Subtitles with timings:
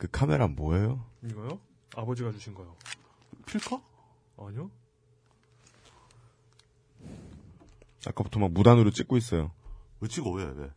[0.00, 1.04] 그 카메라 뭐예요?
[1.22, 1.60] 이거요?
[1.94, 2.74] 아버지가 주신 거요.
[3.44, 3.82] 필까?
[4.38, 4.70] 아니요?
[8.06, 9.52] 아까부터 막 무단으로 찍고 있어요.
[10.00, 10.70] 왜 찍어, 왜, 왜?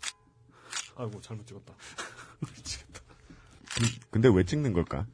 [0.98, 1.74] 아이고 잘못 찍었다.
[2.42, 3.00] 미치겠다.
[4.12, 5.08] 근데 왜 찍는 걸까?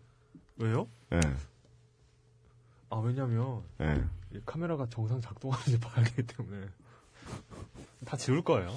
[0.58, 0.88] 왜요?
[1.14, 1.20] 예,
[2.90, 4.04] 아 왜냐면 예.
[4.32, 6.68] 이 카메라가 정상 작동하는지 봐야 되기 때문에
[8.06, 8.76] 다 지울 거예요.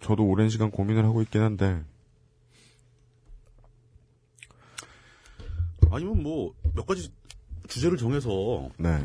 [0.00, 1.82] 저도 오랜 시간 고민을 하고 있긴 한데,
[5.90, 7.10] 아니면 뭐, 몇 가지
[7.68, 9.04] 주제를 정해서, 네.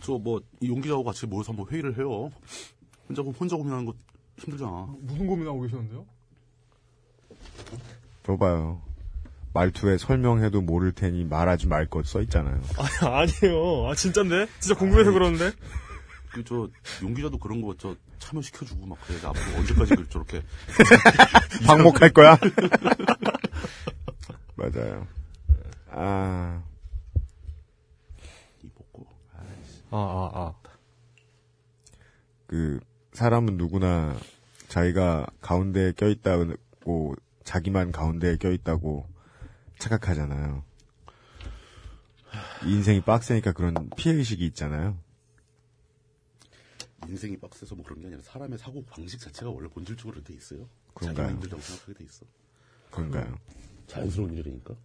[0.00, 2.30] 저 뭐, 이 용기자하고 같이 모여서 한번 회의를 해요.
[3.08, 3.94] 혼자, 혼자 고민하는 거
[4.38, 4.88] 힘들잖아.
[5.00, 6.04] 무슨 고민하고 계셨는데요?
[8.24, 8.82] 줘봐요.
[9.52, 12.60] 말투에 설명해도 모를 테니 말하지 말 것 써 있잖아요.
[12.78, 13.88] 아, 아니에요.
[13.88, 14.46] 아 진짠데?
[14.60, 15.50] 진짜 궁금해서 그러는데?
[16.32, 16.68] 그, 저,
[17.02, 19.18] 용기자도 그런 거, 저, 참여시켜주고 막 그래.
[19.24, 20.42] 앞으로 언제까지 그 저렇게.
[21.66, 22.38] 방목할 거야?
[24.54, 25.06] 맞아요.
[25.92, 26.62] 아,
[28.62, 29.06] 이 먹고.
[29.90, 30.54] 아, 아, 아.
[32.46, 32.80] 그,
[33.12, 34.16] 사람은 누구나
[34.68, 39.06] 자기가 가운데에 껴있다고, 자기만 가운데에 껴있다고
[39.78, 40.64] 착각하잖아요.
[42.64, 44.96] 인생이 빡세니까 그런 피해의식이 있잖아요.
[47.08, 50.68] 인생이 빡세서 뭐 그런 게 아니라 사람의 사고 방식 자체가 원래 본질적으로 돼 있어요.
[50.94, 51.26] 그런가요?
[51.26, 52.26] 자기가 힘들다고 생각하게 돼 있어.
[52.90, 53.38] 그런가요?
[53.86, 54.76] 자연스러운 일이니까.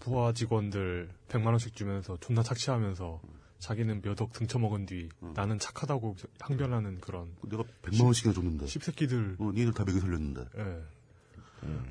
[0.00, 3.20] 부하 직원들 100만 원씩 주면서 존나 착취하면서
[3.58, 8.66] 자기는 몇 억 등쳐먹은 뒤 나는 착하다고 항변하는 그런 내가 100만 원씩이나 줬는데.
[8.66, 9.36] 씹새끼들.
[9.38, 10.44] 어, 니들 다 먹여 살렸는데.
[10.58, 10.82] 예.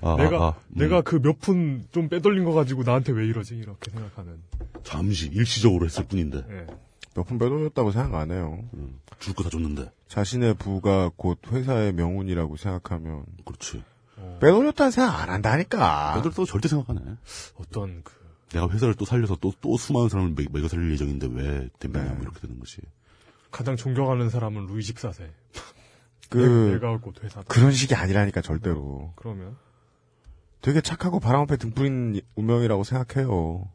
[0.01, 0.77] 아, 내가 아, 아, 음.
[0.77, 4.39] 내가 그 몇 푼 좀 빼돌린 거 가지고 나한테 왜 이러지 이렇게 생각하는.
[4.83, 6.45] 잠시 일시적으로 했을 뿐인데.
[6.49, 6.67] 예.
[7.15, 8.63] 몇푼 빼돌렸다고 생각 안 해요.
[9.19, 9.91] 줄 거 다 줬는데.
[10.07, 13.83] 자신의 부가 곧 회사의 명운이라고 생각하면 그렇지.
[14.17, 16.15] 어, 빼돌렸다는 생각 안 한다니까.
[16.19, 17.15] 애들도 절대 생각 안 해.
[17.55, 18.13] 어떤 그
[18.51, 22.09] 내가 회사를 또 살려서 또, 또 수많은 사람을 먹- 먹여 살릴 예정인데 왜 댐비냐 네.
[22.13, 22.81] 뭐 이렇게 되는 것이.
[23.51, 25.31] 가장 존경하는 사람은 루이 집사세.
[26.29, 27.41] 그 내가 곧 회사.
[27.43, 29.13] 그런 식이 아니라니까 절대로.
[29.15, 29.57] 그러면
[30.61, 33.69] 되게 착하고 바람 앞에 등불인 운명이라고 생각해요.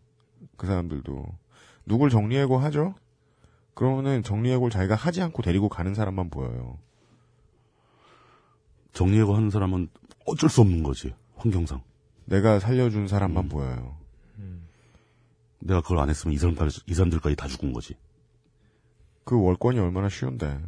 [0.57, 1.25] 그 사람들도
[1.87, 2.95] 누굴 정리해고 하죠?
[3.75, 6.79] 그러면은 정리해고를 자기가 하지 않고 데리고 가는 사람만 보여요.
[8.93, 9.89] 정리해고 하는 사람은
[10.27, 11.15] 어쩔 수 없는 거지.
[11.37, 11.83] 환경상.
[12.27, 14.01] 내가 살려준 사람만 보여요.
[15.61, 17.97] 내가 그걸 안 했으면 이 사람까지, 이 사람들까지 다 죽은 거지.
[19.25, 20.61] 그 월권이 얼마나 쉬운데.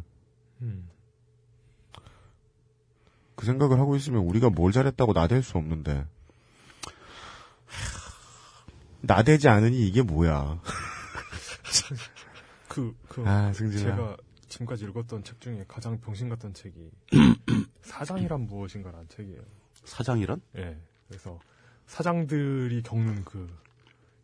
[0.61, 0.89] 음.
[3.35, 6.05] 그 생각을 하고 있으면 우리가 뭘 잘했다고 나댈 수 없는데.
[9.01, 10.61] 나대지 않으니 이게 뭐야.
[12.69, 13.95] 그, 그, 아, 승진아.
[13.95, 16.91] 제가 지금까지 읽었던 책 중에 가장 병신 같던 책이
[17.83, 19.41] 사장이란 무엇인가라는 책이에요.
[19.85, 20.41] 사장이란?
[20.57, 20.77] 예.
[21.07, 21.39] 그래서
[21.87, 23.47] 사장들이 겪는 그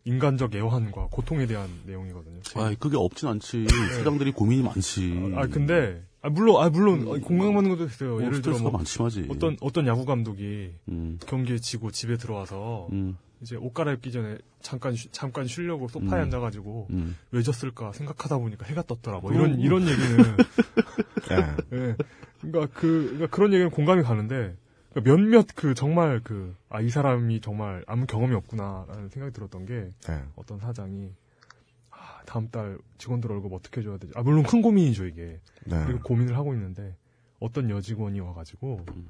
[0.06, 2.40] 인간적 애환과 고통에 대한 내용이거든요.
[2.56, 3.68] 아, 그게 없진 않지.
[3.98, 5.34] 사장들이 고민이 많지.
[5.36, 8.18] 아, 근데, 아, 물론, 아, 물론, 어, 공감하는 것도 있어요.
[8.18, 9.28] 어, 예를 들어, 뭐, 많지마지.
[9.30, 14.96] 어떤, 어떤 야구 감독이 음, 경기에 지고 집에 들어와서, 음, 이제 옷 갈아입기 전에 잠깐,
[14.96, 16.24] 쉬, 잠깐 쉬려고 소파에 음.
[16.24, 17.16] 앉아가지고, 음.
[17.32, 19.20] 왜 졌을까 생각하다 보니까 해가 떴더라.
[19.20, 19.34] 뭐 어.
[19.34, 20.38] 이런, 이런 얘기는,
[21.34, 21.96] 야, 예.
[22.42, 24.56] 그러니까 그, 그러니까 그런 얘기는 공감이 가는데,
[24.92, 29.90] 그러니까 몇몇 그 정말 그, 아, 이 사람이 정말 아무 경험이 없구나라는 생각이 들었던 게,
[30.08, 30.24] 네.
[30.36, 31.12] 어떤 사장이,
[31.92, 34.14] 아, 다음 달 직원들 월급 어떻게 줘야 되지?
[34.16, 35.40] 아, 물론 큰 고민이죠, 이게.
[35.66, 35.84] 네.
[35.86, 36.96] 그리고 고민을 하고 있는데,
[37.40, 39.08] 어떤 여직원이 와가지고, 음.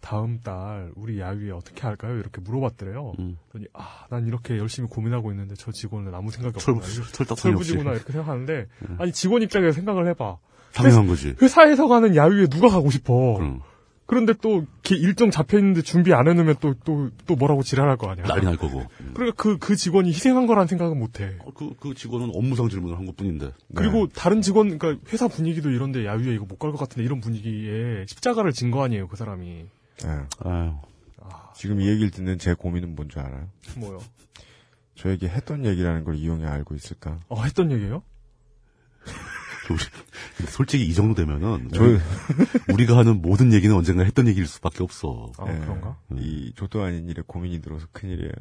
[0.00, 2.16] 다음 달 우리 야유회 어떻게 할까요?
[2.16, 3.12] 이렇게 물어봤더래요.
[3.18, 3.36] 음.
[3.48, 7.34] 그랬더니, 아, 난 이렇게 열심히 고민하고 있는데 저 직원은 아무 생각이 철, 없구나.
[7.34, 8.66] 철부지구나 이렇게 생각하는데,
[8.98, 10.38] 아니, 직원 입장에서 생각을 해봐.
[10.74, 11.34] 당연한 거지.
[11.40, 13.34] 회사에서 가는 야유회 누가 가고 싶어?
[13.34, 13.60] 그럼.
[14.06, 18.24] 그런데 또 이렇게 일정 잡혀 있는데 준비 안 해놓으면 또또 또 뭐라고 지랄할 거 아니야.
[18.26, 18.82] 난리 날 거고.
[19.14, 21.36] 그러니까 그그 직원이 희생한 거란 생각은 못해.
[21.44, 23.52] 어, 그, 그 직원은 업무상 질문을 한 것 뿐인데.
[23.74, 28.04] 그리고 다른 직원, 그러니까 회사 분위기도 이런데 야유회 이거 못 갈 것 같은데 이런 분위기에
[28.08, 29.66] 십자가를 진 거 아니에요, 그 사람이.
[30.02, 30.08] 네.
[30.44, 30.72] 아유.
[31.54, 33.46] 지금 이 얘기를 듣는 제 고민은 뭔줄 알아요?
[33.76, 34.00] 뭐요?
[34.96, 37.18] 저에게 했던 얘기라는 걸 이용해 알고 있을까?
[37.28, 38.02] 어, 했던 얘기예요?
[39.72, 39.82] 우리-
[40.36, 41.70] 근데 솔직히 이 정도 되면은.
[41.72, 41.82] 저,
[42.72, 45.32] 우리가 하는 모든 얘기는 언젠가 했던 얘기일 수밖에 없어.
[45.38, 45.96] 아, 예, 그런가?
[46.16, 48.32] 이 조도 아닌 일에 고민이 들어서 큰일이에요.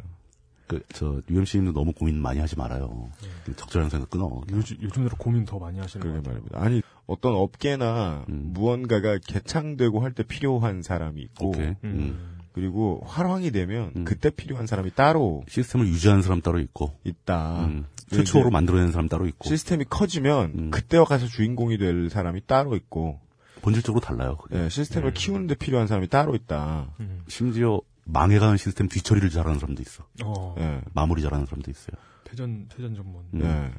[0.67, 3.09] 그, 저, UMC님도 너무 고민 많이 하지 말아요.
[3.55, 4.41] 적절한 생각 끊어.
[4.51, 6.33] 요즘, 요즘 들어 고민 더 많이 하시는 거 그러게 같아요.
[6.43, 6.61] 말입니다.
[6.61, 8.51] 아니, 어떤 업계나 음.
[8.53, 11.73] 무언가가 개창되고 할 때 필요한 사람이 있고, 오케이.
[11.85, 12.37] 음.
[12.49, 12.53] 음.
[12.53, 14.05] 그리고 활황이 되면 음.
[14.05, 16.97] 그때 필요한 사람이 따로 시스템을 유지하는 사람 따로 있고.
[17.03, 17.65] 있다.
[17.65, 17.85] 음.
[18.11, 19.47] 왜 최초로 만들어내는 사람 따로 있고.
[19.47, 20.71] 시스템이 커지면 음.
[20.71, 23.19] 그때 가서 주인공이 될 사람이 따로 있고,
[23.61, 24.37] 본질적으로 달라요.
[24.37, 24.63] 그게.
[24.63, 26.93] 예, 시스템을 키우는데 필요한 사람이 따로 있다.
[27.01, 27.23] 음.
[27.27, 30.05] 심지어 망해가는 시스템 뒤처리를 잘하는 사람도 있어.
[30.23, 30.81] 어, 예.
[30.93, 31.95] 마무리 잘하는 사람도 있어요.
[32.23, 33.23] 퇴전, 퇴전 전문.
[33.35, 33.41] 음.
[33.43, 33.71] 예.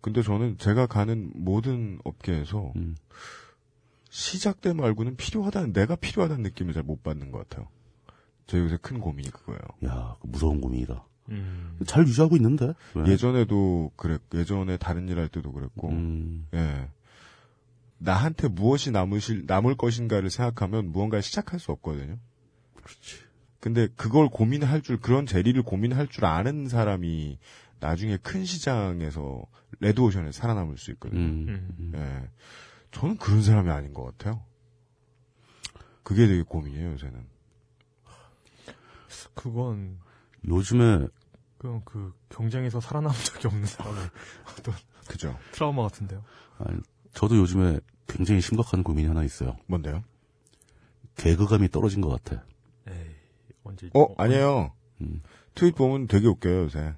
[0.00, 2.96] 근데 저는 제가 가는 모든 업계에서 음.
[4.08, 7.68] 시작 때 말고는 필요하다는, 내가 필요하다는 느낌을 잘 못 받는 것 같아요.
[8.46, 9.60] 제 요새 큰 고민이 그거예요.
[9.86, 11.04] 야, 그 무서운 고민이다.
[11.30, 11.78] 음.
[11.86, 12.74] 잘 유지하고 있는데?
[12.94, 13.06] 왜?
[13.10, 16.88] 예전에도 그랬, 예전에 다른 일 할 때도 그랬고, 음, 예.
[17.98, 22.18] 나한테 무엇이 남으실, 남을 것인가를 생각하면 무언가를 시작할 수 없거든요.
[22.82, 23.24] 그렇지.
[23.60, 27.38] 근데 그걸 고민할 줄, 그런 재리를 고민할 줄 아는 사람이
[27.80, 29.46] 나중에 큰 시장에서
[29.80, 31.20] 레드오션에 살아남을 수 있거든요.
[31.20, 31.92] 음, 음.
[31.94, 32.28] 예.
[32.90, 34.42] 저는 그런 사람이 아닌 것 같아요.
[36.02, 37.33] 그게 되게 고민이에요, 요새는.
[39.34, 39.98] 그건,
[40.46, 41.06] 요즘에
[41.58, 44.02] 그냥 그 경쟁에서 살아남은 적이 없는 사람의
[44.58, 44.74] 어떤
[45.08, 45.38] 그죠?
[45.52, 46.22] 트라우마 같은데요.
[46.58, 46.78] 아니,
[47.12, 49.56] 저도 요즘에 굉장히 심각한 고민이 하나 있어요.
[49.66, 50.02] 뭔데요?
[51.16, 52.44] 개그감이 떨어진 것 같아.
[52.88, 53.14] 에이,
[53.62, 53.88] 언제.
[53.94, 54.72] 어, 아니에요.
[55.00, 55.22] 음.
[55.54, 56.94] 트윗 보면 되게 웃겨요, 요새.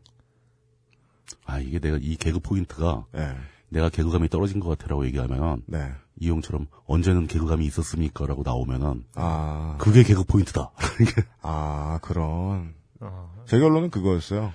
[1.44, 3.36] 아, 이게 내가 이 개그 포인트가 예.
[3.68, 5.92] 내가 개그감이 떨어진 것 같아라고 얘기하면 네.
[6.18, 8.26] 이용처럼 언제는 개그감이 있었습니까?
[8.26, 10.70] 라고 나오면은 아, 그게 개그 포인트다.
[11.42, 12.74] 아, 그런.
[13.00, 14.52] 어, 제 결론은 그거였어요.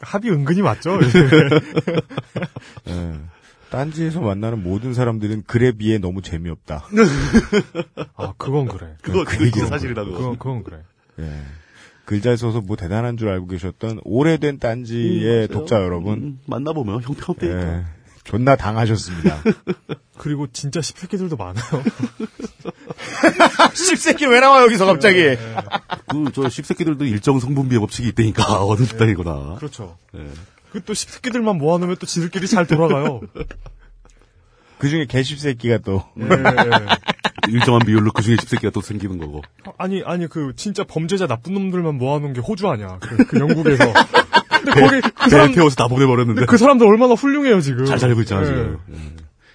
[0.00, 0.98] 합이 은근히 맞죠?
[2.88, 3.20] 예.
[3.70, 6.86] 딴지에서 만나는 모든 사람들은 글에 비해 너무 재미없다.
[8.14, 8.96] 아, 그건 그래.
[9.02, 10.12] 그거 그 그게 얘기는 사실이라고.
[10.12, 10.82] 그건, 그건 그래.
[11.18, 11.42] 예.
[12.04, 17.78] 글잘 써서 뭐 대단한 줄 알고 계셨던 오래된 딴지의 독자 여러분, 음, 만나보면 형편없다니까.
[17.78, 17.84] 예.
[18.28, 19.42] 존나 당하셨습니다.
[20.18, 21.64] 그리고 진짜 십새끼들도 많아요.
[23.72, 25.38] 씹새끼 왜 나와 여기서 갑자기?
[26.08, 29.54] 그저 십새끼들도 일정 성분비의 법칙이 있다니까 어느 집단이거나.
[29.54, 29.96] 그렇죠.
[30.14, 30.26] 예.
[30.72, 33.22] 그또 십새끼들만 모아놓으면 또 지들끼리 잘 돌아가요.
[34.76, 36.24] 그 중에 개씹새끼가 또 예.
[37.48, 39.40] 일정한 비율로 그 중에 십새끼가 또 생기는 거고.
[39.78, 42.98] 아니, 아니, 그, 진짜 범죄자 나쁜 놈들만 모아놓은 게 호주 아니야.
[43.00, 43.84] 그, 그 영국에서.
[44.72, 46.46] 근데 거기, 그 사람, 배 태워서 다 보내버렸는데.
[46.46, 47.84] 그 사람들 얼마나 훌륭해요, 지금.
[47.84, 48.46] 잘 살고 있잖아 예.
[48.46, 48.78] 지금.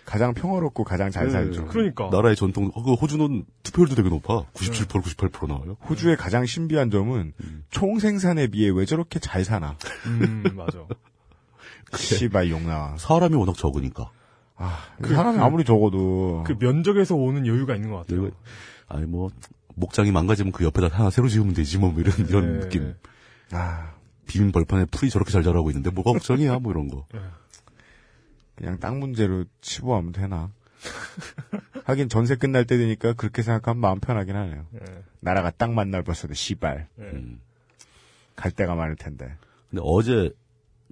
[0.06, 1.65] 가장 평화롭고 가장 잘 살죠.
[1.68, 2.10] 그러니까.
[2.12, 2.71] 나라의 전통.
[2.75, 4.45] 어, 그 호주는 투표율도 되게 높아.
[4.54, 5.77] 97% 98% 나와요.
[5.89, 7.33] 호주의 가장 신비한 점은
[7.71, 9.75] 총 생산에 비해 왜 저렇게 잘 사나?
[10.06, 10.80] 음, 맞아.
[11.98, 12.95] 씨발 욕 나와.
[12.98, 14.12] 사람이 워낙 적으니까.
[14.56, 18.27] 아, 그 사람이 아무리 적어도 그 면적에서 오는 여유가 있는 것 같아요.
[18.27, 18.31] 이거
[18.88, 19.30] 아니 뭐
[19.75, 22.59] 목장이 망가지면 그 옆에다 하나 새로 지으면 되지 뭐 이런 이런 네.
[22.66, 22.94] 느낌.
[23.51, 23.94] 아,
[24.28, 27.06] 비빔 벌판에 풀이 저렇게 잘 자라고 있는데 뭐가 걱정이야 뭐 이런 거.
[28.56, 30.52] 그냥 땅 문제로 치부하면 되나?
[31.86, 34.66] 하긴 전세 끝날 때 되니까 그렇게 생각하면 마음 편하긴 하네요.
[34.75, 35.04] 예.
[35.22, 37.04] 나라가 땅만 넓었어도 씨발 예.
[37.04, 37.40] 음.
[38.36, 39.36] 갈 데가 많을 텐데.
[39.70, 40.31] 근데 어제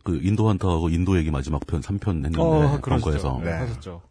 [0.04, 3.40] 그 인도 한타하고 인도 얘기 마지막 편 3편 했는데 어, 그러시죠.
[3.44, 3.52] 네.
[3.52, 4.02] 네, 하셨죠.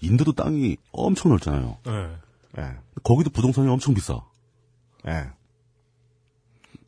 [0.00, 1.78] 인도도 땅이 엄청 넓잖아요.
[1.86, 2.60] 예.
[2.60, 4.20] 예, 거기도 부동산이 엄청 비싸.
[5.06, 5.30] 예.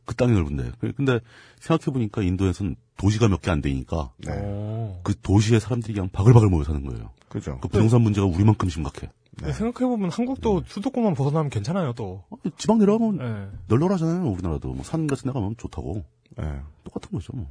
[0.04, 0.72] 그 땅이 넓은데.
[0.96, 1.20] 근데
[1.64, 4.32] 생각해보니까 인도에선 도시가 몇 개 안 되니까 네.
[4.40, 5.00] 오.
[5.02, 7.10] 그 도시에 사람들이 그냥 바글바글 모여 사는 거예요.
[7.28, 7.58] 그죠.
[7.60, 9.10] 그 부동산 문제가 우리만큼 심각해.
[9.42, 9.52] 네.
[9.52, 12.22] 생각해보면 한국도 수도권만 벗어나면 괜찮아요, 또.
[12.30, 13.58] 어, 지방 내려가면 예.
[13.66, 14.30] 널널하잖아요.
[14.30, 16.04] 우리나라도 뭐 산 같은 데 가면 좋다고.
[16.40, 16.44] 예.
[16.84, 17.32] 똑같은 거죠.
[17.34, 17.46] 뭐.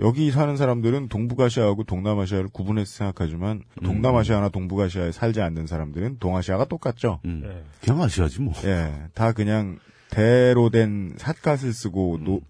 [0.00, 7.20] 여기 사는 사람들은 동북아시아하고 동남아시아를 구분해서 생각하지만 동남아시아나 동북아시아에 살지 않는 사람들은 동아시아가 똑같죠.
[7.26, 7.42] 음.
[7.44, 7.64] 예.
[7.82, 8.54] 그냥 아시아지 뭐.
[8.64, 9.78] 예, 다 그냥
[10.10, 12.40] 대로 된 삿갓을 쓰고 노,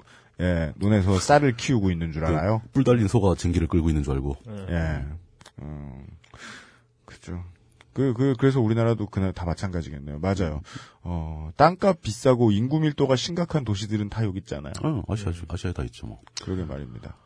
[0.40, 2.62] 예, 논에서 쌀을 키우고 있는 줄 알아요.
[2.72, 4.36] 뿔 달린 소가 전기를 끌고 있는 줄 알고.
[4.70, 5.04] 예,
[5.60, 6.06] 음,
[7.04, 7.44] 그죠.
[7.92, 10.20] 그, 그, 그래서 우리나라도 그날 다 마찬가지겠네요.
[10.20, 10.62] 맞아요.
[11.02, 14.72] 어, 땅값 비싸고 인구 밀도가 심각한 도시들은 다 여기 있잖아요.
[14.82, 16.20] 어, 아시아, 아시아에 다 있죠 뭐.
[16.42, 17.16] 그러게 말입니다.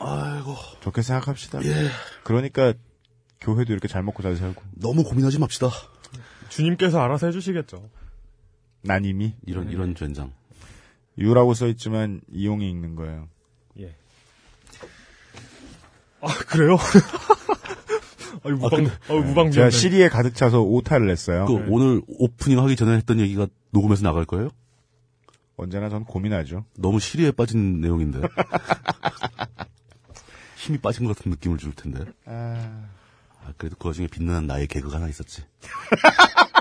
[0.00, 0.54] 아이고.
[0.80, 1.64] 좋게 생각합시다.
[1.64, 1.88] 예.
[2.24, 2.74] 그러니까
[3.40, 5.68] 교회도 이렇게 잘 먹고 잘 살고 너무 고민하지 맙시다.
[6.48, 7.88] 주님께서 알아서 해주시겠죠.
[8.82, 10.32] 난 이미 이런, 이런 젠장.
[11.18, 13.28] 유라고 써 있지만 이용이 읽는 거예요.
[13.80, 13.94] 예.
[16.20, 16.76] 아, 그래요?
[18.44, 19.52] 아유, 무방, 근데- 아유, 무방비.
[19.52, 21.46] 제가 시리에 가득 차서 오타를 냈어요.
[21.46, 24.50] 그 오늘 오프닝 하기 전에 했던 얘기가 녹음해서 나갈 거예요?
[25.56, 26.64] 언제나 전 고민하죠.
[26.76, 28.20] 너무 시리에 빠진 내용인데.
[30.56, 32.04] 힘이 빠진 것 같은 느낌을 줄 텐데.
[32.26, 32.84] 아...
[33.46, 35.42] 아, 그래도 그 와중에 빛나는 나의 개그가 하나 있었지.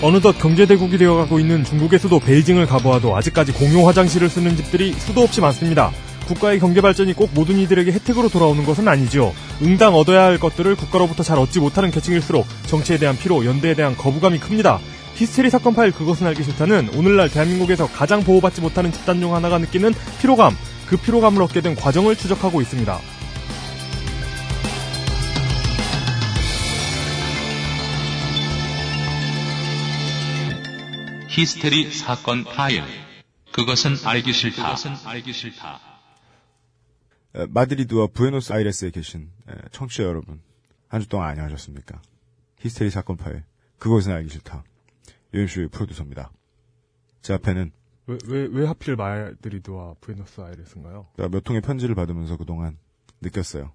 [0.00, 5.40] 어느덧 경제대국이 되어가고 있는 중국의 수도 베이징을 가보아도 아직까지 공용 화장실을 쓰는 집들이 수도 없이
[5.40, 5.90] 많습니다.
[6.28, 9.34] 국가의 경제 발전이 꼭 모든 이들에게 혜택으로 돌아오는 것은 아니죠.
[9.60, 14.38] 응당 얻어야 할 것들을 국가로부터 잘 얻지 못하는 계층일수록 정치에 대한 피로, 연대에 대한 거부감이
[14.38, 14.78] 큽니다.
[15.14, 19.92] 히스테리 사건 파일 그것은 알기 싫다는 오늘날 대한민국에서 가장 보호받지 못하는 집단 중 하나가 느끼는
[20.20, 23.00] 피로감, 그 피로감을 얻게 된 과정을 추적하고 있습니다.
[31.38, 32.82] 히스테리 사건 파일.
[33.52, 34.64] 그것은 알기 싫다.
[34.74, 35.80] 그것은 알기 싫다.
[37.36, 40.40] 에, 마드리드와 부에노스 아이레스에 계신 에, 청취자 여러분,
[40.88, 42.02] 한 주 동안 안녕하셨습니까?
[42.58, 43.44] 히스테리 사건 파일,
[43.78, 44.64] 그것은 알기 싫다.
[45.32, 46.32] 유엠쇼의 프로듀서입니다.
[47.22, 47.70] 제 앞에는
[48.06, 51.06] 왜, 왜, 왜 하필 마드리드와 부에노스 아이레스인가요?
[51.18, 52.78] 제가 몇 통의 편지를 받으면서 그동안
[53.20, 53.70] 느꼈어요.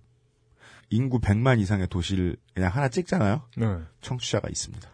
[0.89, 3.47] 인구 100만 이상의 도시를 그냥 하나 찍잖아요?
[3.55, 3.65] 네.
[4.01, 4.89] 청취자가 있습니다.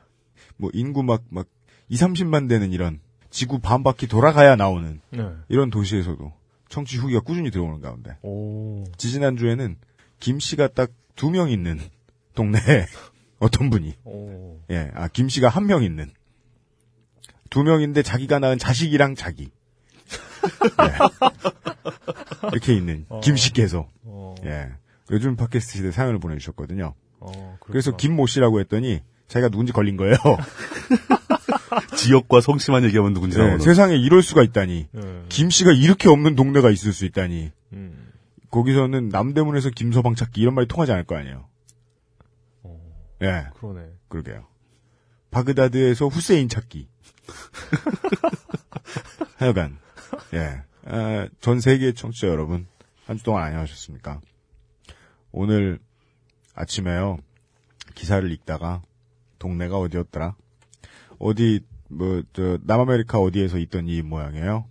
[0.58, 1.48] 뭐 인구 막, 막
[1.90, 5.30] 2, 30만 되는 이런 지구 반바퀴 돌아가야 나오는 네.
[5.50, 6.34] 이런 도시에서도
[6.70, 8.84] 청취 후기가 꾸준히 들어오는 가운데 오.
[8.98, 9.78] 지지난주에는
[10.20, 11.78] 김 씨가 딱 두 명 있는
[12.36, 12.86] 동네에
[13.40, 14.58] 어떤 분이 오.
[14.72, 16.10] 예, 아, 김 씨가 한 명 있는
[17.50, 19.50] 두 명인데 자기가 낳은 자식이랑 자기
[20.82, 22.50] 예.
[22.54, 24.36] 이렇게 있는 김 씨께서 어.
[24.46, 24.70] 예,
[25.12, 26.94] 요즘 팟캐스트 시대 사연을 보내주셨거든요.
[27.20, 27.96] 어, 그래서.
[27.98, 30.16] 김모 씨라고 했더니 자기가 누군지 걸린 거예요.
[31.96, 33.60] 지역과 성씨만 얘기하면 누군지 네, 나오는.
[33.60, 34.88] 세상에 이럴 수가 있다니.
[34.96, 35.24] 예.
[35.30, 37.52] 김 씨가 이렇게 없는 동네가 있을 수 있다니.
[37.74, 38.12] 음.
[38.52, 41.48] 거기서는 남대문에서 김서방 찾기 이런 말이 통하지 않을 거 아니에요.
[42.64, 42.80] 어,
[43.22, 43.82] 예, 그러네.
[44.08, 44.48] 그러게요.
[45.32, 46.88] 바그다드에서 후세인 찾기.
[49.38, 49.78] 하여간,
[50.34, 50.62] 예.
[50.86, 52.68] 아, 전 세계 청취자 여러분,
[53.06, 54.22] 한 주 동안 안녕하셨습니까?
[55.32, 55.80] 오늘
[56.56, 57.18] 아침에요,
[57.96, 58.82] 기사를 읽다가,
[59.38, 60.36] 동네가 어디였더라?
[61.20, 64.66] 어디, 뭐, 저, 남아메리카 어디에서 있던 일 모양이에요.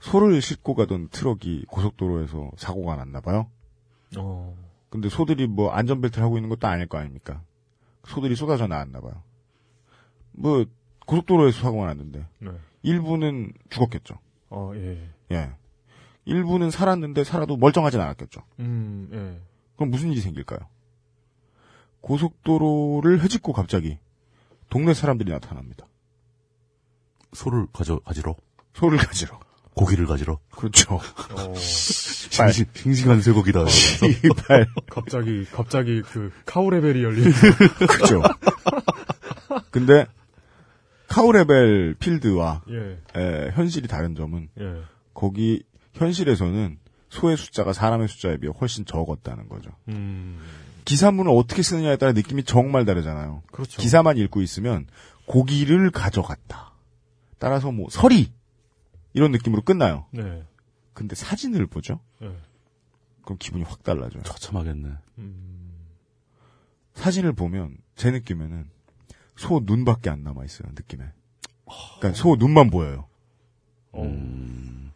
[0.00, 3.48] 소를 싣고 가던 트럭이 고속도로에서 사고가 났나 봐요.
[4.18, 4.54] 어.
[4.90, 7.42] 근데 소들이 뭐 안전벨트를 하고 있는 것도 아닐 거 아닙니까?
[8.06, 9.22] 소들이 쏟아져 나왔나 봐요.
[10.32, 10.66] 뭐
[11.06, 12.50] 고속도로에서 사고가 났는데 네.
[12.82, 14.18] 일부는 죽었겠죠.
[14.50, 15.08] 어, 예.
[15.32, 15.50] 예.
[16.26, 18.42] 일부는 살았는데 살아도 멀쩡하진 않았겠죠.
[18.60, 19.40] 음, 예.
[19.76, 20.60] 그럼 무슨 일이 생길까요?
[22.02, 23.98] 고속도로를 헤집고 갑자기
[24.70, 25.86] 동네 사람들이 나타납니다.
[27.32, 28.36] 소를 가져, 가지러.
[28.74, 29.38] 소를 가지러.
[29.74, 30.38] 고기를 가지러.
[30.50, 30.96] 그렇죠.
[30.96, 33.64] 어, 싱싱, 싱싱한 쇠고기다.
[34.24, 34.66] 이발.
[34.88, 37.32] 갑자기, 갑자기 그, 카우레벨이 열리는.
[37.88, 38.22] 그죠.
[39.70, 40.06] 근데
[41.08, 44.82] 카우레벨 필드와 예, 에, 현실이 다른 점은 예.
[45.12, 46.78] 거기 현실에서는
[47.08, 49.70] 소의 숫자가 사람의 숫자에 비해 훨씬 적었다는 거죠.
[49.88, 50.40] 음,
[50.84, 53.42] 기사문을 어떻게 쓰느냐에 따라 느낌이 정말 다르잖아요.
[53.50, 53.80] 그렇죠.
[53.80, 54.86] 기사만 읽고 있으면
[55.26, 56.72] 고기를 가져갔다.
[57.38, 58.32] 따라서 뭐 서리
[59.12, 60.06] 이런 느낌으로 끝나요.
[60.10, 60.44] 네.
[60.92, 62.00] 근데 사진을 보죠.
[62.22, 62.36] 예.
[63.22, 64.22] 그럼 기분이 확 달라져요.
[64.22, 64.90] 처참하겠네.
[65.18, 65.72] 음,
[66.94, 68.68] 사진을 보면 제 느낌에는
[69.36, 70.68] 소 눈밖에 안 남아 있어요.
[70.74, 71.04] 느낌에.
[71.98, 73.08] 그러니까 소 눈만 보여요.
[73.92, 74.02] 어.
[74.02, 74.92] 음,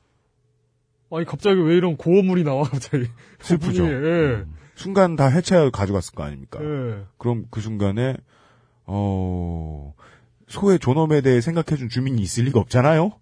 [1.10, 3.06] 아니, 갑자기 왜 이런 고어물이 나와, 갑자기.
[3.40, 3.86] 슬프죠.
[3.86, 4.44] 예.
[4.78, 6.60] 순간 다 해체하여 가져갔을 거 아닙니까?
[6.62, 7.04] 예.
[7.18, 8.16] 그럼 그 순간에
[8.86, 9.92] 어
[10.46, 13.12] 소의 존엄에 대해 생각해준 주민이 있을 리가 없잖아요.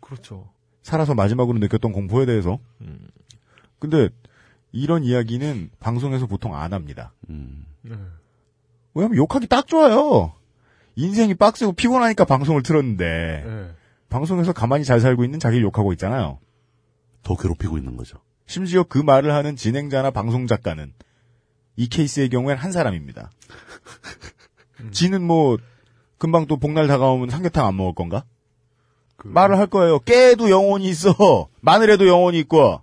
[0.00, 0.50] 그렇죠.
[0.82, 2.58] 살아서 마지막으로 느꼈던 공포에 대해서.
[2.80, 3.06] 음,
[3.78, 4.08] 근데
[4.72, 7.12] 이런 이야기는 방송에서 보통 안 합니다.
[7.28, 7.64] 음.
[7.82, 7.94] 네.
[8.94, 10.32] 왜냐면 욕하기 딱 좋아요.
[10.96, 13.74] 인생이 빡세고 피곤하니까 방송을 틀었는데 예.
[14.08, 16.40] 방송에서 가만히 잘 살고 있는 자기를 욕하고 있잖아요.
[17.22, 18.18] 더 괴롭히고 있는 거죠.
[18.50, 20.92] 심지어 그 말을 하는 진행자나 방송 작가는
[21.76, 23.30] 이 케이스의 경우엔 한 사람입니다.
[24.90, 25.56] 지는 뭐
[26.18, 28.24] 금방 또 복날 다가오면 삼계탕 안 먹을 건가?
[29.14, 30.00] 그, 말을 할 거예요.
[30.00, 31.14] 깨도 영혼이 있어.
[31.62, 32.80] 마늘에도 영혼이 있고.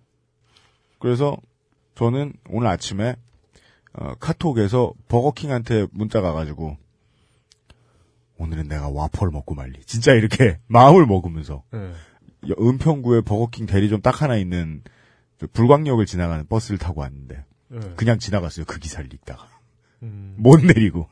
[1.00, 1.36] 그래서
[1.96, 3.18] 저는 오늘 아침에
[3.92, 6.78] 어, 카톡에서 버거킹한테 문자가 가지고
[8.38, 9.84] 오늘은 내가 와퍼를 먹고 말리.
[9.84, 11.92] 진짜 이렇게 마음을 먹으면서 예.
[12.58, 14.97] 은평구에 버거킹 대리점 딱 하나 있는 저
[15.46, 17.80] 불광역을 지나가는 버스를 타고 왔는데 예.
[17.96, 18.66] 그냥 지나갔어요.
[18.66, 19.48] 그 기사를 읽다가
[20.04, 21.08] 음, 못 내리고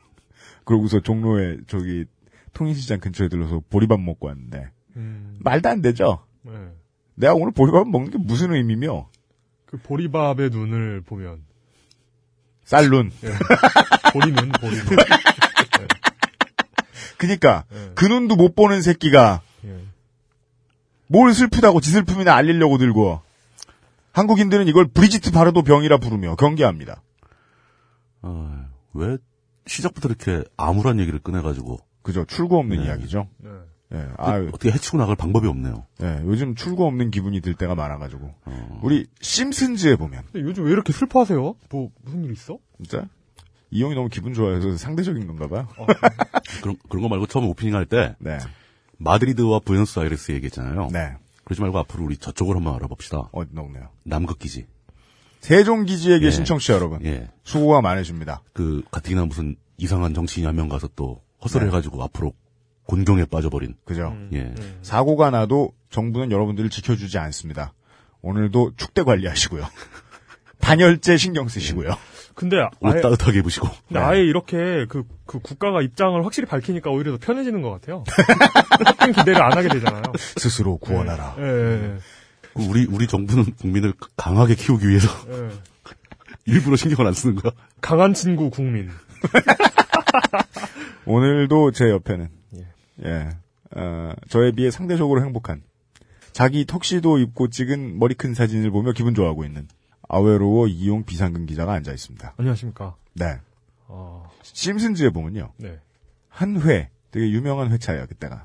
[0.64, 2.06] 그러고서 종로에 저기
[2.52, 6.24] 통인시장 근처에 들러서 보리밥 먹고 왔는데 음, 말도 안 되죠.
[6.48, 6.50] 예.
[7.14, 9.08] 내가 오늘 보리밥 먹는 게 무슨 의미며
[9.66, 11.42] 그 보리밥의 눈을 보면,
[12.64, 13.10] 쌀룬.
[13.24, 13.28] 예.
[14.12, 14.86] 보리눈, 보리눈.
[17.18, 17.92] 그니까 예.
[17.94, 19.80] 그 눈도 못 보는 새끼가 예.
[21.08, 23.20] 뭘 슬프다고 지 슬픔이나 알리려고 들고
[24.16, 27.02] 한국인들은 이걸 브리지트 바르도 병이라 부르며 경계합니다.
[28.22, 29.18] 아, 왜
[29.66, 32.24] 시작부터 이렇게 암울한 얘기를 꺼내가지고 그죠?
[32.24, 32.86] 출구 없는 네.
[32.86, 33.28] 이야기죠.
[33.36, 33.50] 네.
[33.92, 35.84] 예, 아, 어떻게 해치고 나갈 방법이 없네요.
[36.02, 38.80] 예, 요즘 출구 없는 기분이 들 때가 많아가지고 어.
[38.82, 41.54] 우리 심슨즈에 보면 근데 요즘 왜 이렇게 슬퍼하세요?
[41.68, 42.58] 뭐, 무슨 일 있어?
[42.78, 43.06] 진짜
[43.70, 45.68] 이용이 너무 기분 좋아해서 상대적인 건가 봐요.
[46.62, 48.38] 그런, 그런 거 말고 처음에 오프닝 할 때, 네.
[48.96, 50.88] 마드리드와 부에노스아이레스 얘기했잖아요.
[50.90, 51.16] 네.
[51.46, 53.28] 그러지 말고 앞으로 우리 저쪽을 한번 알아봅시다.
[53.30, 53.88] 어디 녹네요.
[54.02, 54.66] 남극기지.
[55.40, 56.44] 세종기지에 계신 예.
[56.44, 57.04] 청취자 여러분.
[57.04, 57.30] 예.
[57.44, 58.42] 수고가 많으십니다.
[58.52, 61.68] 그, 가뜩이나 무슨 이상한 정치인이 한명 가서 또 헛소리 네.
[61.68, 62.32] 해가지고 앞으로
[62.86, 63.76] 곤경에 빠져버린.
[63.84, 64.16] 그죠?
[64.32, 64.52] 예.
[64.82, 67.74] 사고가 나도 정부는 여러분들을 지켜주지 않습니다.
[68.22, 69.64] 오늘도 축대 관리하시고요.
[70.58, 71.96] 단열재 신경 쓰시고요.
[72.36, 73.66] 근데 옷 아예, 따뜻하게 입으시고.
[73.88, 74.06] 근데 네.
[74.06, 78.04] 아예 이렇게 그, 그 국가가 입장을 확실히 밝히니까 오히려 더 편해지는 것 같아요.
[79.00, 80.02] 큰 기대를 안 하게 되잖아요.
[80.36, 81.36] 스스로 구원하라.
[81.38, 81.96] 예, 예,
[82.54, 85.48] 우리, 우리 정부는 국민을 강하게 키우기 위해서 예.
[86.44, 87.52] 일부러 신경을 안 쓰는 거야.
[87.80, 88.90] 강한 친구 국민.
[91.06, 92.66] 오늘도 제 옆에는 예.
[93.06, 93.28] 예,
[93.74, 95.62] 어, 저에 비해 상대적으로 행복한
[96.32, 99.66] 자기 턱시도 입고 찍은 머리 큰 사진을 보며 기분 좋아하고 있는
[100.08, 102.34] 아웨로워 이용 비상근 기자가 앉아 있습니다.
[102.36, 102.94] 안녕하십니까.
[103.14, 103.38] 네,
[103.88, 105.78] 어, 심슨즈에 보면요 네.
[106.28, 108.44] 한 회 되게 유명한 회차예요 그때가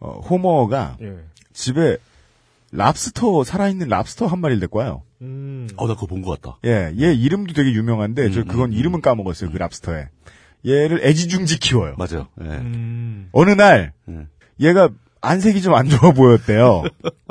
[0.00, 1.16] 어, 호머가 예.
[1.52, 1.98] 집에
[2.72, 5.02] 랍스터 살아있는 랍스터 한 마리를 데리고 와요.
[5.22, 5.68] 음.
[5.76, 6.58] 어, 나 그거 본 것 같다.
[6.64, 10.08] 예, 얘 이름도 되게 유명한데 저 음, 그건 음, 이름은 까먹었어요 그 랍스터에.
[10.66, 11.94] 얘를 애지중지 키워요.
[11.96, 12.26] 맞아요.
[12.40, 12.46] 예.
[12.46, 13.28] 음.
[13.32, 14.26] 어느 날 예.
[14.60, 16.82] 얘가 안색이 좀 안 좋아 보였대요.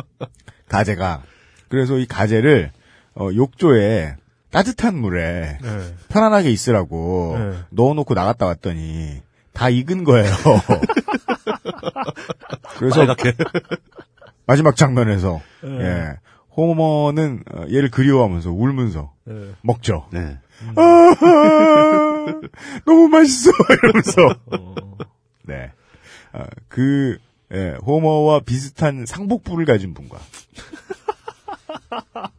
[0.69, 1.23] 가재가.
[1.69, 2.71] 그래서 이 가재를
[3.15, 4.15] 어, 욕조에
[4.51, 5.95] 따뜻한 물에 네.
[6.09, 7.57] 편안하게 있으라고 네.
[7.71, 9.21] 넣어놓고 나갔다 왔더니
[9.53, 10.31] 다 익은 거예요.
[12.77, 13.15] 그래서.
[14.45, 15.79] 마지막 장면에서 네.
[15.81, 16.17] 예,
[16.55, 19.51] 호머는 어, 얘를 그리워하면서 울면서 네.
[19.61, 20.07] 먹죠.
[20.11, 20.37] 네.
[22.85, 23.51] 너무 맛있어
[23.83, 24.75] 이러면서 어.
[25.43, 25.71] 네.
[26.33, 27.17] 어, 그,
[27.53, 30.17] 예, 호머와 비슷한 상복부를 가진 분과.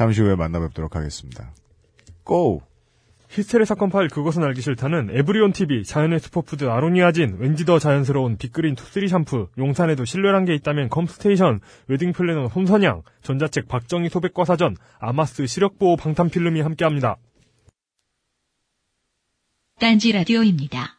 [0.00, 1.52] 잠시 후에 만나뵙도록 하겠습니다.
[2.24, 2.62] 고!
[3.28, 8.76] 히스테리 사건 파일 그것은 알기 싫다는 에브리온 TV, 자연의 슈퍼푸드 아로니아진, 왠지 더 자연스러운 빅그린
[8.76, 15.46] 투쓰리 샴푸, 용산에도 신뢰란 게 있다면 컴스테이션, 웨딩 플래너 손선양, 전자책 박정희 소백과 사전, 아마스
[15.46, 17.16] 시력보호 방탄필름이 함께합니다.
[19.78, 20.98] 딴지 라디오입니다.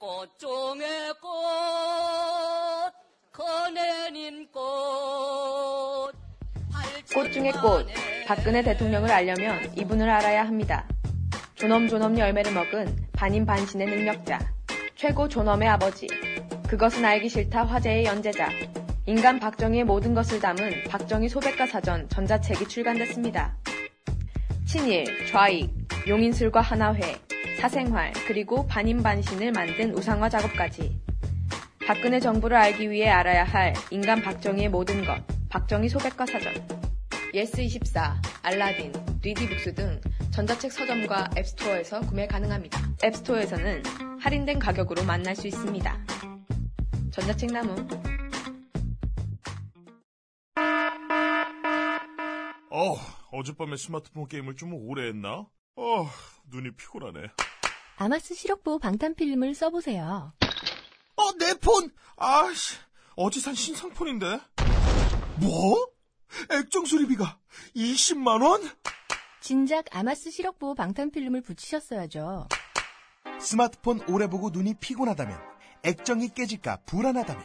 [0.00, 1.30] 꽃종의 꽃
[3.32, 6.22] 커내린 꽃
[7.14, 7.86] 꽃 중의 꽃,
[8.34, 10.88] 박근혜 대통령을 알려면 이분을 알아야 합니다.
[11.54, 14.38] 존엄존엄 열매를 먹은 반인 반신의 능력자,
[14.94, 16.06] 최고 존엄의 아버지,
[16.66, 18.48] 그것은 알기 싫다 화제의 연재자,
[19.04, 23.54] 인간 박정희의 모든 것을 담은 박정희 소백과 사전 전자책이 출간됐습니다.
[24.64, 25.70] 친일, 좌익,
[26.08, 27.00] 용인술과 하나회,
[27.58, 30.98] 사생활, 그리고 반인반신을 만든 우상화 작업까지.
[31.86, 36.91] 박근혜 정부를 알기 위해 알아야 할 인간 박정희의 모든 것, 박정희 소백과 사전.
[37.32, 38.92] 예스24, 알라딘,
[39.22, 40.00] 리디북스 등
[40.32, 42.78] 전자책 서점과 앱스토어에서 구매 가능합니다.
[43.02, 43.82] 앱스토어에서는
[44.20, 46.06] 할인된 가격으로 만날 수 있습니다.
[47.10, 47.74] 전자책 나무.
[52.70, 52.94] 어,
[53.30, 55.46] 어젯밤에 스마트폰 게임을 좀 오래 했나?
[55.76, 56.06] 어,
[56.50, 57.28] 눈이 피곤하네.
[57.96, 60.32] 아마스 시력보호 방탄필름을 써보세요.
[61.16, 61.90] 어, 내 폰!
[62.16, 62.76] 아씨,
[63.16, 64.38] 어제 산 신상폰인데?
[65.40, 65.91] 뭐?
[66.50, 67.38] 액정 수리비가
[67.76, 68.62] 20만 원?
[69.40, 72.48] 진작 아마스 시력보호 방탄필름을 붙이셨어야죠.
[73.40, 75.36] 스마트폰 오래 보고 눈이 피곤하다면,
[75.82, 77.42] 액정이 깨질까 불안하다면,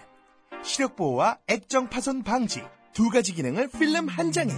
[0.63, 2.61] 시력보호와 액정 파손 방지
[2.93, 4.51] 두 가지 기능을 필름 한 장에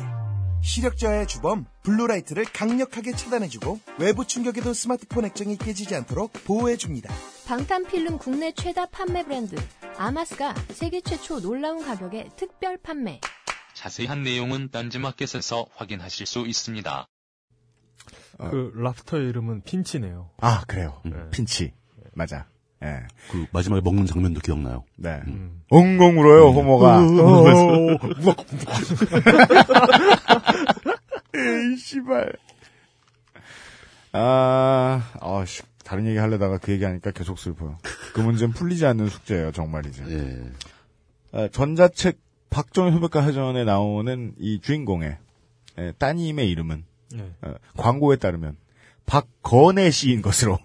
[0.62, 7.13] 시력 저하의 주범 블루라이트를 강력하게 차단해주고 외부 충격에도 스마트폰 액정이 깨지지 않도록 보호해줍니다.
[7.48, 9.56] 방탄필름 국내 최다 판매 브랜드
[9.98, 13.20] 아마스가 세계 최초 놀라운 가격에 특별 판매.
[13.73, 17.08] 자세한 내용은 딴지마켓에서 확인하실 수 있습니다.
[18.38, 20.29] 그 랍스터의 이름은 핀치네요.
[20.38, 21.01] 아, 그래요.
[21.03, 21.15] 네.
[21.32, 21.73] 핀치.
[22.13, 22.47] 맞아.
[22.84, 23.01] 예.
[23.29, 24.86] 그 마지막에 먹는 장면도 기억나요.
[24.95, 25.21] 네.
[25.27, 25.62] 음.
[25.69, 27.01] 엉엉 울어요, 호머가.
[31.36, 32.34] 에이, 씨발.
[34.13, 35.63] 아, 아, 씨.
[35.84, 37.77] 다른 얘기 하려다가 그 얘기 하니까 계속 슬퍼요.
[38.13, 40.03] 그 문제는 풀리지 않는 숙제예요, 정말이지.
[40.08, 40.51] 예.
[41.32, 45.17] 아, 전자책 박정희 소백과 해전에 나오는 이 주인공의
[45.77, 46.83] 예, 따님의 이름은
[47.13, 47.33] 네.
[47.41, 48.57] 어, 광고에 따르면
[49.05, 50.59] 박건혜 씨인 것으로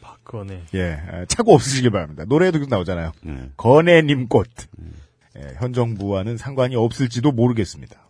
[0.00, 0.64] 박건혜.
[0.74, 2.24] 예 에, 차고 없으시길 바랍니다.
[2.26, 3.12] 노래에도 계속 나오잖아요.
[3.26, 3.50] 예.
[3.56, 4.48] 건혜님 꽃.
[5.36, 8.08] 예, 현 정부와는 상관이 없을지도 모르겠습니다.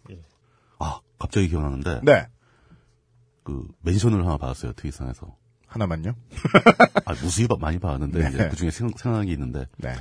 [0.79, 2.27] 아, 갑자기 기억나는데, 네
[3.43, 5.37] 그, 멘션을 하나 받았어요, 트윗상에서.
[5.67, 6.15] 하나만요.
[7.05, 8.49] 아, 무수히 바- 많이 받았는데, 네.
[8.49, 9.93] 그 중에 생각, 생각난 게 있는데, 네.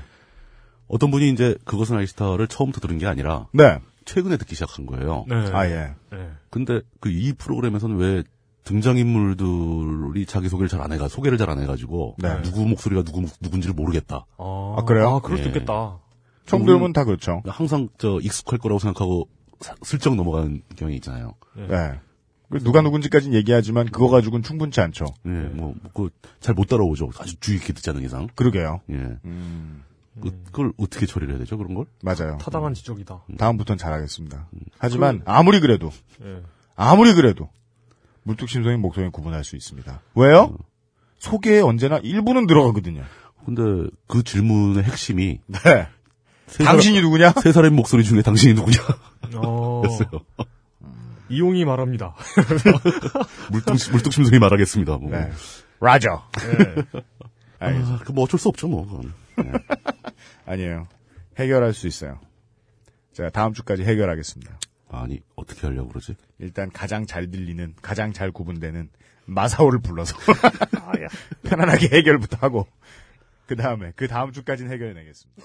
[0.89, 3.79] 어떤 분이 이제 그것은 알기스타를 처음부터 들은 게 아니라, 네.
[4.05, 5.23] 최근에 듣기 시작한 거예요.
[5.27, 5.35] 네.
[5.53, 5.93] 아 예.
[6.11, 6.29] 네.
[6.49, 8.23] 근데 그 이 프로그램에서는 왜
[8.63, 12.41] 등장인물들이 자기소개를 잘 안 해가, 소개를 잘 안 해가지고, 네.
[12.43, 14.25] 누구 목소리가 누구, 누군지를 모르겠다.
[14.37, 15.15] 아, 아, 그래요?
[15.15, 15.53] 아, 그럴 수도 예.
[15.53, 15.99] 있겠다.
[16.45, 17.41] 처음 들으면 다 그렇죠.
[17.45, 19.27] 항상 저 익숙할 거라고 생각하고
[19.59, 21.33] 사- 슬쩍 넘어가는 경향이 있잖아요.
[21.55, 21.99] 네.
[22.49, 25.05] 그 누가 누군지까지는 얘기하지만 그거 가지고는 충분치 않죠.
[25.27, 27.11] 예, 뭐, 그, 잘 못 따라오죠.
[27.19, 28.27] 아주 주의 깊게 듣지 않은 이상.
[28.33, 28.81] 그러게요.
[28.89, 28.95] 예.
[29.25, 29.83] 음,
[30.21, 31.85] 그, 그걸 어떻게 처리를 해야 되죠, 그런 걸?
[32.01, 32.37] 맞아요.
[32.39, 33.23] 타당한 지적이다.
[33.37, 34.47] 다음부터는 잘하겠습니다.
[34.77, 35.91] 하지만 아무리 그래도
[36.23, 36.41] 예.
[36.75, 37.49] 아무리 그래도
[38.23, 40.01] 물뚝심송인 목소리는 구분할 수 있습니다.
[40.15, 40.55] 왜요?
[41.17, 43.03] 소개에 언제나 일부는 들어가거든요.
[43.45, 45.87] 근데 그 질문의 핵심이 네.
[46.47, 47.31] 세 당신이 누구냐?
[47.41, 48.77] 세 사람의 목소리 중에 당신이 누구냐?
[49.35, 50.09] 어, 였어요.
[51.29, 52.15] 이용이 말합니다.
[53.51, 54.97] 물뚝, 물뚝심송이 말하겠습니다.
[54.97, 55.11] 뭐.
[55.11, 55.29] 네.
[55.79, 56.23] 라저.
[56.43, 56.99] 예.
[57.59, 58.01] 알겠습니다.
[58.01, 58.85] 아, 그뭐 어쩔 수 없죠, 뭐.
[58.85, 59.13] 그건.
[60.45, 60.87] 아니에요.
[61.37, 62.19] 해결할 수 있어요.
[63.13, 64.59] 제가 다음 주까지 해결하겠습니다.
[64.89, 66.15] 아니, 어떻게 하려고 그러지?
[66.39, 68.89] 일단 가장 잘 들리는, 가장 잘 구분되는
[69.25, 70.17] 마사오를 불러서
[71.43, 72.67] 편안하게 해결부터 하고
[73.45, 75.43] 그 다음에 그 다음 주까지는 해결해내겠습니다.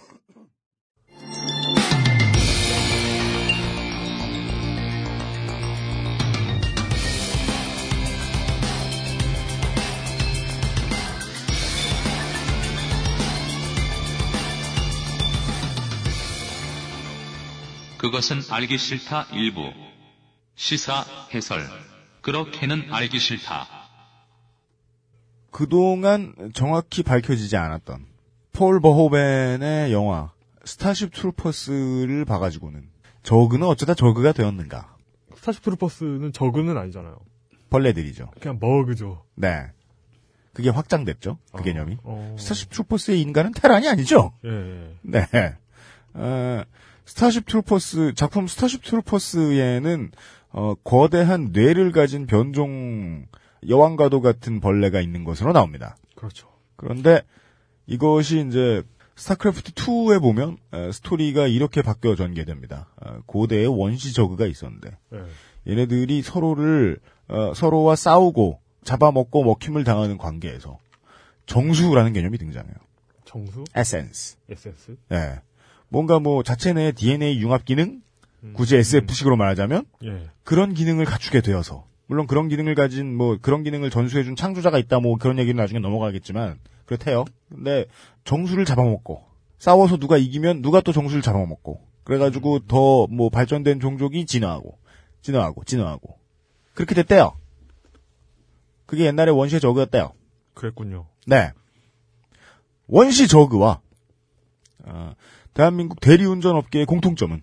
[18.14, 19.72] 그것은 알기 싫다 일부.
[20.54, 21.66] 시사 해설.
[22.20, 23.66] 그것은 알기 싫다.
[25.50, 28.06] 그동안 정확히 밝혀지지 않았던
[28.52, 30.30] 폴 버호벤의 영화
[30.64, 32.88] 스타쉽 트루퍼스를 봐가지고는
[33.24, 34.96] 저그는 어쩌다 저그가 되었는가?
[35.34, 37.18] 스타쉽 트루퍼스는 저그는 아니잖아요.
[37.68, 38.30] 벌레들이죠.
[38.40, 39.24] 그냥 버그죠.
[39.34, 39.72] 네.
[40.52, 41.38] 그게 확장됐죠.
[41.52, 41.98] 그 개념이.
[42.04, 42.36] 어.
[42.38, 44.34] 스타쉽 트루퍼스의 인간은 테란이 아니죠.
[44.44, 44.94] 예, 예.
[45.02, 45.56] 네.
[46.14, 46.62] 어,
[47.06, 50.10] 스타쉽 트루퍼스, 작품 스타쉽 트루퍼스에는,
[50.50, 53.26] 어, 거대한 뇌를 가진 변종
[53.68, 55.96] 여왕과도 같은 벌레가 있는 것으로 나옵니다.
[56.14, 56.48] 그렇죠.
[56.76, 57.22] 그런데
[57.86, 58.82] 이것이 이제
[59.16, 62.88] 스타크래프트 2에 보면 어, 스토리가 이렇게 바뀌어 전개됩니다.
[62.96, 65.70] 어, 고대의 원시 저그가 있었는데 예.
[65.70, 70.78] 얘네들이 서로를 어, 서로와 싸우고 잡아먹고 먹힘을 당하는 관계에서
[71.46, 72.74] 정수라는 개념이 등장해요.
[73.24, 73.64] 정수?
[73.74, 74.36] 에센스.
[74.48, 74.96] 에센스?
[75.12, 75.40] 예.
[75.88, 78.02] 뭔가 뭐 자체 내 DNA 융합 기능,
[78.54, 80.30] 굳이 SF식으로 말하자면 예.
[80.42, 85.16] 그런 기능을 갖추게 되어서 물론 그런 기능을 가진 뭐 그런 기능을 전수해준 창조자가 있다 뭐
[85.16, 87.24] 그런 얘기는 나중에 넘어가겠지만 그렇대요.
[87.48, 87.86] 근데
[88.24, 89.24] 정수를 잡아먹고
[89.58, 94.76] 싸워서 누가 이기면 누가 또 정수를 잡아먹고 그래가지고 더 뭐 발전된 종족이 진화하고
[95.22, 96.18] 진화하고 진화하고
[96.74, 97.32] 그렇게 됐대요.
[98.84, 100.12] 그게 옛날에 원시의 저그였대요.
[100.52, 101.06] 그랬군요.
[101.26, 101.52] 네.
[102.86, 103.80] 원시 저그와
[104.84, 105.14] 어,
[105.54, 107.42] 대한민국 대리운전 업계의 공통점은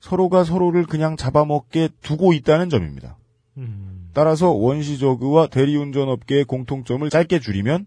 [0.00, 3.18] 서로가 서로를 그냥 잡아먹게 두고 있다는 점입니다.
[3.58, 4.10] 음.
[4.14, 7.86] 따라서 원시 저그와 대리운전 업계의 공통점을 짧게 줄이면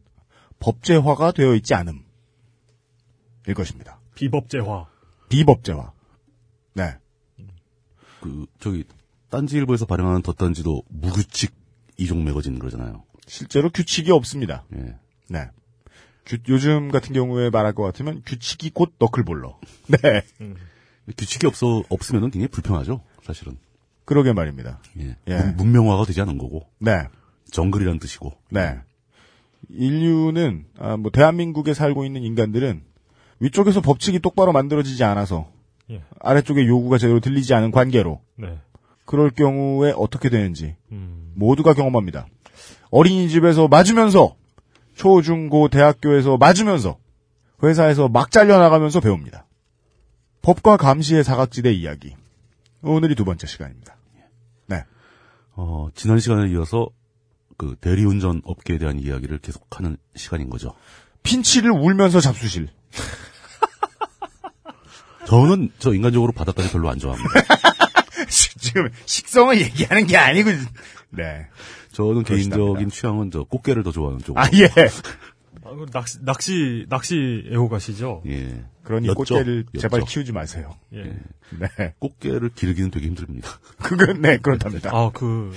[0.59, 2.03] 법제화가 되어 있지 않음.
[3.47, 3.99] 일 것입니다.
[4.15, 4.87] 비법제화.
[5.29, 5.91] 비법제화.
[6.75, 6.95] 네.
[8.21, 8.85] 그, 저기,
[9.29, 11.53] 딴지일보에서 발행하는 덧단지도 무규칙
[11.97, 13.03] 이종 매거진 그러잖아요.
[13.27, 14.65] 실제로 규칙이 없습니다.
[14.75, 14.95] 예.
[15.29, 15.49] 네.
[16.25, 19.59] 규- 요즘 같은 경우에 말할 것 같으면 규칙이 곧 너클볼러.
[19.87, 20.23] 네.
[21.17, 23.57] 규칙이 없어, 없으면 굉장히 불편하죠, 사실은.
[24.05, 24.79] 그러게 말입니다.
[24.99, 25.15] 예.
[25.27, 25.37] 예.
[25.37, 26.67] 문- 문명화가 되지 않은 거고.
[26.79, 27.03] 네.
[27.51, 28.33] 정글이란 뜻이고.
[28.49, 28.77] 네.
[29.69, 32.83] 인류는 아, 뭐 대한민국에 살고 있는 인간들은
[33.39, 35.49] 위쪽에서 법칙이 똑바로 만들어지지 않아서
[35.89, 36.01] 예.
[36.19, 38.57] 아래쪽에 요구가 제대로 들리지 않은 관계로 네.
[39.05, 41.31] 그럴 경우에 어떻게 되는지 음.
[41.35, 42.27] 모두가 경험합니다.
[42.91, 44.35] 어린이집에서 맞으면서
[44.95, 46.97] 초중고 대학교에서 맞으면서
[47.61, 49.45] 회사에서 막 잘려나가면서 배웁니다.
[50.41, 52.15] 법과 감시의 사각지대 이야기.
[52.81, 53.95] 오늘이 두 번째 시간입니다.
[54.67, 54.83] 네.
[55.53, 56.89] 어, 지난 시간에 이어서
[57.57, 60.73] 그 대리운전 업계에 대한 이야기를 계속하는 시간인 거죠.
[61.23, 62.67] 핀치를 울면서 잡수실.
[65.25, 67.29] 저는 저 인간적으로 바닷가를 별로 안 좋아합니다.
[68.59, 70.49] 지금 식성을 얘기하는 게 아니고
[71.11, 71.47] 네.
[71.93, 72.23] 저는.
[72.23, 74.43] 개인적인 취향은 저 꽃게를 더 좋아하는 쪽으로.
[74.43, 74.65] 아 예.
[75.65, 78.23] 아, 그 낚시, 낚시, 낚시 애호가시죠?
[78.27, 78.65] 예.
[78.83, 79.15] 그러니 였죠.
[79.15, 80.01] 꽃게를 제발.
[80.01, 80.75] 키우지 마세요.
[80.93, 81.03] 예.
[81.03, 81.93] 네.
[81.99, 83.49] 꽃게를 기르기는 되게 힘듭니다.
[83.81, 84.89] 그건 네 그렇답니다.
[84.93, 85.53] 아, 그,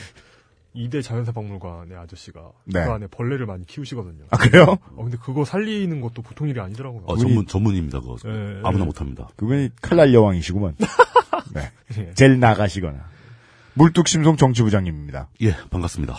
[0.75, 2.85] 이대 자연사박물관의 아저씨가 네.
[2.85, 4.27] 그 안에 벌레를 많이 키우시거든요.
[4.31, 4.77] 아 그래요?
[4.95, 7.05] 어, 근데 그거 살리는 것도 보통 일이 아니더라고요.
[7.07, 8.17] 어, 전문, 전문입니다, 그거.
[8.27, 8.87] 예, 아무나 예.
[8.87, 9.29] 못합니다.
[9.37, 10.77] 그분이 칼날 여왕이시구만.
[11.55, 11.73] 네.
[11.99, 12.13] 예.
[12.15, 13.16] 젤 나가시거나.
[13.77, 15.29] 물뚝심송 정치부장님입니다.
[15.43, 16.15] 예, 반갑습니다.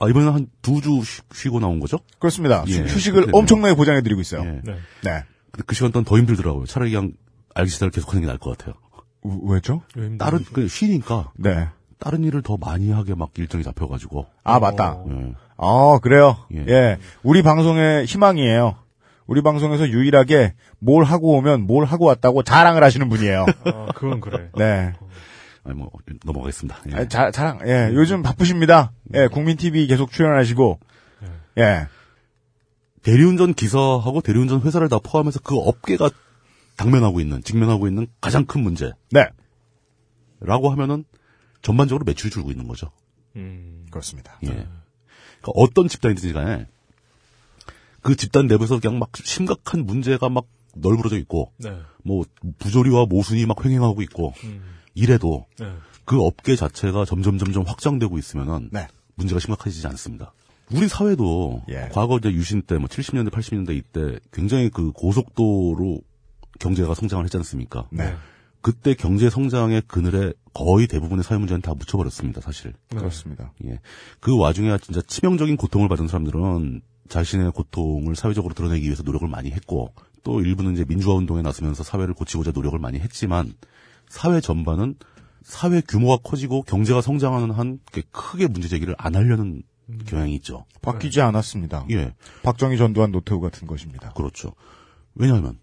[0.00, 1.00] 아, 이번에는 한 두 주
[1.32, 1.98] 쉬고 나온 거죠?
[2.18, 2.64] 그렇습니다.
[2.68, 4.42] 예, 휴식을 엄청나게 보장해드리고 있어요.
[4.44, 4.60] 예.
[4.64, 4.74] 네.
[5.02, 5.22] 네.
[5.50, 6.66] 근데 그 시간 동안 더 힘들더라고요.
[6.66, 7.12] 차라리 그냥
[7.54, 8.74] 알기시다를 계속 하는 게 나을 것 같아요.
[9.22, 9.82] 우- 왜죠?
[10.18, 11.68] 다른, 그, 쉬니까, 네.
[11.98, 14.26] 다른 일을 더 많이 하게 막 일정이 잡혀가지고.
[14.42, 14.98] 아, 맞다.
[15.08, 15.32] 예.
[15.56, 16.36] 아, 그래요?
[16.54, 16.64] 예.
[16.68, 16.98] 예.
[17.22, 18.76] 우리 방송의 희망이에요.
[19.26, 23.46] 우리 방송에서 유일하게 뭘 하고 오면 뭘 하고 왔다고 자랑을 하시는 분이에요.
[23.64, 24.50] 아, 그건 그래.
[24.56, 24.92] 네.
[25.64, 25.90] 아니 뭐
[26.24, 26.82] 넘어가겠습니다.
[26.90, 26.94] 예.
[26.94, 27.90] 아, 자, 자랑, 예.
[27.94, 28.92] 요즘 바쁘십니다.
[29.14, 29.28] 예.
[29.28, 30.78] 국민TV 계속 출연하시고.
[31.58, 31.86] 예.
[33.02, 36.10] 대리운전 기사하고 대리운전 회사를 다 포함해서 그 업계가
[36.76, 38.92] 당면하고 있는, 직면하고 있는 가장 큰 문제.
[39.10, 39.28] 네.
[40.40, 41.04] 라고 하면은
[41.62, 42.90] 전반적으로 매출이 줄고 있는 거죠.
[43.36, 43.86] 음.
[43.90, 44.38] 그렇습니다.
[44.42, 44.48] 예.
[44.48, 46.66] 그러니까 어떤 집단이든지 간에
[48.02, 51.72] 그 집단 내부에서 그냥 막 심각한 문제가 막 널브러져 있고, 네.
[52.02, 52.24] 뭐
[52.58, 54.62] 부조리와 모순이 막 횡행하고 있고, 음.
[54.94, 55.72] 이래도 네.
[56.04, 58.86] 그 업계 자체가 점점 점점 확장되고 있으면은 네.
[59.16, 60.32] 문제가 심각해지지 않습니다.
[60.70, 61.88] 우리 사회도 예.
[61.92, 66.00] 과거 이제 유신 때 뭐 70년대 80년대 이때 굉장히 그 고속도로
[66.58, 67.86] 경제가 성장을 했지 않습니까?
[67.90, 68.14] 네.
[68.60, 72.72] 그때 경제 성장의 그늘에 거의 대부분의 사회 문제는 다 묻혀버렸습니다, 사실.
[72.88, 73.52] 그렇습니다.
[73.66, 73.78] 예.
[74.20, 79.92] 그 와중에 진짜 치명적인 고통을 받은 사람들은 자신의 고통을 사회적으로 드러내기 위해서 노력을 많이 했고,
[80.22, 83.52] 또 일부는 이제 민주화 운동에 나서면서 사회를 고치고자 노력을 많이 했지만,
[84.14, 84.94] 사회 전반은
[85.42, 87.80] 사회 규모가 커지고 경제가 성장하는 한
[88.12, 89.64] 크게 문제 제기를 안 하려는
[90.06, 90.66] 경향이 있죠.
[90.82, 91.86] 바뀌지 않았습니다.
[91.90, 92.14] 예.
[92.44, 94.12] 박정희 전두환 노태우 같은 것입니다.
[94.12, 94.54] 그렇죠.
[95.16, 95.58] 왜냐하면,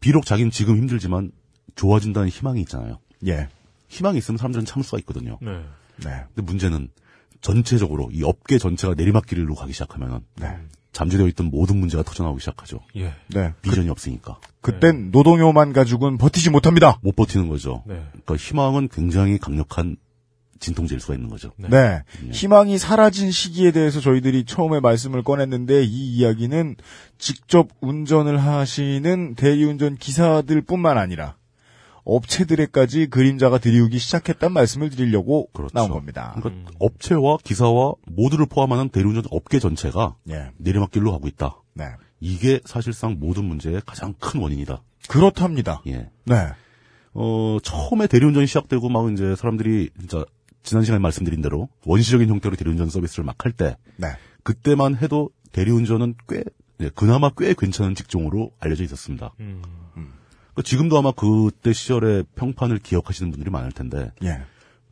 [0.00, 1.32] 비록 자기는 지금 힘들지만
[1.74, 2.98] 좋아진다는 희망이 있잖아요.
[3.26, 3.48] 예.
[3.88, 5.38] 희망이 있으면 사람들은 참을 수가 있거든요.
[5.42, 5.62] 네.
[6.02, 6.24] 네.
[6.28, 6.88] 근데 문제는
[7.42, 10.56] 전체적으로 이 업계 전체가 내리막길로 가기 시작하면 네.
[10.92, 12.80] 잠재되어 있던 모든 문제가 터져나오기 시작하죠.
[12.96, 13.14] 예.
[13.28, 13.52] 네.
[13.62, 16.98] 비전이 없으니까 그땐 노동요만 가지고는 버티지 못합니다.
[17.02, 17.82] 못 버티는 거죠.
[17.86, 18.02] 네.
[18.10, 19.96] 그러니까 희망은 굉장히 강력한
[20.60, 21.50] 진통제일 수가 있는 거죠.
[21.56, 21.68] 네.
[21.68, 22.02] 네.
[22.30, 26.76] 희망이 사라진 시기에 대해서 저희들이 처음에 말씀을 꺼냈는데 이 이야기는
[27.18, 31.34] 직접 운전을 하시는 대리운전 기사들 뿐만 아니라
[32.04, 35.72] 업체들에까지 그림자가 들이우기 시작했단 말씀을 드리려고 그렇죠.
[35.74, 36.34] 나온 겁니다.
[36.40, 40.50] 그러니까 업체와 기사와 모두를 포함하는 대리운전 업계 전체가 예.
[40.58, 41.56] 내리막길로 가고 있다.
[41.74, 41.84] 네.
[42.20, 44.82] 이게 사실상 모든 문제의 가장 큰 원인이다.
[45.08, 45.82] 그렇답니다.
[45.86, 46.10] 예.
[46.24, 46.48] 네.
[47.14, 50.24] 어, 처음에 대리운전이 시작되고 막 이제 사람들이 진짜
[50.62, 54.08] 지난 시간에 말씀드린 대로 원시적인 형태로 대리운전 서비스를 막 할 때 네.
[54.44, 56.42] 그때만 해도 대리운전은 꽤
[56.80, 59.34] 예, 그나마 꽤 괜찮은 직종으로 알려져 있었습니다.
[59.40, 59.62] 음.
[60.54, 64.42] 그러니까 지금도 아마 그때 시절의 평판을 기억하시는 분들이 많을 텐데 예.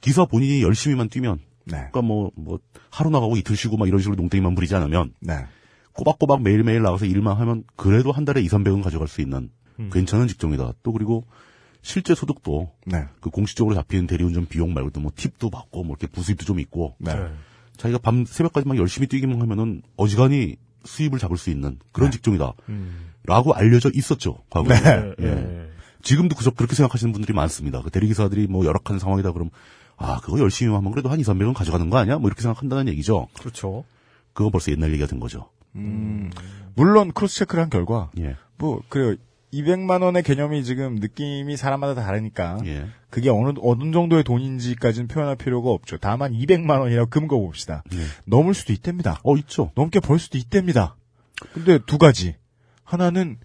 [0.01, 1.73] 기사 본인이 열심히만 뛰면 네.
[1.73, 2.59] 그러니까 뭐뭐
[2.90, 5.46] 하루 나가고 이틀 쉬고 막 이런 식으로 농땡이만 부리지 않으면 네.
[5.92, 9.90] 꼬박꼬박 매일매일 나가서 일만 하면 그래도 한 달에 2, 300원 가져갈 수 있는 음.
[9.92, 10.73] 괜찮은 직종이다.
[10.83, 11.27] 또 그리고
[11.83, 13.07] 실제 소득도 네.
[13.20, 17.14] 그 공식적으로 잡히는 대리운전 비용 말고도 뭐 팁도 받고 뭐 이렇게 부수입도 좀 있고 네.
[17.14, 17.31] 네.
[17.77, 22.16] 자기가 밤 새벽까지 막 열심히 뛰기만 하면은 어지간히 수입을 잡을 수 있는 그런 네.
[22.16, 22.53] 직종이다.
[22.68, 23.10] 음.
[23.25, 24.39] 라고 알려져 있었죠.
[24.51, 24.81] 과거에.
[24.81, 25.15] 네.
[25.21, 25.27] 예.
[25.27, 25.71] 예.
[26.03, 27.83] 지금도 그저 그렇게 생각하시는 분들이 많습니다.
[27.83, 29.51] 그 대리기사들이 뭐 열악한 상황이다 그럼
[29.97, 32.19] 아 그거 열심히 하면 그래도 한 2, 300원 가져가는 거 아니야?
[32.19, 33.29] 뭐 이렇게 생각한다는 얘기죠.
[33.39, 33.85] 그렇죠.
[34.33, 35.51] 그건 벌써 옛날 얘기가 된 거죠.
[35.77, 36.31] 음,
[36.75, 38.37] 물론 cross check를 한 결과 예.
[38.57, 39.17] 뭐 그래요.
[39.53, 42.87] 200만 원의 개념이 지금 느낌이 사람마다 다르니까 예.
[43.11, 45.99] 그게 어느 어느 정도의 돈인지까지는 표현할 필요가 없죠.
[45.99, 47.83] 다만 200만 원이라고 금거 봅시다.
[47.93, 47.99] 예.
[48.27, 49.19] 넘을 수도 있답니다.
[49.25, 49.73] 어 있죠.
[49.75, 50.97] 넘게 벌 수도 있답니다.
[51.53, 52.37] 근데 두 가지.
[52.90, 53.37] 하나는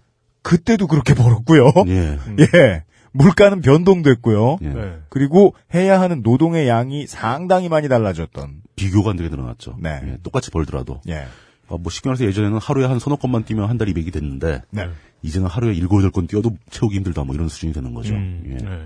[0.42, 1.72] 그때도 그렇게 벌었고요.
[1.88, 2.18] 예.
[2.54, 2.84] 예.
[3.12, 4.58] 물가는 변동됐고요.
[4.62, 4.68] 예.
[4.68, 4.98] 네.
[5.08, 8.62] 그리고 해야 하는 노동의 양이 상당히 많이 달라졌던.
[8.74, 9.76] 비교가 안 되게 늘어났죠.
[9.80, 10.00] 네.
[10.04, 11.00] 예, 똑같이 벌더라도.
[11.08, 11.26] 예.
[11.68, 14.88] 아, 뭐 쉽게 말해서 예전에는 하루에 한 서너 건만 뛰면 한달 200이 됐는데 네.
[15.22, 18.14] 이제는 하루에 일곱 여덟 건 뛰어도 채우기 힘들다 뭐 이런 수준이 되는 거죠.
[18.14, 18.42] 음.
[18.46, 18.54] 예.
[18.56, 18.84] 네.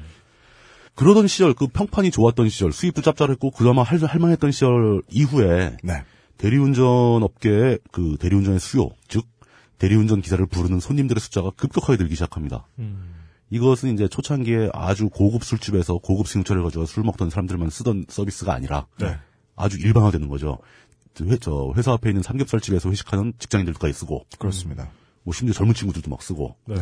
[0.95, 6.03] 그러던 시절 그 평판이 좋았던 시절 수입도 짭짤했고 그나마 할, 할만했던 시절 이후에 네.
[6.39, 9.27] 대리운전 업계의 그 대리운전의 수요 즉
[9.81, 12.67] 대리운전 기사를 부르는 손님들의 숫자가 급격하게 늘기 시작합니다.
[12.79, 13.15] 음.
[13.49, 18.87] 이것은 이제 초창기에 아주 고급 술집에서 고급 승용차를 가지고 술 먹던 사람들만 쓰던 서비스가 아니라
[18.99, 19.17] 네.
[19.57, 20.59] 아주 일반화되는 거죠.
[21.23, 24.91] 회, 저 회사 앞에 있는 삼겹살집에서 회식하는 직장인들까지 쓰고 그렇습니다.
[25.23, 26.77] 뭐 심지어 젊은 친구들도 막 쓰고 네.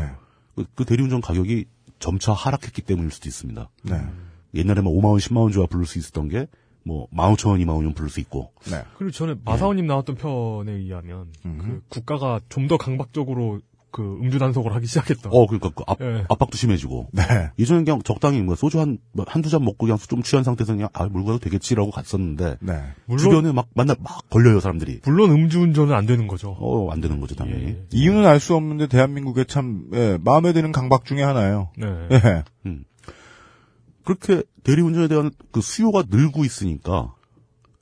[0.57, 1.67] 그, 그 대리운전 가격이
[2.01, 3.71] 점차 하락했기 때문일 수도 있습니다.
[3.85, 4.07] 네.
[4.55, 6.49] 옛날에만 5만 원, 10만 원 줘야 부를 수 있었던 게
[6.89, 8.83] 뭐 15,000원, 2만 원이면 부를 수 있고 네.
[8.97, 14.87] 그리고 전에 마사오님 나왔던 편에 의하면 그 국가가 좀 더 강박적으로 그 음주 단속을 하기
[14.87, 15.31] 시작했다.
[15.33, 16.25] 어 그러니까 그 압, 예.
[16.29, 17.23] 압박도 심해지고 네.
[17.59, 21.07] 예전엔 그냥 적당히 뭐 소주 한 한두 잔 먹고 그냥 좀 취한 상태에서 그냥 아
[21.07, 22.83] 물건도 되겠지라고 갔었는데 네.
[23.07, 26.55] 물론 주변에 막 만나 막 걸려요 사람들이 물론 음주운전은 안 되는 거죠.
[26.59, 27.85] 어 안 되는 거죠 당연히 예.
[27.93, 31.71] 이유는 알 수 없는데 대한민국의 참 예, 마음에 드는 강박 중에 하나예요.
[31.79, 31.87] 네.
[32.13, 32.45] 예.
[34.09, 37.15] 그렇게 대리운전에 대한 그 수요가 늘고 있으니까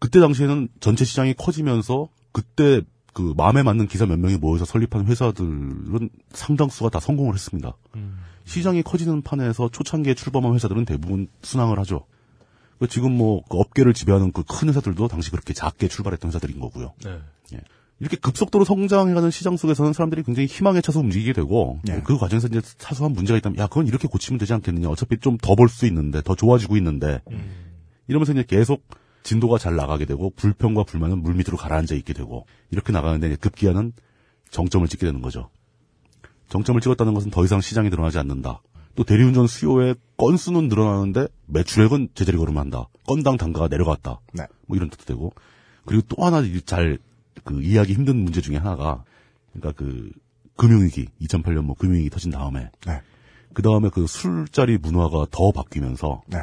[0.01, 2.83] 그때 당시에는 전체 시장이 커지면서 그때
[3.15, 7.75] 그 마음에 맞는 기사 몇 명이 모여서 설립한 회사들은 상당수가 다 성공을 했습니다.
[7.95, 8.19] 음.
[8.45, 12.07] 시장이 커지는 판에서 초창기에 출범한 회사들은 대부분 순항을 하죠.
[12.81, 16.93] 그 지금 뭐 그 업계를 지배하는 그 큰 회사들도 당시 그렇게 작게 출발했던 회사들인 거고요.
[17.05, 17.21] 네.
[17.53, 17.61] 예.
[17.99, 22.03] 이렇게 급속도로 성장해가는 시장 속에서는 사람들이 굉장히 희망에 차서 움직이게 되고 예.
[22.05, 26.21] 그 과정에서 이제 사소한 문제가 있다면 야 그건 이렇게 고치면 되지 않겠느냐 어차피 좀더벌수 있는데
[26.23, 27.23] 더 좋아지고 있는데
[28.07, 28.83] 이러면서 이제 계속
[29.23, 33.93] 진도가 잘 나가게 되고 불평과 불만은 물 밑으로 가라앉아 있게 되고 이렇게 나가는데 급기야는
[34.51, 35.49] 정점을 찍게 되는 거죠.
[36.49, 38.63] 정점을 찍었다는 것은 더 이상 시장이 늘어나지 않는다.
[38.95, 42.87] 또 대리운전 수요의 건수는 늘어나는데 매출액은 제자리 걸음한다.
[43.07, 44.21] 건당 단가가 내려갔다.
[44.33, 44.47] 네.
[44.67, 45.33] 뭐 이런 뜻도 되고
[45.85, 46.99] 그리고 또 하나 잘
[47.45, 49.05] 그 이해하기 힘든 문제 중에 하나가
[49.53, 50.11] 그러니까 그
[50.57, 53.01] 금융위기 2008년 뭐 금융위기 터진 다음에 네.
[53.53, 56.39] 그 다음에 그 술자리 문화가 더 바뀌면서 네.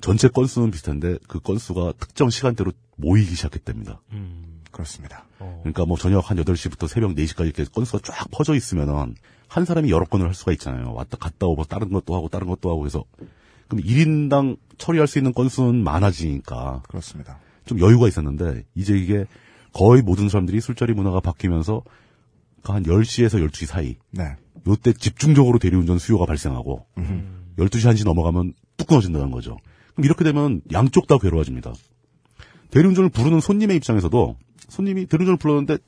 [0.00, 4.00] 전체 건수는 비슷한데 그 건수가 특정 시간대로 모이기 시작했답니다.
[4.70, 5.26] 그렇습니다.
[5.38, 9.14] 그러니까 뭐 저녁 한 8시부터 새벽 4시까지 이렇게 건수가 쫙 퍼져 있으면은
[9.48, 10.92] 한 사람이 여러 건을 할 수가 있잖아요.
[10.92, 13.04] 왔다 갔다 오고 다른 것도 하고 다른 것도 하고 해서
[13.68, 17.38] 그럼 1인당 처리할 수 있는 건수는 많아지니까 그렇습니다.
[17.64, 19.26] 좀 여유가 있었는데 이제 이게
[19.72, 21.82] 거의 모든 사람들이 술자리 문화가 바뀌면서
[22.64, 24.36] 한 10시에서 12시 사이 네.
[24.66, 26.86] 요때 집중적으로 대리운전 수요가 발생하고
[27.58, 29.58] 12시 1시 넘어가면 뚝 끊어진다는 거죠.
[29.94, 31.72] 그럼 이렇게 되면 양쪽 다 괴로워집니다.
[32.70, 34.36] 대리운전을 부르는 손님의 입장에서도
[34.68, 35.78] 손님이 대리운전을 불렀는데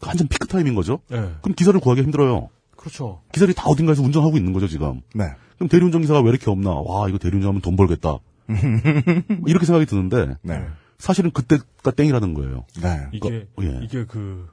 [0.00, 1.00] 한참 피크 타임인 거죠.
[1.08, 1.30] 네.
[1.42, 2.48] 그럼 기사를 구하기 힘들어요.
[2.76, 3.20] 그렇죠.
[3.32, 5.00] 기사들이 다 어딘가에서 운전하고 있는 거죠, 지금.
[5.14, 5.24] 네.
[5.56, 6.70] 그럼 대리운전 기사가 왜 이렇게 없나?
[6.70, 8.18] 와, 이거 대리운전하면 돈 벌겠다.
[9.46, 10.66] 이렇게 생각이 드는데 네.
[11.02, 12.64] 사실은 그때가 땡이라는 거예요.
[12.80, 13.08] 네.
[13.12, 13.80] 이게 예.
[13.82, 14.46] 이게 그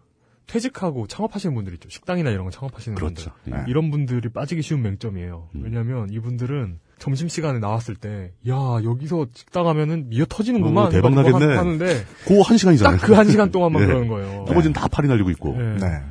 [0.47, 1.89] 퇴직하고 창업하시는 분들 있죠.
[1.89, 3.31] 식당이나 이런 거 창업하시는 그렇죠.
[3.43, 3.59] 분들.
[3.59, 3.65] 예.
[3.69, 5.49] 이런 분들이 빠지기 쉬운 맹점이에요.
[5.53, 5.61] 음.
[5.63, 10.87] 왜냐하면 이분들은 점심 시간에 나왔을 때, 야 여기서 식당 하면은 미어 터지는구만.
[10.87, 11.55] 어, 대박 나겠네.
[11.55, 12.97] 하는데 그 한 시간이잖아요.
[12.97, 13.85] 딱 그 한 시간 동안만 예.
[13.85, 14.45] 그러는 거예요.
[14.45, 15.53] 나머지는 다 파리 날리고 있고.
[15.55, 15.59] 예.
[15.59, 15.77] 네.
[15.79, 16.03] 그러니까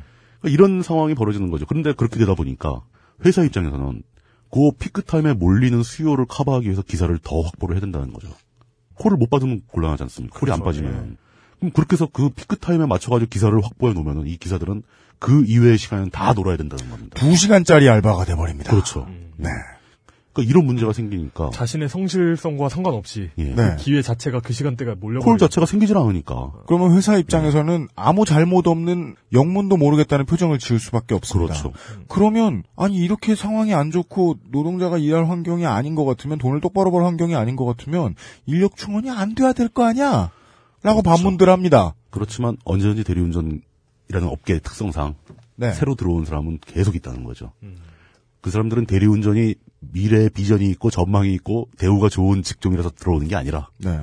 [0.49, 1.65] 이런 상황이 벌어지는 거죠.
[1.65, 2.81] 그런데 그렇게 되다 보니까
[3.25, 4.03] 회사 입장에서는
[4.51, 8.29] 그 피크 타임에 몰리는 수요를 커버하기 위해서 기사를 더 확보를 해야 된다는 거죠.
[8.99, 10.39] 콜을 못 받으면 곤란하지 않습니까?
[10.39, 10.81] 콜이 안 그렇죠.
[10.81, 11.17] 빠지면.
[11.59, 14.83] 그럼 그렇게 해서 그 피크 타임에 맞춰가지고 기사를 확보해 놓으면 이 기사들은
[15.19, 17.19] 그 이외의 시간은 다 놀아야 된다는 겁니다.
[17.19, 18.71] 두 시간짜리 알바가 돼버립니다.
[18.71, 19.07] 그렇죠.
[19.35, 19.49] 네.
[20.39, 23.43] 그러니까 이런 문제가 생기니까 자신의 성실성과 상관없이 예.
[23.43, 23.75] 네.
[23.77, 25.19] 기회 자체가 그 시간대가 몰려.
[25.19, 26.51] 콜 자체가 생기질 않으니까.
[26.67, 31.53] 그러면 회사 입장에서는 아무 잘못 없는 영문도 모르겠다는 표정을 지을 수밖에 없습니다.
[31.53, 31.73] 그렇죠.
[32.07, 37.03] 그러면 아니 이렇게 상황이 안 좋고 노동자가 일할 환경이 아닌 것 같으면 돈을 똑바로 벌
[37.05, 40.31] 환경이 아닌 것 같으면 인력 충원이 안 돼야 될 거 아니야?
[40.81, 41.93] 라고 반문들 합니다.
[42.09, 43.61] 그렇지만 언제든지 대리운전이라는
[44.23, 45.15] 업계의 특성상
[45.55, 45.73] 네.
[45.73, 47.51] 새로 들어온 사람은 계속 있다는 거죠.
[48.41, 53.99] 그 사람들은 대리운전이 미래의 비전이 있고 전망이 있고 대우가 좋은 직종이라서 들어오는 게 아니라 네.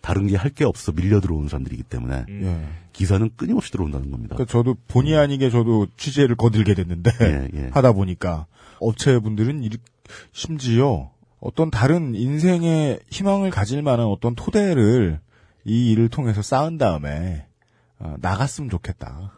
[0.00, 2.68] 다른 게 할 게 없어 밀려 들어오는 사람들이기 때문에 예.
[2.92, 4.34] 기사는 끊임없이 들어온다는 겁니다.
[4.34, 7.68] 그러니까 저도 본의 아니게 저도 취재를 거들게 됐는데 예, 예.
[7.74, 8.46] 하다 보니까
[8.80, 9.70] 업체 분들은 이-
[10.32, 15.20] 심지어 어떤 다른 인생의 희망을 가질 만한 어떤 토대를
[15.64, 17.46] 이 일을 통해서 쌓은 다음에
[17.98, 19.32] 어, 나갔으면 좋겠다.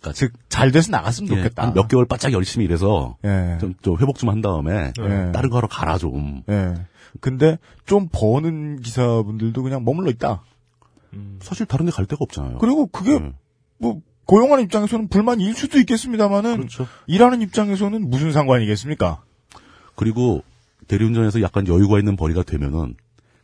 [0.00, 1.62] 그러니까 즉잘 돼서 나갔으면 예, 좋겠다.
[1.68, 3.58] 한몇 개월 바짝 열심히 일해서 예.
[3.60, 5.32] 좀, 좀 회복 좀 한 다음에 예.
[5.32, 6.42] 다른 거 하러 가라 좀.
[6.48, 6.74] 예.
[7.20, 10.42] 근데 좀 버는 기사분들도 그냥 머물러 있다.
[11.40, 12.58] 사실 다른 데 갈 데가 없잖아요.
[12.58, 13.32] 그리고 그게 예.
[13.78, 16.86] 뭐 고용하는 입장에서는 불만일 수도 있겠습니다만은 그렇죠.
[17.08, 19.22] 일하는 입장에서는 무슨 상관이겠습니까?
[19.96, 20.42] 그리고
[20.86, 22.94] 대리운전에서 약간 여유가 있는 벌이가 되면은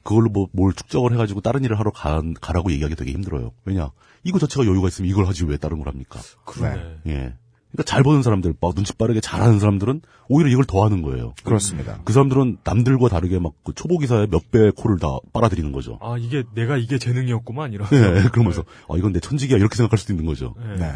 [0.07, 3.53] 그걸로 뭐 뭘 축적을 해가지고 다른 일을 하러 가, 가라고 얘기하기 되게 힘들어요.
[3.65, 3.91] 왜냐
[4.25, 6.21] 이거 자체가 여유가 있으면 이걸 하지 왜 다른 걸 합니까?
[6.45, 6.81] 그러네.
[7.09, 7.35] 예.
[7.73, 11.35] 그러니까 잘 버는 사람들, 막 눈치 빠르게 잘하는 사람들은 오히려 이걸 더 하는 거예요.
[11.45, 12.01] 그렇습니다.
[12.05, 15.99] 그 사람들은 남들과 다르게 막 그 초보 기사의 몇 배의 콜을 다 빨아들이는 거죠.
[16.01, 17.87] 아 이게 내가 이게 재능이었구만 이런.
[17.93, 20.55] 예, 그러면서 아 이건 내 천직이야 이렇게 생각할 수도 있는 거죠.
[20.59, 20.77] 네.
[20.79, 20.93] 네.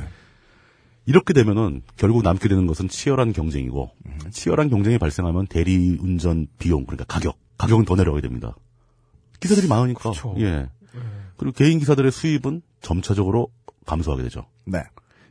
[1.06, 3.90] 이렇게 되면은 결국 남게 되는 것은 치열한 경쟁이고
[4.30, 8.54] 치열한 경쟁이 발생하면 대리 운전 비용 그러니까 가격 가격은 더 내려가게 됩니다.
[9.40, 10.34] 기사들이 많으니까 그렇죠.
[10.38, 10.68] 예
[11.36, 13.48] 그리고 개인 기사들의 수입은 점차적으로
[13.86, 14.46] 감소하게 되죠.
[14.66, 14.82] 네.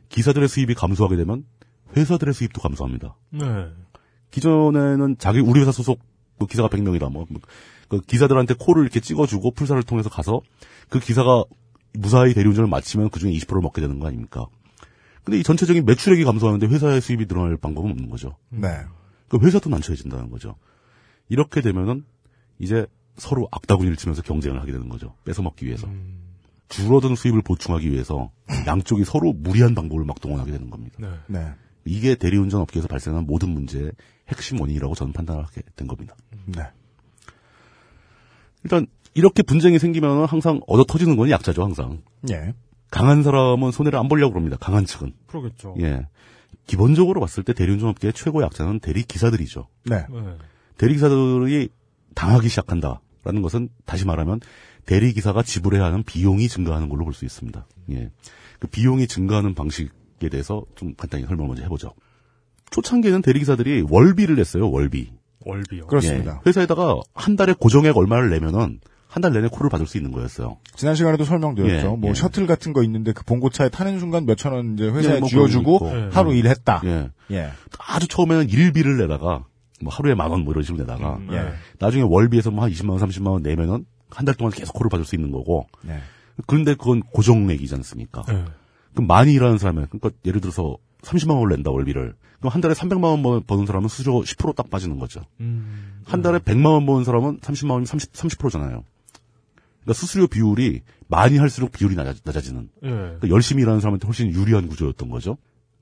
[0.08, 1.44] 기사들의 수입이 감소하게 되면
[1.96, 3.16] 회사들의 수입도 감소합니다.
[3.30, 3.44] 네.
[4.30, 6.00] 기존에는 자기 우리 회사 소속
[6.38, 7.26] 그 기사가 100명이다 뭐
[7.90, 10.40] 그 기사들한테 콜을 이렇게 찍어주고 풀사를 통해서 가서
[10.88, 11.44] 그 기사가
[11.92, 14.46] 무사히 대리운전을 마치면 그 중에 20%를 먹게 되는 거 아닙니까?
[15.24, 18.36] 근데 이 전체적인 매출액이 감소하는데 회사의 수입이 늘어날 방법은 없는 거죠.
[18.48, 18.68] 네.
[19.28, 20.54] 그 회사도 난처해진다는 거죠.
[21.28, 22.04] 이렇게 되면은
[22.60, 22.86] 이제
[23.20, 25.14] 서로 악다구니를 치면서 경쟁을 하게 되는 거죠.
[25.24, 25.88] 뺏어먹기 위해서.
[26.68, 28.30] 줄어든 수입을 보충하기 위해서
[28.66, 30.96] 양쪽이 서로 무리한 방법을 막 동원하게 되는 겁니다.
[30.98, 31.08] 네.
[31.26, 31.52] 네.
[31.84, 33.92] 이게 대리운전 업계에서 발생한 모든 문제의
[34.28, 36.14] 핵심 원인이라고 저는 판단하게 된 겁니다.
[36.46, 36.62] 네.
[38.62, 42.02] 일단 이렇게 분쟁이 생기면 항상 얻어 터지는 건 약자죠, 항상.
[42.30, 42.54] 예.
[42.90, 44.56] 강한 사람은 손해를 안 보려고 그럽니다.
[44.56, 45.12] 강한 측은.
[45.26, 45.74] 그러겠죠.
[45.80, 46.06] 예.
[46.66, 49.66] 기본적으로 봤을 때 대리운전 업계의 최고 약자는 대리 기사들이죠.
[49.86, 50.06] 네.
[50.08, 50.36] 네.
[50.78, 51.68] 대리 기사들이
[52.14, 53.00] 당하기 시작한다라는
[53.30, 54.40] 증가라는 것은 다시 말하면
[54.86, 57.66] 대리 기사가 지불해야 하는 비용이 증가하는 걸로 볼 수 있습니다.
[57.92, 58.10] 예.
[58.58, 61.94] 그 비용이 증가하는 방식에 대해서 좀 간단히 설명을 먼저 해보죠.
[62.70, 64.70] 초창기에는 대리 기사들이 월비를 냈어요.
[64.70, 65.12] 월비.
[65.44, 65.86] 월비요.
[65.86, 66.40] 그렇습니다.
[66.44, 66.48] 예.
[66.48, 70.58] 회사에다가 한 달에 고정액 얼마를 내면은 한달 내내 콜을 받을 수 있는 거였어요.
[70.76, 71.86] 지난 시간에도 설명드렸죠.
[71.92, 72.14] 예, 뭐 예.
[72.14, 76.10] 셔틀 같은 거 있는데 그 봉고차에 타는 순간 몇천 원 이제 회사에 예, 뭐 쥐어주고.
[76.12, 76.82] 하루 일했다.
[76.84, 77.10] 예.
[77.32, 77.50] 예.
[77.80, 79.46] 아주 처음에는 일비를 내다가
[79.82, 81.52] 뭐 하루에 만 원 뭐 이런 식으로 내다가 음, 예.
[81.78, 85.04] 나중에 월비에서 뭐 한 20만 원, 30만 원 내면은 한 달 동안 계속 콜을 받을
[85.04, 85.66] 수 있는 거고.
[85.82, 85.98] 네.
[86.46, 88.24] 그런데 그건 고정액이지 않습니까?
[88.30, 88.44] 예.
[88.92, 92.14] 그럼 많이 일하는 사람은 그러니까 예를 들어서 30만 원을 낸다 월비를.
[92.40, 95.20] 그럼 한 달에 300만 원 번- 버는 사람은 수수료 10%딱 빠지는 거죠.
[95.40, 96.00] 음.
[96.06, 98.82] 한 달에 100만 원 버는 사람은 30만 원이면 30, 30%잖아요.
[99.82, 102.68] 그러니까 수수료 비율이 많이 할수록 비율이 낮아, 낮아지는.
[102.84, 102.88] 예.
[102.88, 105.36] 그러니까 열심히 일하는 사람한테 훨씬 유리한 구조였던 거죠.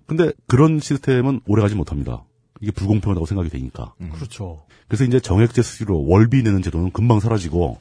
[0.06, 2.24] 근데 그런 시스템은 오래가지 못합니다.
[2.60, 3.94] 이게 불공평하다고 생각이 되니까.
[4.12, 4.64] 그렇죠.
[4.88, 7.78] 그래서 이제 정액제 수수료, 월비 내는 제도는 금방 사라지고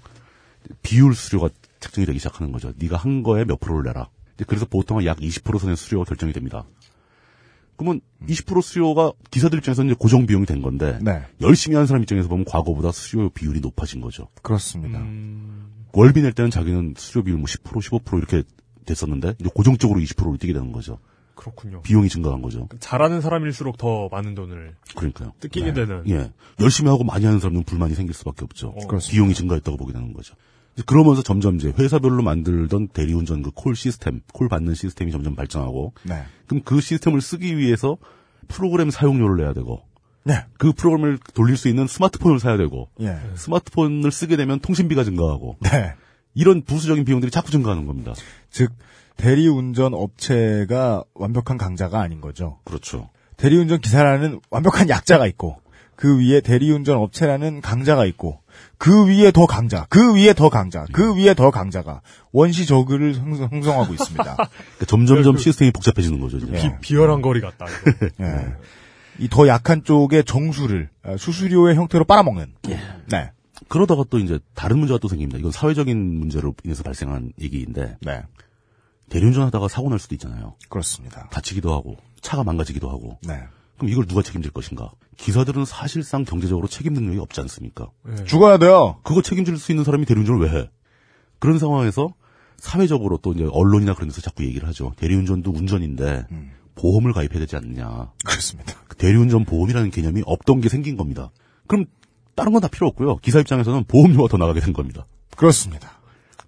[0.84, 1.50] 비율 수수료가
[1.80, 2.74] 책정이 되기 시작하는 거죠.
[2.78, 4.10] 네가 한 거에 몇 프로를 내라.
[4.36, 6.66] 이제 그래서 보통은 약20% 선의 수수료가 결정이 됩니다.
[7.78, 11.22] 그러면 20% 수수료가 기사들 입장에서는 이제 고정 비용이 된 건데 네.
[11.42, 14.28] 열심히 하는 사람 입장에서 보면 과거보다 수수료 비율이 높아진 거죠.
[14.42, 15.00] 그렇습니다.
[15.00, 15.68] 음.
[15.94, 18.44] 월비 낼 때는 자기는 수수료 비율 뭐 10%, 15% 이렇게
[18.86, 21.00] 됐었는데 이제 고정적으로 20%로 뛰게 되는 거죠.
[21.38, 21.82] 그렇군요.
[21.84, 22.68] 비용이 증가한 거죠.
[22.80, 25.32] 잘하는 사람일수록 더 많은 돈을 그러니까요.
[25.40, 26.04] 뜯기게 되는.
[26.10, 26.32] 예.
[26.60, 28.74] 열심히 하고 많이 하는 사람은 불만이 생길 수밖에 없죠.
[28.74, 29.12] 그렇습니다.
[29.12, 30.36] 비용이 증가했다고 보게 되는 거죠.
[30.74, 35.94] 이제 그러면서 점점 이제 회사별로 만들던 대리운전 그 콜 시스템, 콜 받는 시스템이 점점 발전하고
[36.04, 36.24] 네.
[36.48, 37.98] 그럼 그 시스템을 쓰기 위해서
[38.48, 39.82] 프로그램 사용료를 내야 되고
[40.24, 40.44] 네.
[40.58, 43.18] 그 프로그램을 돌릴 수 있는 스마트폰을 사야 되고 예.
[43.36, 45.94] 스마트폰을 쓰게 되면 통신비가 증가하고 네.
[46.34, 48.14] 이런 부수적인 비용들이 자꾸 증가하는 겁니다.
[48.52, 48.72] 즉
[49.18, 52.60] 대리운전 업체가 완벽한 강자가 아닌 거죠.
[52.64, 53.10] 그렇죠.
[53.38, 55.58] 대리운전 기사라는 완벽한 약자가 있고
[55.96, 58.40] 그 위에 대리운전 업체라는 강자가 있고
[58.78, 62.02] 그 위에 더 강자, 그 위에 더 강자, 그 위에 더 강자가
[62.32, 64.24] 원시 저그를 형성, 형성하고 있습니다.
[64.36, 66.40] 그러니까 점점점 그- 시스템이 복잡해지는 거죠.
[66.52, 66.54] 예.
[66.62, 67.66] 비, 비열한 거리 같다.
[67.66, 68.08] 이거.
[68.22, 68.56] 예.
[69.20, 72.54] 이더 약한 쪽의 정수를 어, 수수료의 형태로 빨아먹는.
[73.10, 73.32] 네.
[73.68, 75.40] 그러다가 또 이제 다른 문제가 또 생깁니다.
[75.40, 78.22] 이건 사회적인 문제로 인해서 발생한 얘기인데 네.
[79.10, 80.56] 대리운전 하다가 사고 날 수도 있잖아요.
[80.70, 81.28] 그렇습니다.
[81.30, 83.42] 다치기도 하고 차가 망가지기도 하고 네.
[83.78, 84.92] 그럼 이걸 누가 책임질 것인가?
[85.18, 87.90] 기사들은 사실상 경제적으로 책임 능력이 없지 않습니까?
[88.10, 88.24] 예.
[88.26, 89.00] 죽어야 돼요.
[89.04, 90.70] 그거 책임질 수 있는 사람이 대리운전을 왜 해?
[91.40, 92.14] 그런 상황에서
[92.58, 94.94] 사회적으로 또 이제 언론이나 그런 데서 자꾸 얘기를 하죠.
[94.98, 96.52] 대리운전도 운전인데 음.
[96.76, 98.12] 보험을 가입해야 되지 않느냐.
[98.26, 98.74] 그렇습니다.
[98.88, 101.30] 그 대리운전 보험이라는 개념이 없던 게 생긴 겁니다.
[101.68, 101.86] 그럼
[102.36, 103.18] 다른 건 다 필요 없고요.
[103.18, 105.06] 기사 입장에서는 보험료가 더 나가게 된 겁니다.
[105.36, 106.00] 그렇습니다.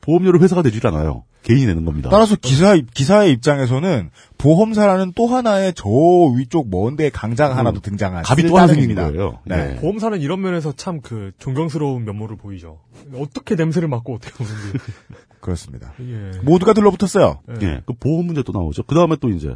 [0.02, 1.26] 보험료를 회사가 내질 않아요.
[1.44, 2.10] 개인이 내는 겁니다.
[2.10, 5.88] 따라서 기사 기사의 입장에서는 보험사라는 또 하나의 저
[6.36, 8.96] 위쪽 먼데 강자가 하나도 등장한 갑이 또 하나 생긴.
[8.96, 9.40] 거예요.
[9.46, 9.56] 네.
[9.56, 9.76] 네.
[9.78, 12.82] 보험사는 이런 면에서 참 그 존경스러운 면모를 보이죠.
[13.16, 14.78] 어떻게 냄새를 맡고 어떻게 오는지.
[15.40, 15.94] 그렇습니다.
[16.02, 16.38] 예.
[16.44, 17.40] 모두가 들러붙었어요.
[17.62, 17.66] 예.
[17.66, 18.84] 예, 그 보험 문제 또 나오죠.
[18.84, 19.56] 그 다음에 또 이제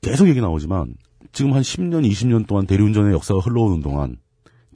[0.00, 0.94] 계속 얘기 나오지만
[1.32, 4.16] 지금 한 10년, 20년 동안 대리운전의 역사가 흘러오는 동안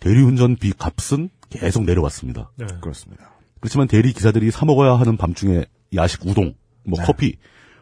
[0.01, 2.51] 대리운전비 값은 계속 내려왔습니다.
[2.57, 2.67] 네.
[2.83, 3.31] 그렇습니다.
[3.61, 7.05] 그렇지만 대리 기사들이 사 먹어야 하는 밤중에 야식, 우동, 뭐 네.
[7.07, 7.36] 커피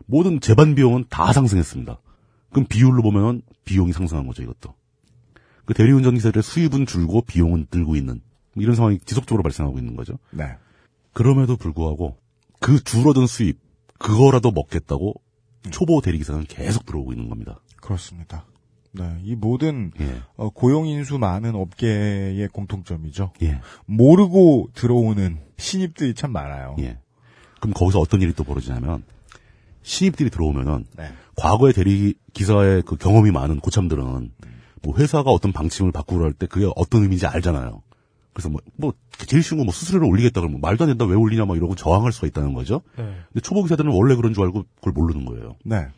[0.07, 2.01] 모든 재반 비용은 다 상승했습니다.
[2.51, 4.75] 그럼 비율로 보면 비용이 상승한 거죠, 이것도.
[5.65, 8.21] 그 대리운전 기사들의 수입은 줄고 비용은 늘고 있는
[8.55, 10.19] 뭐 이런 상황이 지속적으로 발생하고 있는 거죠.
[10.31, 10.57] 네.
[11.13, 12.17] 그럼에도 불구하고
[12.59, 13.61] 그 줄어든 수입
[13.99, 15.15] 그거라도 먹겠다고
[15.71, 17.61] 초보 대리기사는 계속 들어오고 있는 겁니다.
[17.81, 18.47] 그렇습니다.
[18.93, 19.19] 네.
[19.23, 23.33] 이 모든 예, 어, 고용 인수 많은 업계의 공통점이죠.
[23.43, 26.75] 예, 모르고 들어오는 신입들이 참 많아요.
[26.81, 26.99] 예.
[27.61, 29.03] 그럼 거기서 어떤 일이 또 벌어지냐면
[29.83, 31.13] 신입들이 들어오면은 네.
[31.37, 34.31] 과거의 대리 기사의 그 경험이 많은 고참들은
[34.83, 37.83] 뭐 회사가 어떤 방침을 바꾸려 할 때 그게 어떤 의미인지 알잖아요.
[38.33, 38.93] 그래서 뭐, 뭐
[39.27, 42.27] 제일 쉬운 거뭐 수수료를 올리겠다 그러면 말도 안 된다 왜 올리냐 막 이러고 저항할 수가
[42.29, 42.83] 있다는 거죠.
[42.97, 43.05] 네.
[43.05, 45.57] 근데 초보 기사들은 원래 그런 줄 알고 그걸 모르는 거예요.
[45.65, 45.89] 네.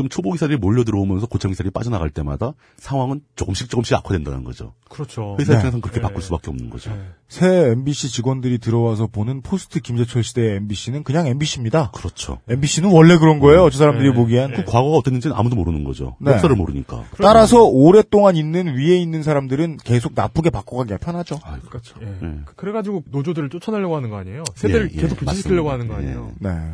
[0.00, 4.72] 그럼 초보 기사들이 몰려 들어오면서 고참 기사들이 빠져나갈 때마다 상황은 조금씩 조금씩 악화된다는 거죠.
[4.88, 5.36] 그렇죠.
[5.38, 5.58] 회사 네.
[5.58, 6.06] 입장에서는 그렇게 네.
[6.06, 6.90] 바꿀 수밖에 없는 거죠.
[6.90, 7.00] 네.
[7.28, 11.90] 새 MBC 직원들이 들어와서 보는 포스트 김재철 시대의 MBC는 그냥 MBC입니다.
[11.90, 12.38] 그렇죠.
[12.48, 13.68] MBC는 원래 그런 거예요.
[13.68, 14.14] 저 사람들이 네.
[14.14, 14.54] 보기엔.
[14.54, 16.16] 그 과거가 어땠는지는 아무도 모르는 거죠.
[16.18, 16.32] 네.
[16.32, 17.04] 역사를 모르니까.
[17.20, 21.38] 따라서 오랫동안 있는 위에 있는 사람들은 계속 나쁘게 바꿔가기가 편하죠.
[21.42, 21.96] 아이고, 그렇죠.
[22.02, 22.06] 예.
[22.06, 22.38] 예.
[22.46, 24.44] 그- 그래가지고 노조들을 쫓아내려고 하는 거 아니에요?
[24.54, 25.94] 세대를 예, 예, 계속 교체시키려고 맞습니다.
[25.94, 26.32] 하는 거 아니에요?
[26.38, 26.72] 네.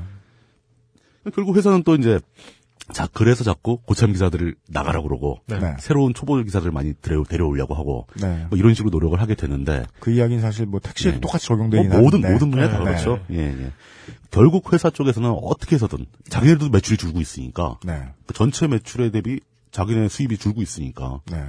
[1.35, 2.21] 결국 회사는 또 이제
[2.93, 5.59] 자 그래서 자꾸 고참 기사들을 나가라고 그러고 네.
[5.59, 5.75] 네.
[5.81, 8.47] 새로운 초보 기사들 많이 데려, 데려오려고 하고 네.
[8.49, 11.21] 뭐 이런 식으로 노력을 하게 되는데 그 이야기는 사실 뭐 택시에도 네.
[11.21, 12.33] 똑같이 뭐 적용되긴 모든 하는데.
[12.33, 13.19] 모든 분야에 다 네, 그렇죠.
[13.31, 13.73] 예, 예.
[14.31, 18.09] 결국 회사 쪽에서는 어떻게 해서든 자기네들도 매출이 줄고 있으니까 네.
[18.27, 19.41] 그 전체 매출에 대비
[19.73, 21.43] 자기네 수입이 줄고 있으니까 네.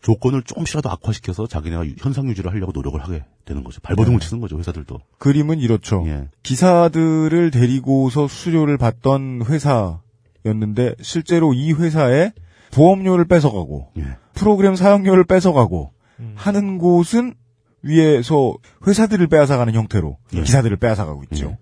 [0.00, 3.80] 조건을 조금씩이라도 악화시켜서 자기네가 유- 현상 유지를 하려고 노력을 하게 되는 거죠.
[3.80, 4.26] 발버둥을 네.
[4.26, 5.00] 치는 거죠, 회사들도.
[5.18, 6.04] 그림은 이렇죠.
[6.06, 6.28] 예.
[6.44, 10.00] 기사들을 데리고서 수수료를 받던 회사
[10.46, 12.32] 였는데 실제로 이 회사에
[12.72, 14.16] 보험료를 뺏어가고 예.
[14.34, 15.92] 프로그램 사용료를 뺏어가고
[16.34, 17.34] 하는 곳은
[17.82, 20.42] 위에서 회사들을 빼앗아가는 형태로 예.
[20.42, 21.56] 기사들을 빼앗아가고 있죠.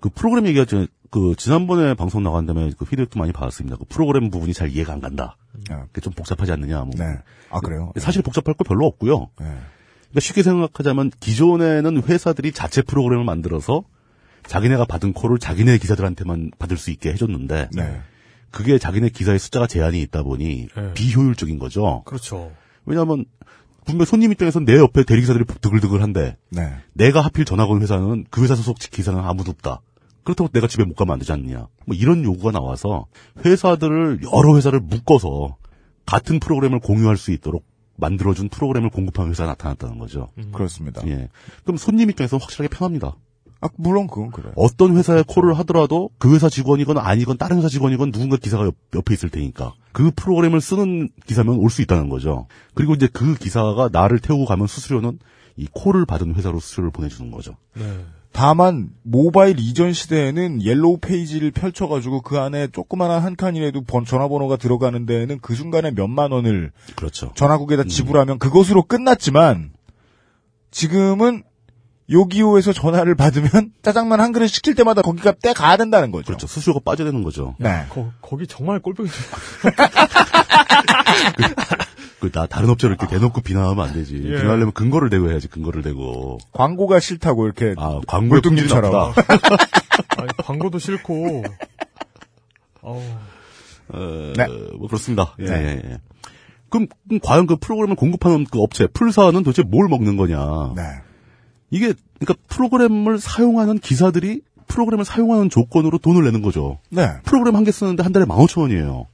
[0.00, 0.64] 그 프로그램 얘기가
[1.10, 3.76] 그 지난번에 방송 나간 다음에 그 피드백도 많이 받았습니다.
[3.76, 5.36] 그 프로그램 부분이 잘 이해가 안 간다.
[5.68, 6.84] 아, 그게 좀 복잡하지 않느냐.
[6.84, 6.90] 뭐.
[6.96, 7.04] 네.
[7.50, 7.92] 아 그래요?
[7.96, 9.28] 사실 복잡할 거 별로 없고요.
[9.40, 9.46] 네.
[10.10, 13.84] 그러니까 쉽게 생각하자면 기존에는 회사들이 자체 프로그램을 만들어서
[14.50, 18.00] 자기네가 받은 콜을 자기네 기사들한테만 받을 수 있게 해줬는데 네.
[18.50, 20.92] 그게 자기네 기사의 숫자가 제한이 있다 보니 네.
[20.94, 22.02] 비효율적인 거죠.
[22.04, 22.50] 그렇죠.
[22.84, 23.26] 왜냐하면
[23.86, 26.74] 분명 손님 입장에서 내 옆에 대리기사들이 드글드글한데 네.
[26.94, 29.82] 내가 하필 전화 건 회사는 그 회사 소속 기사는 아무도 없다.
[30.24, 31.68] 그렇다고 내가 집에 못 가면 안 되지 않느냐.
[31.86, 33.06] 뭐 이런 요구가 나와서
[33.44, 35.58] 회사들을 여러 회사를 묶어서
[36.06, 37.64] 같은 프로그램을 공유할 수 있도록
[37.98, 40.26] 만들어준 프로그램을 공급하는 회사가 나타났다는 거죠.
[40.52, 41.06] 그렇습니다.
[41.06, 41.28] 예.
[41.62, 43.14] 그럼 손님 입장에서 확실하게 편합니다.
[43.62, 44.52] 아 물론 그건 그래요.
[44.56, 49.12] 어떤 회사에 콜을 하더라도 그 회사 직원이건 아니건 다른 회사 직원이건 누군가 기사가 옆, 옆에
[49.14, 52.46] 있을 테니까 그 프로그램을 쓰는 기사면 올 수 있다는 거죠.
[52.74, 55.18] 그리고 이제 그 기사가 나를 태우고 가면 수수료는
[55.56, 57.56] 이 콜을 받은 회사로 수수료를 보내주는 거죠.
[57.74, 57.84] 네.
[58.32, 65.04] 다만 모바일 이전 시대에는 yellow page를 펼쳐가지고 그 안에 조그마한 한 칸이라도 번- 전화번호가 들어가는
[65.04, 67.32] 데에는 그 순간에 몇만 원을 그렇죠.
[67.34, 69.72] 전화국에다 지불하면 그것으로 끝났지만
[70.70, 71.42] 지금은
[72.10, 76.26] 요기요에서 전화를 받으면 짜장면 한 그릇 시킬 때마다 거기가 떼 가야 된다는 거죠.
[76.26, 76.46] 그렇죠.
[76.46, 77.54] 수수료가 빠져야 되는 거죠.
[77.58, 77.86] 네.
[77.88, 79.08] 거, 거기 정말 꼴보기
[82.20, 84.16] 그, 나 다른 업체를 이렇게 대놓고 비난하면 안 되지.
[84.16, 84.36] 예.
[84.36, 86.38] 비난하려면 근거를 대고 해야지, 근거를 대고.
[86.52, 88.68] 광고가 싫다고 이렇게 아, 광고의 품질이.
[88.68, 89.14] 나쁘다.
[90.18, 91.44] 아니, 광고도 싫고.
[92.82, 93.00] 어우,
[93.88, 94.46] 어, 네.
[94.76, 95.34] 뭐 그렇습니다.
[95.38, 95.54] 예, 네.
[95.54, 95.98] 예, 예.
[96.68, 100.74] 그럼, 그럼 과연 그 프로그램을 공급하는 그 업체, 풀사는 도대체 뭘 먹는 거냐.
[100.76, 100.82] 네.
[101.70, 106.78] 이게, 그러니까 프로그램을 사용하는 기사들이 프로그램을 사용하는 조건으로 돈을 내는 거죠.
[106.90, 107.08] 네.
[107.24, 109.06] 프로그램 한 개 쓰는데 한 달에 15,000원이에요.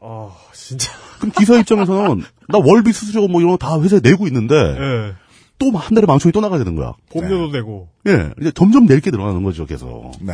[0.00, 0.90] 아, 진짜.
[1.18, 5.12] 그럼 기사 입장에서는 나 월비 수수료 뭐 이런 거 다 회사에 내고 있는데 예.
[5.58, 6.94] 또한 달에 15,000원이 또 나가야 되는 거야.
[7.10, 7.88] 보험료도 내고.
[8.08, 8.30] 예.
[8.40, 10.12] 이제 점점 낼 게 늘어나는 거죠, 계속.
[10.20, 10.32] 네.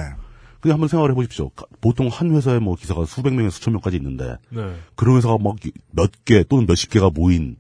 [0.60, 1.50] 그냥 한번 생각을 해보십시오.
[1.50, 4.74] 가- 보통 한 회사에 뭐 기사가 수백 명에서 수천 명까지 있는데 네.
[4.96, 5.56] 그런 회사가 막
[5.92, 7.56] 몇 개 또는 몇십 개가 모인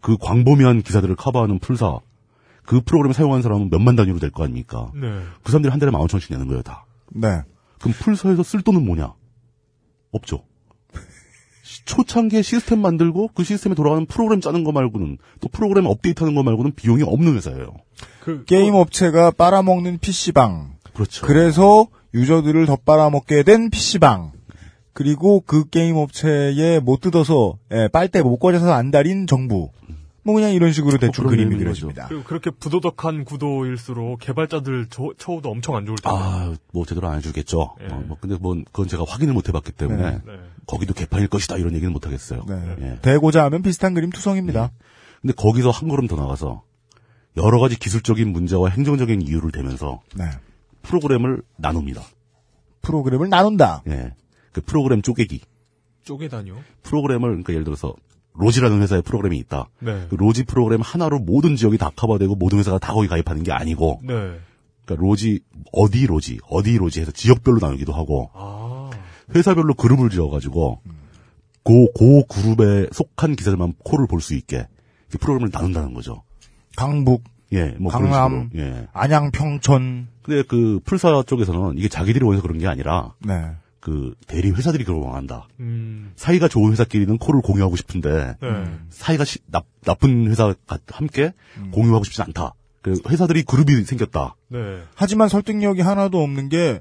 [0.00, 1.98] 그 광범위한 기사들을 커버하는 풀사
[2.64, 4.90] 그 프로그램 사용하는 사람은 몇만 단위로 될 거 아닙니까?
[4.94, 5.08] 네.
[5.42, 6.86] 그 사람들이 한 달에 만 오천 원씩 내는 거예요, 다.
[7.10, 7.42] 네.
[7.80, 9.12] 그럼 풀사에서 쓸 돈은 뭐냐?
[10.12, 10.44] 없죠.
[11.62, 16.42] 시- 초창기에 시스템 만들고 그 시스템에 돌아가는 프로그램 짜는 거 말고는 또 프로그램 업데이트하는 거
[16.42, 17.74] 말고는 비용이 없는 회사예요.
[18.20, 20.74] 그, 게임 업체가 빨아먹는 PC방.
[20.92, 21.26] 그렇죠.
[21.26, 24.32] 그래서 유저들을 더 빨아먹게 된 PC방.
[24.92, 29.70] 그리고 그 게임 업체에 못 뜯어서 예, 빨대 못 꽂아서 안 달인 정부.
[30.24, 32.06] 뭐 그냥 이런 식으로 대충 어, 그림이 그려집니다.
[32.08, 36.16] 그리고 그렇게 부도덕한 구도일수록 개발자들 저- 처우도 엄청 안 좋을 텐데.
[36.16, 37.74] 아, 뭐 제대로 안 해주겠죠.
[37.80, 37.86] 예.
[37.92, 40.20] 어, 뭐 근데 뭐 그건 제가 확인을 못 해봤기 때문에 네.
[40.24, 40.32] 네.
[40.66, 42.44] 거기도 개판일 것이다 이런 얘기는 못 하겠어요.
[42.48, 42.76] 네.
[42.80, 42.98] 예.
[43.02, 44.70] 되고자 하면 비슷한 그림 투성입니다.
[45.20, 46.62] 근데 거기서 한 걸음 더 나가서
[47.36, 50.24] 여러 가지 기술적인 문제와 행정적인 이유를 대면서 네.
[50.82, 52.02] 프로그램을 나눕니다.
[52.82, 53.82] 프로그램을 나눈다.
[53.88, 54.12] 예.
[54.52, 55.40] 그 프로그램 쪼개기.
[56.04, 56.54] 쪼개다뇨?
[56.82, 57.94] 프로그램을 그러니까 예를 들어서
[58.34, 59.68] 로지라는 회사의 프로그램이 있다.
[59.80, 60.06] 네.
[60.08, 64.00] 그 로지 프로그램 하나로 모든 지역이 다 커버되고 모든 회사가 다 거기 가입하는 게 아니고
[64.02, 64.14] 네.
[64.84, 65.40] 그러니까 로지
[65.72, 68.90] 어디 로지 어디 로지 해서 지역별로 나누기도 하고 아.
[69.34, 70.80] 회사별로 그룹을 지어가지고
[71.64, 74.66] 고, 고 그룹에 속한 기사들만 콜을 볼수 있게
[75.08, 76.22] 프로그램을 나눈다는 거죠.
[76.76, 77.22] 강북,
[77.52, 78.50] 예, 뭐 강남.
[78.54, 78.88] 예.
[78.92, 80.08] 안양, 평촌.
[80.22, 83.52] 근데 그 풀사 쪽에서는 이게 자기들이 원해서 그런 게 아니라 네.
[83.82, 85.48] 그 대리 회사들이 그걸 원한다.
[85.58, 86.12] 음.
[86.14, 88.48] 사이가 좋은 회사끼리는 콜을 공유하고 싶은데 네.
[88.90, 90.54] 사이가 시- 나, 나쁜 회사가
[90.92, 91.32] 함께
[91.72, 92.54] 공유하고 싶지 않다.
[92.80, 94.36] 그 회사들이 그룹이 생겼다.
[94.48, 94.58] 네.
[94.94, 96.80] 하지만 설득력이 하나도 없는 게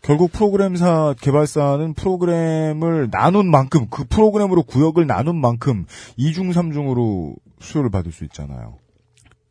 [0.00, 5.86] 결국 프로그램사 개발사는 프로그램을 나눈 만큼 그 프로그램으로 구역을 나눈 만큼
[6.18, 8.78] 2중 3중으로 수요를 받을 수 있잖아요.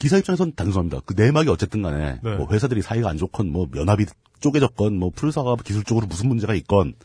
[0.01, 1.01] 기사 입장에서는 단순합니다.
[1.05, 2.35] 그 내막이 어쨌든 간에 네.
[2.35, 4.05] 뭐 회사들이 사이가 안 좋건 뭐 연합이
[4.39, 6.95] 쪼개졌건 뭐 풀사가 기술적으로 무슨 문제가 있건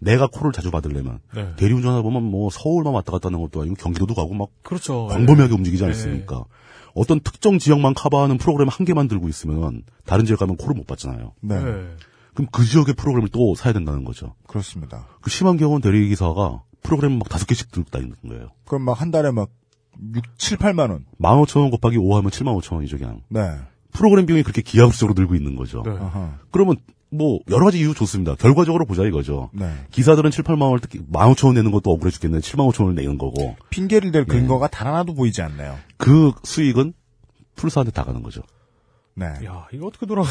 [0.00, 1.54] 내가 콜을 자주 받으려면 네.
[1.56, 5.06] 대리운전하다 보면 뭐 서울만 왔다 갔다 하는 것도 아니고 경기도도 가고 막 그렇죠.
[5.06, 5.88] 광범위하게 움직이지 네.
[5.88, 6.44] 않습니까?
[6.92, 11.32] 어떤 특정 지역만 커버하는 프로그램 한 개만 들고 있으면 다른 지역 가면 콜을 못 받잖아요.
[11.40, 11.54] 네.
[11.54, 11.70] 네.
[12.34, 14.34] 그럼 그 지역의 프로그램을 또 사야 된다는 거죠.
[14.46, 15.06] 그렇습니다.
[15.22, 18.48] 그 심한 경우는 대리기사가 프로그램 막 다섯 개씩 들고 다니는 거예요.
[18.66, 19.48] 그럼 막 한 달에 막
[20.14, 21.04] 6, 7, 8만 원.
[21.20, 23.20] 15,000원 곱하기 5 하면 75,000원이죠, 그냥.
[23.28, 23.40] 네.
[23.92, 25.82] 프로그램 비용이 그렇게 기하급수적으로 늘고 있는 거죠.
[25.84, 25.92] 네.
[26.50, 26.76] 그러면
[27.10, 28.36] 뭐 여러 가지 이유 좋습니다.
[28.36, 29.50] 결과적으로 보자 이거죠.
[29.52, 29.68] 네.
[29.90, 32.38] 기사들은 7, 8만 원을 특히 15,000원 내는 것도 억울해 죽겠네.
[32.38, 33.56] 7만 5천 원을 내는 거고.
[33.70, 35.76] 핑계를 댈 근거가 단 하나도 보이지 않네요.
[35.96, 36.94] 그 수익은
[37.56, 38.42] 풀사한테 다 가는 거죠.
[39.14, 39.26] 네.
[39.44, 40.28] 야, 이거 어떻게 돌아가?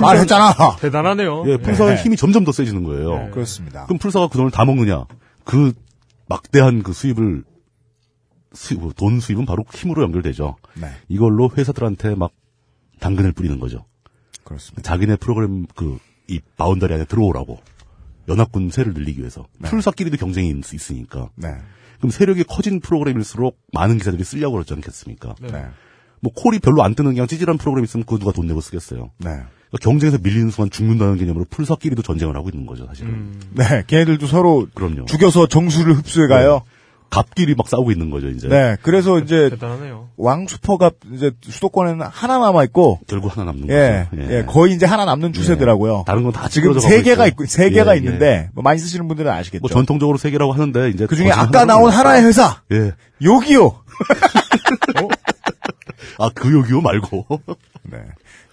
[0.00, 0.76] 말했잖아.
[0.80, 1.44] 대단하네요.
[1.46, 2.02] 예, 풀사의 네.
[2.02, 3.16] 힘이 점점 더 세지는 거예요.
[3.16, 3.30] 네.
[3.30, 3.84] 그렇습니다.
[3.86, 5.04] 그럼 풀사가 그 돈을 다 먹느냐?
[5.44, 5.72] 그
[6.26, 7.44] 막대한 그 수입을
[8.54, 10.56] 수입, 돈 수입은 바로 힘으로 연결되죠.
[10.80, 10.88] 네.
[11.08, 12.32] 이걸로 회사들한테 막
[13.00, 13.84] 당근을 뿌리는 거죠.
[14.44, 14.82] 그렇습니다.
[14.82, 17.60] 자기네 프로그램 그 이 boundary 안에 들어오라고
[18.28, 21.48] 연합군 세를 늘리기 위해서 풀사끼리도 경쟁이 있- 있으니까 네.
[21.98, 25.34] 그럼 세력이 커진 프로그램일수록 많은 기사들이 쓰려고 그러지 않겠습니까?
[25.42, 25.48] 네.
[25.52, 25.66] 네.
[26.20, 29.10] 뭐 콜이 별로 안 뜨는 그냥 찌질한 프로그램 있으면 그거 누가 돈 내고 쓰겠어요.
[29.18, 29.28] 네.
[29.28, 33.10] 그러니까 경쟁에서 밀리는 순간 죽는다는 개념으로 풀사끼리도 전쟁을 하고 있는 거죠, 사실은.
[33.10, 33.40] 음.
[33.50, 33.84] 네.
[33.86, 35.04] 걔네들도 서로 그럼요.
[35.04, 36.62] 죽여서 정수를 흡수해 가요.
[37.14, 38.48] 갑끼리 막 싸우고 있는 거죠, 이제.
[38.48, 38.76] 네.
[38.82, 40.08] 그래서 이제 대단하네요.
[40.16, 44.32] 왕수퍼갑 이제 수도권에는 하나 남아 있고 결국 하나 남는 예, 거죠.
[44.32, 46.04] 예, 거의 이제 하나 남는 추세더라고요.
[46.06, 49.60] 다른 건 다 지금 세 개가 있고 세 개가 있는데 뭐 많이 쓰시는 분들은 아시겠죠.
[49.60, 51.90] 뭐 전통적으로 세 개라고 하는데 이제 그 중에 더 지금 아까 나온.
[51.90, 52.90] 하나의 회사 예.
[53.22, 53.72] 요기요.
[56.18, 57.26] 아, 그 요기요 말고.
[57.90, 57.98] 네.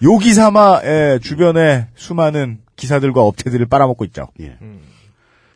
[0.03, 4.27] 요기사마의 주변에 수많은 기사들과 업체들을 빨아먹고 있죠.
[4.41, 4.55] 예.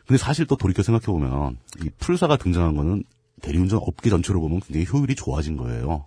[0.06, 3.04] 근데 사실 또 돌이켜 생각해 보면 이 풀사가 등장한 거는
[3.42, 6.06] 대리운전 업계 전체로 보면 굉장히 효율이 좋아진 거예요.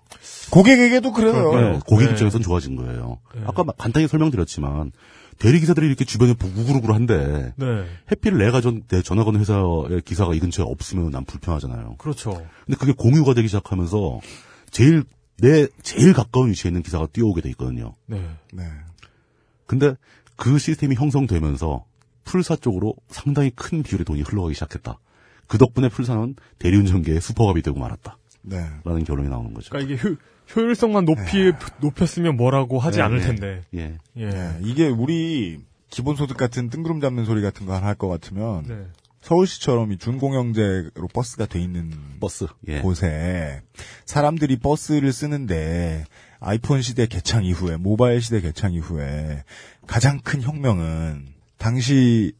[0.51, 1.53] 고객에게도 그래요.
[1.53, 2.11] 네, 고객 네.
[2.11, 3.19] 입장에선 좋아진 거예요.
[3.45, 4.91] 아까 막 간단히 설명드렸지만
[5.37, 7.85] 대리 기사들이 이렇게 주변에 우글우글 한데 네.
[8.11, 11.95] 해피를 내가 전, 내 전화 거는 회사의 기사가 이 근처에 없으면 난 불편하잖아요.
[11.97, 12.31] 그렇죠.
[12.65, 14.19] 근데 그게 공유가 되기 시작하면서
[14.71, 15.03] 제일
[15.37, 17.95] 내 제일 가까운 위치에 있는 기사가 뛰어오게 돼 있거든요.
[18.05, 18.21] 네.
[18.51, 18.63] 네.
[19.65, 19.93] 근데
[20.35, 21.85] 그 시스템이 형성되면서
[22.29, 24.99] 풀사 쪽으로 상당히 큰 비율의 돈이 흘러가기 시작했다.
[25.47, 28.17] 그 덕분에 풀사는 대리운전계의 슈퍼갑이 되고 말았다.
[28.43, 28.67] 네.
[28.85, 29.71] 라는 결론이 나오는 거죠.
[29.71, 30.15] 그러니까 이게 효,
[30.55, 31.51] 효율성만 높이
[31.81, 33.25] 높였으면 뭐라고 하지 네, 않을 네.
[33.25, 33.61] 텐데.
[33.73, 33.97] 예.
[34.17, 34.29] 예.
[34.29, 34.59] 네.
[34.61, 35.57] 이게 우리
[35.89, 38.77] 기본소득 같은 뜬구름 잡는 소리 같은 거 하나 할 것 같으면 네.
[39.21, 42.45] 서울시처럼 이 준공영제로 버스가 돼 있는 버스.
[42.67, 42.79] 예.
[42.81, 43.61] 곳에
[44.05, 46.05] 사람들이 버스를 쓰는데
[46.39, 49.43] 아이폰 시대 개창 이후에 모바일 시대 개창 이후에
[49.87, 52.31] 가장 큰 혁명은 당시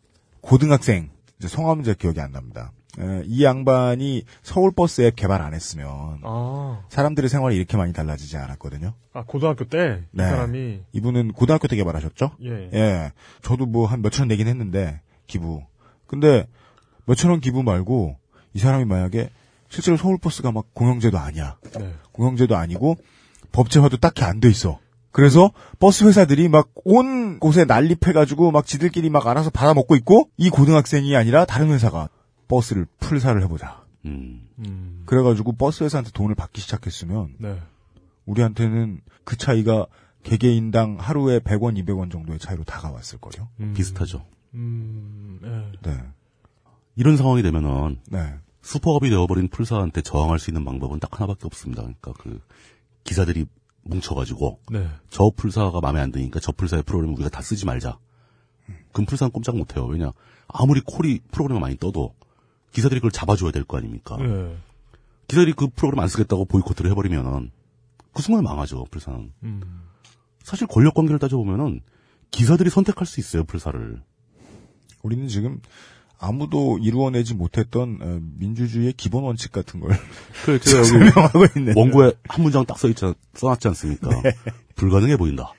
[0.42, 2.72] 고등학생 이제 성함은 제 기억이 안 납니다.
[3.00, 8.38] 에, 이 양반이 서울 버스 앱 개발 안 했으면 아, 사람들의 생활이 이렇게 많이 달라지지
[8.38, 8.94] 않았거든요.
[9.14, 10.24] 아 고등학교 때이 네.
[10.26, 12.32] 사람이 이분은 고등학교 때 개발하셨죠?
[12.44, 12.70] 예.
[12.74, 13.12] 예.
[13.44, 15.62] 저도 뭐 한 몇천 원 내긴 했는데, 기부.
[16.08, 16.48] 근데,
[17.06, 18.18] 몇천 원 기부 말고,
[18.54, 19.30] 이 사람이 만약에,
[19.70, 21.58] 실제로 서울버스가 막 공영제도 아니야.
[21.78, 21.94] 네.
[22.12, 22.96] 공영제도 아니고,
[23.52, 24.80] 법제화도 딱히 안 돼 있어.
[25.12, 31.16] 그래서, 버스 회사들이 막 온 곳에 난립해가지고, 막 지들끼리 막 알아서 받아먹고 있고, 이 고등학생이
[31.16, 32.10] 아니라 다른 회사가
[32.48, 33.84] 버스를 풀사를 해보자.
[34.06, 34.48] 음.
[34.60, 35.04] 음.
[35.06, 37.60] 그래가지고 버스 회사한테 돈을 받기 시작했으면, 네.
[38.26, 39.88] 우리한테는 그 차이가
[40.24, 43.48] 개개인당 하루에 100원, 200원 정도의 차이로 다가왔을 거죠.
[43.60, 43.74] 음.
[43.76, 44.26] 비슷하죠.
[44.54, 45.40] 음.
[45.44, 45.90] 예.
[45.90, 45.98] 네.
[46.96, 48.34] 이런 상황이 되면은 네.
[48.62, 51.82] 슈퍼업이 되어버린 풀사한테 저항할 수 있는 방법은 딱 하나밖에 없습니다.
[51.84, 52.42] 그러니까 그
[53.04, 53.46] 기사들이
[53.90, 54.88] 뭉쳐가지고 네.
[55.10, 57.98] 저 풀사가 마음에 안 드니까 저 풀사의 프로그램 우리가 다 쓰지 말자.
[58.92, 59.86] 그럼 풀사는 꼼짝 못해요.
[59.86, 60.12] 왜냐
[60.48, 62.14] 아무리 콜이 프로그램을 많이 떠도
[62.72, 64.18] 기사들이 그걸 잡아줘야 될 거 아닙니까?
[64.20, 64.58] 예.
[65.28, 67.52] 기사들이 그 프로그램 안 쓰겠다고 보이콧을 해버리면은
[68.14, 69.32] 그 순간 망하죠 풀사는.
[69.44, 69.62] 음.
[70.44, 71.82] 사실 권력 관계를 따져보면은
[72.32, 74.02] 기사들이 선택할 수 있어요 풀사를.
[75.04, 75.62] 우리는 지금
[76.20, 79.92] 아무도 이루어내지 못했던 어, 민주주의의 기본 원칙 같은 걸
[80.46, 81.74] 그 제가 여기 설명하고 있는.
[81.76, 84.10] 원고에 한 문장 딱 써있지 써놨지 않습니까?
[84.76, 85.54] 불가능해 보인다.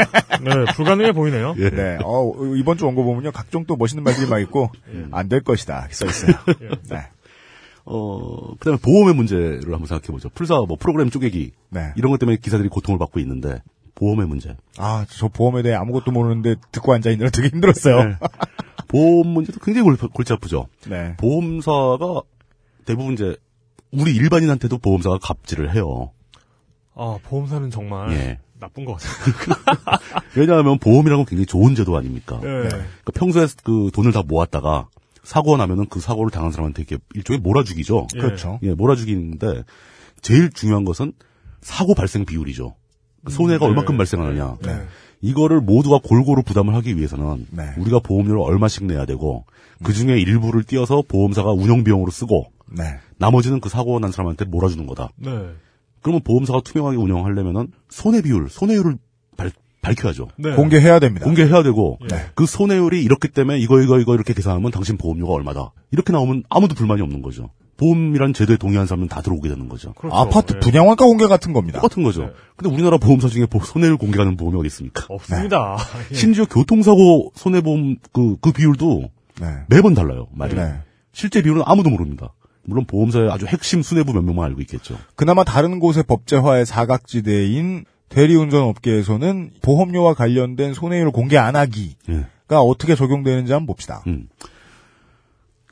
[0.42, 1.54] 네, 불가능해 보이네요.
[1.58, 1.70] 예.
[1.70, 1.98] 네.
[2.02, 3.32] 어, 이번 주 원고 보면요.
[3.32, 4.70] 각종 또 멋있는 말들이 막 있고
[5.10, 6.36] 안될 것이다 써 있어요.
[6.90, 7.08] 네.
[7.84, 10.28] 어, 그 다음에 보험의 문제를 한번 생각해 보죠.
[10.30, 11.52] 풀사 뭐 프로그램 쪼개기.
[11.70, 11.92] 네.
[11.96, 13.62] 이런 것 때문에 기사들이 고통을 받고 있는데,
[13.94, 14.56] 보험의 문제.
[14.76, 18.04] 아, 저 보험에 대해 아무것도 모르는데 듣고 앉아 있느라 되게 힘들었어요.
[18.04, 18.16] 네.
[18.88, 20.68] 보험 문제도 굉장히 골, 골치 아프죠.
[20.88, 21.16] 네.
[21.18, 22.22] 보험사가
[22.84, 23.36] 대부분 이제,
[23.92, 26.12] 우리 일반인한테도 보험사가 갑질을 해요.
[26.94, 28.38] 아, 보험사는 정말 예.
[28.58, 30.00] 나쁜 것 같아요.
[30.36, 32.36] 왜냐하면 보험이라는 건 굉장히 좋은 제도 아닙니까?
[32.42, 32.46] 예.
[32.46, 34.88] 그러니까 평소에 그 돈을 다 모았다가,
[35.22, 38.06] 사고가 나면은 그 사고를 당한 사람한테 이렇게 일종의 몰아주기죠.
[38.14, 38.18] 예.
[38.18, 38.60] 그렇죠.
[38.62, 39.64] 예, 몰아주기인데,
[40.22, 41.12] 제일 중요한 것은
[41.60, 42.74] 사고 발생 비율이죠.
[43.24, 43.70] 그 손해가 네.
[43.70, 44.58] 얼마큼 발생하느냐.
[44.62, 44.86] 네.
[45.20, 47.64] 이거를 모두가 골고루 부담을 하기 위해서는 네.
[47.78, 49.44] 우리가 보험료를 얼마씩 내야 되고
[49.82, 52.46] 그 중에 일부를 띄어서 보험사가 운영 비용으로 쓰고
[52.76, 52.84] 네.
[53.18, 55.10] 나머지는 그 사고가 난 사람한테 몰아주는 거다.
[55.16, 55.30] 네.
[56.02, 58.98] 그러면 보험사가 투명하게 운영하려면은 손해 비율, 손해율을 발,
[59.86, 60.28] 밝혀야죠.
[60.36, 60.54] 네.
[60.54, 61.24] 공개해야 됩니다.
[61.24, 62.16] 공개해야 되고 네.
[62.34, 65.72] 그 손해율이 이렇기 때문에 이거 이거 이거 이렇게 계산하면 당신 보험료가 얼마다.
[65.90, 67.50] 이렇게 나오면 아무도 불만이 없는 거죠.
[67.78, 69.92] 보험이란 제도에 동의한 사람은 다 들어오게 되는 거죠.
[69.94, 70.16] 그렇죠.
[70.16, 70.60] 아파트 예.
[70.60, 71.78] 분양원가 공개 같은 겁니다.
[71.80, 72.22] 똑같은 거죠.
[72.22, 72.30] 네.
[72.56, 75.04] 근데 우리나라 보험사 중에 보- 손해를 공개하는 보험이 어디 있습니까?
[75.10, 75.76] 없습니다.
[76.10, 76.14] 예.
[76.14, 79.10] 심지어 교통사고 손해보험 그, 그 비율도
[79.42, 79.46] 네.
[79.68, 80.26] 매번 달라요.
[80.32, 80.54] 말이.
[80.54, 80.72] 네.
[81.12, 82.32] 실제 비율은 아무도 모릅니다.
[82.64, 84.98] 물론 보험사의 아주 핵심 수뇌부 몇 명만 알고 있겠죠.
[85.14, 92.26] 그나마 다른 곳의 법제화의 사각지대인 대리운전 업계에서는 보험료와 관련된 손해율 공개 안 하기가 예.
[92.50, 94.02] 어떻게 적용되는지 한번 봅시다.
[94.06, 94.28] 음.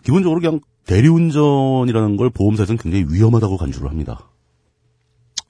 [0.02, 4.28] 기본적으로 그냥 대리운전이라는 걸 보험사에서는 굉장히 위험하다고 간주를 합니다.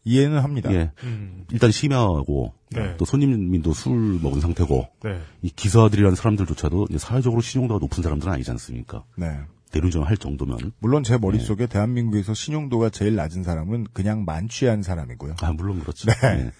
[0.05, 0.72] 이해는 합니다.
[0.72, 0.93] 예.
[1.03, 1.47] 음.
[1.51, 2.95] 일단 심야하고 네.
[2.99, 5.20] 또 손님도 술 먹은 상태고 네.
[5.43, 9.05] 이 기사들이라는 사람들조차도 이제 사회적으로 신용도가 높은 사람들은 아니지 않습니까?
[9.16, 9.41] 네.
[9.70, 15.35] 대리운전을 할 정도면 물론 제 머릿속에 대한민국에서 신용도가 제일 낮은 사람은 그냥 만취한 사람이고요.
[15.41, 16.09] 아 물론 그렇죠.
[16.11, 16.14] 네.
[16.24, 16.53] 예.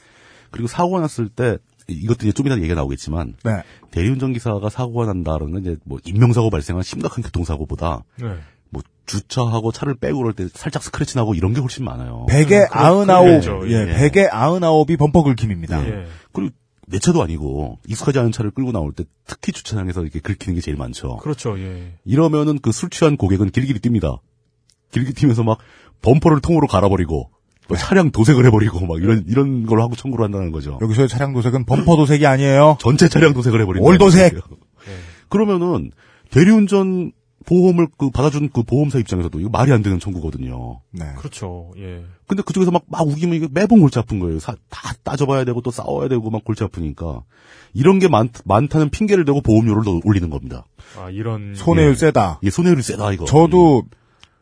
[0.55, 3.63] 그리고 사고가 났을 때 이것도 이제 좀 이따 얘기가 나오겠지만 네.
[3.91, 8.37] 대리운전 기사가 사고가 난다는 건 이제 뭐 인명사고 발생한 심각한 교통사고보다 네.
[8.71, 12.27] 뭐 주차하고 차를 빼고 그럴 때 살짝 스크래치 나고 이런 게 훨씬 많아요.
[12.29, 13.61] 백에 그렇- 아흔아홉, 그렇죠.
[13.69, 14.11] 예, 예.
[14.11, 15.87] 백에 아흔아홉이 범퍼 긁힘입니다.
[15.89, 16.07] 예.
[16.33, 16.55] 그리고
[16.87, 20.77] 내 차도 아니고 익숙하지 않은 차를 끌고 나올 때 특히 주차장에서 이렇게 긁히는 게 제일
[20.77, 21.17] 많죠.
[21.17, 21.59] 그렇죠.
[21.59, 21.95] 예.
[22.05, 24.21] 이러면은 그 술 취한 고객은 길길이 뜁니다.
[24.93, 25.59] 길길이 뛰면서 막
[26.03, 27.31] 범퍼를 통으로 갈아버리고
[27.69, 30.79] 뭐 차량 도색을 해버리고 막 이런 이런 걸 하고 청구를 한다는 거죠.
[30.83, 32.77] 여기서의 차량 도색은 범퍼 도색이 아니에요.
[32.81, 33.89] 전체 차량 도색을 해버린다.
[33.89, 34.35] 올도색!
[35.29, 35.91] 그러면은
[36.31, 37.13] 대리운전
[37.47, 40.81] 보험을 그 받아준 그 보험사 입장에서도 이거 말이 안 되는 청구거든요.
[40.93, 41.05] 네.
[41.19, 41.73] 그렇죠.
[41.77, 42.03] 예.
[42.27, 44.39] 근데 그쪽에서 막, 막 우기면 이게 매번 골치 아픈 거예요.
[44.39, 47.23] 사- 다 따져봐야 되고 또 싸워야 되고 막 골치 아프니까.
[47.75, 50.65] 이런 게 많, 많다는 핑계를 대고 보험료를 더 올리는 겁니다.
[50.99, 51.55] 아, 이런.
[51.55, 51.95] 손해율 예.
[51.95, 52.39] 세다.
[52.41, 53.27] 이게 손해율이 세다, 이거.
[53.27, 53.83] 저도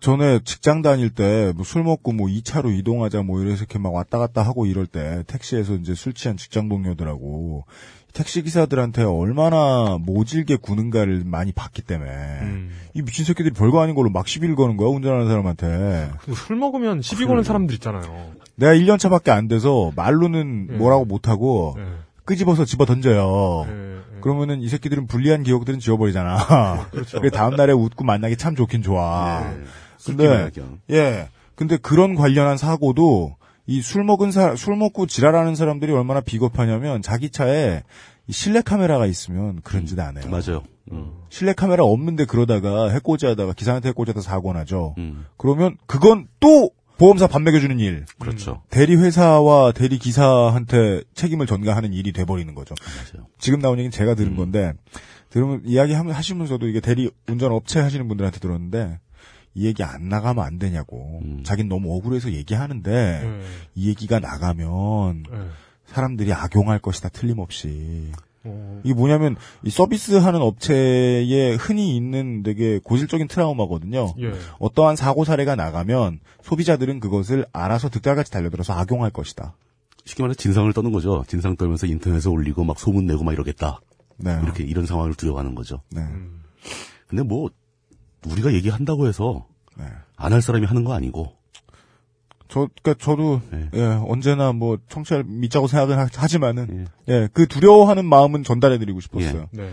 [0.03, 4.19] 전에 직장 다닐 때 뭐 술 먹고 뭐 2차로 이동하자 뭐 이래서 이렇게 막 왔다
[4.19, 7.65] 갔다 하고 이럴 때 택시에서 이제 술 취한 직장 동료들하고
[8.13, 12.71] 택시 기사들한테 얼마나 모질게 구는가를 많이 봤기 때문에 음.
[12.95, 17.25] 이 미친 새끼들이 별거 아닌 걸로 막 시비를 거는 거야 운전하는 사람한테 술 먹으면 시비
[17.25, 18.33] 거는 사람들 있잖아요.
[18.57, 20.77] 내가 1년 차밖에 안 돼서 말로는 예.
[20.77, 21.85] 뭐라고 못하고 예.
[22.25, 23.67] 끄집어서 집어 던져요.
[23.69, 23.73] 예.
[24.17, 24.21] 예.
[24.21, 26.89] 그러면은 이 새끼들은 불리한 기억들은 지워버리잖아.
[26.93, 27.21] 그렇죠.
[27.21, 29.43] 그 다음 날에 웃고 만나기 참 좋긴 좋아.
[29.51, 29.63] 예.
[30.07, 30.81] 근데 그냥.
[30.91, 31.29] 예.
[31.55, 33.37] 근데 그런 관련한 사고도
[33.67, 37.83] 이 술 먹은 사, 술 먹고 지랄하는 사람들이 얼마나 비겁하냐면 자기 차에
[38.27, 40.25] 이 실내 카메라가 있으면 그런 짓 안 해요.
[40.31, 40.63] 맞아요.
[40.91, 41.13] 음.
[41.29, 44.95] 실내 카메라 없는데 그러다가 해코지하다가 기사한테 해코지하다 사고 나죠.
[44.99, 45.27] 음.
[45.37, 48.05] 그러면 그건 또 보험사 밥 매겨주는 일.
[48.19, 48.63] 그렇죠.
[48.71, 52.75] 대리 회사와 대리 기사한테 책임을 전가하는 일이 돼버리는 거죠.
[52.97, 53.27] 맞아요.
[53.39, 54.37] 지금 나온 얘기는 제가 들은 음.
[54.37, 54.73] 건데
[55.31, 58.99] 들으면 이야기 하시면서도 이게 대리 운전 업체 하시는 분들한테 들었는데
[59.55, 61.21] 이 얘기 안 나가면 안 되냐고.
[61.25, 61.43] 음.
[61.45, 63.41] 자긴 너무 억울해서 얘기하는데 예.
[63.75, 65.39] 이 얘기가 나가면 예.
[65.87, 68.11] 사람들이 악용할 것이다 틀림없이.
[68.45, 74.15] 어, 이게 뭐냐면 이 서비스하는 업체에 흔히 있는 되게 고질적인 트라우마거든요.
[74.21, 74.33] 예.
[74.59, 79.55] 어떠한 사고 사례가 나가면 소비자들은 그것을 알아서 득달같이 달려들어서 악용할 것이다.
[80.05, 81.25] 쉽게 말해 진상을 떠는 거죠.
[81.29, 83.81] 진상 떨면서 인터넷에 올리고 막 소문 내고 막 이러겠다.
[84.17, 84.39] 네.
[84.43, 85.81] 이렇게 이런 상황을 두려워하는 거죠.
[85.91, 86.01] 네.
[86.01, 86.43] 음.
[87.07, 87.51] 근데 뭐
[88.27, 89.47] 우리가 얘기한다고 해서
[89.77, 89.85] 네.
[90.17, 91.35] 안할 사람이 하는 거 아니고
[92.49, 93.71] 저, 그니까 저도, 네.
[93.73, 99.49] 예, 언제나 뭐, 청취할 믿자고 생각은 하- 하지만은, 예, 그 두려워하는 마음은 전달해드리고 싶었어요.
[99.53, 99.73] 네.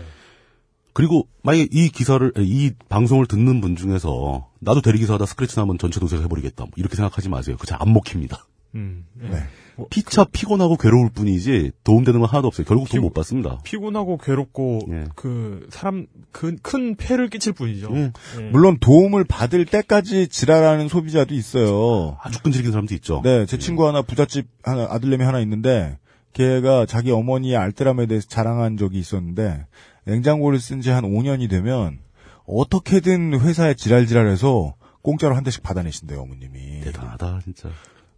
[0.94, 6.00] 그리고 만약에 이 기사를 이 방송을 듣는 분 중에서 나도 대리기사 하다 스크래치 나면 전체
[6.00, 7.56] 도색을 해버리겠다 뭐 이렇게 생각하지 마세요.
[7.56, 8.46] 그거 잘안 먹힙니다.
[8.76, 9.04] 음.
[9.24, 9.28] 예.
[9.28, 9.42] 네.
[9.90, 12.66] 피차 피곤하고 괴로울 뿐이지 도움되는 건 하나도 없어요.
[12.66, 13.58] 결국 돈 피고- 못 받습니다.
[13.64, 15.04] 피곤하고 괴롭고 예.
[15.16, 17.88] 그 사람 큰, 큰 폐를 끼칠 뿐이죠.
[17.94, 18.12] 예.
[18.38, 18.42] 예.
[18.50, 22.18] 물론 도움을 받을 때까지 지랄하는 소비자도 있어요.
[22.22, 23.20] 아주 끈질긴 사람도 있죠.
[23.24, 25.98] 네, 제 친구 하나 부잣집 하나, 아들내미 하나 있는데,
[26.32, 29.66] 걔가 자기 어머니의 알뜰함에 대해서 자랑한 적이 있었는데,
[30.04, 31.98] 냉장고를 쓴 지 한 5년이 되면,
[32.46, 36.80] 어떻게든 회사에 지랄지랄해서 공짜로 한 대씩 받아내신대요, 어머님이.
[36.82, 37.68] 대단하다 진짜.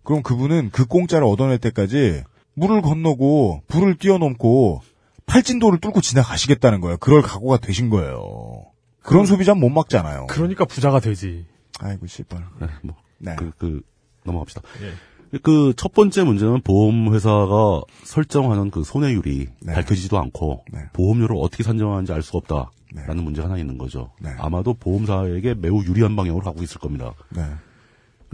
[0.02, 2.24] 그럼 그분은 그 공짜를 얻어낼 때까지
[2.54, 4.82] 물을 건너고 불을 뛰어넘고
[5.26, 6.96] 팔진도를 뚫고 지나가시겠다는 거예요.
[6.98, 8.64] 그럴 각오가 되신 거예요.
[9.02, 10.26] 그런 소비자는 못 막잖아요.
[10.28, 11.46] 그러니까 부자가 되지.
[11.80, 12.44] 아이고 씨발.
[12.60, 13.34] 네, 뭐, 네.
[13.36, 13.82] 그, 그,
[14.24, 14.62] 넘어갑시다.
[14.82, 15.38] 예.
[15.38, 19.72] 그, 첫 번째 문제는 보험회사가 설정하는 그 손해율이 네.
[19.72, 20.80] 밝혀지지도 않고, 네.
[20.92, 22.70] 보험료를 어떻게 산정하는지 알 수가 없다.
[22.94, 23.02] 네.
[23.06, 24.10] 라는 문제가 하나 있는 거죠.
[24.20, 24.30] 네.
[24.38, 27.14] 아마도 보험사에게 매우 유리한 방향으로 가고 있을 겁니다.
[27.30, 27.42] 네.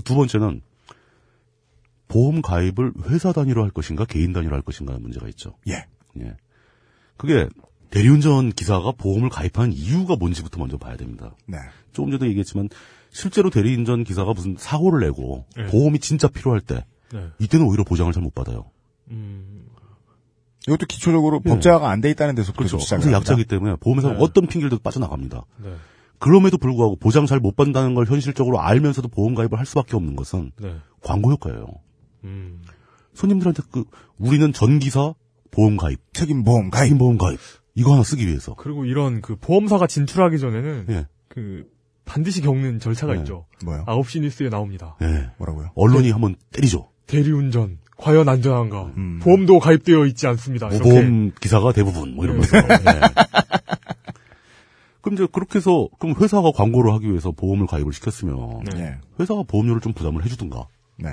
[0.05, 0.61] 두 번째는,
[2.09, 5.55] 보험 가입을 회사 단위로 할 것인가, 개인 단위로 할 것인가 하는 문제가 있죠.
[5.69, 5.85] 예.
[6.21, 6.35] 예.
[7.17, 7.49] 그게,
[7.91, 11.35] 대리운전 기사가 보험을 가입하는 이유가 뭔지부터 먼저 봐야 됩니다.
[11.47, 11.57] 네.
[11.93, 12.69] 조금 전에도 얘기했지만
[13.11, 15.67] 실제로 대리운전 기사가 무슨 사고를 내고 네.
[15.67, 17.29] 보험이 진짜 필요할 때 네.
[17.39, 18.71] 이때는 오히려 보장을 잘 못 받아요.
[19.11, 19.67] 음.
[20.67, 21.49] 이것도 기초적으로 예.
[21.49, 22.79] 법제화가 안 돼 있다는 데서부터 그렇죠.
[22.79, 23.33] 시작을 그래서 합니다.
[23.33, 24.17] 약자기 때문에 네.
[24.19, 25.45] 어떤 핑계를 대도 빠져나갑니다.
[25.63, 25.75] 네.
[26.19, 30.53] 그럼에도 불구하고 보장 잘 못 받는다는 걸 현실적으로 알면서도 보험 가입을 할 수밖에 없는 것은
[30.61, 30.77] 네.
[31.03, 31.65] 광고 효과예요.
[32.25, 32.63] 음.
[33.15, 33.85] 손님들한테 그
[34.19, 35.15] 우리는 전기사
[35.51, 37.39] 보험 가입, 책임 보험 가입, 책임 보험 가입
[37.75, 38.55] 이거 하나 쓰기 위해서.
[38.55, 41.07] 그리고 이런 그 보험사가 진출하기 전에는 예.
[41.29, 41.65] 그
[42.05, 43.21] 반드시 겪는 절차가 네.
[43.21, 43.47] 있죠.
[43.65, 43.85] 뭐요?
[43.87, 44.97] 9시 뉴스에 나옵니다.
[45.03, 45.31] 예.
[45.39, 45.71] 뭐라고요?
[45.75, 46.89] 언론이 한번 때리죠.
[47.07, 48.93] 대리운전 과연 안전한가?
[48.97, 49.21] 음.
[49.23, 50.69] 보험도 가입되어 있지 않습니다.
[50.69, 50.89] 이렇게.
[50.89, 52.57] 무보험 기사가 대부분 뭐 이러면서.
[52.57, 52.63] 예.
[55.01, 58.81] 그럼 이제 그렇게 해서 그럼 회사가 광고를 하기 위해서 보험을 가입을 시켰으면 네.
[58.81, 58.99] 예.
[59.21, 60.67] 회사가 보험료를 좀 부담을 해주든가.
[60.97, 61.11] 네.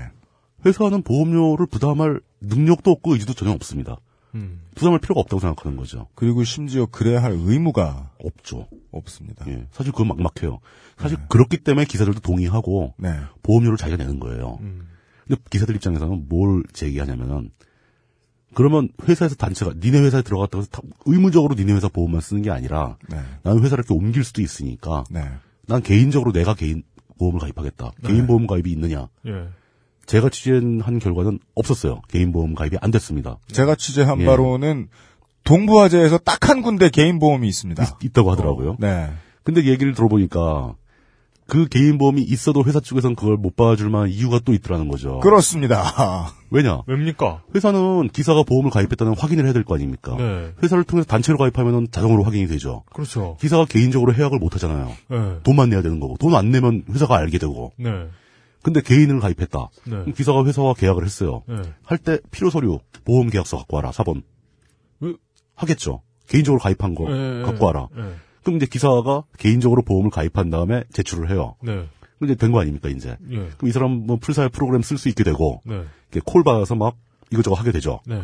[0.65, 3.97] 회사는 보험료를 부담할 능력도 없고 의지도 전혀 없습니다.
[4.33, 4.61] 음.
[4.75, 6.07] 부담할 필요가 없다고 생각하는 거죠.
[6.15, 8.67] 그리고 심지어 그래야 할 의무가 없죠.
[8.91, 9.45] 없습니다.
[9.47, 9.67] 예.
[9.71, 10.59] 사실 그건 막막해요.
[10.97, 13.09] 사실 그렇기 때문에 기사들도 동의하고 네.
[13.43, 14.57] 보험료를 자기가 내는 거예요.
[14.61, 14.87] 음.
[15.27, 17.51] 근데 기사들 입장에서는 뭘 제기하냐면은
[18.53, 22.97] 그러면 회사에서 단체가 니네 회사에 들어갔다고 해서 다 의무적으로 니네 회사 보험만 쓰는 게 아니라
[23.09, 23.17] 네.
[23.43, 25.29] 나는 회사를 이렇게 옮길 수도 있으니까 네.
[25.67, 26.83] 난 개인적으로 내가 개인
[27.17, 27.91] 보험을 가입하겠다.
[28.03, 29.07] 개인 보험 가입이 있느냐?
[29.25, 29.47] 예.
[30.05, 32.01] 제가 취재한 결과는 없었어요.
[32.09, 33.37] 개인 보험 가입이 안 됐습니다.
[33.51, 34.25] 제가 취재한 예.
[34.25, 34.87] 바로는
[35.43, 37.83] 동부화재에서 딱 한 군데 개인 보험이 있습니다.
[38.03, 38.77] 있, 다고 하더라고요.
[38.79, 39.09] 네.
[39.43, 40.75] 근데 얘기를 들어보니까
[41.47, 45.19] 그 개인 보험이 있어도 회사 쪽에서는 그걸 못 봐줄 만한 이유가 또 있더라는 거죠.
[45.21, 45.83] 그렇습니다.
[46.51, 46.81] 왜냐?
[46.87, 47.41] 왜입니까?
[47.55, 50.15] 회사는 기사가 보험을 가입했다는 확인을 해야 될 거 아닙니까?
[50.17, 50.51] 네.
[50.63, 52.83] 회사를 통해서 단체로 가입하면 자동으로 확인이 되죠.
[52.93, 53.37] 그렇죠.
[53.41, 54.91] 기사가 개인적으로 해약을 못 하잖아요.
[55.09, 55.17] 네.
[55.43, 56.15] 돈만 내야 되는 거고.
[56.17, 57.71] 돈 안 내면 회사가 알게 되고.
[57.77, 57.89] 네.
[58.65, 59.69] 근데 개인을 가입했다.
[59.85, 60.11] 네.
[60.13, 61.43] 기사가 회사와 계약을 했어요.
[61.47, 61.61] 네.
[61.83, 63.91] 할때 필요 서류, 보험 계약서 갖고 와라.
[63.91, 64.23] 4번.
[65.01, 65.13] 왜?
[65.53, 66.01] 하겠죠.
[66.27, 67.89] 개인적으로 가입한 거 네, 갖고 와라.
[67.95, 68.15] 네.
[68.41, 71.55] 그럼 이제 기사가 개인적으로 보험을 가입한 다음에 제출을 해요.
[71.61, 71.73] 네.
[72.17, 73.15] 그럼 이제 된 거 아닙니까, 이제.
[73.29, 73.35] 예.
[73.35, 75.83] 그럼 이 사람 뭐 풀사의 프로그램 쓸 수 있게 되고, 네.
[76.11, 76.97] 이렇게 콜 받아서 막
[77.31, 77.99] 이것저것 하게 되죠.
[78.07, 78.23] 네.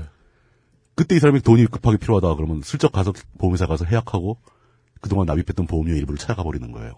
[0.96, 4.38] 그때 이 사람이 돈이 급하게 필요하다 그러면 슬쩍 가서 보험회사 가서 해약하고
[5.02, 6.94] 그동안 납입했던 보험료 일부를 찾아가 버리는 거예요.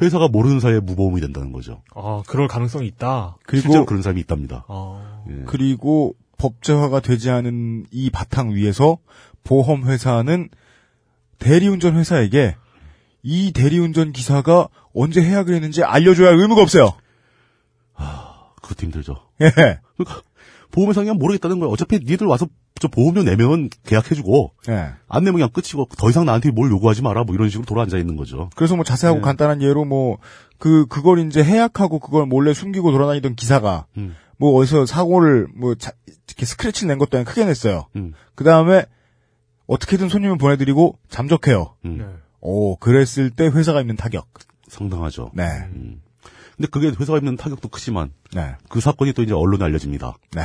[0.00, 1.82] 회사가 모르는 사이에 무보험이 된다는 거죠.
[1.94, 3.36] 아, 그럴 가능성이 있다.
[3.46, 4.64] 그리고 실제로 그런 사람이 있답니다.
[4.68, 5.22] 아.
[5.28, 5.42] 예.
[5.46, 8.98] 그리고 법제화가 되지 않은 이 바탕 위에서
[9.44, 10.48] 보험 회사는
[11.38, 12.56] 대리운전 회사에게
[13.22, 16.92] 이 대리운전 기사가 언제 해약을 했는지 알려줘야 할 의무가 없어요.
[18.66, 19.16] 그것도 힘들죠.
[19.40, 19.50] 예.
[19.96, 20.22] 그러니까
[20.70, 21.72] 보험회사 그냥 모르겠다는 거예요.
[21.72, 22.46] 어차피 니들 와서
[22.78, 24.90] 저 보험료 내면 계약해주고 예.
[25.08, 28.16] 안 내면 그냥 끝이고 더 이상 나한테 뭘 요구하지 마라 뭐 이런 식으로 돌아앉아 있는
[28.16, 28.50] 거죠.
[28.54, 29.22] 그래서 뭐 자세하고 예.
[29.22, 30.18] 간단한 예로 뭐
[30.58, 34.14] 그 그걸 이제 해약하고 그걸 몰래 숨기고 돌아다니던 기사가 음.
[34.38, 35.92] 뭐 어디서 사고를 뭐 자,
[36.26, 37.86] 이렇게 스크래치를 낸 것도 아니고 크게 냈어요.
[37.96, 38.12] 음.
[38.34, 38.84] 그 다음에
[39.66, 41.74] 어떻게든 손님을 보내드리고 잠적해요.
[41.84, 41.98] 음.
[41.98, 42.06] 네.
[42.40, 44.28] 오 그랬을 때 회사가 입는 타격.
[44.68, 45.30] 상당하죠.
[45.34, 45.44] 네.
[45.74, 46.00] 음.
[46.56, 48.54] 근데 그게 회사가 입는 타격도 크지만 네.
[48.68, 50.14] 그 사건이 또 이제 언론에 알려집니다.
[50.34, 50.42] 네.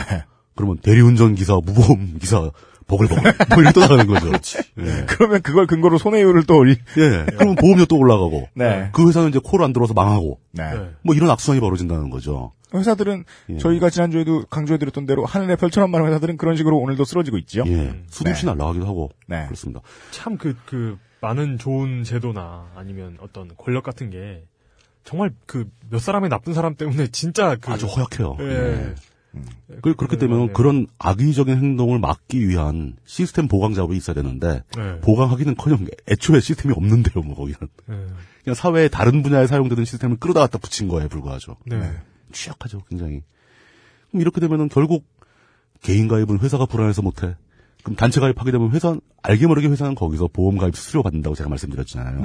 [0.55, 2.51] 그러면 대리운전 기사, 무보험 기사
[2.87, 4.31] 버글버글 뭐 이렇게 또 나가는 거죠.
[4.79, 5.05] 예.
[5.07, 6.71] 그러면 그걸 근거로 손해율을 또 올리.
[6.97, 7.25] 예.
[7.29, 8.49] 그러면 보험료 또 올라가고.
[8.53, 8.89] 네.
[8.91, 10.39] 그 회사는 이제 콜안 들어서 망하고.
[10.51, 10.73] 네.
[10.73, 10.89] 네.
[11.03, 12.51] 뭐 이런 악순환이 벌어진다는 거죠.
[12.73, 13.57] 회사들은 예.
[13.57, 17.63] 저희가 지난주에도 강조해드렸던 대로 하늘의 별처럼 많은 회사들은 그런 식으로 오늘도 쓰러지고 있죠.
[17.67, 18.03] 예.
[18.09, 18.51] 수없이 네.
[18.51, 19.09] 날아가기도 하고.
[19.27, 19.45] 네.
[19.45, 19.81] 그렇습니다.
[20.11, 24.43] 참 그, 그, 많은 좋은 제도나 아니면 어떤 권력 같은 게
[25.03, 27.71] 정말 그 몇 사람의 나쁜 사람 때문에 진짜 그.
[27.71, 28.37] 아주 허약해요.
[28.39, 28.45] 예.
[28.45, 28.95] 예.
[29.81, 30.53] 그, 그렇기 네, 때문에 네.
[30.53, 34.99] 그런 악의적인 행동을 막기 위한 시스템 보강 작업이 있어야 되는데 네.
[35.01, 37.57] 보강하기는 커녕 애초에 시스템이 없는데요, 뭐 거기는.
[37.87, 38.07] 네.
[38.43, 41.57] 그냥 사회의 다른 분야에 사용되는 시스템을 끌어다 갖다 붙인 거에 불과하죠.
[41.65, 41.91] 네.
[42.31, 43.21] 취약하죠, 굉장히.
[44.09, 45.05] 그럼 이렇게 되면은 결국
[45.81, 47.35] 개인 가입은 회사가 불안해서 못해.
[47.83, 52.21] 그럼 단체 가입하게 되면 회사 알게 모르게 회사는 거기서 보험 가입 수수료 받는다고 제가 말씀드렸잖아요.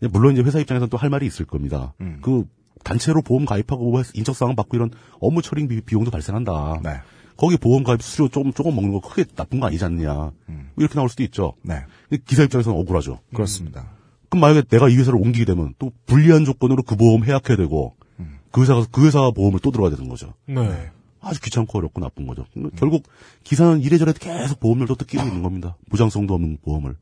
[0.00, 0.06] 네.
[0.06, 1.94] 예, 물론 이제 회사 입장에서는 또 할 말이 있을 겁니다.
[2.00, 2.18] 음.
[2.22, 2.44] 그
[2.84, 4.90] 단체로 보험 가입하고 뭐 인적사항 받고 이런
[5.20, 6.80] 업무 처리 비- 비용도 발생한다.
[6.82, 7.00] 네.
[7.36, 10.32] 거기 보험 가입 수수료 조금 조금 먹는 거 크게 나쁜 거 아니지 않느냐.
[10.48, 10.70] 음.
[10.76, 11.54] 이렇게 나올 수도 있죠.
[11.62, 11.84] 네.
[12.26, 13.20] 기사 입장에서는 억울하죠.
[13.34, 13.90] 그렇습니다.
[14.28, 18.38] 그럼 만약에 내가 이 회사를 옮기게 되면 또 불리한 조건으로 그 보험 해약해야 되고 음.
[18.50, 20.34] 그 회사가 그 회사 보험을 또 들어가야 되는 거죠.
[20.46, 20.90] 네.
[21.22, 22.46] 아주 귀찮고 어렵고 나쁜 거죠.
[22.54, 23.02] 그러니까 결국
[23.44, 25.76] 기사는 이래저래 계속 보험료를 또 뜯기고 있는 겁니다.
[25.90, 26.96] 보장성도 없는 보험을.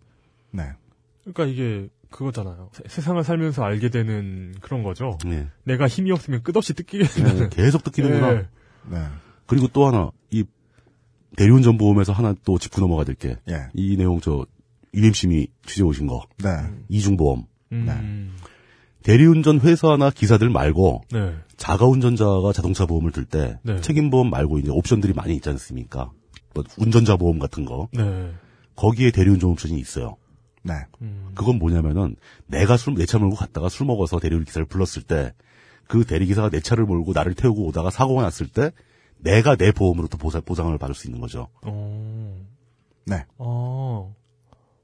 [0.50, 0.70] 네.
[1.24, 2.70] 그러니까 이게 그거잖아요.
[2.72, 5.18] 세- 세상을 살면서 알게 되는 그런 거죠.
[5.26, 5.48] 예.
[5.64, 7.50] 내가 힘이 없으면 끝없이 뜯기게 예, 된다는.
[7.50, 8.32] 계속 뜯기는구나.
[8.32, 8.46] 예.
[8.90, 9.04] 네.
[9.46, 10.44] 그리고 또 하나 이
[11.36, 13.96] 대리운전 보험에서 하나 또 짚고 넘어가야 될 게이 예.
[13.96, 14.46] 내용 저
[14.94, 16.48] UMC님이 취재 오신 거 네.
[16.88, 18.34] 이중보험 음.
[19.02, 21.34] 대리운전 회사나 기사들 말고 네.
[21.56, 23.80] 자가운전자가 자동차 보험을 들때 네.
[23.80, 26.10] 책임보험 말고 이제 옵션들이 많이 있지 않습니까?
[26.54, 28.32] 뭐 운전자 보험 같은 거 네.
[28.76, 30.16] 거기에 대리운전 옵션이 있어요.
[30.62, 30.74] 네.
[31.00, 31.32] 음.
[31.34, 35.32] 그건 뭐냐면은 내가 술 내 차 몰고 갔다가 술 먹어서 대리 기사를 불렀을 때
[35.88, 38.72] 그 대리 기사가 내 차를 몰고 나를 태우고 오다가 사고가 났을 때
[39.16, 41.48] 내가 내 보험으로 또 보상, 보상을 받을 수 있는 거죠.
[41.62, 42.36] 어.
[43.06, 43.24] 네.
[43.38, 44.14] 어.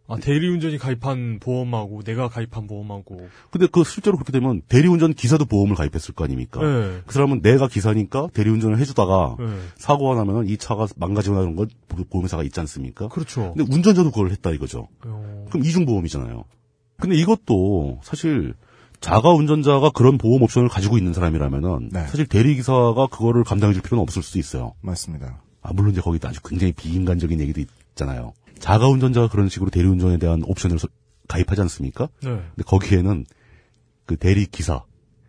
[0.07, 3.27] 아, 대리운전이 가입한 보험하고 내가 가입한 보험하고.
[3.51, 6.61] 근데 그 실제로 그렇게 되면 대리운전 기사도 보험을 가입했을 거 아닙니까?
[6.61, 7.01] 네.
[7.07, 9.47] 그 사람은 내가 기사니까 대리운전을 해주다가 네.
[9.77, 13.09] 사고가 나면 이 차가 망가지거나 그런 건 보- 보험회사가 있지 않습니까?
[13.09, 13.55] 그렇죠.
[13.57, 14.89] 근데 운전자도 그걸 했다 이거죠.
[15.07, 16.45] 어, 그럼 이중보험이잖아요.
[16.99, 18.55] 근데 이것도 사실
[19.01, 22.07] 자가 운전자가 그런 보험 옵션을 가지고 있는 사람이라면은 네.
[22.07, 24.75] 사실 대리기사가 그거를 감당해줄 필요는 없을 수도 있어요.
[24.83, 25.41] 맞습니다.
[25.63, 28.35] 아, 물론 이제 거기 아주 굉장히 비인간적인 얘기도 있잖아요.
[28.65, 30.89] 자가 운전자가 그런 식으로 대리운전에 대한 옵션을 서-
[31.29, 32.09] 가입하지 않습니까?
[32.23, 32.31] 네.
[32.31, 33.27] 근데 거기에는
[34.07, 34.83] 그 대리 기사,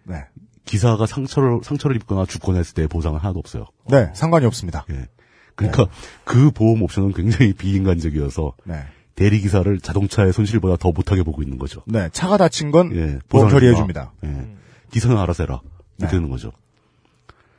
[0.05, 0.23] 네.
[0.63, 3.65] 기사가 상처를 상처를 입거나 죽거나 했을 때 보상은 하나도 없어요.
[3.89, 4.86] 네, 상관이 없습니다.
[4.91, 5.07] 예.
[5.55, 5.88] 그러니까
[6.23, 8.83] 그 보험 옵션은 굉장히 비인간적이어서 네.
[9.15, 11.83] 대리 기사를 자동차의 손실보다 더 못하게 보고 있는 거죠.
[11.88, 13.75] 네, 차가 다친 건 예, 보험 처리해.
[13.75, 14.13] 줍니다.
[14.23, 14.47] 예.
[14.91, 15.59] 기사는 알아서 해라.
[15.97, 16.17] 이렇게 네.
[16.19, 16.53] 되는 거죠.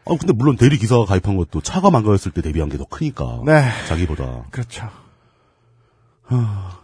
[0.07, 3.43] 아, 근데 물론 대리 기사가 가입한 것도 차가 망가졌을 때 대비한 게 더 크니까.
[3.45, 3.69] 네.
[3.89, 4.45] 자기보다.
[4.51, 4.89] 그렇죠.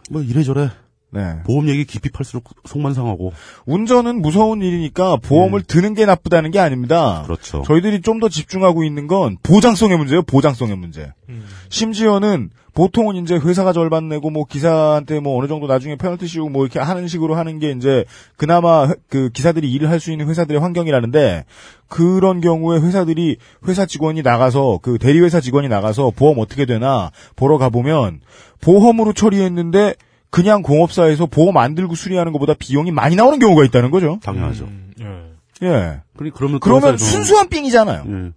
[0.09, 0.69] 뭐 이래저래
[1.13, 1.35] 네.
[1.45, 3.33] 보험 얘기 깊이 팔수록 속만 상하고.
[3.65, 7.21] 운전은 무서운 일이니까 보험을 드는 게 나쁘다는 게 아닙니다.
[7.21, 7.23] 음.
[7.25, 7.61] 그렇죠.
[7.65, 10.21] 저희들이 좀 더 집중하고 있는 건 보장성의 문제예요.
[10.23, 11.11] 보장성의 문제.
[11.29, 11.43] 음.
[11.69, 16.63] 심지어는 보통은 이제 회사가 절반 내고 뭐 기사한테 뭐 어느 정도 나중에 페널티 씌우고 뭐
[16.65, 18.03] 이렇게 하는 식으로 하는 게 이제
[18.37, 21.45] 그나마 회- 그 기사들이 일을 할 수 있는 회사들의 환경이라는데
[21.87, 23.37] 그런 경우에 회사들이
[23.67, 28.21] 회사 직원이 나가서 그 대리 회사 직원이 나가서 보험 어떻게 되나 보러 가보면
[28.61, 29.93] 보험으로 처리했는데
[30.33, 34.19] 그냥 공업사에서 보험 안 들고 수리하는 것보다 비용이 많이 나오는 경우가 있다는 거죠.
[34.23, 34.63] 당연하죠.
[34.65, 35.67] 음, 예.
[35.67, 36.01] 예.
[36.17, 38.03] 그러- 그러면 그 그러면 순수한 삥이잖아요.
[38.07, 38.31] 예.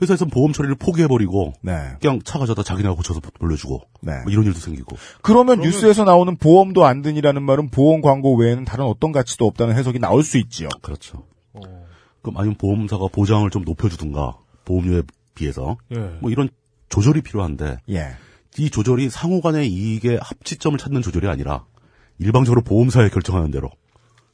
[0.00, 1.72] 회사에서 보험 처리를 포기해버리고 네.
[2.00, 4.12] 그냥 차 가져다 자기네가 고쳐서 돌려주고 네.
[4.22, 8.86] 뭐 이런 일도 생기고 그러면 뉴스에서 나오는 보험도 안 드니라는 말은 보험 광고 외에는 다른
[8.86, 10.68] 어떤 가치도 없다는 해석이 나올 수 있지요.
[10.80, 11.24] 그렇죠.
[11.52, 11.60] 어,
[12.22, 15.02] 그럼 아니면 보험사가 보장을 좀 높여주든가 보험료에
[15.34, 15.98] 비해서 예.
[16.20, 16.48] 뭐 이런
[16.88, 18.12] 조절이 필요한데 예.
[18.58, 21.64] 이 조절이 상호 간의 이익의 합치점을 찾는 조절이 아니라
[22.18, 23.70] 일방적으로 보험사에 결정하는 대로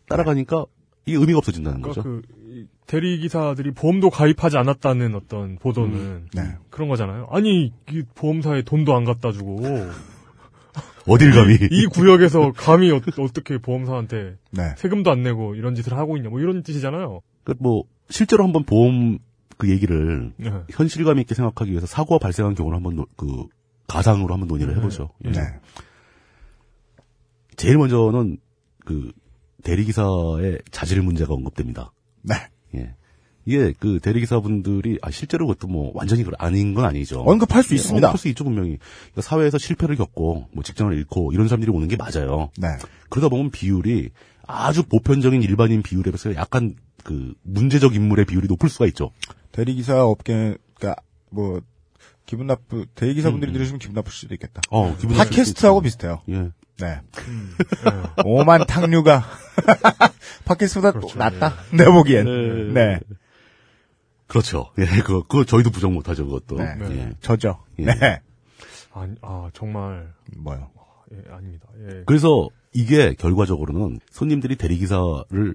[0.09, 0.65] 따라가니까
[1.07, 2.23] 이게 의미가 없어진다는 그러니까 거죠.
[2.23, 6.57] 그 이, 대리 기사들이 보험도 가입하지 않았다는 어떤 보도는 네.
[6.71, 7.29] 그런 거잖아요.
[7.31, 9.61] 아니 이 보험사에 돈도 안 갖다 주고
[11.07, 13.01] 어딜 감히 이 구역에서 감히 어,
[13.33, 14.75] 떻게 보험사한테 네.
[14.79, 17.21] 세금도 안 내고 이런 짓을 하고 있냐 뭐 이런 뜻이잖아요.
[17.45, 19.19] 그뭐 실제로 한번 보험
[19.59, 20.51] 그 얘기를 네.
[20.71, 23.47] 현실감 있게 생각하기 위해서 사고가 발생한 경우를 한번 노- 그
[23.87, 25.11] 가상으로 한번 논의를 해보죠.
[25.27, 25.31] 예.
[25.31, 25.41] 네.
[27.57, 28.39] 제일 먼저는
[28.85, 29.13] 그
[29.63, 31.93] 대리기사의 자질 문제가 언급됩니다.
[32.23, 32.35] 네.
[32.75, 32.95] 예.
[33.47, 37.21] 이게 그 대리기사분들이 아 실제로 그것도 뭐 완전히 그 아닌 건 아니죠.
[37.21, 38.07] 언급할 수 예, 있습니다.
[38.07, 38.79] 언급할 수 있죠 분명히.
[38.79, 42.51] 그러니까 사회에서 실패를 겪고 뭐 직장을 잃고 이런 사람들이 오는 게 맞아요.
[42.57, 42.69] 네.
[43.11, 44.11] 그러다 보면 비율이
[44.47, 49.11] 아주 보편적인 일반인 비율에 비해서 약간 그 문제적 인물의 비율이 높을 수가 있죠.
[49.53, 50.97] 대리기사 업계가
[51.31, 51.61] 뭐
[52.27, 53.55] 기분 나쁘 대리기사분들이 음, 음.
[53.55, 54.61] 들으시면 기분 나쁠 수도 있겠다.
[54.71, 55.81] 어, 기분 나쁠 팟캐스트하고.
[55.83, 56.23] 비슷해요.
[56.29, 56.51] 예.
[56.79, 57.01] 네.
[57.29, 58.23] 음, 예.
[58.25, 59.23] 오만 탕류가
[60.45, 61.55] 팟캐스트보다 그렇죠, 낫다.
[61.73, 62.73] 내 보기엔.
[62.73, 62.73] 네.
[62.73, 63.01] 네.
[64.27, 64.71] 그렇죠.
[64.79, 66.57] 예, 그거, 그거 저희도 부정 못하죠, 그것도.
[66.57, 66.77] 네.
[66.91, 67.13] 예.
[67.21, 67.63] 저죠.
[67.79, 67.85] 예.
[67.85, 68.21] 네.
[68.93, 70.71] 아니, 아 정말 뭐요?
[71.13, 71.67] 예, 아닙니다.
[71.89, 72.03] 예.
[72.07, 75.55] 그래서 이게 결과적으로는 손님들이 대리기사를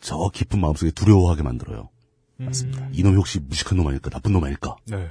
[0.00, 1.88] 저 깊은 마음속에 두려워하게 만들어요.
[2.44, 2.88] 맞습니다.
[2.92, 5.08] 이놈이 혹시 무식한 놈 아닐까, 나쁜 놈 아닐까, 네.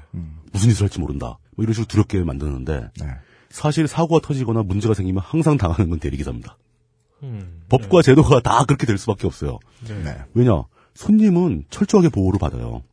[0.51, 1.37] 무슨 짓을 할지 모른다.
[1.55, 3.07] 뭐 이런 식으로 두렵게 만드는데, 네.
[3.49, 6.57] 사실 사고가 터지거나 문제가 생기면 항상 당하는 건 대리기사입니다.
[7.23, 9.59] 음, 법과 제도가 다 그렇게 될 수밖에 없어요.
[9.87, 10.03] 네.
[10.03, 10.17] 네.
[10.33, 10.63] 왜냐?
[10.95, 12.83] 손님은 철저하게 보호를 받아요.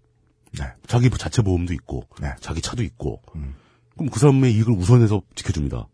[0.59, 0.65] 네.
[0.87, 2.35] 자기 자체 보험도 있고, 네.
[2.41, 3.55] 자기 차도 있고, 음.
[3.95, 5.89] 그럼 그 사람의 이익을 우선해서 지켜줍니다.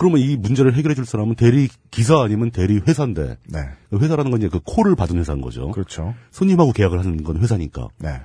[0.00, 3.58] 그러면 이 문제를 해결해 줄 사람은 대리 기사 아니면 대리 회사인데, 네.
[3.90, 5.70] 그 회사라는 건 이제 그 콜을 받은 회사인 거죠.
[5.72, 6.14] 그렇죠.
[6.30, 7.88] 손님하고 계약을 하는 건 회사니까.
[7.98, 8.22] 네.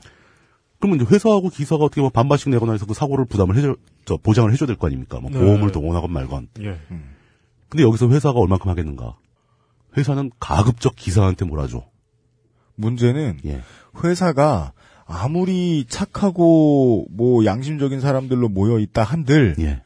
[0.79, 4.49] 그러면 이제 회사하고 기사가 어떻게 뭐 반반씩 내거나 해서 그 사고를 부담을 해줘, 저 보장을
[4.53, 5.19] 해줘야 될 거 아닙니까?
[5.19, 5.37] 뭐 네.
[5.37, 6.47] 보험을 동원하건 말건.
[6.61, 6.79] 예.
[7.67, 9.17] 근데 여기서 회사가 얼만큼 하겠는가?
[9.97, 11.83] 회사는 가급적 기사한테 몰아줘.
[12.75, 13.61] 문제는 예.
[14.01, 14.71] 회사가
[15.05, 19.81] 아무리 착하고 뭐 양심적인 사람들로 모여 있다 한들 예.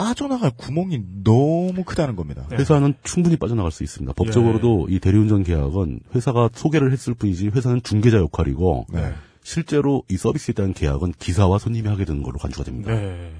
[0.00, 2.46] 빠져나갈 구멍이 너무 크다는 겁니다.
[2.48, 2.56] 네.
[2.56, 4.14] 회사는 충분히 빠져나갈 수 있습니다.
[4.14, 9.12] 법적으로도 이 대리운전 계약은 회사가 소개를 했을 뿐이지 회사는 중개자 역할이고 네.
[9.42, 12.94] 실제로 이 서비스에 대한 계약은 기사와 손님이 하게 되는 걸로 간주가 됩니다.
[12.94, 13.30] 네.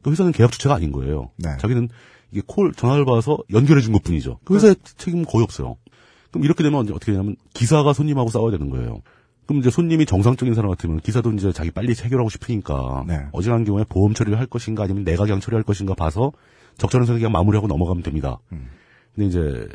[0.00, 1.30] 그 회사는 계약 주체가 아닌 거예요.
[1.36, 1.50] 네.
[1.60, 1.90] 자기는
[2.32, 4.38] 이게 콜 전화를 받아서 연결해 준 것뿐이죠.
[4.44, 5.76] 그 회사의 책임은 거의 없어요.
[6.30, 9.02] 그럼 이렇게 되면 어떻게 되냐면 기사가 손님하고 싸워야 되는 거예요.
[9.48, 13.26] 그럼 이제 손님이 정상적인 사람 같으면 기사도 이제 자기 빨리 해결하고 싶으니까 네.
[13.32, 16.32] 어지간한 경우에 보험 처리를 할 것인가 아니면 내가 그냥 처리할 것인가 봐서
[16.76, 18.38] 적절한 선에 그냥 마무리하고 넘어가면 됩니다.
[18.52, 18.68] 음.
[19.14, 19.68] 근데 이제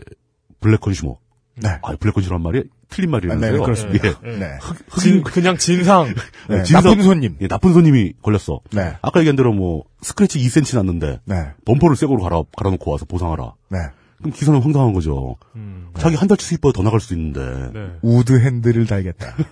[0.59, 1.17] black consumer
[1.55, 1.69] 네.
[1.81, 3.51] 아, black consumer란 말이 틀린 말이라면서요.
[3.51, 4.07] 네, 네, 그렇습니다.
[4.07, 4.13] 예.
[4.25, 4.37] 예.
[4.37, 4.57] 네.
[4.99, 6.05] 진, 그냥 진상.
[6.49, 7.35] 네, 진상- 나쁜 손님.
[7.41, 8.61] 예, 나쁜 손님이 걸렸어.
[8.71, 8.93] 네.
[9.01, 11.47] 아까 얘기한 대로 뭐 스크래치 2cm 났는데 네.
[11.65, 13.53] 범퍼를 새거로 갈아 갈아놓고 와서 보상하라.
[13.69, 13.79] 네.
[14.23, 15.35] 그럼 기사는 황당한 거죠.
[15.55, 15.89] 음.
[15.97, 17.71] 자기 한 달치 수입보다 더 나갈 수도 있는데.
[17.73, 17.91] 네.
[18.01, 19.35] 우드 핸들을 달겠다.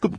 [0.00, 0.10] 그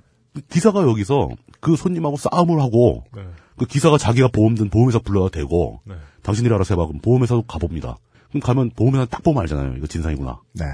[0.50, 3.22] 기사가 여기서 그 손님하고 싸움을 하고 네.
[3.58, 5.94] 그 기사가 자기가 보험 든 보험회사 불러야 되고 네.
[6.24, 6.88] 당신들이 알아서 해봐.
[6.88, 7.98] 그럼 보험회사도 가봅니다.
[8.30, 9.76] 그럼 가면 보험회사 딱 보면 알잖아요.
[9.78, 10.40] 이거 진상이구나.
[10.54, 10.66] 네.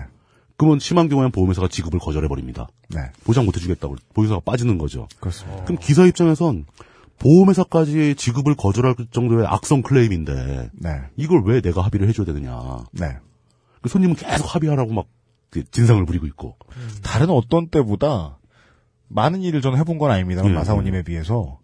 [0.55, 2.67] 그러면 심한 경우에는 보험회사가 지급을 거절해버립니다.
[2.89, 3.01] 네.
[3.25, 5.07] 보장 못해주겠다고 보험회사가 빠지는 거죠.
[5.19, 5.63] 그렇습니다.
[5.65, 6.65] 그럼 기사 입장에선
[7.19, 11.01] 보험회사까지 지급을 거절할 정도의 악성 클레임인데 네.
[11.17, 12.79] 이걸 왜 내가 합의를 해줘야 되느냐.
[12.91, 13.17] 네.
[13.81, 16.57] 그 손님은 계속 합의하라고 막그 진상을 부리고 있고.
[17.03, 18.39] 다른 어떤 때보다
[19.07, 21.59] 많은 일을 저는 해본 건 아닙니다만 예, 마사오님에 비해서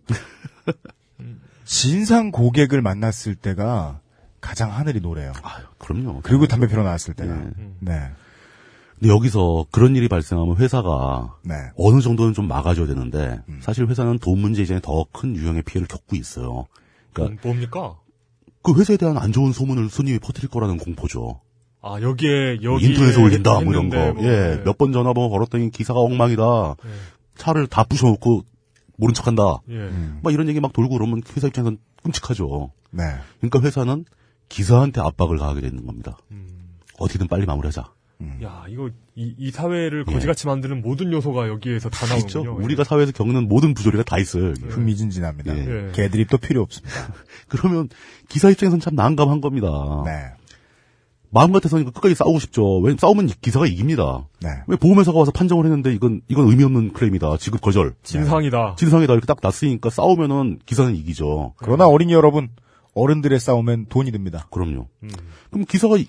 [1.63, 4.01] 진상 고객을 만났을 때가
[4.41, 5.31] 가장 하늘이 노래요.
[5.77, 6.21] 그럼요.
[6.23, 7.35] 그리고 담배 피러 나왔을 때가.
[7.35, 7.51] 예.
[7.79, 8.11] 네.
[9.05, 11.53] 근데 여기서 그런 일이 발생하면 회사가 네.
[11.77, 13.59] 어느 정도는 좀 막아줘야 되는데 음.
[13.61, 16.65] 사실 회사는 돈 문제 이전에 더 큰 유형의 피해를 겪고 있어요.
[17.13, 17.97] 그러니까 음, 뭡니까?
[18.63, 21.39] 그 회사에 대한 안 좋은 소문을 손님이 퍼뜨릴 거라는 공포죠.
[21.83, 22.87] 아, 여기에, 뭐 여기.
[22.87, 24.13] 인터넷에 올린다 뭐 이런 거.
[24.13, 24.61] 뭐, 예, 네.
[24.65, 26.75] 몇번 전화번호 걸었더니 기사가 엉망이다.
[26.83, 26.89] 네.
[27.37, 28.43] 차를 다 부셔놓고
[28.97, 29.59] 모른 척한다.
[29.69, 29.73] 예.
[29.73, 30.19] 음.
[30.23, 32.71] 막 이런 얘기 막 돌고 그러면 회사 입장에서는 끔찍하죠.
[32.89, 33.03] 네.
[33.39, 34.05] 그러니까 회사는
[34.49, 36.17] 기사한테 압박을 가하게 되는 겁니다.
[36.31, 36.79] 음.
[36.97, 37.93] 어떻게든 빨리 마무리하자.
[38.43, 40.13] 야, 이거, 이, 이 사회를 예.
[40.13, 42.05] 거지같이 만드는 모든 요소가 여기에서 다.
[42.07, 42.57] 나오는군요.
[42.59, 42.63] 예.
[42.63, 44.49] 우리가 사회에서 겪는 모든 부조리가 다 있어요.
[44.49, 44.61] 여기.
[44.63, 45.57] 흥미진진합니다.
[45.57, 45.87] 예.
[45.87, 45.91] 예.
[45.93, 46.93] 개드립 도 필요 없습니다.
[47.49, 47.89] 그러면
[48.29, 49.67] 기사 입장에서는 참 난감한 겁니다.
[50.05, 50.11] 네.
[51.29, 52.77] 마음 같아서는 끝까지 싸우고 싶죠.
[52.79, 54.25] 왜 싸우면 기사가 이깁니다.
[54.41, 54.49] 네.
[54.67, 57.35] 왜 보험회사가 와서 판정을 했는데 이건 이건 의미 없는 클레임이다.
[57.37, 57.93] 지급 거절.
[58.03, 58.75] 진상이다.
[58.77, 61.53] 진상이다 이렇게 딱 났으니까 싸우면은 기사는 이기죠.
[61.57, 62.47] 그러나 어린이 여러분,
[62.93, 64.47] 어른들의 싸움엔 돈이 듭니다.
[64.49, 64.87] 그럼요.
[65.03, 65.09] 음.
[65.51, 66.07] 그럼 기사가 이-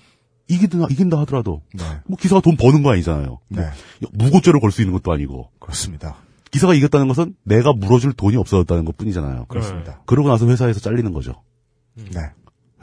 [0.49, 1.83] 이기든 이긴다 하더라도 네.
[2.05, 3.39] 뭐 기사가 돈 버는 거 아니잖아요.
[3.49, 3.61] 네.
[4.01, 6.15] 뭐 무고죄를 걸수 있는 것도 아니고 그렇습니다.
[6.51, 9.45] 기사가 이겼다는 것은 내가 물어줄 돈이 없어졌다는 것 뿐이잖아요.
[9.47, 10.01] 그렇습니다.
[10.05, 11.41] 그러고 나서 회사에서 잘리는 거죠.
[11.95, 12.21] 네.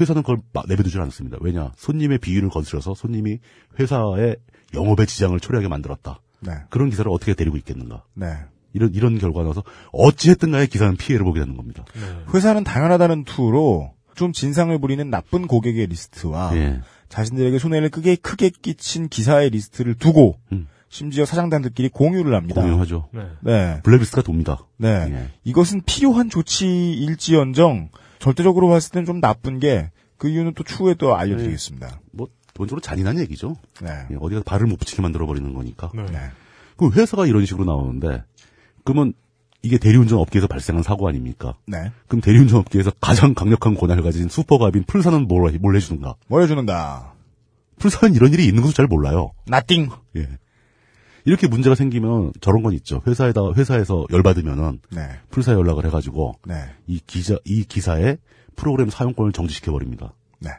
[0.00, 1.38] 회사는 그걸 마- 내버두질 않습니다.
[1.40, 1.72] 왜냐?
[1.76, 3.38] 손님의 비위를 거스려서 손님이
[3.78, 4.36] 회사의
[4.74, 6.20] 영업의 지장을 초래하게 만들었다.
[6.40, 6.52] 네.
[6.68, 8.04] 그런 기사를 어떻게 데리고 있겠는가?
[8.14, 8.26] 네.
[8.74, 9.62] 이런 이런 결과가 나서
[9.92, 11.84] 어찌했든 간에 기사는 피해를 보게 되는 겁니다.
[11.94, 12.00] 네.
[12.34, 16.80] 회사는 당연하다는 투로 좀 진상을 부리는 나쁜 고객의 리스트와 예.
[17.14, 20.66] 자신들에게 손해를 크게 크게 끼친 기사의 리스트를 두고 음.
[20.88, 22.60] 심지어 사장단들끼리 공유를 합니다.
[22.60, 23.08] 공유하죠.
[23.12, 23.22] 네.
[23.40, 23.80] 네.
[23.82, 24.66] 블랙리스트가 돕니다.
[24.76, 24.88] 네.
[24.88, 25.30] 예.
[25.44, 32.00] 이것은 필요한 조치일지언정 절대적으로 봤을 땐좀 나쁜 게 그 이유는 또 추후에 또 알려드리겠습니다.
[32.12, 33.56] 뭐 기본적으로 잔인한 얘기죠.
[33.82, 33.90] 네.
[34.10, 35.90] 예, 어디가 발을 못 붙이게 만들어 버리는 거니까.
[35.94, 36.06] 네.
[36.06, 36.18] 네.
[36.76, 38.24] 그럼 회사가 이런 식으로 나오는데
[38.84, 39.12] 그러면
[39.64, 41.54] 이게 대리운전 업계에서 발생한 사고 아닙니까?
[41.66, 41.90] 네.
[42.06, 46.16] 그럼 대리운전 업계에서 가장 강력한 권한을 가진 슈퍼갑인 풀사는 뭘, 해- 뭘 해주는가?
[46.28, 47.14] 뭘 해주는가?
[47.78, 49.32] 풀사는 이런 일이 있는 것도 잘 몰라요.
[49.46, 49.88] nothing.
[50.16, 50.28] 예.
[51.24, 53.00] 이렇게 문제가 생기면 저런 건 있죠.
[53.06, 55.08] 회사에다 회사에서 열 받으면은 네.
[55.30, 56.54] 풀사 연락을 해가지고 네.
[56.86, 58.18] 이 기자 이 기사의
[58.56, 60.12] 프로그램 사용권을 정지시켜 버립니다.
[60.40, 60.50] 네.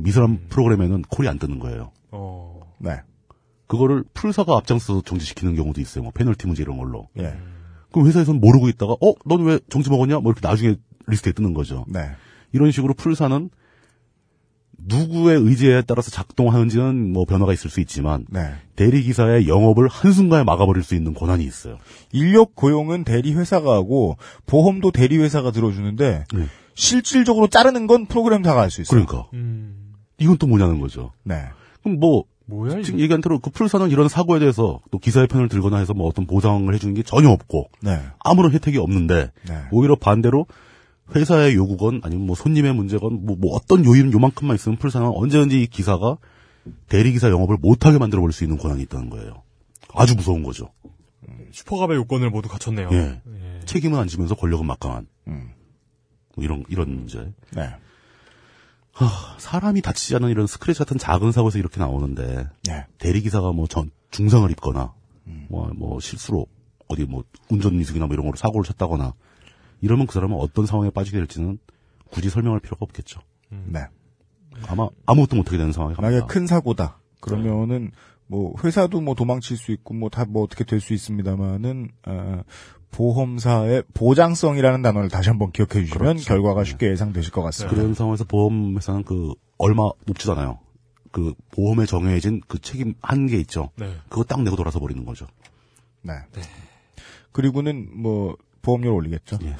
[0.00, 1.90] 미술한 프로그램에는 콜이 안 뜨는 거예요.
[2.12, 2.60] 어.
[2.78, 3.00] 네.
[3.66, 6.04] 그거를 풀사가 앞장서서 정지시키는 경우도 있어요.
[6.04, 7.08] 뭐 페널티 문제 이런 걸로.
[7.18, 7.36] 예.
[7.96, 10.18] 그럼 회사에서는 모르고 있다가 어, 넌 왜 정지 먹었냐?
[10.18, 10.76] 뭐 이렇게 나중에
[11.06, 11.86] 리스트에 뜨는 거죠.
[11.88, 12.10] 네.
[12.52, 13.48] 이런 식으로 풀사는
[14.78, 18.52] 누구의 의지에 따라서 작동하는지는 뭐 변화가 있을 수 있지만 네.
[18.76, 21.78] 대리 기사의 영업을 한순간에 막아버릴 수 있는 권한이 있어요.
[22.12, 26.44] 인력 고용은 대리 회사가 하고 보험도 대리 회사가 들어주는데 네.
[26.74, 29.06] 실질적으로 자르는 건 프로그램사가 할 수 있어요.
[29.06, 29.94] 그러니까 음.
[30.18, 31.12] 이건 또 뭐냐는 거죠.
[31.24, 31.46] 네.
[31.82, 33.00] 그럼 뭐 뭐야, 지금?
[33.00, 36.72] 얘기한 대로 그 풀사는 이런 사고에 대해서 또 기사의 편을 들거나 해서 뭐 어떤 보상을
[36.72, 38.00] 해주는 게 전혀 없고 네.
[38.20, 39.62] 아무런 혜택이 없는데 네.
[39.72, 40.46] 오히려 반대로
[41.14, 45.66] 회사의 요구건 아니면 뭐 손님의 문제건 뭐, 뭐 어떤 요인 요만큼만 있으면 풀사는 언제든지 이
[45.66, 46.18] 기사가
[46.88, 49.42] 대리기사 영업을 못하게 만들어 버릴 수 있는 권한이 있다는 거예요.
[49.94, 50.70] 아주 무서운 거죠.
[51.52, 52.90] 슈퍼갑의 요건을 모두 갖췄네요.
[52.92, 53.20] 예.
[53.26, 53.60] 예.
[53.64, 55.50] 책임은 안 지면서 권력은 막강한 음.
[56.34, 57.32] 뭐 이런 이런 문제.
[57.52, 57.70] 네.
[59.04, 62.86] 하, 사람이 다치지 않은 이런 스크래치 같은 작은 사고에서 이렇게 나오는데 네.
[62.98, 64.94] 대리기사가 뭐 전 중상을 입거나
[65.26, 65.46] 음.
[65.50, 66.46] 뭐, 뭐 실수로
[66.88, 69.12] 어디 뭐 운전 미숙이나 뭐 이런 거로 사고를 쳤다거나
[69.82, 71.58] 이러면 그 사람은 어떤 상황에 빠지게 될지는
[72.10, 73.20] 굳이 설명할 필요가 없겠죠.
[73.50, 73.80] 네.
[74.68, 76.26] 아마 아무것도 못하게 되는 상황에 만약에 갑니다.
[76.32, 76.98] 큰 사고다.
[77.20, 77.90] 그러면은
[78.28, 82.42] 뭐 회사도 뭐 도망칠 수 있고 뭐 다뭐 어떻게 될 수 있습니다만은 어,
[82.90, 86.24] 보험사의 보장성이라는 단어를 다시 한번 기억해 주시면 그렇죠.
[86.24, 87.74] 결과가 쉽게 예상되실 것 같습니다.
[87.76, 90.58] 그런 상황에서 보험회사는 그 얼마 높지잖아요.
[91.12, 93.70] 그 보험에 정해진 그 책임 한계 있죠.
[93.76, 93.94] 네.
[94.08, 95.26] 그거 딱 내고 돌아서 버리는 거죠.
[96.02, 96.12] 네.
[97.32, 99.38] 그리고는 뭐 보험료를 올리겠죠.
[99.42, 99.54] 예.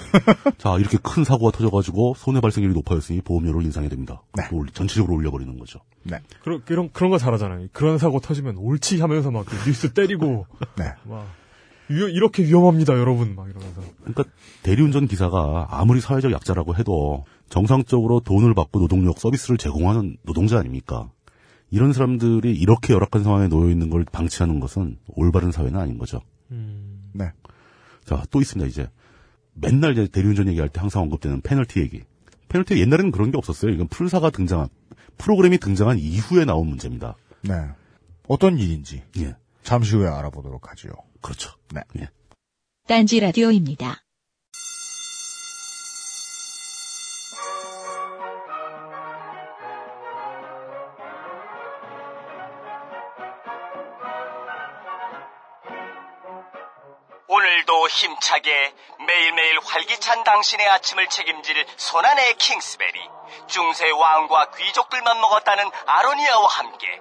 [0.59, 4.23] 자, 이렇게 큰 사고가 터져가지고 손해 발생률이 높아졌으니 보험료를 인상해야 됩니다.
[4.35, 4.43] 네.
[4.73, 5.79] 전체적으로 올려버리는 거죠.
[6.03, 6.19] 네.
[6.43, 7.69] 그런 그런 그런 거 잘하잖아요.
[7.73, 10.47] 그런 사고 터지면 옳지 하면서 막 뉴스 때리고
[10.77, 10.85] 네.
[11.05, 11.46] 막 위-
[11.89, 13.83] 이렇게 위험합니다, 여러분 막 이러면서.
[14.01, 14.25] 그러니까
[14.63, 21.11] 대리운전 기사가 아무리 사회적 약자라고 해도 정상적으로 돈을 받고 노동력 서비스를 제공하는 노동자 아닙니까?
[21.71, 26.21] 이런 사람들이 이렇게 열악한 상황에 놓여 있는 걸 방치하는 것은 올바른 사회는 아닌 거죠.
[26.49, 27.31] 네.
[28.05, 28.89] 자, 또 있습니다, 이제.
[29.55, 32.03] 맨날 이제 대리운전 얘기할 때 항상 언급되는 페널티 얘기.
[32.49, 33.73] 페널티 옛날에는 그런 게 없었어요.
[33.73, 34.69] 이건 풀사가 등장한,
[35.19, 37.17] 프로그램이 등장한 이후에 나온 문제입니다.
[37.43, 37.55] 네.
[38.29, 39.35] 어떤 일인지 예.
[39.63, 40.89] 잠시 후에 알아보도록 하죠.
[41.27, 41.51] 그렇죠.
[41.73, 41.81] 네.
[41.99, 42.09] 예.
[42.87, 44.01] 딴지 라디오입니다.
[57.27, 58.75] 오늘도 힘차게
[59.05, 63.01] 매일매일 활기찬 당신의 아침을 책임질 손안의 킹스베리
[63.49, 67.01] 중세 왕과 귀족들만 먹었다는 아로니아와 함께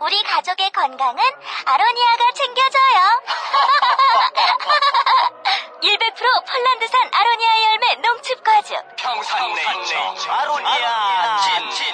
[0.00, 1.22] 우리 가족의 건강은
[1.64, 3.00] 아로니아가 챙겨줘요.
[5.82, 8.76] 100% 폴란드산 아로니아 열매 농축 과즙.
[8.96, 11.40] 평산네이처 아로니아
[11.70, 11.86] 친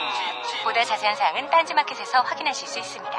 [0.64, 3.18] 보다 자세한 사항은 딴지마켓에서 확인하실 수 있습니다.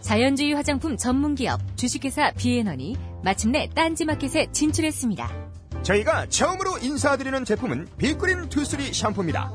[0.00, 5.30] 자연주의 화장품 전문기업 주식회사 비앤원이 마침내 딴지마켓에 진출했습니다.
[5.82, 9.50] 저희가 처음으로 인사드리는 제품은 Big Green Two Three 샴푸입니다.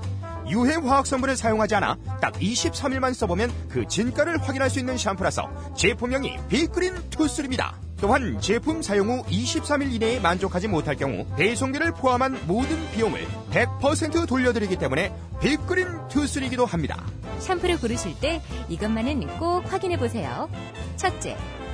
[0.49, 6.37] 유해 화학 성분을 사용하지 않아 딱 23일만 써보면 그 진가를 확인할 수 있는 샴푸라서 제품명이
[6.49, 7.75] Big Green Two Three입니다.
[8.01, 14.77] 또한 제품 사용 후 23일 이내에 만족하지 못할 경우 배송비를 포함한 모든 비용을 100% 돌려드리기
[14.77, 17.05] 때문에 Big Green Two Three기도 합니다.
[17.39, 20.49] 샴푸를 고르실 때 이것만은 꼭 확인해 보세요.
[20.95, 21.37] 첫째,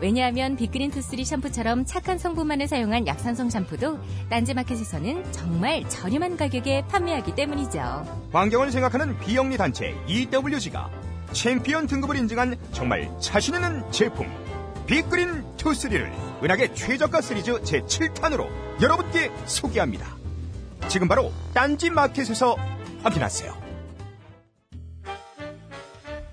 [0.00, 3.98] 왜냐하면 Big Green Two Three 샴푸처럼 착한 성분만을 사용한 약산성 샴푸도
[4.30, 8.28] 딴지마켓에서는 정말 저렴한 가격에 판매하기 때문이죠.
[8.32, 10.90] 환경을 생각하는 비영리 단체 EWG가
[11.32, 14.26] 챔피언 등급을 인증한 정말 자신 있는 제품
[14.86, 16.10] Big Green Two Three를
[16.42, 18.48] 은하계 최저가 시리즈 제7탄으로
[18.80, 20.16] 여러분께 소개합니다.
[20.88, 22.56] 지금 바로 딴지 마켓에서
[23.02, 23.68] 확인하세요.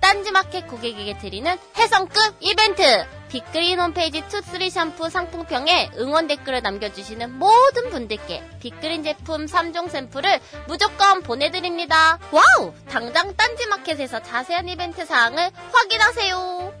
[0.00, 2.82] 딴지마켓 고객에게 드리는 혜성급 이벤트!
[3.28, 9.46] Big Green 홈페이지 Two Three 샴푸 상품평에 응원 댓글을 남겨주시는 모든 분들께 Big Green 제품
[9.46, 12.18] 3종 샘플을 무조건 보내드립니다.
[12.30, 12.72] 와우!
[12.88, 16.74] 당장 딴지마켓에서 자세한 이벤트 사항을 확인하세요.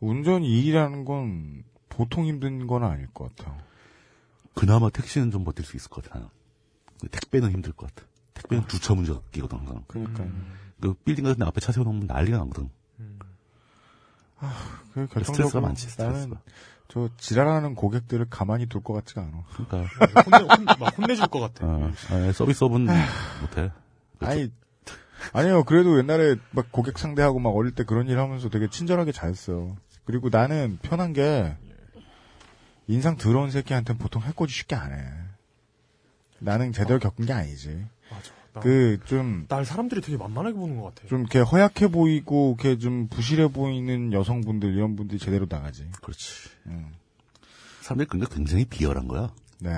[0.00, 3.56] 운전 일이라는 건 보통 힘든 건 아닐 것 같아요.
[4.54, 6.30] 그나마 택시는 좀 버틸 수 있을 것 같아요.
[7.00, 8.06] 근데 택배는 힘들 것 같아.
[8.34, 9.84] 택배는 주차 문제가 끼거든, 항상.
[9.88, 10.30] 그러니까요.
[10.80, 12.70] 그 빌딩 같은 데 앞에 차 세워놓으면 난리가 나거든.
[14.38, 16.18] 그 스트레스가 결정적으로 많지, 스트레스가.
[16.18, 16.36] 나는
[16.88, 19.42] 저 지랄하는 고객들을 가만히 둘 것 같지가 않아.
[19.68, 20.22] 그러니까.
[20.22, 21.66] 혼내, 혼, 막 혼내줄 것 같아.
[21.66, 22.86] 어, 아, 서비스업은
[23.40, 23.70] 못해.
[24.20, 24.52] 아니,
[25.32, 25.64] 아니요.
[25.64, 29.76] 그래도 옛날에 막 고객 상대하고 막 어릴 때 그런 일 하면서 되게 친절하게 잘했어요.
[30.04, 31.56] 그리고 나는 편한 게
[32.86, 35.02] 인상 더러운 새끼한테는 보통 해코지 쉽게 안 해.
[36.38, 37.86] 나는 제대로 겪은 게 아니지.
[38.54, 41.08] 나- 그좀 날 사람들이 되게 만만하게 보는 것 같아.
[41.08, 45.88] 좀 이렇게 허약해 보이고 이렇게 좀 부실해 보이는 여성분들 이런 분들이 제대로 나가지.
[46.00, 46.50] 그렇지.
[46.66, 46.92] 음.
[47.82, 49.32] 사람들이 근데 굉장히 비열한 거야.
[49.60, 49.70] 네.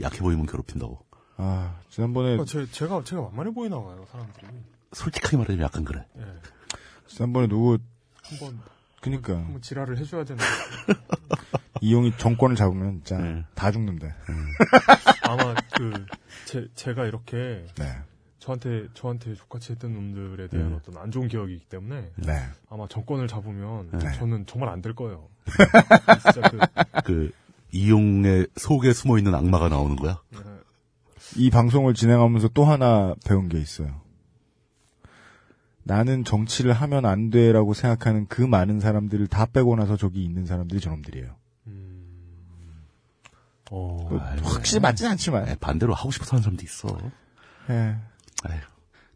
[0.00, 1.04] 약해 보이면 괴롭힌다고.
[1.38, 4.46] 아 지난번에 어, 제, 제가 제가 만만해 보이나 봐요 사람들이.
[4.92, 6.04] 솔직하게 말하면 약간 그래.
[6.18, 6.22] 예.
[7.06, 7.78] 지난번에 누구
[8.22, 8.60] 한번
[9.00, 10.44] 그니까 한번 지랄을 해줘야 되는데
[11.80, 13.44] 이용이 정권을 잡으면 진짜 네.
[13.54, 14.14] 다 죽는데.
[15.22, 16.06] 아마 그
[16.46, 17.98] 제, 제가 이렇게 네.
[18.38, 20.76] 저한테 저한테 족같이 했던 놈들에 대한 네.
[20.76, 22.32] 어떤 안 좋은 기억이기 때문에 네.
[22.70, 24.12] 아마 정권을 잡으면 네.
[24.12, 25.28] 저는 정말 안 될 거예요.
[26.32, 26.58] 진짜 그
[27.04, 27.32] 그,
[27.72, 30.20] 이용의 속에 숨어 있는 악마가 나오는 거야?
[31.36, 34.00] 이 방송을 진행하면서 또 하나 배운 게 있어요.
[35.86, 40.80] 나는 정치를 하면 안 돼라고 생각하는 그 많은 사람들을 다 빼고 나서 저기 있는 사람들이
[40.80, 41.36] 저놈들이에요.
[43.70, 44.08] 어.
[44.42, 45.48] 확실히 맞진 않지만.
[45.48, 46.98] 예, 반대로 하고 싶어서 하는 사람도 있어.
[47.70, 47.96] 예.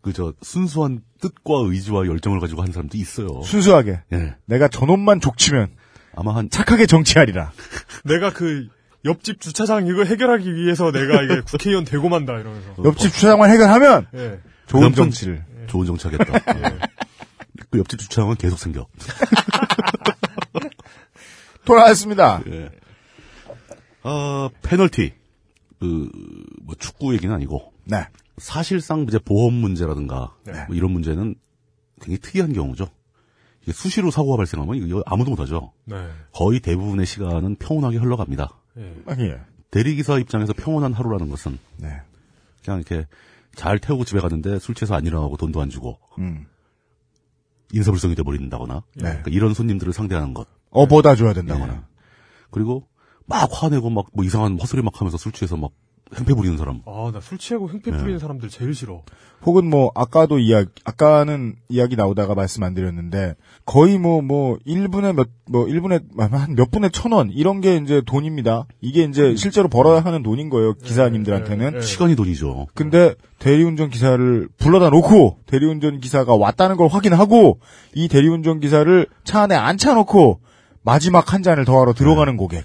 [0.01, 3.43] 그저 순수한 뜻과 의지와 열정을 가지고 하는 사람도 있어요.
[3.43, 4.03] 순수하게.
[4.13, 4.37] 예.
[4.47, 5.75] 내가 저놈만 족치면
[6.15, 7.51] 아마 한 착하게 정치하리라.
[8.07, 8.69] 내가 그
[9.05, 12.77] 옆집 주차장 이거 해결하기 위해서 내가 이게 국회의원 되고 만다 이러면서.
[12.85, 14.41] 옆집 주차장만 해결하면 예.
[14.67, 15.50] 좋은 정치를.
[15.66, 16.59] 좋은 정치하겠다.
[16.59, 16.78] 예.
[17.70, 18.87] 그 옆집 주차장은 계속 생겨.
[21.65, 22.43] 돌아왔습니다.
[22.49, 22.70] 예.
[24.03, 25.12] 아, 페널티.
[25.78, 26.11] 그,
[26.62, 27.73] 뭐, 축구 얘기는 아니고.
[27.85, 28.07] 네.
[28.39, 30.35] 사실상 이제 보험 문제라든가.
[30.45, 30.65] 네.
[30.66, 31.35] 뭐 이런 문제는
[32.01, 32.89] 굉장히 특이한 경우죠.
[33.62, 35.73] 이게 수시로 사고가 발생하면 이거 아무도 못하죠.
[35.85, 36.09] 네.
[36.32, 38.59] 거의 대부분의 시간은 평온하게 흘러갑니다.
[38.78, 38.97] 예.
[39.07, 39.41] 아니에요.
[39.70, 41.59] 대리기사 입장에서 평온한 하루라는 것은.
[41.77, 41.89] 네.
[42.65, 43.07] 그냥 이렇게
[43.61, 45.99] 잘 태우고 집에 갔는데 술 취해서 안 일어나고 돈도 안 주고.
[46.19, 46.47] 음.
[47.74, 48.82] 인사불성이 돼버린다거나.
[48.95, 49.03] 네.
[49.03, 50.49] 그러니까 이런 손님들을 상대하는 것.
[50.70, 51.74] 업어다 줘야 된다거나.
[51.74, 51.81] 예.
[52.51, 52.89] 그리고
[53.27, 55.73] 막 화내고 막 뭐 이상한 헛소리 막 하면서 술 취해서 막
[56.16, 56.81] 행패 부리는 사람.
[56.87, 59.03] 아, 나 술 취하고 횡패 부리는 사람들 제일 싫어.
[59.47, 65.28] 혹은 뭐 아까도 이야기 아까는 이야기 나오다가 말씀 안 드렸는데 거의 뭐 뭐 1분에 몇
[65.49, 68.66] 뭐 1분에 한 몇 분에 천 원 이런 게 이제 돈입니다.
[68.81, 70.74] 이게 이제 실제로 벌어야 하는 돈인 거예요.
[70.74, 71.81] 기사님들한테는.
[71.81, 72.66] 시간이 돈이죠.
[72.74, 77.61] 근데 대리운전 기사를 불러다 놓고 대리운전 기사가 왔다는 걸 확인하고
[77.95, 80.41] 이 대리운전 기사를 차 안에 앉혀놓고
[80.82, 82.65] 마지막 한 잔을 더하러 들어가는 고객.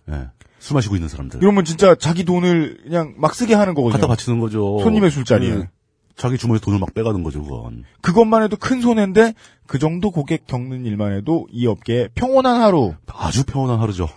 [0.66, 0.68] 예.
[0.68, 1.42] 술 마시고 있는 사람들.
[1.42, 4.02] 이러면 진짜 자기 돈을 그냥 막 쓰게 하는 거거든요.
[4.02, 4.80] 갖다 바치는 거죠.
[4.80, 5.50] 손님의 술자리에.
[5.52, 5.70] 예.
[6.16, 7.84] 자기 주머니에 돈을 막 빼가는 거죠, 그건.
[8.02, 9.34] 그것만 해도 큰 손해인데
[9.68, 12.96] 그 정도 고객 겪는 일만 해도 이 업계에 평온한 하루.
[13.08, 14.08] 아주 평온한 하루죠.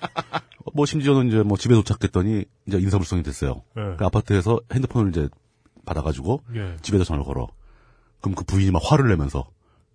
[0.74, 3.62] 뭐 심지어는 이제 뭐 집에 도착했더니 이제 인사불성이 됐어요.
[3.78, 3.96] 예.
[3.96, 5.28] 그 아파트에서 핸드폰을 이제
[5.86, 6.76] 받아가지고 예.
[6.82, 7.48] 집에다 전화를 걸어.
[8.20, 9.46] 그럼 그 부인이 막 화를 내면서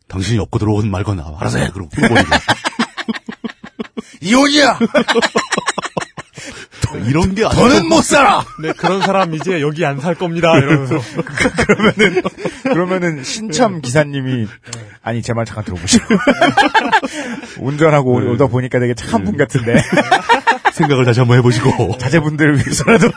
[0.07, 1.69] 당신이 엎고 들어오건 말건 알아서 해.
[1.69, 2.29] 그러고 끊어버리고.
[4.25, 4.79] 이혼이야!
[7.07, 8.43] 이런 게 아주 더는 못 살아!
[8.61, 10.57] 네, 그런 사람 이제 여기 안 살 겁니다.
[10.57, 10.97] 이러면서.
[11.67, 12.21] 그러면은,
[12.63, 14.47] 그러면은 신참 기사님이,
[15.01, 16.05] 아니, 제 말 잠깐 들어보시고.
[17.59, 18.27] 운전하고 네.
[18.29, 19.75] 오다 보니까 되게 착한 분 같은데.
[20.73, 21.97] 생각을 다시 한번 해보시고.
[21.97, 23.09] 자제분들을 위해서라도.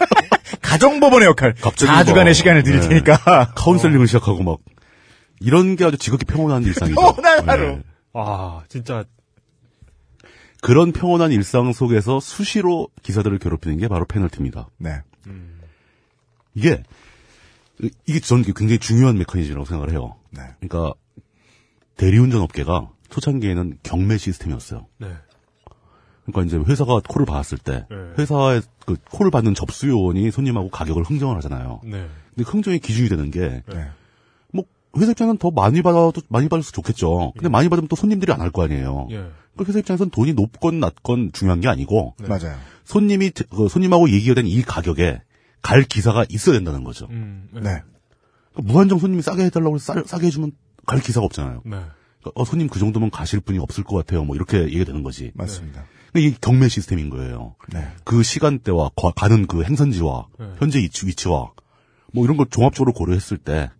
[0.62, 1.54] 가정법원의 역할.
[1.60, 2.88] 갑자기 4주간의 막, 시간을 드릴 네.
[2.88, 3.52] 테니까.
[3.54, 4.58] 카운셀링을 시작하고 막
[5.40, 6.94] 이런 게 아주 지극히 평온한 일상이죠.
[7.00, 7.66] 평온한 하루.
[7.68, 7.82] 네.
[8.14, 9.04] 아, 진짜.
[10.60, 14.68] 그런 평온한 일상 속에서 수시로 기사들을 괴롭히는 게 바로 페널티입니다.
[14.78, 15.02] 네.
[16.54, 16.82] 이게
[18.06, 20.16] 이게 저는 굉장히 중요한 메커니즘이라고 생각을 해요.
[20.30, 20.42] 네.
[20.60, 20.94] 그러니까
[21.96, 24.86] 대리운전 업계가 초창기에는 경매 시스템이었어요.
[24.98, 25.08] 네.
[26.26, 27.96] 그러니까 이제 회사가 콜을 받았을 때 네.
[28.18, 31.80] 회사의 그 콜을 받는 접수 요원이 손님하고 가격을 흥정을 하잖아요.
[31.84, 32.08] 네.
[32.34, 33.90] 근데 흥정의 기준이 되는 게 네.
[34.52, 34.64] 뭐
[34.96, 37.32] 회사 입장에는 더 많이 받아도 많이 받아서 좋겠죠.
[37.34, 39.06] 근데 많이 받으면 또 손님들이 안 할 거 아니에요.
[39.66, 42.56] 회사 입장에서는 돈이 높건 낮건 중요한 게 아니고 맞아요.
[42.84, 45.20] 손님이 제- 그 손님하고 얘기가 된 이 가격에
[45.62, 47.06] 갈 기사가 있어야 된다는 거죠.
[47.10, 47.60] 음, 네.
[47.60, 47.82] 네.
[48.52, 50.52] 그러니까 무한정 손님이 싸게 해달라고 해서 싸, 싸게 해주면
[50.86, 51.62] 갈 기사가 없잖아요.
[51.64, 51.70] 네.
[51.70, 54.24] 그러니까 어, 손님 그 정도면 가실 분이 없을 것 같아요.
[54.24, 55.32] 뭐 이렇게 얘기가 되는 거지.
[55.34, 55.84] 맞습니다.
[56.12, 57.54] 그러니까 이게 경매 시스템인 거예요.
[57.72, 57.86] 네.
[58.04, 60.46] 그 시간대와 과- 가는 그 행선지와 네.
[60.58, 61.52] 현재 위치, 위치와
[62.14, 63.70] 뭐 이런 걸 종합적으로 고려했을 때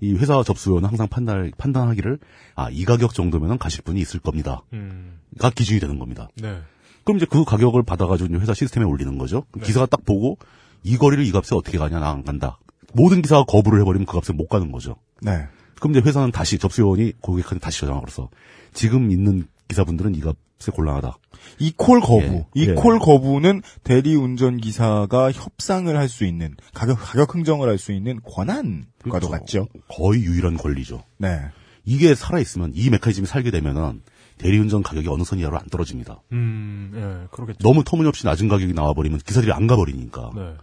[0.00, 2.18] 이 회사 접수요는 항상 판단, 판단하기를
[2.54, 4.62] 아, 이 가격 정도면은 가실 분이 있을 겁니다.
[4.72, 5.18] 음.
[5.38, 6.28] 가 기준이 되는 겁니다.
[6.36, 6.58] 네.
[7.04, 9.44] 그럼 이제 그 가격을 받아가지고 이제 회사 시스템에 올리는 거죠.
[9.54, 9.64] 네.
[9.64, 10.38] 기사가 딱 보고
[10.82, 12.58] 이 거리를 이 값에 어떻게 가냐 나 안 간다.
[12.92, 14.96] 모든 기사가 거부를 해버리면 그 값에 못 가는 거죠.
[15.20, 15.46] 네.
[15.80, 18.30] 그럼 이제 회사는 다시 접수요원이 고객한테 다시 저장으로서
[18.72, 20.36] 지금 있는 기사분들은 이 값에
[20.72, 21.18] 곤란하다.
[21.58, 22.22] 이콜 거부.
[22.24, 22.46] 예.
[22.54, 22.74] 이 예.
[22.74, 29.28] 콜 거부는 대리운전 기사가 협상을 할 수 있는, 가격, 가격 흥정을 할 수 있는 권한과도
[29.28, 29.28] 그렇죠.
[29.30, 29.68] 같죠.
[29.88, 31.02] 거의 유일한 권리죠.
[31.18, 31.40] 네.
[31.84, 34.02] 이게 살아 있으면 이 메커니즘이 살게 되면은
[34.38, 36.22] 대리운전 가격이 어느 선 이하로 안 떨어집니다.
[36.32, 37.58] 음, 예, 그러겠죠.
[37.62, 40.30] 너무 터무니없이 낮은 가격이 나와버리면 기사들이 안 가버리니까.
[40.34, 40.54] 네.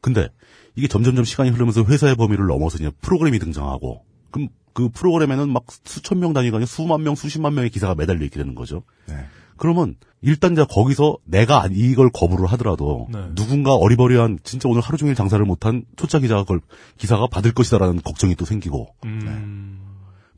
[0.00, 0.28] 근데
[0.76, 6.18] 이게 점점점 시간이 흐르면서 회사의 범위를 넘어서 이제 프로그램이 등장하고 그럼 그 프로그램에는 막 수천
[6.20, 8.82] 명 단위가 아니라 수만 명, 수십만 명의 기사가 매달려 있게 되는 거죠.
[9.06, 9.14] 네.
[9.56, 13.18] 그러면 일단 이제 거기서 내가 안- 이걸 거부를 하더라도 네.
[13.34, 16.60] 누군가 어리버리한 진짜 오늘 하루 종일 장사를 못한 초짜 기자가 그걸
[16.98, 19.80] 기사가 받을 것이다라는 걱정이 또 생기고 음.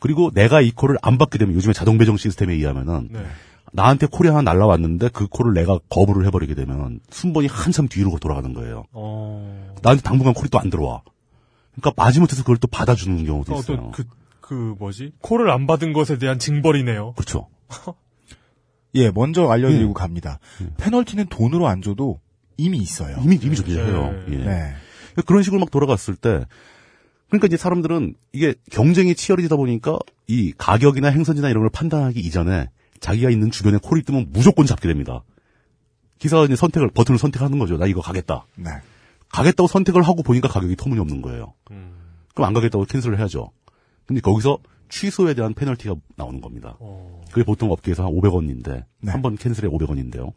[0.00, 3.24] 그리고 내가 이 콜을 안 받게 되면 요즘에 자동 배정 시스템에 의하면은 네.
[3.72, 8.84] 나한테 콜이 하나 날라왔는데 그 콜을 내가 거부를 해버리게 되면 순번이 한참 뒤로 돌아가는 거예요.
[8.92, 9.72] 어.
[9.82, 11.02] 나한테 당분간 콜이 또 안 들어와.
[11.74, 13.76] 그러니까 마지못해서 그걸 또 받아주는 경우도 어, 있어요.
[13.76, 14.04] 또 그,
[14.52, 15.12] 그 뭐지?
[15.22, 17.14] 콜을 안 받은 것에 대한 징벌이네요.
[17.14, 17.48] 그렇죠.
[18.94, 19.94] 예, 먼저 알려드리고 음.
[19.94, 20.38] 갑니다.
[20.76, 22.20] 페널티는 돈으로 안 줘도
[22.58, 23.16] 이미 있어요.
[23.22, 24.24] 이미 이미 존재해요.
[24.28, 24.36] 예.
[24.36, 24.74] 네.
[25.24, 26.44] 그런 식으로 막 돌아갔을 때
[27.30, 32.68] 그러니까 이제 사람들은 이게 경쟁이 치열해지다 보니까 이 가격이나 행선지나 이런 걸 판단하기 이전에
[33.00, 35.24] 자기가 있는 주변에 콜이 뜨면 무조건 잡게 됩니다.
[36.18, 37.78] 기사가 이제 선택을 버튼을 선택하는 거죠.
[37.78, 38.44] 나 이거 가겠다.
[38.56, 38.70] 네.
[39.30, 41.54] 가겠다고 선택을 하고 보니까 가격이 터무니없는 거예요.
[42.34, 43.50] 그럼 안 가겠다고 cancel을 해야죠.
[44.12, 44.58] 근데 거기서
[44.90, 46.76] 취소에 대한 페널티가 나오는 겁니다.
[47.30, 50.32] 그게 보통 업계에서 한 500원인데 한번 cancel에 500원인데요.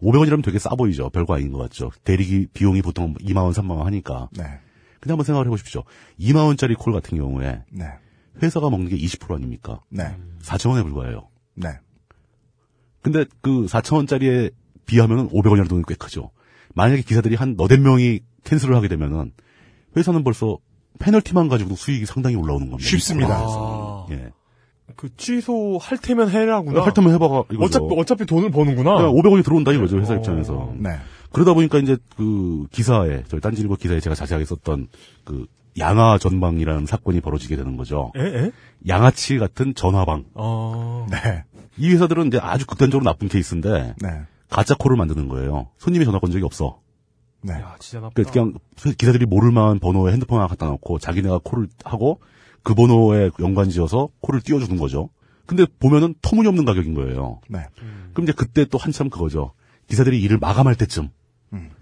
[0.00, 1.10] 500원이라면 되게 싸 보이죠.
[1.10, 1.90] 별거 아닌 것 같죠.
[2.02, 4.30] 대리기 비용이 보통 2만 원, 3만 원 하니까.
[4.32, 4.44] 네.
[5.00, 5.84] 근데 한번 생각을 해보십시오.
[6.18, 7.84] 2만 원짜리 콜 같은 경우에 네.
[8.42, 9.82] 회사가 먹는 게 20% 아닙니까?
[9.90, 10.16] 네.
[10.40, 11.28] 4천 원에 불과해요.
[11.54, 11.68] 네.
[13.02, 14.50] 근데 그 4천 원짜리에
[14.86, 16.30] 비하면 500원이라는 돈이 꽤 크죠.
[16.74, 19.32] 만약에 기사들이 한 너댓 명이 cancel을 하게 되면은
[19.94, 20.58] 회사는 벌써
[20.98, 22.88] 페널티만 가지고도 수익이 상당히 올라오는 겁니다.
[22.88, 23.36] 쉽습니다.
[23.36, 24.06] 아.
[24.10, 24.30] 예.
[24.96, 26.82] 그 취소할 테면 해라구나.
[26.82, 27.64] 할 테면 해봐가 이거죠.
[27.86, 29.10] 어차피 어차피 돈을 버는구나.
[29.10, 30.72] 500원이 들어온다 이거죠 회사 입장에서.
[30.76, 30.90] 네.
[31.32, 34.88] 그러다 보니까 이제 그 기사에 저희 딴지일보 기사에 제가 자세하게 썼던
[35.24, 35.46] 그
[35.78, 38.12] 양아 전방이라는 사건이 벌어지게 되는 거죠.
[38.16, 38.20] 에?
[38.20, 38.50] 에?
[38.86, 40.26] 양아치 같은 전화방.
[40.34, 41.06] 어.
[41.10, 41.44] 네.
[41.76, 44.08] 이 회사들은 이제 아주 극단적으로 나쁜 케이스인데 네.
[44.48, 45.70] 가짜 콜을 만드는 거예요.
[45.78, 46.78] 손님이 전화 건 적이 없어.
[47.44, 47.54] 네.
[47.54, 48.30] 야, 진짜 나쁘다.
[48.30, 48.54] 그냥
[48.96, 52.20] 기사들이 모를 만한 번호에 핸드폰 하나 갖다 놓고 자기네가 콜을 하고
[52.62, 55.10] 그 번호에 연관지어서 콜을 띄워주는 거죠.
[55.44, 57.40] 근데 보면은 터무니없는 가격인 거예요.
[57.48, 57.66] 네.
[58.14, 59.52] 그럼 이제 그때 또 한참 그거죠.
[59.88, 61.10] 기사들이 일을 마감할 때쯤.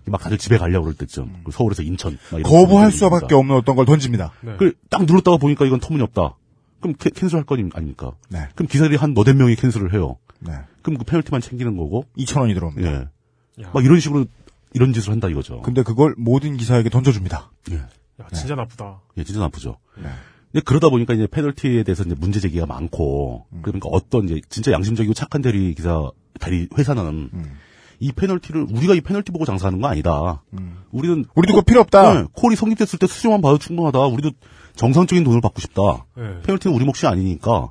[0.04, 1.44] 막 다들 집에 가려고 그럴 때쯤.
[1.44, 2.18] 그 서울에서 인천.
[2.32, 3.34] 막 이런 거부할 수밖에.
[3.36, 4.32] 없는 어떤 걸 던집니다.
[4.40, 4.56] 네.
[4.56, 6.36] 그딱 눌렀다가 보니까 이건 터무니없다.
[6.80, 8.12] 그럼 캐, cancel할 거 아닙니까?
[8.28, 8.48] 네.
[8.56, 10.16] 그럼 기사들이 한 너댓 명이 cancel을 해요.
[10.40, 10.52] 네.
[10.82, 12.04] 그럼 그 페널티만 챙기는 거고.
[12.18, 12.92] 2,000원이 들어옵니다.
[12.92, 13.64] 예.
[13.72, 14.26] 막 이런 식으로
[14.74, 15.62] 이런 짓을 한다 이거죠.
[15.62, 17.50] 근데 그걸 모든 기사에게 던져줍니다.
[17.72, 17.76] 예.
[17.76, 19.00] 야, 진짜 나쁘다.
[19.16, 19.78] 예, 진짜 나쁘죠.
[19.96, 20.08] 네.
[20.52, 23.60] 근데 그러다 보니까 이제 페널티에 대해서 이제 문제 제기가 많고, 음.
[23.62, 27.58] 그러니까 어떤 이제 진짜 양심적이고 착한 대리 기사, 대리 회사는 음.
[28.00, 30.42] 이 페널티를 우리가 이 페널티 보고 장사하는 거 아니다.
[30.90, 31.24] 우리는 음.
[31.34, 32.14] 우리도 그거 필요 없다.
[32.14, 33.98] 네, 콜이 성립됐을 때 수정만 봐도 충분하다.
[34.06, 34.32] 우리도
[34.76, 36.06] 정상적인 돈을 받고 싶다.
[36.16, 36.40] 네.
[36.42, 37.70] 페널티는 우리 몫이 아니니까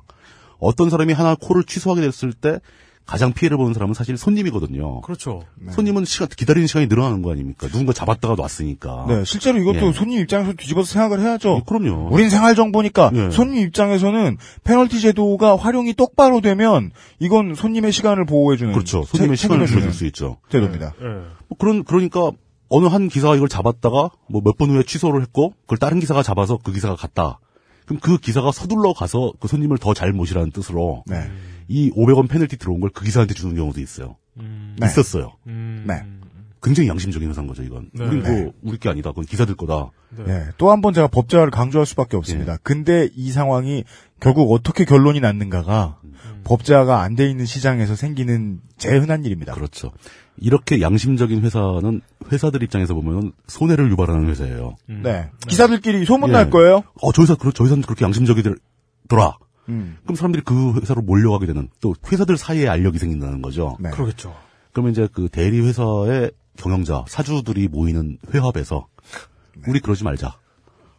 [0.58, 2.60] 어떤 사람이 하나 콜을 취소하게 됐을 때
[3.04, 5.00] 가장 피해를 보는 사람은 사실 손님이거든요.
[5.02, 5.42] 그렇죠.
[5.72, 7.66] 손님은 시간 기다리는 시간이 늘어나는 거 아닙니까?
[7.68, 9.06] 누군가 잡았다가 놨으니까.
[9.08, 9.92] 네, 실제로 이것도 예.
[9.92, 11.64] 손님 입장에서 뒤집어서 생각을 해야죠.
[11.64, 12.08] 그럼요.
[12.12, 13.30] 우린 생활 정보니까 예.
[13.30, 19.02] 손님 입장에서는 페널티 제도가 활용이 똑바로 되면 이건 손님의 시간을 보호해 주는 그렇죠.
[19.04, 20.36] 손님의 책- 시간을 줄여줄 주는 수 있죠.
[20.50, 20.94] 제도입니다.
[21.00, 21.04] 예.
[21.48, 22.30] 뭐 그런 그러니까
[22.68, 26.96] 어느 한 기사가 이걸 잡았다가 뭐몇분 후에 취소를 했고 그걸 다른 기사가 잡아서 그 기사가
[26.96, 27.38] 갔다.
[27.84, 31.28] 그럼 그 기사가 서둘러 가서 그 손님을 더 잘 모시라는 뜻으로 네.
[31.72, 34.16] 이 500원 페널티 들어온 걸 그 기사한테 주는 경우도 있어요.
[34.36, 34.86] 네.
[34.86, 35.32] 있었어요.
[35.46, 35.84] 음.
[35.86, 36.02] 네.
[36.62, 37.90] 굉장히 양심적인 회사인 거죠, 이건.
[37.92, 38.04] 네.
[38.04, 38.30] 우린 네.
[38.42, 39.10] 뭐 우리 게 아니다.
[39.10, 39.90] 그건 기사들 거다.
[40.28, 42.18] 예, 또한 번 제가 법제화를 강조할 수밖에 예.
[42.18, 42.58] 없습니다.
[42.62, 43.82] 근데 이 상황이
[44.20, 46.12] 결국 어떻게 결론이 났는가가 음.
[46.44, 49.54] 법제화가 안 돼 있는 시장에서 생기는 제일 흔한 일입니다.
[49.54, 49.90] 그렇죠.
[50.36, 52.00] 이렇게 양심적인 회사는
[52.30, 54.76] 회사들 입장에서 보면 손해를 유발하는 회사예요.
[54.86, 55.30] 네.
[55.48, 56.32] 기사들끼리 소문 예.
[56.34, 56.84] 날 거예요?
[57.00, 59.36] 어, 저 회사, 그렇, 저 회사는 그렇게 양심적이더라.
[59.68, 59.96] 음.
[60.02, 63.76] 그럼 사람들이 그 회사로 몰려가게 되는, 또 회사들 사이에 알력이 생긴다는 거죠.
[63.80, 63.90] 네.
[63.90, 64.34] 그러겠죠.
[64.72, 68.86] 그러면 이제 그 대리 회사의 경영자, 사주들이 모이는 회합에서,
[69.66, 70.36] 우리 그러지 말자.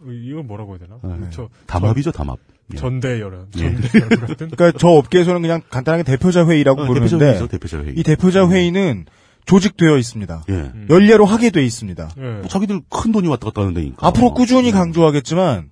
[0.05, 0.99] 이건 뭐라고 해야 되나?
[1.17, 1.27] 네.
[1.31, 2.37] 저 담합이죠, 담합.
[2.73, 2.77] 예.
[2.77, 3.47] 전대열연.
[3.57, 3.73] 예.
[3.73, 4.49] 같은.
[4.51, 7.93] 그러니까 저 업계에서는 그냥 간단하게 대표자 회의라고 어, 부르는데 대표자 회의죠, 대표자 회의.
[7.97, 9.05] 이 대표자 회의는
[9.45, 10.43] 조직되어 있습니다.
[10.49, 10.53] 예.
[10.53, 10.87] 음.
[10.89, 12.09] 연례로 하게 돼 있습니다.
[12.17, 12.21] 예.
[12.21, 14.07] 뭐 자기들 큰 돈이 왔다 갔다 하는 데니까.
[14.07, 15.69] 앞으로 꾸준히 강조하겠지만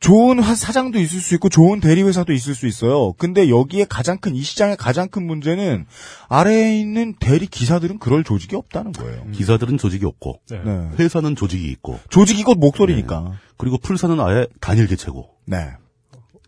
[0.00, 3.12] 좋은 화- 사장도 있을 수 있고 좋은 대리 회사도 있을 수 있어요.
[3.14, 5.86] 근데 여기에 가장 큰 이 시장의 가장 큰 문제는
[6.28, 9.24] 아래에 있는 대리 기사들은 그럴 조직이 없다는 거예요.
[9.32, 10.60] 기사들은 조직이 없고, 네.
[10.62, 10.90] 네.
[10.98, 13.32] 회사는 조직이 있고, 조직이 곧 목소리니까.
[13.56, 15.30] 그리고 풀사는 아예 단일 개체고.
[15.46, 15.70] 네.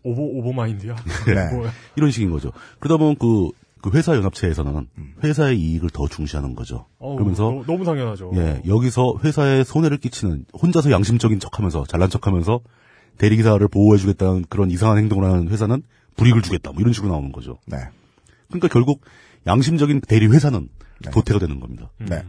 [0.03, 0.95] 오버 오버 마인드야.
[1.25, 1.55] 네.
[1.55, 1.71] 뭐야?
[1.95, 2.51] 이런 식인 거죠.
[2.79, 3.49] 그러다 보면 그,
[3.81, 4.87] 그 회사 연합체에서는
[5.23, 6.85] 회사의 이익을 더 중시하는 거죠.
[6.99, 8.31] 어우, 그러면서 너, 너무 당연하죠.
[8.35, 12.59] 예, 여기서 회사에 손해를 끼치는 혼자서 양심적인 척하면서 잘난 척하면서
[13.17, 15.83] 대리기사를 보호해주겠다는 그런 이상한 행동을 하는 회사는
[16.15, 16.71] 불이익을 주겠다.
[16.71, 17.59] 뭐 이런 식으로 나오는 거죠.
[17.65, 17.77] 네.
[18.47, 19.01] 그러니까 결국
[19.45, 20.69] 양심적인 대리 회사는
[21.11, 21.89] 도태가 되는 겁니다.
[21.97, 22.23] 네.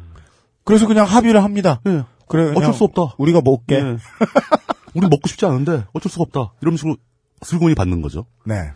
[0.65, 1.81] 그래서 그냥 합의를 합니다.
[1.87, 2.05] 예.
[2.29, 3.15] 그래 어쩔 수 없다.
[3.17, 3.77] 우리가 먹게.
[3.77, 3.97] 예.
[4.95, 6.53] 우리 먹고 싶지 않은데 어쩔 수가 없다.
[6.61, 6.97] 이런 식으로
[7.43, 8.27] 슬그머니 받는 거죠.
[8.45, 8.71] 네.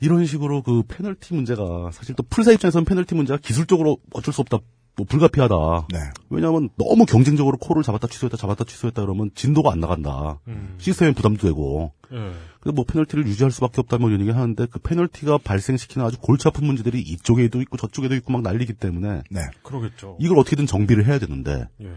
[0.00, 4.58] 이런 식으로 그 페널티 문제가 사실 또 풀사 입장에서는 페널티 문제가 기술적으로 어쩔 수 없다.
[4.96, 5.54] 뭐 불가피하다.
[5.92, 5.98] 네.
[6.28, 10.40] 왜냐하면 너무 경쟁적으로 콜을 잡았다 취소했다 잡았다 취소했다 그러면 진도가 안 나간다.
[10.48, 10.74] 음.
[10.78, 11.92] 시스템에 부담도 되고.
[12.12, 12.16] 예.
[12.60, 16.48] 그래서 뭐 페널티를 유지할 수밖에 없다 뭐 이런 얘기 하는데 그 페널티가 발생시키는 아주 골치
[16.48, 19.40] 아픈 문제들이 이쪽에도 있고 저쪽에도 있고 막 난리기 때문에 네.
[19.62, 20.16] 그러겠죠.
[20.20, 21.92] 이걸 어떻게든 정비를 해야 되는데 예.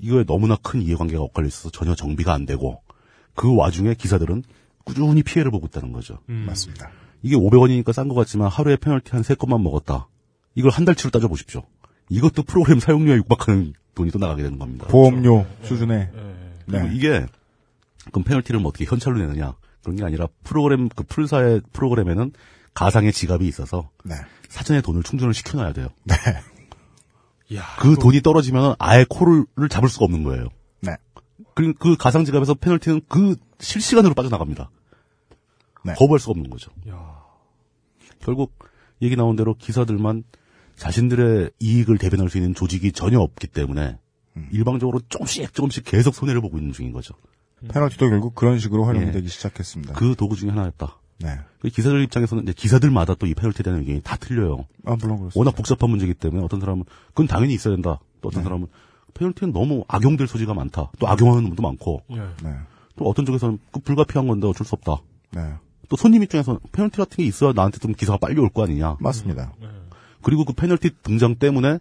[0.00, 2.82] 이거에 너무나 큰 이해관계가 엇갈려 있어서 전혀 정비가 안 되고
[3.34, 4.44] 그 와중에 기사들은
[4.84, 6.18] 꾸준히 피해를 보고 있다는 거죠.
[6.28, 6.44] 음.
[6.46, 6.90] 맞습니다.
[7.22, 10.08] 이게 500원이니까 싼 것 같지만 하루에 페널티 한 3건만 먹었다.
[10.54, 11.64] 이걸 한 달치로 따져보십시오.
[12.08, 14.86] 이것도 프로그램 사용료에 육박하는 돈이 또 나가게 되는 겁니다.
[14.88, 16.34] 보험료 수준의 예.
[16.66, 16.94] 그리고 네.
[16.94, 17.26] 이게
[18.10, 22.32] 그럼 페널티를 뭐 어떻게 현찰로 내느냐 그런 게 아니라 프로그램 그 풀사의 프로그램에는
[22.74, 24.14] 가상의 지갑이 있어서 네.
[24.48, 25.88] 사전에 돈을 충전을 시켜놔야 돼요.
[26.04, 26.16] 네.
[27.78, 30.48] 그 돈이 떨어지면 아예 코를 잡을 수가 없는 거예요.
[30.80, 30.96] 네.
[31.54, 34.70] 그, 그 가상 지갑에서 페널티는 그 실시간으로 빠져나갑니다.
[35.84, 35.94] 네.
[35.94, 36.72] 거부할 수가 없는 거죠.
[38.20, 38.58] 결국
[39.02, 40.24] 얘기 나온 대로 기사들만
[40.76, 43.98] 자신들의 이익을 대변할 수 있는 조직이 전혀 없기 때문에
[44.36, 44.48] 음.
[44.52, 47.14] 일방적으로 조금씩 조금씩 계속 손해를 보고 있는 중인 거죠.
[47.68, 49.12] 페널티도 결국 그런 식으로 활용이 예.
[49.12, 49.94] 되기 시작했습니다.
[49.94, 50.98] 그 도구 중에 하나였다.
[51.20, 51.38] 네.
[51.60, 54.66] 그 기사들 입장에서는 이제 기사들마다 또 이 페널티에 대한 의견이 다 틀려요.
[54.84, 55.32] 아, 물론 그렇습니다.
[55.38, 58.00] 워낙 복잡한 문제이기 때문에 어떤 사람은 그건 당연히 있어야 된다.
[58.20, 58.34] 또 네.
[58.34, 58.66] 어떤 사람은
[59.14, 60.90] 페널티는 너무 악용될 소지가 많다.
[60.98, 62.02] 또 악용하는 분도 많고.
[62.10, 62.50] 네.
[62.96, 64.96] 또 어떤 쪽에서는 그 불가피한 건데 어쩔 수 없다.
[65.30, 65.54] 네.
[65.88, 68.96] 또 손님 입장에서는 페널티 같은 게 있어야 나한테 좀 기사가 빨리 올 거 아니냐.
[69.00, 69.52] 맞습니다.
[70.24, 71.78] 그리고 그 페널티 등장 때문에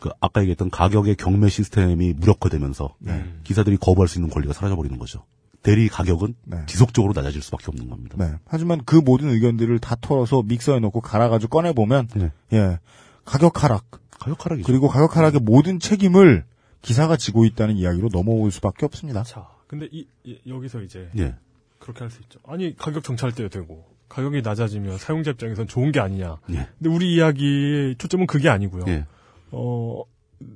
[0.00, 3.24] 그 아까 얘기했던 가격의 경매 시스템이 무력화되면서 네.
[3.44, 5.24] 기사들이 거부할 수 있는 권리가 사라져 버리는 거죠.
[5.62, 6.58] 대리 가격은 네.
[6.66, 8.16] 지속적으로 낮아질 수밖에 없는 겁니다.
[8.18, 8.34] 네.
[8.46, 12.08] 하지만 그 모든 의견들을 다 털어서 믹서에 넣고 갈아가지고 꺼내 보면,
[12.52, 12.78] 예.
[13.24, 13.84] 가격 하락.
[14.20, 14.66] 가격 하락이죠.
[14.66, 16.44] 그리고 가격 하락의 모든 책임을
[16.82, 19.22] 기사가 지고 있다는 이야기로 넘어올 수밖에 없습니다.
[19.22, 21.34] 자, 근데 이, 이- 여기서 이제 예.
[21.78, 22.38] 그렇게 할 수 있죠.
[22.46, 26.38] 아니 가격 정찰돼야 되고 가격이 낮아지면 사용자 입장에선 좋은 게 아니냐.
[26.50, 26.68] 예.
[26.78, 28.84] 근데 우리 이야기의 초점은 그게 아니고요.
[28.88, 29.06] 예.
[29.50, 30.02] 어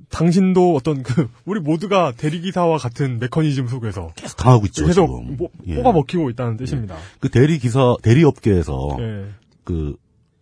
[0.09, 4.85] 당신도 어떤 그 우리 모두가 대리기사와 같은 메커니즘 속에서 계속 당하고 있죠.
[4.85, 5.37] 계속 지금.
[5.37, 5.75] 뭐- 예.
[5.75, 6.95] 뽑아 먹히고 있다는 뜻입니다.
[7.19, 9.29] 그 대리 기사 대리 업계에서 예.
[9.63, 9.95] 그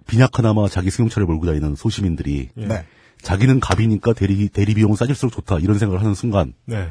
[0.07, 2.65] 빈약 하나마 자기 승용차를 몰고 다니는 소시민들이 예.
[2.65, 2.85] 네.
[3.21, 6.89] 자기는 갑이니까 대리 대리 비용은 싸질수록 좋다 이런 생각을 하는 순간 네.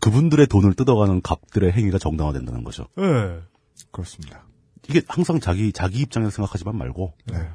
[0.00, 2.86] 그분들의 돈을 뜯어가는 갑들의 행위가 정당화된다는 거죠.
[2.98, 3.38] 예.
[3.92, 4.44] 그렇습니다.
[4.88, 7.48] 이게 항상 자기 자기 입장에서 생각하지만 말고 네.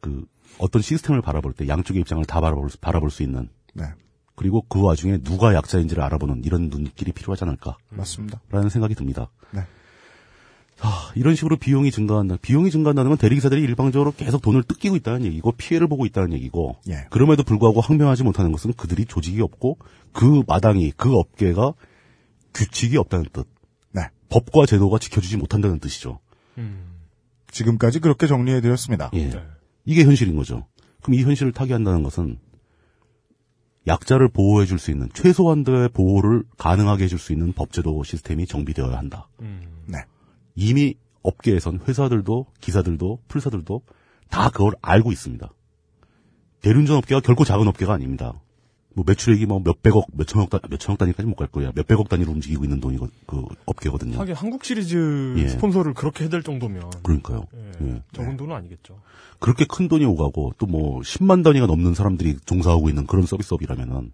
[0.00, 0.26] 그
[0.58, 3.84] 어떤 시스템을 바라볼 때 양쪽의 입장을 다 바라볼, 수- 바라볼 수 있는 네.
[4.34, 8.40] 그리고 그 와중에 누가 약자인지를 알아보는 이런 눈길이 필요하지 않을까 맞습니다.
[8.50, 9.30] 라는 생각이 듭니다.
[9.52, 9.60] 네.
[10.80, 12.36] 아, 이런 식으로 비용이 증가한다.
[12.42, 17.06] 비용이 증가한다는 건 대리기사들이 일방적으로 계속 돈을 뜯기고 있다는 얘기고 피해를 보고 있다는 얘기고 예.
[17.10, 19.78] 그럼에도 불구하고 항명하지 못하는 것은 그들이 조직이 없고
[20.12, 21.74] 그 마당이 그 업계가
[22.52, 23.46] 규칙이 없다는 뜻.
[24.32, 24.40] 네.
[24.40, 26.20] 법과 제도가 지켜주지 못한다는 뜻이죠.
[27.50, 29.10] 지금까지 그렇게 정리해드렸습니다.
[29.14, 29.30] 예.
[29.84, 30.66] 이게 현실인 거죠.
[31.02, 32.38] 그럼 이 현실을 타개한다는 것은
[33.86, 39.28] 약자를 보호해 줄 수 있는 최소한도의 보호를 가능하게 해줄 수 있는 법제도 시스템이 정비되어야 한다.
[39.38, 39.98] 네.
[40.54, 43.82] 이미 업계에선 회사들도 기사들도 풀사들도
[44.30, 45.52] 다 그걸 알고 있습니다.
[46.62, 48.40] 대륜전 업계가 결코 작은 업계가 아닙니다.
[48.94, 51.72] 뭐 매출액이 뭐 몇백억, 몇천억 단, 몇천억 단위까지 못 갈 거예요.
[51.74, 54.18] 몇백억 단위로 움직이고 있는 돈이 그 업계거든요.
[54.18, 55.48] 하긴 한국 시리즈 예.
[55.48, 57.46] 스폰서를 그렇게 해댈 정도면 그러니까요.
[57.54, 58.02] 예, 예.
[58.12, 59.00] 적은 돈은 아니겠죠.
[59.40, 64.12] 그렇게 큰 돈이 오가고 또 뭐 10만 단위가 넘는 사람들이 종사하고 있는 그런 서비스업이라면은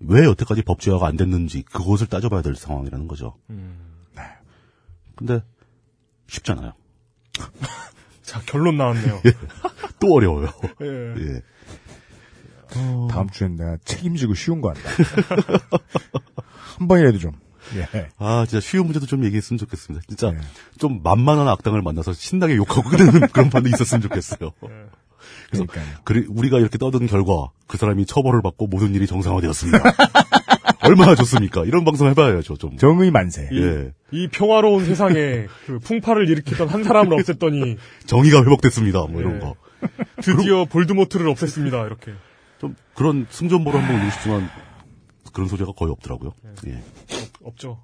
[0.00, 3.36] 왜 여태까지 법제화가 안 됐는지 그것을 따져봐야 될 상황이라는 거죠.
[3.48, 4.22] 네.
[5.16, 5.42] 근데
[6.28, 6.72] 쉽잖아요.
[8.22, 9.20] 자 결론 나왔네요.
[10.00, 10.48] 또 어려워요.
[10.82, 11.42] 예.
[12.76, 13.08] 예.
[13.12, 14.82] 다음 주엔 내가 책임지고 쉬운 거 한다.
[16.78, 17.32] 한 번이라도 좀.
[17.76, 18.08] 예.
[18.18, 20.04] 아, 진짜 쉬운 문제도 좀 얘기했으면 좋겠습니다.
[20.08, 20.38] 진짜 네.
[20.78, 24.50] 좀 만만한 악당을 만나서 신나게 욕하고 그러는 그런 판도 있었으면 좋겠어요.
[25.50, 25.64] 그래서
[26.04, 29.82] 그리- 우리가 이렇게 떠든 결과 그 사람이 처벌을 받고 모든 일이 정상화되었습니다.
[30.82, 31.64] 얼마나 좋습니까?
[31.64, 32.76] 이런 방송 해봐야죠, 좀.
[32.76, 33.48] 정의 만세.
[33.50, 33.92] 이, 예.
[34.10, 39.06] 이 평화로운 세상에 그 풍파를 일으키던 한 사람을 없앴더니 정의가 회복됐습니다.
[39.06, 39.38] 뭐 이런 예.
[39.40, 39.54] 거.
[40.20, 41.86] 드디어 볼드모트를 없앴습니다.
[41.86, 42.12] 이렇게.
[42.94, 44.48] 좀 그런 승전보를 한번 올리고 싶지만
[45.32, 46.32] 그런 소재가 거의 없더라고요.
[46.66, 46.82] 예.
[47.42, 47.82] 없죠.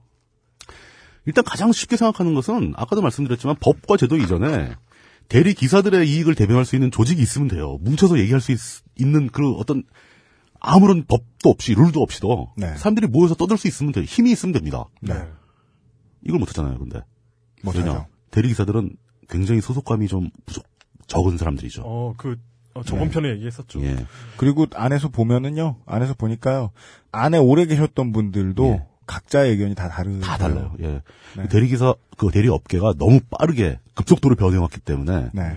[1.26, 4.74] 일단 가장 쉽게 생각하는 것은 아까도 말씀드렸지만 법과 제도 이전에
[5.28, 7.78] 대리 기사들의 이익을 대변할 수 있는 조직이 있으면 돼요.
[7.82, 8.58] 뭉쳐서 얘기할 수 있,
[8.98, 9.84] 는그 어떤
[10.58, 12.76] 아무런 법도 없이 룰도 없이도 네.
[12.76, 14.04] 사람들이 모여서 떠들 수 있으면 돼요.
[14.04, 14.86] 힘이 있으면 됩니다.
[15.00, 15.14] 네.
[16.22, 16.78] 이걸 못하잖아요.
[16.78, 17.00] 근데
[17.62, 17.86] 못하죠.
[17.86, 18.06] 왜냐?
[18.30, 18.96] 대리 기사들은
[19.28, 20.64] 굉장히 소속감이 좀 부족
[21.06, 21.82] 적은 사람들이죠.
[21.84, 22.36] 어, 그,
[22.74, 23.10] 어, 저번 네.
[23.10, 23.82] 편에 얘기했었죠.
[23.82, 24.06] 예.
[24.36, 26.70] 그리고 안에서 보면은요, 안에서 보니까요,
[27.12, 30.14] 안에 오래 계셨던 분들도 각자의 의견이 다 다르.
[30.14, 30.20] 예.
[30.20, 30.74] 다 달라요.
[30.80, 30.86] 예.
[30.86, 31.02] 네.
[31.34, 35.56] 그 대리기사, 그 대리 업계가 너무 빠르게 급속도로 변해왔기 때문에 네.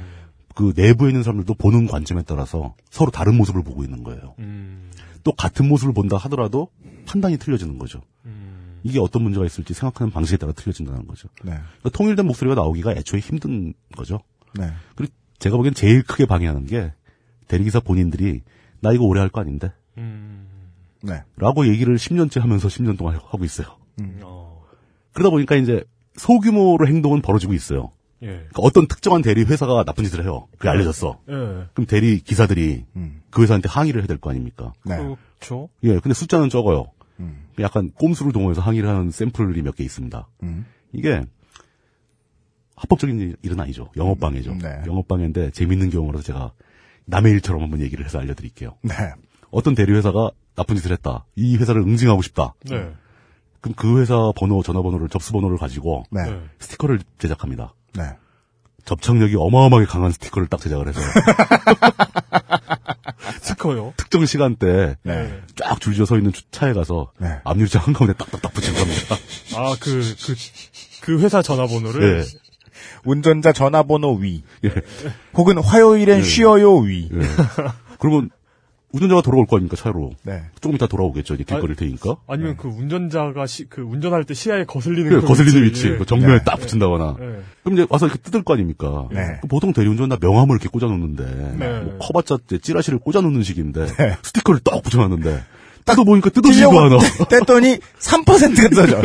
[0.56, 4.36] 그 내부에 있는 사람들도 보는 관점에 따라서 서로 다른 모습을 보고 있는 거예요.
[4.40, 4.90] 음.
[5.24, 6.70] 또 같은 모습을 본다 하더라도
[7.06, 8.02] 판단이 틀려지는 거죠.
[8.26, 8.80] 음.
[8.84, 11.30] 이게 어떤 문제가 있을지 생각하는 방식에 따라 틀려진다는 거죠.
[11.44, 11.52] 네.
[11.52, 14.20] 그러니까 통일된 목소리가 나오기가 애초에 힘든 거죠.
[14.56, 14.72] 네.
[14.96, 16.92] 그리고 제가 보기엔 제일 크게 방해하는 게
[17.48, 18.42] 대리기사 본인들이
[18.82, 19.72] 나 이거 오래 할 거 아닌데?
[19.98, 20.48] 음.
[21.02, 21.22] 네.
[21.38, 23.68] 라고 얘기를 10년째 하면서 10년 동안 하고 있어요.
[24.00, 24.20] 음.
[24.24, 24.64] 어.
[25.14, 25.84] 그러다 보니까 이제
[26.16, 27.92] 소규모로 행동은 벌어지고 있어요.
[28.22, 28.28] 예.
[28.28, 30.48] 그러니까 어떤 특정한 대리 회사가 나쁜 짓을 해요.
[30.58, 31.20] 그게 알려졌어.
[31.28, 31.34] 예.
[31.74, 33.22] 그럼 대리 기사들이 음.
[33.30, 34.74] 그 회사한테 항의를 해야 될 거 아닙니까?
[34.86, 34.96] 네.
[35.40, 35.70] 그렇죠.
[35.84, 36.86] 예, 근데 숫자는 적어요.
[37.20, 37.48] 음.
[37.60, 40.28] 약간 꼼수를 동원해서 항의를 하는 샘플이 몇 개 있습니다.
[40.44, 40.66] 음.
[40.94, 41.22] 이게
[42.76, 43.90] 합법적인 일은 아니죠.
[43.98, 44.56] 영업방해죠.
[44.56, 44.84] 네.
[44.88, 46.54] 영업방해인데 재밌는 경우라서 제가
[47.06, 48.78] 남의 일처럼 한번 얘기를 해서 알려드릴게요.
[48.82, 48.94] 네.
[49.52, 51.26] 어떤 대리회사가 나쁜 짓을 했다.
[51.36, 52.54] 이 회사를 응징하고 싶다.
[52.66, 52.92] 네.
[53.62, 56.22] 그럼 그 회사 번호, 전화번호를, 접수번호를 가지고 네.
[56.60, 57.74] 스티커를 제작합니다.
[57.96, 58.04] 네.
[58.86, 61.00] 접착력이 어마어마하게 강한 스티커를 딱 제작을 해서
[63.42, 63.94] 스티커요?
[63.98, 65.42] 특정 시간대에 네.
[65.56, 67.12] 쫙 줄지어 서 있는 주- 차에 가서
[67.44, 69.16] 앞유리창 한가운데 딱딱딱 붙이는 겁니다.
[69.56, 70.36] 아, 그, 그,
[71.02, 72.20] 그 회사 전화번호를.
[72.20, 72.24] 예.
[73.06, 74.44] 운전자 전화번호 위.
[75.34, 76.24] 혹은 화요일엔 예.
[76.24, 77.10] 쉬어요 위.
[77.14, 77.20] 예.
[78.00, 78.30] 그러면
[78.94, 80.12] 운전자가 돌아올 거 아닙니까 차로.
[80.22, 80.44] 네.
[80.62, 81.34] 조금 이따 돌아오겠죠.
[81.34, 82.18] 이제 길거리일 테니까.
[82.28, 85.98] 아니면 그 운전자가 시, 그 운전할 때 시야에 거슬리는 예, 그 거슬리는 위치, 예.
[85.98, 86.44] 그 정면에 네.
[86.46, 87.16] 딱 붙인다거나.
[87.20, 87.26] 네.
[87.64, 89.08] 그럼 이제 와서 이렇게 뜯을 거 아닙니까?
[89.12, 89.42] 네.
[89.50, 91.82] 보통 대리운전 다 명함을 이렇게 꽂아놓는데, 네.
[91.82, 93.88] 뭐 커봤자 찌라시를 꽂아놓는 식인데,
[94.22, 95.44] 스티커를 딱 붙여놨는데,
[95.86, 96.98] 뜯어보니까 뜯어지지도 찔려고 않아.
[96.98, 99.02] 뗐더니 3%가 뜯어져.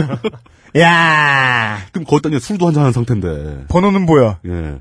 [0.77, 4.40] 야 그럼 거기다 이제 술도 한잔한 상태인데, 번호는 뭐야?
[4.47, 4.81] 예.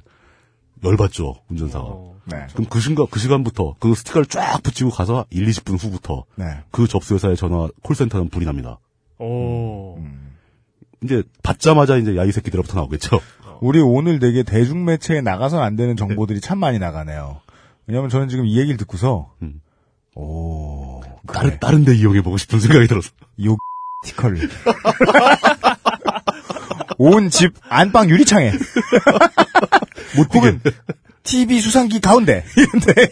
[0.84, 1.86] 열받죠, 운전사가.
[2.26, 2.48] 네.
[2.54, 6.46] 그럼 그 순간, 그 시간부터, 그 스티커를 쫙 붙이고 가서 1, 20분 후부터, 네.
[6.72, 8.80] 그 접수회사의 전화, 콜센터는 불이 납니다.
[9.18, 9.98] 오.
[11.04, 13.20] 이제, 받자마자 이제 야 이 새끼들부터 나오겠죠.
[13.62, 17.40] 우리 오늘 되게 대중매체에 나가선 안 되는 정보들이 참 많이 나가네요.
[17.88, 19.62] 왜냐면 저는 지금 이 얘기를 듣고서, 음.
[20.16, 23.10] 오, 다른, 다른 데 이용해 보고 싶은 생각이 들어서.
[23.46, 23.56] 요
[24.04, 24.50] 스티커를.
[26.98, 28.52] 온 집 안방 유리창에.
[30.16, 30.62] 못 혹은
[31.24, 32.44] TV 수상기 가운데.
[32.56, 33.12] 이런데.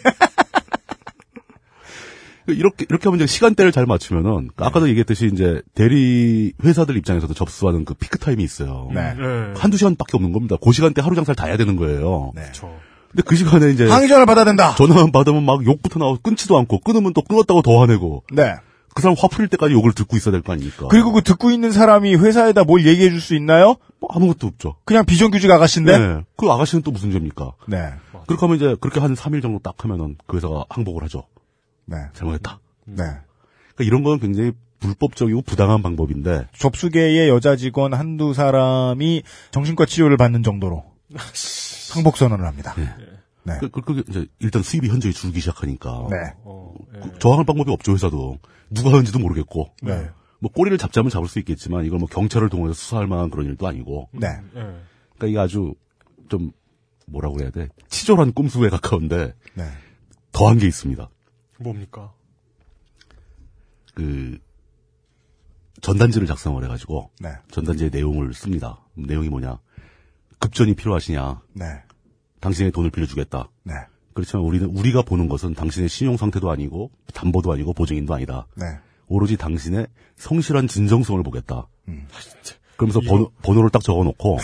[2.48, 7.94] 이렇게, 이렇게 하면 이제 시간대를 잘 맞추면은, 아까도 얘기했듯이 이제 대리 회사들 입장에서도 접수하는 그
[7.94, 8.88] 피크 타임이 있어요.
[8.94, 9.14] 네.
[9.56, 10.54] 한두 시간밖에 없는 겁니다.
[10.62, 12.30] 그 시간대 하루 장사를 다 해야 되는 거예요.
[12.36, 12.42] 네.
[13.10, 13.88] 근데 그 시간에 이제.
[13.88, 14.76] 항의 전화를 받아야 된다.
[14.76, 18.22] 전화만 받으면 막 욕부터 나오고 끊지도 않고, 끊으면 또 끊었다고 더 화내고.
[18.32, 18.54] 네.
[18.96, 20.88] 그 사람 화 풀릴 때까지 욕을 듣고 있어야 될 거 아닙니까?
[20.90, 23.76] 그리고 그 듣고 있는 사람이 회사에다 뭘 얘기해 줄 수 있나요?
[24.00, 24.76] 뭐 아무것도 없죠.
[24.86, 25.98] 그냥 비정규직 아가씨인데?
[25.98, 26.20] 네.
[26.36, 27.52] 그 아가씨는 또 무슨 죄입니까?
[27.68, 27.92] 네.
[28.26, 31.24] 그렇게 하면 이제 그렇게 한 3일 정도 딱 하면은 그 회사가 항복을 하죠.
[31.84, 31.98] 네.
[32.14, 32.58] 잘못했다.
[32.86, 32.96] 네.
[32.96, 33.20] 그러니까
[33.84, 40.84] 이런 건 굉장히 불법적이고 부당한 방법인데 접수계의 여자 직원 한두 사람이 정신과 치료를 받는 정도로
[41.92, 42.74] 항복 선언을 합니다.
[43.44, 43.58] 네.
[43.60, 46.16] 그, 그, 그게 이제 일단 수입이 현저히 줄기 시작하니까 네.
[47.02, 48.38] 그 저항할 방법이 없죠 회사도
[48.70, 50.10] 누가 하는지도 모르겠고 네.
[50.40, 54.08] 뭐 꼬리를 잡자면 잡을 수 있겠지만 이걸 뭐 경찰을 동원해서 수사할 만한 그런 일도 아니고
[54.12, 54.28] 네.
[54.52, 55.74] 그러니까 이게 아주
[56.28, 56.52] 좀
[57.06, 59.64] 뭐라고 해야 돼 치졸한 꼼수에 가까운데 네.
[60.32, 61.08] 더한 게 있습니다.
[61.60, 62.12] 뭡니까?
[63.94, 64.38] 그
[65.80, 67.30] 전단지를 작성을 해가지고 네.
[67.50, 68.84] 전단지의 내용을 씁니다.
[68.94, 69.58] 내용이 뭐냐?
[70.38, 71.42] 급전이 필요하시냐?
[71.54, 71.64] 네.
[72.40, 73.48] 당신의 돈을 빌려주겠다.
[74.16, 74.16] 네.
[74.16, 78.46] 그렇지만 우리는 우리가 보는 것은 당신의 신용 상태도 아니고 담보도 아니고 보증인도 아니다.
[78.54, 78.64] 네.
[79.08, 79.86] 오로지 당신의
[80.16, 81.66] 성실한 진정성을 보겠다.
[81.88, 82.06] 음.
[82.76, 84.38] 그러면서 번호, 번호를 딱 적어놓고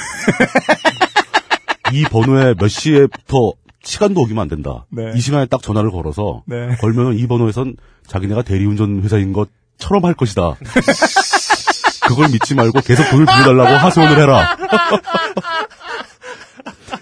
[1.92, 4.84] 이 번호에 몇 시에부터 시간도 어기면 안 된다.
[4.90, 5.12] 네.
[5.14, 6.76] 이 시간에 딱 전화를 걸어서 네.
[6.80, 7.76] 걸면은 이 번호에선
[8.06, 10.54] 자기네가 대리운전 회사인 것처럼 할 것이다.
[12.06, 14.56] 그걸 믿지 말고 계속 돈을 빌려달라고 하소연을 해라.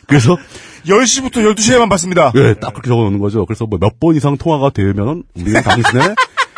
[0.06, 0.36] 그래서
[0.86, 2.32] 10시부터 12시에만 받습니다.
[2.36, 3.44] 예, 딱 그렇게 적어 놓는 거죠.
[3.46, 6.14] 그래서 뭐 몇 번 이상 통화가 되면은 우리는 당신의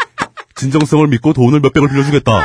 [0.56, 2.44] 진정성을 믿고 돈을 몇 백을 빌려주겠다.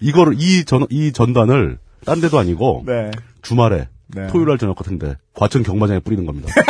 [0.00, 3.10] 이거를 이 전 이 전단을 딴 데도 아니고 네.
[3.42, 4.26] 주말에 네.
[4.28, 6.48] 토요일 날 저녁 같은데 과천 경마장에 뿌리는 겁니다.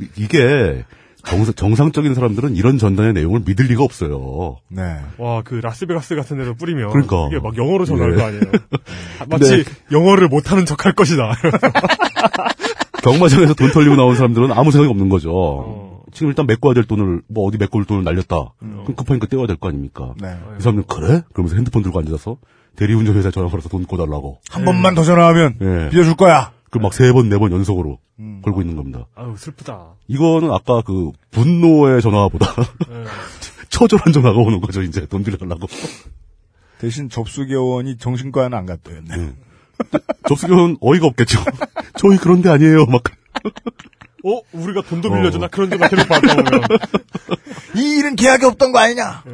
[0.00, 0.84] 이- 이게
[1.32, 4.58] 정상, 정상 적인 사람들은 이런 전단의 내용을 믿을 리가 없어요.
[4.68, 4.82] 네.
[5.18, 6.90] 와, 그 라스베가스 같은 데로 뿌리면.
[6.90, 7.26] 그러니까.
[7.28, 8.16] 이게 막 영어로 전화할 네.
[8.16, 8.42] 거 아니에요.
[9.28, 11.32] 마치 영어를 못하는 척 할 것이다.
[13.02, 15.32] 경마장에서 돈 털리고 나온 사람들은 아무 생각이 없는 거죠.
[15.34, 16.02] 어.
[16.12, 18.36] 지금 일단 메꿔야 될 돈을 뭐 어디 메꿔올 돈을 날렸다.
[18.58, 20.12] 그럼 급하니까 떼어야 될 거 아닙니까?
[20.20, 20.36] 네.
[20.58, 21.22] 이 사람들은 그래?
[21.32, 22.36] 그러면서 핸드폰 들고 앉아서
[22.76, 24.38] 대리운전 회사에 전화 걸어서 돈 꿔달라고.
[24.50, 25.88] 한 번만 더 전화하면 예.
[25.90, 26.52] 빌려줄 거야.
[26.72, 27.98] 그럼 막세 번, 네 번 연속으로
[28.42, 29.06] 걸고 있는 겁니다.
[29.14, 29.94] 아유, 슬프다.
[30.08, 32.46] 이거는 아까 그 분노의 전화보다
[32.88, 33.04] 네.
[33.68, 35.66] 처절한 전화가 오는 거죠, 이제 돈 빌려달라고.
[36.78, 39.00] 대신 접수개원이 정신과는 안 갔대요.
[40.28, 41.40] 접수교는 어이가 없겠죠.
[41.98, 43.02] 저희 그런 데 아니에요, 막.
[44.24, 44.40] 어?
[44.52, 45.14] 우리가 돈도 어.
[45.14, 45.48] 빌려주나?
[45.48, 46.62] 그런 전화 계속 받다 보면.
[47.76, 49.24] 이 일은 계약이 없던 거 아니냐?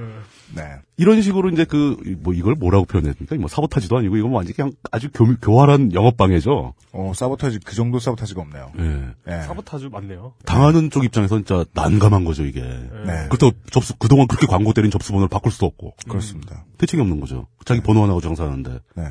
[0.55, 0.63] 네.
[0.99, 3.37] 이런 식으로 이제 그, 뭐 이걸 뭐라고 표현했습니까?
[3.37, 6.75] 뭐 사보타지도 아니고 이건 완전 그냥 아주 교, 교활한 영업 방해죠.
[6.93, 8.73] 어, 사보타지, 그 정도 사보타지가 없네요.
[8.81, 9.33] 예.
[9.33, 9.43] 예.
[9.43, 10.35] 사보타주 맞네요.
[10.45, 12.61] 당하는 쪽 입장에서 진짜 난감한 거죠, 이게.
[12.61, 13.29] 네.
[13.29, 15.95] 그렇다고 접수, 그동안 그렇게 광고 때린 접수 번호를 바꿀 수도 없고.
[16.09, 16.65] 그렇습니다.
[16.79, 17.47] 대책이 없는 거죠.
[17.65, 18.81] 자기 번호 하나 고 장사하는데.
[18.97, 19.05] 네.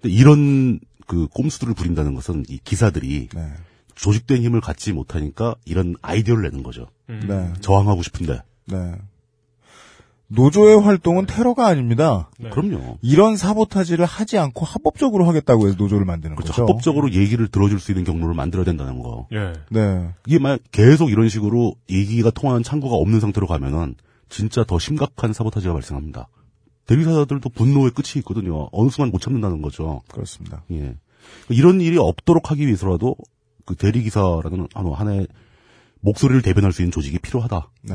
[0.00, 0.78] 근데 이런
[1.08, 3.52] 그 꼼수들을 부린다는 것은 이 기사들이 네.
[3.96, 6.86] 조직된 힘을 갖지 못하니까 이런 아이디어를 내는 거죠.
[7.08, 7.52] 네.
[7.60, 8.40] 저항하고 싶은데.
[8.66, 8.92] 네.
[10.30, 12.28] 노조의 활동은 테러가 아닙니다.
[12.38, 12.50] 네.
[12.50, 12.98] 그럼요.
[13.00, 16.52] 이런 사보타지를 하지 않고 합법적으로 하겠다고 해서 노조를 만드는 그렇죠.
[16.52, 16.62] 거죠.
[16.62, 19.26] 합법적으로 얘기를 들어줄 수 있는 경로를 만들어야 된다는 거.
[19.32, 19.54] 예.
[19.70, 20.10] 네.
[20.26, 23.94] 이게 만약 계속 이런 식으로 얘기가 통하는 창구가 없는 상태로 가면은
[24.28, 26.28] 진짜 더 심각한 사보타지가 발생합니다.
[26.86, 28.68] 대리사들도 분노의 끝이 있거든요.
[28.72, 30.02] 어느 순간 못 참는다는 거죠.
[30.08, 30.62] 그렇습니다.
[30.72, 30.94] 예.
[31.48, 33.16] 이런 일이 없도록 하기 위해서라도
[33.64, 35.26] 그 대리기사라는 한- 하나의
[36.00, 37.70] 목소리를 대변할 수 있는 조직이 필요하다.
[37.82, 37.94] 네.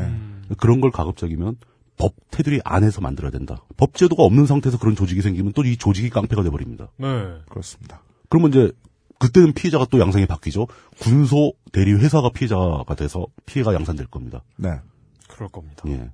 [0.58, 1.56] 그런 걸 가급적이면
[2.04, 3.64] 법 테두리 안에서 만들어야 된다.
[3.78, 6.90] 법 제도가 없는 상태에서 그런 조직이 생기면 또 이 조직이 깡패가 돼버립니다.
[6.98, 7.08] 네.
[7.50, 8.02] 그렇습니다.
[8.28, 8.72] 그러면 이제
[9.20, 10.68] 그때는 피해자가 또 양상이 바뀌죠.
[11.00, 14.44] 군소 대리 회사가 피해자가 돼서 피해가 양산될 겁니다.
[14.58, 14.72] 네.
[15.30, 15.84] 그럴 겁니다.
[15.88, 16.12] 예.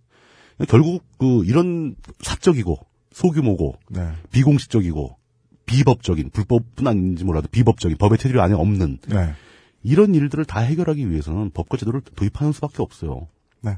[0.68, 2.78] 결국 그 이런 사적이고
[3.12, 4.12] 소규모고 네.
[4.32, 5.18] 비공식적이고
[5.66, 9.34] 비법적인 불법은 아닌지 몰라도 비법적인 법의 테두리 안에 없는 네.
[9.82, 13.28] 이런 일들을 다 해결하기 위해서는 법과 제도를 도입하는 수밖에 없어요.
[13.62, 13.76] 네.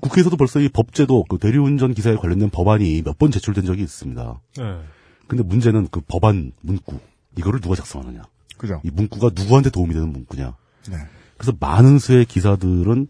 [0.00, 4.40] 국회에서도 벌써 이 법제도 그 대리운전 기사에 관련된 법안이 몇 번 제출된 적이 있습니다.
[4.58, 4.80] 네.
[5.26, 6.98] 근데 문제는 그 법안 문구
[7.38, 8.22] 이거를 누가 작성하느냐.
[8.56, 8.80] 그죠.
[8.84, 10.56] 이 문구가 누구한테 도움이 되는 문구냐.
[10.90, 10.96] 네.
[11.36, 13.06] 그래서 많은 수의 기사들은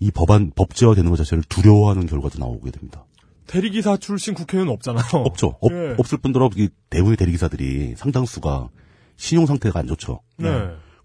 [0.00, 3.04] 이 법안 법제화 되는 것 자체를 두려워하는 결과도 나오게 됩니다.
[3.46, 5.04] 대리기사 출신 국회의원 없잖아요.
[5.12, 5.56] 없죠.
[5.60, 5.94] 없, 예.
[5.98, 8.68] 없을 뿐더러 이 대부분의 대리기사들이 상당수가
[9.16, 10.20] 신용 상태가 안 좋죠.
[10.36, 10.48] 네.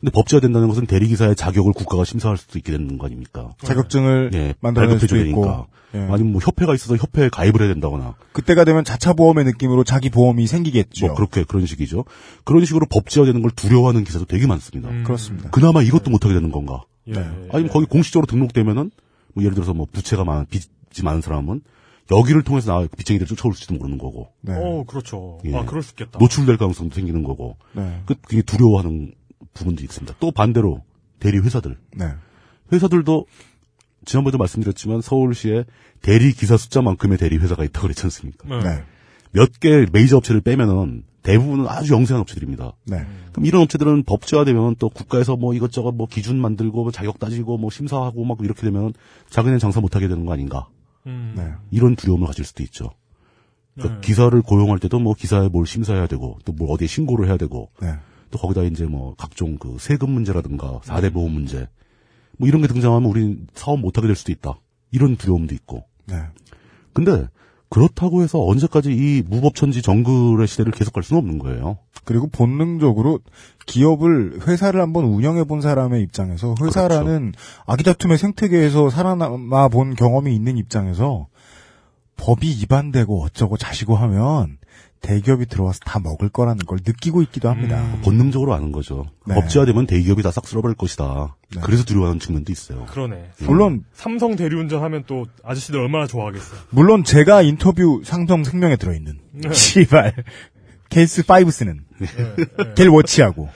[0.03, 3.53] 근데 법제화 된다는 것은 대리기사의 자격을 국가가 심사할 수도 있게 되는 거 아닙니까?
[3.63, 5.45] 자격증을 예, 만들어낼 수도 발급해줘야 있고.
[5.45, 5.67] 되니까.
[5.95, 5.99] 예.
[6.13, 8.15] 아니면 뭐 협회가 있어서 협회에 가입을 해야 된다거나.
[8.33, 11.05] 그때가 되면 자차 보험의 느낌으로 자기 보험이 생기겠죠.
[11.05, 12.03] 뭐 그렇게 그런 식이죠.
[12.43, 14.89] 그런 식으로 법제화되는 걸 두려워하는 기사도 되게 많습니다.
[14.89, 15.05] 음.
[15.05, 15.49] 그렇습니다.
[15.51, 16.83] 그나마 이것도 못하게 되는 건가?
[17.07, 17.13] 예.
[17.53, 18.91] 아니면 거기 공식적으로 등록되면은
[19.33, 20.67] 뭐 예를 들어서 뭐 부채가 많은 빚이
[21.01, 21.61] 많은 사람은
[22.11, 24.27] 여기를 통해서 나 빚쟁이들 쫓아올지도 모르는 거고.
[24.41, 24.53] 네.
[24.53, 25.39] 어, 그렇죠.
[25.45, 25.55] 예.
[25.55, 26.19] 아, 그럴 수 있겠다.
[26.19, 27.55] 노출될 가능성도 생기는 거고.
[27.71, 28.01] 네.
[28.05, 29.13] 그 그게 두려워하는
[29.53, 30.15] 부분도 있습니다.
[30.19, 30.83] 또 반대로
[31.19, 31.77] 대리 회사들.
[31.95, 32.13] 네.
[32.71, 33.25] 회사들도
[34.05, 35.65] 지난번에도 말씀드렸지만 서울시에
[36.01, 38.47] 대리 기사 숫자만큼의 대리 회사가 있다고 그랬지 않습니까?
[38.59, 38.83] 네.
[39.31, 42.73] 몇 개 메이저 업체를 빼면은 대부분은 아주 영세한 업체들입니다.
[42.85, 43.05] 네.
[43.31, 47.69] 그럼 이런 업체들은 법제화되면 또 국가에서 뭐 이것저것 뭐 기준 만들고 뭐 자격 따지고 뭐
[47.71, 48.93] 심사하고 막 이렇게 되면
[49.29, 50.67] 자기네 장사 못하게 되는 거 아닌가?
[51.07, 51.33] 음.
[51.37, 51.51] 네.
[51.71, 52.91] 이런 두려움을 가질 수도 있죠.
[53.75, 54.07] 그러니까 네.
[54.07, 57.93] 기사를 고용할 때도 뭐 기사에 뭘 심사해야 되고 또뭐 어디에 신고를 해야 되고 네.
[58.33, 61.67] 또 거기다 이제 뭐 각종 그 세금 문제라든가 4대 보험 문제
[62.37, 64.55] 뭐 이런 게 등장하면 우린 사업 못하게 될 수도 있다.
[64.91, 65.83] 이런 두려움도 있고.
[66.07, 66.15] 네.
[66.93, 67.27] 근데
[67.69, 71.77] 그렇다고 해서 언제까지 이 무법천지 정글의 시대를 계속 갈 수는 없는 거예요.
[72.05, 73.19] 그리고 본능적으로
[73.67, 77.63] 기업을 회사를 한번 운영해 본 사람의 입장에서 회사라는 그렇죠.
[77.65, 81.27] 아기다툼의 생태계에서 살아남아 본 경험이 있는 입장에서
[82.17, 84.57] 법이 위반되고 어쩌고 자시고 하면
[85.03, 87.83] 대기업이 들어와서 다 먹을 거라는 걸 느끼고 있기도 합니다.
[88.03, 89.05] 본능적으로 아는 거죠.
[89.27, 89.35] 네.
[89.35, 91.35] 법제화되면 대기업이 다 싹 쓸어버릴 것이다.
[91.61, 92.85] 그래서 두려워하는 측면도 있어요.
[92.87, 93.31] 그러네.
[93.41, 96.59] 물론 삼성 대리운전 하면 또 아저씨들 얼마나 좋아하겠어요.
[96.71, 99.51] 물론 제가 인터뷰 상성 생명에 들어있는 네.
[99.53, 100.13] 시발
[100.89, 101.81] 케이스 5 쓰는
[102.75, 103.49] 갤 워치하고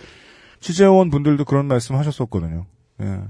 [0.59, 2.65] 취재원 분들도 그런 말씀 하셨었거든요.
[3.01, 3.21] 예.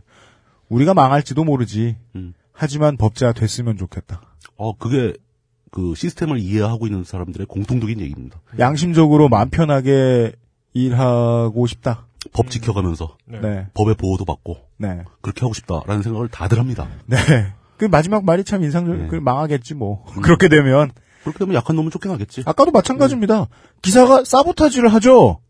[0.70, 1.98] 우리가 망할지도 모르지.
[2.16, 2.34] 음.
[2.52, 4.22] 하지만 법제화 됐으면 좋겠다.
[4.56, 5.14] 어, 그게
[5.78, 8.42] 그 시스템을 이해하고 있는 사람들의 공통적인 얘기입니다.
[8.58, 10.32] 양심적으로 마음 편하게
[10.74, 12.08] 일하고 싶다.
[12.34, 13.68] 법 지켜가면서 네.
[13.76, 15.04] 법의 보호도 받고 네.
[15.22, 16.88] 그렇게 하고 싶다라는 생각을 다들 합니다.
[17.06, 17.18] 네.
[17.78, 18.98] 그 마지막 말이 참 인상적.
[18.98, 19.08] 네.
[19.08, 20.04] 그 망하겠지 뭐.
[20.24, 20.90] 그렇게 되면
[21.22, 22.42] 그렇게 되면 약한 놈은 쫓겨나겠지.
[22.48, 23.46] 아까도 마찬가지입니다.
[23.84, 25.42] 기사가 사보타지를 하죠.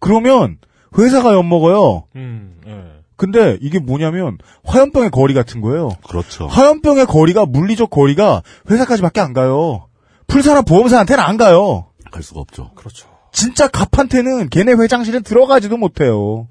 [0.00, 0.58] 그러면
[0.98, 2.04] 회사가 엿먹어요.
[2.16, 2.91] 음, 예.
[3.16, 5.90] 근데 이게 뭐냐면 화염병의 거리 같은 거예요.
[6.08, 6.46] 그렇죠.
[6.46, 9.88] 화염병의 거리가 물리적 거리가 회사까지밖에 안 가요.
[10.26, 11.86] 풀사나 보험사한테는 안 가요.
[12.10, 12.72] 갈 수가 없죠.
[12.74, 13.08] 그렇죠.
[13.32, 16.46] 진짜 갑한테는 걔네 회장실에 들어가지도 못해요.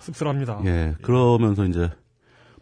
[0.00, 0.60] 씁쓸합니다.
[0.64, 1.90] 예, 그러면서 이제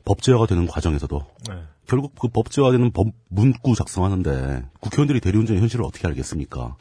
[0.04, 1.54] 법제화가 되는 과정에서도 네.
[1.86, 6.76] 결국 그 법제화되는 법 문구 작성하는데 국회의원들이 대리운전의 현실을 어떻게 알겠습니까?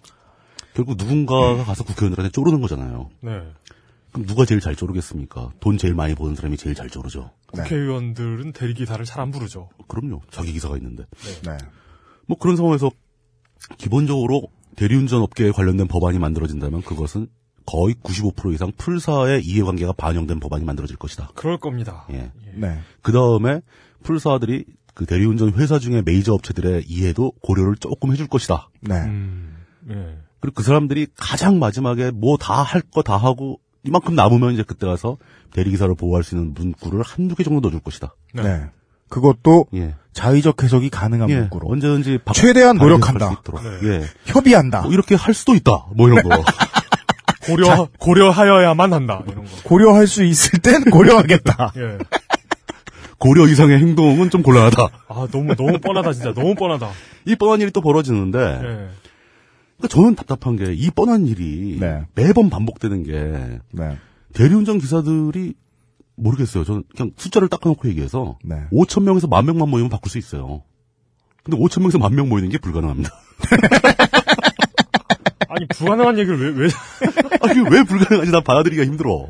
[0.73, 3.09] 결국 누군가가 가서 국회의원들한테 쪼르는 거잖아요.
[3.22, 3.41] 네.
[4.11, 5.51] 그럼 누가 제일 잘 쪼르겠습니까?
[5.59, 7.31] 돈 제일 많이 버는 사람이 제일 잘 쪼르죠.
[7.53, 9.69] 국회의원들은 대리기사를 잘 안 부르죠.
[9.88, 10.21] 그럼요.
[10.31, 11.05] 자기 기사가 있는데.
[11.43, 11.57] 네.
[12.27, 12.91] 뭐 그런 상황에서
[13.77, 17.27] 기본적으로 대리운전 업계에 관련된 법안이 만들어진다면 그것은
[17.65, 21.29] 거의 95% 이상 풀사의 이해관계가 반영된 법안이 만들어질 것이다.
[21.35, 22.05] 그럴 겁니다.
[22.11, 22.31] 예.
[22.55, 22.79] 네.
[23.01, 23.61] 그 다음에
[24.03, 28.69] 풀사들이 그 대리운전 회사 중에 메이저 업체들의 이해도 고려를 조금 해줄 것이다.
[28.81, 28.95] 네.
[28.95, 29.55] 음,
[29.89, 30.17] 예.
[30.39, 34.86] 그리고 그 사람들이 가장 마지막에 뭐 다 할 거 다 하고 이만큼 남으면 이제 그때
[34.86, 35.18] 가서
[35.53, 38.14] 대리기사를 보호할 수 있는 문구를 한두 개 정도 넣어줄 것이다.
[38.34, 38.66] 네.
[39.10, 39.95] 그것도 예.
[40.14, 41.40] 자의적 해석이 가능한 예.
[41.41, 43.28] 문구로 언제든지 박- 최대한 노력한다.
[43.28, 43.62] 수 있도록.
[43.64, 43.88] 네.
[43.88, 44.03] 예.
[44.26, 44.82] 협의한다.
[44.84, 45.86] 뭐 이렇게 할 수도 있다.
[45.95, 46.30] 뭐 이런 거.
[47.45, 49.22] 고려, 고려하여야만 한다.
[49.28, 49.52] 이런 거.
[49.64, 51.74] 고려할 수 있을 땐 고려하겠다.
[51.78, 51.98] 예.
[53.18, 54.84] 고려 이상의 행동은 좀 곤란하다.
[55.10, 56.34] 아, 너무, 너무 뻔하다, 진짜.
[56.34, 56.90] 너무 뻔하다.
[57.26, 58.90] 이 뻔한 일이 또 벌어지는데, 예.
[59.82, 62.03] 그러니까 저는 답답한 게 이 뻔한 일이 네.
[62.16, 63.98] 매번 반복되는 게 네.
[64.34, 65.53] 대리운전 기사들이
[66.16, 66.64] 모르겠어요.
[66.64, 68.56] 저는 그냥 숫자를 닦아놓고 얘기해서 네.
[68.72, 70.62] 5천 명에서 만 명만 모이면 바꿀 수 있어요.
[71.44, 73.10] 근데 5천 명에서 만 명 모이는 게 불가능합니다.
[75.49, 76.70] 아니, 불가능한 얘기를 왜, 왜.
[77.41, 79.30] 아니 왜 불가능한지 난 받아들이기가 힘들어.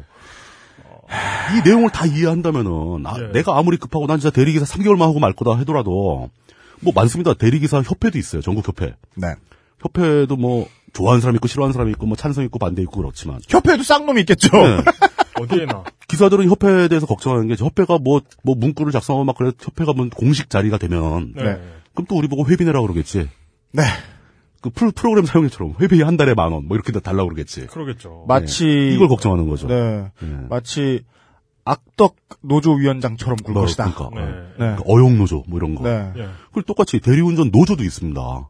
[1.57, 3.31] 이 내용을 다 이해한다면은 아, 예.
[3.31, 6.29] 내가 아무리 급하고 난 진짜 대리기사 3개월만 하고 말 거다 하더라도
[6.81, 7.33] 뭐 많습니다.
[7.33, 8.41] 대리기사 협회도 있어요.
[8.41, 8.95] 전국 협회.
[9.15, 9.33] 네.
[9.81, 13.83] 협회도 뭐 좋아하는 사람 있고 싫어하는 사람 있고 뭐 찬성 있고 반대 있고 그렇지만 협회도
[13.83, 14.49] 쌍놈이 있겠죠.
[14.51, 14.77] 네.
[15.39, 15.83] 어디에나.
[16.07, 20.49] 기사들은 협회에 대해서 걱정하는 게 협회가 뭐, 뭐 문구를 작성하고 막 그래 협회가 뭐 공식
[20.49, 21.59] 자리가 되면 네.
[21.93, 23.29] 그럼 또 우리 보고 회비내라 그러겠지.
[23.71, 23.83] 네.
[24.61, 27.67] 그 프로, 프로그램 사용료처럼 회비 한 달에 만 원 뭐 이렇게 달라고 그러겠지.
[27.67, 28.25] 그러겠죠.
[28.27, 28.93] 마치 네.
[28.93, 29.67] 이걸 걱정하는 거죠.
[29.67, 30.11] 네.
[30.21, 30.37] 네.
[30.49, 31.03] 마치
[31.63, 33.91] 악덕 노조 위원장처럼 굴 뭐, 것이다.
[33.93, 34.27] 그러니까, 네.
[34.31, 34.43] 네.
[34.57, 35.83] 그러니까 어용 노조 뭐 이런 거.
[35.83, 36.11] 네.
[36.17, 36.27] 예.
[36.53, 38.49] 그리고 똑같이 대리운전 노조도 있습니다.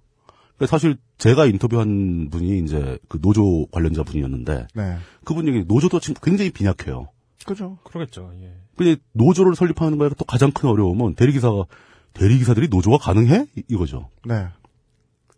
[0.61, 4.97] 그러니까 사실 제가 인터뷰한 분이 이제 그 노조 관련자 분이었는데 네.
[5.23, 7.07] 그분 얘기 노조도 지금 굉장히 빈약해요.
[7.47, 7.79] 그죠.
[7.83, 8.53] 그러겠죠, 예.
[8.77, 11.63] 근데 노조를 설립하는 거에 또 가장 큰 어려움은 대리기사가
[12.13, 13.47] 대리기사들이 노조가 가능해?
[13.57, 14.09] 이- 이거죠.
[14.23, 14.45] 네.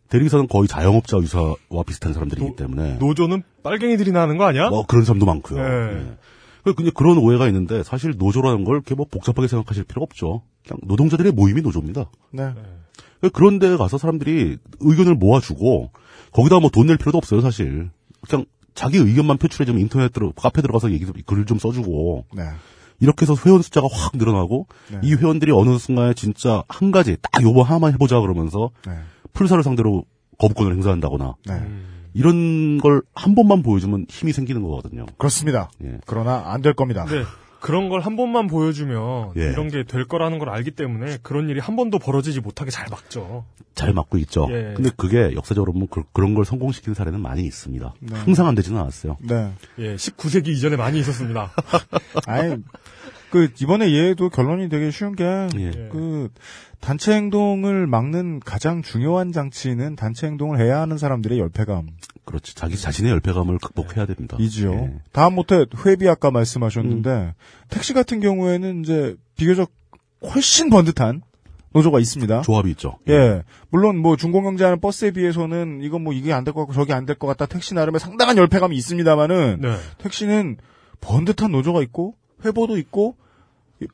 [0.09, 4.69] 대리기사는 거의 자영업자 유사와 비슷한 사람들이기 때문에 노조는 빨갱이들이나 하는 거 아니야?
[4.69, 5.57] 뭐 그런 사람도 많고요.
[5.63, 5.99] 네.
[6.01, 6.17] 예.
[6.65, 10.43] 그 근데 그런 오해가 있는데 사실 노조라는 걸 이렇게 뭐 복잡하게 생각하실 필요가 없죠.
[10.67, 12.09] 그냥 노동자들의 모임이 노조입니다.
[12.31, 12.53] 네.
[13.29, 15.91] 그런 데 가서 사람들이 의견을 모아주고
[16.31, 17.89] 거기다 뭐 돈 낼 필요도 없어요 사실.
[18.27, 18.45] 그냥
[18.75, 22.43] 자기 의견만 표출해주면 인터넷 들어 카페 들어가서 얘기 글을 좀 써주고 네.
[22.99, 24.99] 이렇게 해서 회원 숫자가 확 늘어나고 네.
[25.03, 28.93] 이 회원들이 어느 순간에 진짜 한 가지 딱 요거 하나만 해보자 그러면서 네.
[29.33, 30.05] 풀사를 상대로
[30.39, 31.61] 거부권을 행사한다거나 네.
[32.13, 35.05] 이런 걸 한 번만 보여주면 힘이 생기는 거거든요.
[35.17, 35.69] 그렇습니다.
[35.83, 35.99] 예.
[36.05, 37.05] 그러나 안 될 겁니다.
[37.63, 37.67] 네.
[37.67, 39.51] 그런 걸 한 번만 보여주면 예.
[39.51, 43.45] 이런 게 될 거라는 걸 알기 때문에 그런 일이 한 번도 벌어지지 못하게 잘 막죠.
[43.73, 44.47] 잘 맞고 있죠.
[44.51, 44.73] 예.
[44.75, 47.93] 근데 그게 역사적으로 보면 그, 런걸 성공시킨 사례는 많이 있습니다.
[48.01, 48.15] 네.
[48.19, 49.17] 항상 안 되지는 않았어요.
[49.21, 49.51] 네.
[49.79, 51.51] 예, 19세기 이전에 많이 있었습니다.
[52.27, 52.57] 아니,
[53.33, 55.23] 그, 이번에 얘도 결론이 되게 쉬운 게,
[55.57, 55.71] 예.
[55.91, 56.29] 그,
[56.79, 61.87] 단체 행동을 막는 가장 중요한 장치는 단체 행동을 해야 하는 사람들의 열패감.
[62.25, 62.53] 그렇죠.
[62.53, 64.37] 자기 자신의 열패감을 극복해야 됩니다.
[64.39, 64.71] 이지요.
[64.73, 64.93] 예.
[65.13, 67.31] 다음 못해 회비 아까 말씀하셨는데, 음.
[67.69, 69.71] 택시 같은 경우에는 이제 비교적
[70.35, 71.23] 훨씬 번듯한
[71.73, 72.41] 노조가 있습니다.
[72.43, 72.99] 조합이 있죠.
[73.09, 73.41] 예.
[73.71, 77.17] 물론 뭐 중공영제하는 버스에 비해서는 이건 뭐 이게 안 될 것 같고 저게 안 될
[77.17, 79.75] 것 같다 택시 나름의 상당한 열패감이 있습니다만은 네.
[79.97, 80.57] 택시는
[81.01, 82.13] 번듯한 노조가 있고
[82.45, 83.15] 회보도 있고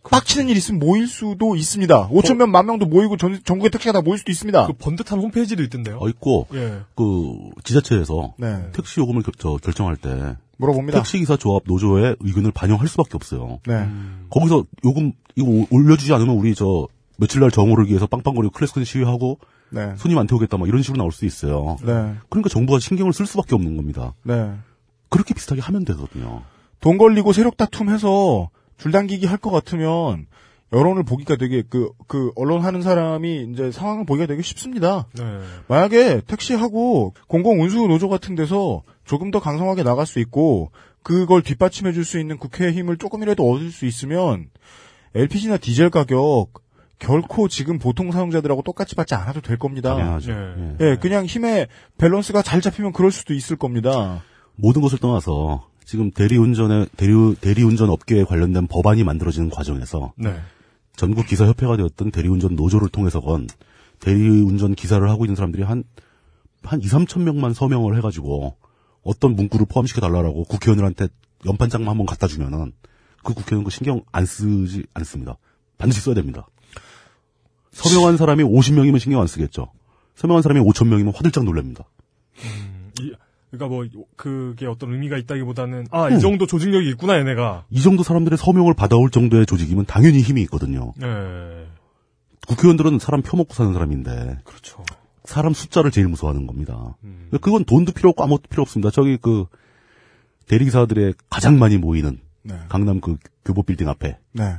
[0.10, 2.10] 빡치는 일 있으면 모일 수도 있습니다.
[2.10, 4.68] 5천 명, 만 명도 모이고 전, 전국의 택시가 다 모일 수도 있습니다.
[4.68, 5.98] 그 번듯한 홈페이지도 있던데요.
[6.00, 6.82] 어, 있고, 예.
[6.96, 8.70] 그, 지자체에서 네.
[8.74, 11.00] 택시 요금을 결, 저, 결정할 때, 물어봅니다.
[11.00, 13.60] 택시기사 조합 노조의 의견을 반영할 수밖에 없어요.
[13.66, 13.88] 네.
[14.30, 16.88] 거기서 요금, 이거 오- 올려주지 않으면 우리 저,
[17.18, 19.40] 며칠 날 정오를 위해서 빵빵거리고 클래스콘 시위하고,
[19.72, 19.94] 네.
[19.98, 21.78] 손님 안 태우겠다, 막 이런 식으로 나올 수도 있어요.
[21.82, 22.14] 네.
[22.30, 24.14] 그러니까 정부가 신경을 쓸 수밖에 없는 겁니다.
[24.24, 24.52] 네.
[25.10, 26.44] 그렇게 비슷하게 하면 되거든요.
[26.80, 28.50] 돈 걸리고 세력 다툼해서
[28.80, 30.26] 줄당기기 할 것 같으면
[30.72, 35.08] 여론을 보기가 되게 그, 그, 언론 하는 사람이 이제 상황을 보기가 되게 쉽습니다.
[35.14, 35.24] 네.
[35.68, 42.04] 만약에 택시하고 공공운수 노조 같은 데서 조금 더 강성하게 나갈 수 있고 그걸 뒷받침해 줄
[42.06, 44.50] 수 있는 국회의 힘을 조금이라도 얻을 수 있으면
[45.16, 46.50] LPG나 디젤 가격
[47.00, 49.96] 결코 지금 보통 사용자들하고 똑같이 받지 않아도 될 겁니다.
[49.96, 50.32] 당연하죠.
[50.32, 50.76] 예.
[50.82, 54.22] 예, 그냥 힘의 밸런스가 잘 잡히면 그럴 수도 있을 겁니다.
[54.56, 60.36] 모든 것을 떠나서 지금 대리운전에 대리 대리운전 업계에 관련된 법안이 만들어지는 과정에서 네.
[60.96, 63.48] 전국 기사 협회가 되었던 대리운전 노조를 통해서건
[64.00, 65.84] 대리운전 기사를 하고 있는 사람들이 한
[66.64, 68.58] 한 2, 3천 명만 서명을 해 가지고
[69.02, 71.08] 어떤 문구를 포함시켜 달라라고 국회의원들한테
[71.46, 72.74] 연판장만 한번 갖다 주면은
[73.24, 75.38] 그 국회의원 그 신경 안 쓰지 않습니다.
[75.78, 76.48] 반드시 써야 됩니다.
[77.72, 79.72] 서명한 사람이 50명이면 신경 안 쓰겠죠.
[80.16, 81.86] 서명한 사람이 5천 명이면 화들짝 놀랍니다.
[83.52, 83.86] 이, 그러니까 뭐
[84.16, 86.20] 그게 어떤 의미가 있다기보다는 아이 음.
[86.20, 87.66] 정도 조직력이 있구나 얘네가.
[87.70, 90.94] 이 정도 사람들의 서명을 받아올 정도의 조직이면 당연히 힘이 있거든요.
[90.98, 91.08] 네.
[92.48, 94.84] 국회의원들은 사람 펴먹고 사는 사람인데 그렇죠.
[95.26, 96.96] 사람 숫자를 제일 무서워하는 겁니다.
[97.04, 97.30] 음.
[97.42, 98.90] 그건 돈도 필요 없고 아무것도 필요 없습니다.
[98.92, 99.46] 저기 그
[100.48, 102.56] 대리기사들의 가장 많이 모이는 네.
[102.70, 104.56] 강남 그 교보 빌딩 앞에 네.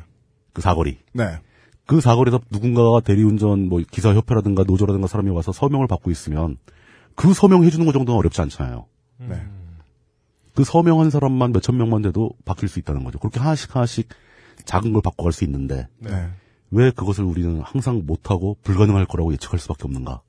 [0.53, 0.99] 그 사거리.
[1.13, 1.39] 네.
[1.87, 6.57] 그 사거리에서 누군가가 대리운전 뭐 기사협회라든가 노조라든가 사람이 와서 서명을 받고 있으면
[7.21, 8.87] 그 서명해 주는 것 정도는 어렵지 않잖아요.
[9.19, 9.47] 네.
[10.55, 13.19] 그 서명한 사람만 몇천 명만 돼도 바뀔 수 있다는 거죠.
[13.19, 14.09] 그렇게 하나씩 하나씩
[14.65, 16.31] 작은 걸 바꿔갈 수 있는데 네.
[16.71, 20.23] 왜 그것을 우리는 항상 못하고 불가능할 거라고 예측할 수밖에 없는가.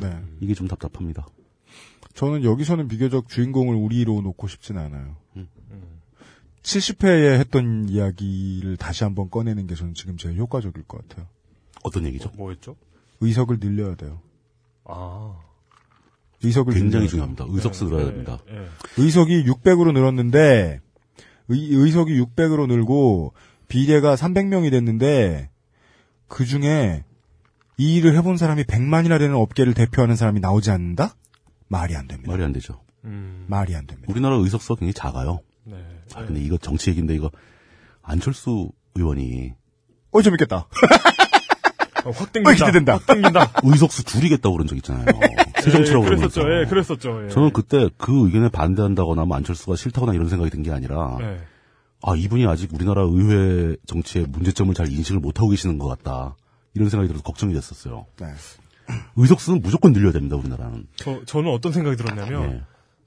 [0.00, 0.22] 네.
[0.40, 1.26] 이게 좀 답답합니다.
[2.14, 5.16] 저는 여기서는 비교적 주인공을 우리로 놓고 싶진 않아요.
[5.36, 5.48] 음.
[6.62, 11.26] 70회에 했던 이야기를 다시 한번 꺼내는 게 저는 지금 제일 효과적일 것 같아요.
[11.84, 12.30] 어떤 얘기죠?
[12.38, 12.74] 뭐였죠?
[13.20, 14.22] 의석을 늘려야 돼요.
[14.84, 15.47] 아.
[16.42, 17.44] 의석을 굉장히 중요합니다.
[17.44, 17.54] 돼요.
[17.54, 18.00] 의석 네.
[18.00, 18.38] 예, 됩니다.
[18.96, 20.80] 의석이 600으로 늘었는데
[21.48, 23.32] 의, 의석이 600으로 늘고
[23.68, 25.50] 비례가 300명이 됐는데
[26.28, 27.04] 그 중에
[27.76, 31.14] 이 일을 해본 사람이 100만이나 되는 업계를 대표하는 사람이 나오지 않는다?
[31.68, 32.30] 말이 안 됩니다.
[32.30, 32.80] 말이 안 되죠.
[33.46, 34.10] 말이 안 됩니다.
[34.10, 35.40] 우리나라 의석수가 굉장히 작아요.
[35.64, 35.76] 네.
[36.14, 37.30] 아, 근데 이거 정치 얘기인데 이거
[38.02, 39.54] 안철수 의원이
[40.10, 40.56] 어 재밌겠다.
[42.04, 42.52] 어, 확 땡긴다.
[42.52, 42.92] 기대된다.
[42.94, 43.52] 확 땡긴다.
[43.62, 45.06] 의석수 줄이겠다고 그런 적 있잖아요.
[45.70, 46.40] 새정치라고 예, 그랬었죠.
[46.42, 46.60] 그러면서.
[46.60, 47.24] 예, 그랬었죠.
[47.24, 47.28] 예.
[47.28, 51.40] 저는 그때 그 의견에 반대한다거나 뭐 안철수가 싫다거나 이런 생각이 든 게 아니라 예.
[52.02, 56.36] 아 이분이 아직 우리나라 의회 정치의 문제점을 잘 인식을 못하고 계시는 것 같다.
[56.74, 58.06] 이런 생각이 들어서 걱정이 됐었어요.
[58.20, 58.26] 네.
[59.16, 60.36] 의석수는 무조건 늘려야 됩니다.
[60.36, 60.86] 우리나라는.
[60.96, 62.62] 저, 저는 어떤 생각이 들었냐면, 예.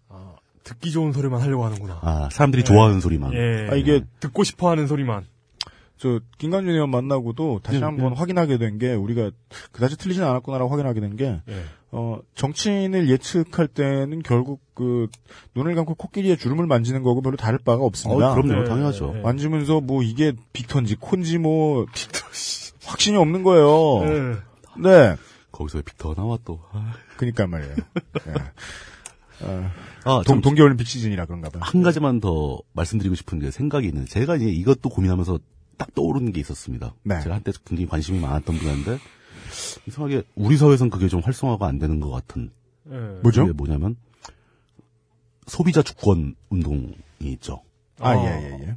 [0.10, 0.34] 아,
[0.64, 2.00] 듣기 좋은 소리만 하려고 하는구나.
[2.02, 2.64] 아 사람들이 예.
[2.64, 3.34] 좋아하는 소리만.
[3.34, 3.68] 예.
[3.72, 5.26] 아, 이게 듣고 싶어 하는 소리만.
[5.98, 8.14] 저 김관준 의원 만나고도 다시 음, 한번 음.
[8.14, 9.30] 확인하게 된 게 우리가
[9.72, 11.64] 그다지 틀리진 않았구나라고 확인하게 된게 예.
[11.94, 15.08] 어, 정치인을 예측할 때는 결국 그
[15.56, 18.32] 눈을 감고 코끼리의 주름을 만지는 거고 별로 다를 바가 없습니다.
[18.32, 18.64] 어, 그럼요.
[18.66, 19.12] 당연하죠.
[19.16, 19.22] 네.
[19.22, 21.86] 만지면서 뭐 이게 빅턴지 콘지 뭐
[22.86, 24.04] 확신이 없는 거예요.
[24.06, 24.36] 예.
[24.82, 25.16] 네.
[25.52, 26.62] 거기서 왜 빅터 나와 또.
[26.72, 26.94] 아.
[27.18, 27.76] 그니까 말이에요.
[28.28, 29.46] 예.
[29.46, 29.72] 어,
[30.06, 31.62] 아, 동, 참- 동계올림픽 시즌이라 그런가 봐요.
[31.64, 35.40] 한 가지만 더 말씀드리고 싶은 게 생각이 있는데 제가 이제 이것도 고민하면서
[35.78, 36.94] 딱 떠오르는 게 있었습니다.
[37.04, 37.20] 네.
[37.22, 38.98] 제가 한때 굉장히 관심이 많았던 분야인데
[39.88, 42.52] 이상하게 우리 사회에선 그게 좀 활성화가 안 되는 것 같은.
[42.92, 42.96] 예.
[43.22, 43.46] 뭐죠?
[43.46, 43.96] 그게 뭐냐면
[45.48, 47.62] 소비자 주권 운동이 있죠.
[48.00, 48.76] 아, 예, 예, 예.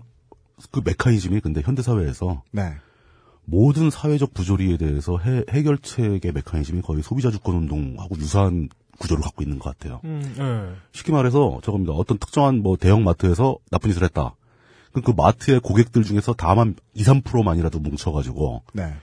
[0.70, 2.74] 그 메커니즘이 근데 현대 사회에서 네.
[3.44, 8.68] 모든 사회적 부조리에 대해서 해, 해결책의 메커니즘이 거의 소비자 주권 운동하고 유사한
[8.98, 10.00] 구조를 갖고 있는 것 같아요.
[10.04, 10.80] 음, 예.
[10.92, 11.92] 쉽게 말해서 저겁니다.
[11.92, 14.34] 어떤 특정한 뭐 대형 마트에서 나쁜 짓을 했다.
[14.92, 18.94] 그럼 그 마트의 고객들 중에서 다만 2, 3%만이라도 뭉쳐가지고 네.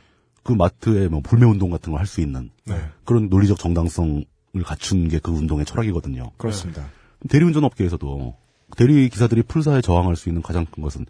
[0.43, 2.75] 그 마트에 뭐 불매 운동 같은 걸 할 수 있는 네.
[3.05, 4.25] 그런 논리적 정당성을
[4.63, 6.31] 갖춘 게 그 운동의 철학이거든요.
[6.37, 6.87] 그렇습니다.
[7.29, 8.35] 대리운전 업계에서도
[8.77, 11.05] 대리 기사들이 풀사에 저항할 수 있는 가장 큰 것은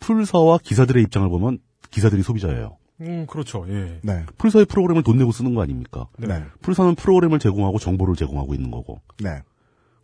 [0.00, 1.58] 풀사와 기사들의 입장을 보면
[1.90, 2.76] 기사들이 소비자예요.
[3.00, 3.64] 음, 그렇죠.
[3.68, 4.00] 예.
[4.02, 4.24] 네.
[4.38, 6.06] 풀사의 프로그램을 돈 내고 쓰는 거 아닙니까?
[6.18, 6.44] 네.
[6.60, 9.00] 풀사는 프로그램을 제공하고 정보를 제공하고 있는 거고.
[9.20, 9.42] 네.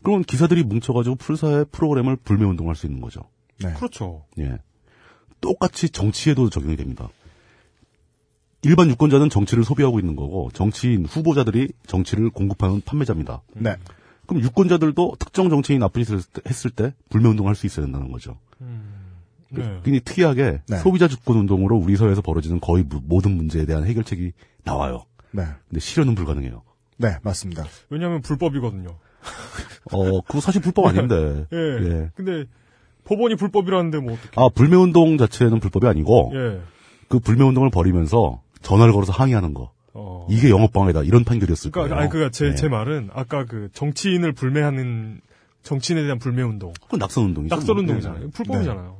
[0.02, 3.20] 그러면 기사들이 뭉쳐가지고 풀사의 프로그램을 불매 운동할 수 있는 거죠.
[3.62, 3.72] 네.
[3.74, 4.24] 그렇죠.
[4.38, 4.56] 예.
[5.40, 7.08] 똑같이 정치에도 적용이 됩니다.
[8.62, 13.40] 일반 유권자는 정치를 소비하고 있는 거고 정치인 후보자들이 정치를 공급하는 판매자입니다.
[13.54, 13.76] 네.
[14.26, 18.36] 그럼 유권자들도 특정 정치인 나쁜 짓을 했을 때 불매 운동할 수 있어야 된다는 거죠.
[19.52, 19.62] 네.
[19.82, 20.76] 굉장히 특이하게 네.
[20.78, 24.32] 소비자 주권 운동으로 우리 사회에서 벌어지는 거의 무- 모든 문제에 대한 해결책이
[24.64, 25.04] 나와요.
[25.32, 25.44] 네.
[25.68, 26.62] 근데 실현은 불가능해요.
[26.98, 27.64] 네, 맞습니다.
[27.88, 28.90] 왜냐하면 불법이거든요.
[29.92, 31.46] 어, 그거 사실 불법 아닌데.
[31.52, 31.56] 예.
[31.56, 32.10] 예.
[32.14, 32.44] 근데
[33.04, 34.40] 법원이 불법이라는데 뭐 어떻게?
[34.40, 36.60] 아, 불매 운동 자체는 불법이 아니고 예.
[37.08, 39.72] 그 불매 운동을 벌이면서 전화를 걸어서 항의하는 거.
[39.92, 40.26] 어.
[40.30, 41.02] 이게 영업방해다.
[41.02, 42.02] 이런 판결이었을 그러니까 거예요.
[42.02, 42.54] 아니 그니까 제, 예.
[42.54, 45.20] 제 말은 아까 그 정치인을 불매하는
[45.62, 46.72] 정치인에 대한 불매 운동.
[46.80, 47.54] 그건 낙선 운동이죠.
[47.54, 47.80] 낙선 뭐.
[47.80, 48.24] 운동이잖아요.
[48.26, 48.30] 네.
[48.30, 48.96] 불법이잖아요.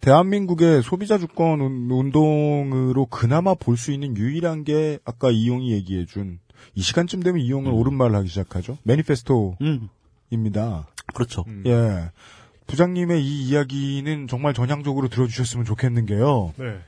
[0.00, 6.38] 대한민국의 소비자 주권 운- 운동으로 그나마 볼 수 있는 유일한 게 아까 이용이 얘기해준
[6.74, 8.76] 이 시간쯤 되면 이용을 옳은 말을 하기 시작하죠.
[8.82, 9.58] 매니페스토입니다.
[9.62, 10.82] 음.
[11.14, 11.44] 그렇죠.
[11.66, 12.10] 예.
[12.66, 16.52] 부장님의 이 이야기는 정말 전향적으로 들어주셨으면 좋겠는 게요.
[16.56, 16.78] 네.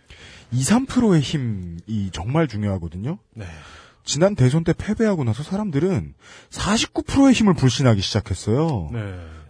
[0.52, 3.18] 2, 3%의 힘이 정말 중요하거든요.
[3.34, 3.46] 네.
[4.04, 6.14] 지난 대선 때 패배하고 나서 사람들은
[6.50, 8.90] 49%의 힘을 불신하기 시작했어요.
[8.92, 9.00] 네.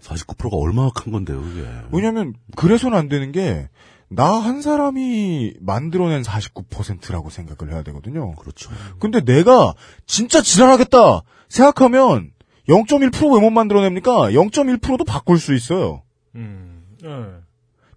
[0.00, 1.66] 49%가 얼마나 큰 건데요, 그게.
[1.92, 3.68] 왜냐면 그래서는 안 되는 게
[4.08, 8.34] 나 한 사람이 만들어낸 49%라고 생각을 해야 되거든요.
[8.36, 8.70] 그렇죠.
[9.00, 9.74] 근데 내가
[10.06, 12.30] 진짜 지랄하겠다 생각하면
[12.68, 14.30] 0.1%왜 못 만들어냅니까?
[14.30, 16.02] 0.1%도 바꿀 수 있어요.
[16.36, 16.84] 음.
[17.04, 17.08] 예.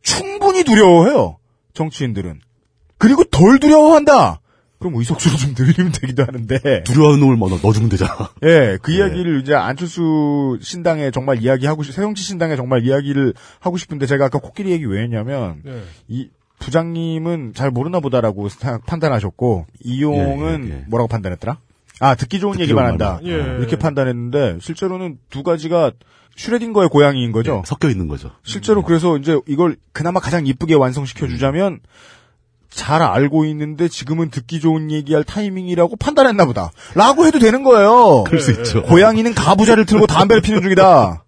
[0.02, 1.38] 충분히 두려워해요.
[1.74, 2.42] 정치인들은.
[3.00, 4.42] 그리고 덜 두려워한다.
[4.78, 6.84] 그럼 의석수를 좀 늘리면 되기도 하는데.
[6.84, 8.30] 두려워하는 놈을 뭐 넣- 넣어주면 되잖아.
[8.46, 14.06] 예, 그 이야기를 이제 안철수 신당에 정말 이야기하고 싶, 새정치 신당에 정말 이야기를 하고 싶은데
[14.06, 15.82] 제가 아까 코끼리 얘기 왜 했냐면, 네.
[16.08, 20.86] 이 부장님은 잘 모르나 보다라고 생각- 판단하셨고, 이용은 예, 예, 예.
[20.88, 21.58] 뭐라고 판단했더라?
[22.02, 23.20] 아, 듣기 좋은 듣기 얘기만 한다.
[23.26, 23.32] 예.
[23.32, 25.92] 이렇게 판단했는데, 실제로는 두 가지가
[26.38, 27.56] 슈레딩거의 고양이인 거죠.
[27.56, 28.32] 네, 섞여 있는 거죠.
[28.44, 31.80] 실제로 그래서 이제 이걸 그나마 가장 이쁘게 완성시켜 주자면
[32.70, 36.72] 잘 알고 있는데 지금은 듣기 좋은 얘기할 타이밍이라고 판단했나 보다.
[36.94, 38.24] 라고 해도 되는 거예요.
[38.26, 38.84] 그럴 수 있죠.
[38.84, 41.24] 고양이는 가부좌를 틀고 담배를 피는 중이다.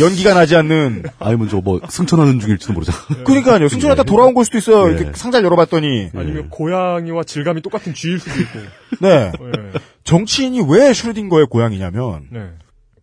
[0.00, 1.04] 연기가 나지 않는.
[1.18, 2.98] 아니면 저 뭐 승천하는 중일지도 모르잖아.
[3.24, 3.68] 그러니까요.
[3.68, 4.88] 승천하다 돌아온 걸 수도 있어요.
[4.90, 4.96] 예.
[4.96, 6.10] 이렇게 상자를 열어봤더니.
[6.14, 8.58] 아니면 고양이와 질감이 똑같은 쥐일 수도 있고.
[9.00, 9.32] 네.
[9.40, 9.72] 예.
[10.04, 12.50] 정치인이 왜 슈레딩거의 고양이냐면 네.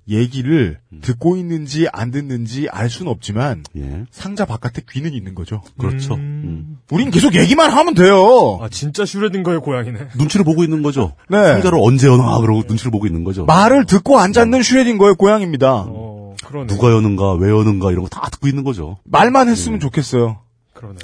[0.09, 0.99] 얘기를 음.
[1.01, 4.05] 듣고 있는지 안 듣는지 알 수는 없지만 예.
[4.11, 5.61] 상자 바깥에 귀는 있는 거죠.
[5.77, 6.15] 그렇죠.
[6.15, 6.77] 음.
[6.91, 8.59] 우린 계속 얘기만 하면 돼요.
[8.61, 10.09] 아, 진짜 슈레딩거의 고양이네.
[10.17, 11.13] 눈치를 보고 있는 거죠.
[11.29, 11.37] 네.
[11.37, 13.45] 상자를 언제 여나 그러고 눈치를 보고 있는 거죠.
[13.45, 15.85] 말을 듣고 앉았는 슈레딩거의 고양입니다.
[15.87, 16.67] 어, 그러네.
[16.67, 18.97] 누가 여는가 왜 여는가 이런 거 다 듣고 있는 거죠.
[19.05, 20.41] 말만 했으면 좋겠어요.
[20.73, 20.97] 그러네.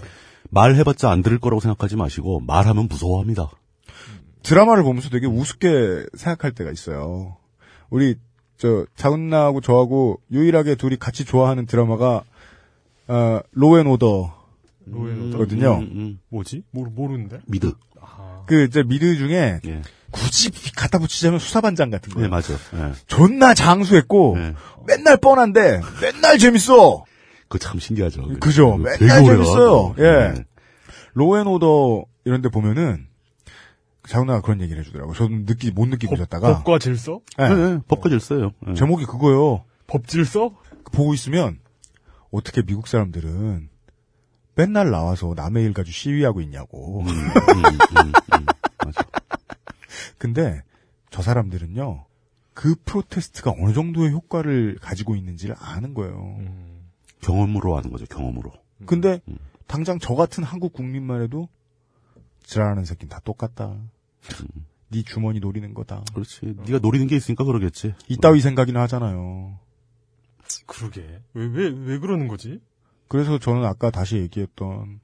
[0.50, 3.50] 말해봤자 안 들을 거라고 생각하지 마시고 말하면 무서워합니다.
[4.44, 7.38] 드라마를 보면서 되게 우습게 생각할 때가 있어요.
[7.90, 8.16] 우리
[8.60, 12.24] 저 자은나하고 저하고 유일하게 둘이 같이 좋아하는 드라마가
[13.08, 14.38] 어, Law &
[15.38, 15.78] Order거든요.
[15.78, 16.20] 음, 음.
[16.30, 16.64] 뭐지?
[16.72, 17.40] 모르, 모르는데?
[17.48, 17.74] 미드.
[18.46, 19.82] 그 이제 미드 중에 예.
[20.12, 22.28] 굳이 갖다 붙이자면 수사반장 같은 거예요.
[22.28, 22.60] 네, 맞아요.
[22.90, 22.94] 예.
[23.08, 24.56] 존나 장수했고 네.
[24.88, 27.04] 맨날 뻔한데 맨날 재밌어.
[27.44, 28.40] 그거 참 신기하죠.
[28.40, 28.76] 그죠?
[28.78, 29.96] 맨날 재밌어요.
[30.00, 30.04] 예.
[30.04, 30.46] 네.
[31.14, 33.08] 로앤오더 이런 데 보면은
[34.10, 35.14] 자훈아가 그런 얘기를 해주더라고.
[35.14, 37.22] 저는 느끼 못 느끼고 있었다가 법과 질서?
[37.40, 37.48] 예.
[37.48, 38.52] 네, 네, 법과 질서예요.
[38.68, 38.74] 예.
[38.74, 39.64] 제목이 그거요.
[39.86, 40.56] 법 질서?
[40.92, 41.60] 보고 있으면
[42.32, 43.70] 어떻게 미국 사람들은
[44.56, 47.02] 맨날 나와서 남의 일 가지고 시위하고 있냐고.
[47.02, 48.46] 음, 음, 음, 음.
[48.84, 49.04] 맞아.
[50.18, 50.64] 근데
[51.12, 52.06] 저 사람들은요.
[52.56, 56.36] 그 프로테스트가 어느 정도의 효과를 가지고 있는지를 아는 거예요.
[56.40, 56.90] 음.
[57.22, 58.06] 경험으로 하는 거죠.
[58.08, 58.52] 경험으로.
[58.86, 59.38] 근데 음.
[59.68, 61.48] 당장 저 같은 한국 국민만 해도
[62.44, 63.78] 지랄하는 새끼는 다 똑같다.
[64.92, 66.04] 네 주머니 노리는 거다.
[66.14, 66.56] 그렇지.
[66.66, 67.94] 네가 노리는 게 있으니까 그러겠지.
[68.08, 69.60] 이따위 생각이나 하잖아요.
[70.66, 71.22] 그러게.
[71.34, 72.60] 왜, 왜, 왜 그러는 거지?
[73.08, 75.00] 그래서 저는 아까 다시 얘기했던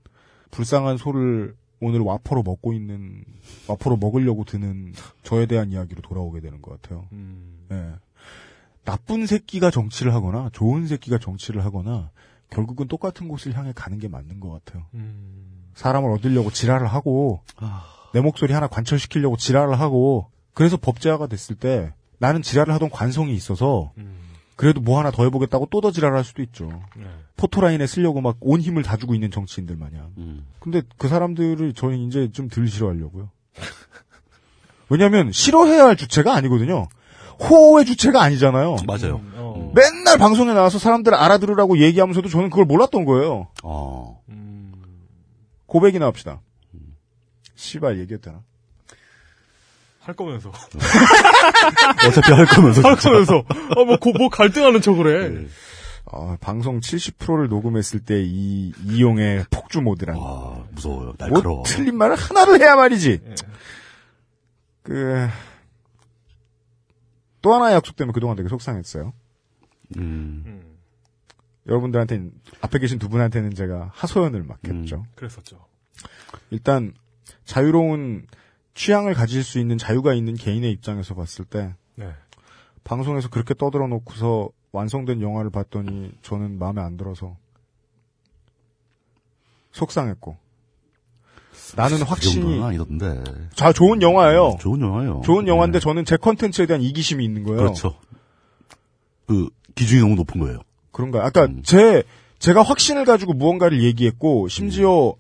[0.52, 3.24] 불쌍한 소를 오늘 와퍼로 먹고 있는
[3.68, 4.94] 와퍼로 먹으려고 드는
[5.24, 7.08] 저에 대한 이야기로 돌아오게 되는 것 같아요.
[7.12, 7.68] 음.
[7.72, 7.94] 예.
[8.86, 12.12] 나쁜 새끼가 정치를 하거나 좋은 새끼가 정치를 하거나
[12.50, 14.86] 결국은 똑같은 곳을 향해 가는 게 맞는 것 같아요.
[14.94, 15.66] 음.
[15.74, 17.42] 사람을 얻으려고 지랄을 하고
[18.16, 23.92] 내 목소리 하나 관철시키려고 지랄을 하고 그래서 법제화가 됐을 때 나는 지랄을 하던 관성이 있어서
[23.98, 24.20] 음.
[24.56, 26.82] 그래도 뭐 하나 더 해보겠다고 또 더 지랄할 수도 있죠.
[26.96, 27.04] 네.
[27.36, 30.14] 포토라인에 쓰려고 막 온 힘을 다 주고 있는 정치인들 마냥.
[30.18, 30.46] 음.
[30.62, 33.30] 근데 그 사람들을 저는 이제 좀 덜 싫어하려고요.
[34.88, 36.88] 왜냐하면 싫어해야 할 주체가 아니거든요.
[37.50, 38.78] 호의 주체가 아니잖아요.
[38.88, 39.20] 맞아요.
[39.34, 39.74] 어.
[39.76, 43.48] 맨날 방송에 나와서 사람들 알아들으라고 얘기하면서도 저는 그걸 몰랐던 거예요.
[43.62, 44.22] 어.
[44.30, 44.72] 음.
[45.66, 46.40] 고백이나 합시다.
[47.56, 48.42] 씨발 얘기했잖아.
[50.00, 50.52] 할 거면서.
[52.08, 52.82] 어차피 할 거면서.
[52.88, 53.10] 할 진짜.
[53.10, 53.44] 거면서.
[53.50, 55.30] 아, 뭐, 고- 뭐 갈등하는 척을 해.
[55.30, 55.48] 네.
[56.12, 60.16] 아, 방송 70%를 녹음했을 때 이 이용의 폭주 모드란.
[60.20, 61.16] 아, 무서워요.
[61.18, 61.56] 날카로워.
[61.58, 63.20] 뭐 틀린 말을 하나를 해야 말이지.
[64.84, 65.28] 그,
[67.42, 69.14] 또 하나의 약속 때문에 그동안 되게 속상했어요.
[69.98, 70.44] 음.
[70.46, 70.76] 음.
[71.68, 75.06] 여러분들한테는, 앞에 계신 두 분한테는 제가 하소연을 막 했죠.
[75.16, 75.66] 그랬었죠.
[76.52, 76.94] 일단,
[77.46, 78.28] 자유로운
[78.74, 82.10] 취향을 가질 수 있는 자유가 있는 개인의 입장에서 봤을 때, 네.
[82.84, 87.38] 방송에서 그렇게 떠들어 놓고서 완성된 영화를 봤더니 저는 마음에 안 들어서
[89.72, 90.38] 속상했고
[91.76, 93.24] 나는 그 확신이 아니던데.
[93.54, 94.58] 자 좋은 영화예요.
[94.60, 95.22] 좋은 영화예요.
[95.26, 95.84] 좋은 영화인데 네.
[95.84, 97.58] 저는 제 컨텐츠에 대한 이기심이 있는 거예요.
[97.58, 97.98] 그렇죠.
[99.26, 100.60] 그 기준이 너무 높은 거예요.
[100.92, 101.24] 그런가요?
[101.24, 101.62] 아까 음.
[101.64, 102.04] 제
[102.40, 105.14] 제가 확신을 가지고 무언가를 얘기했고 심지어 음.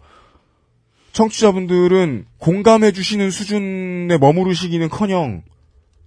[1.16, 5.44] 청취자분들은 공감해 주시는 수준에 머무르시기는커녕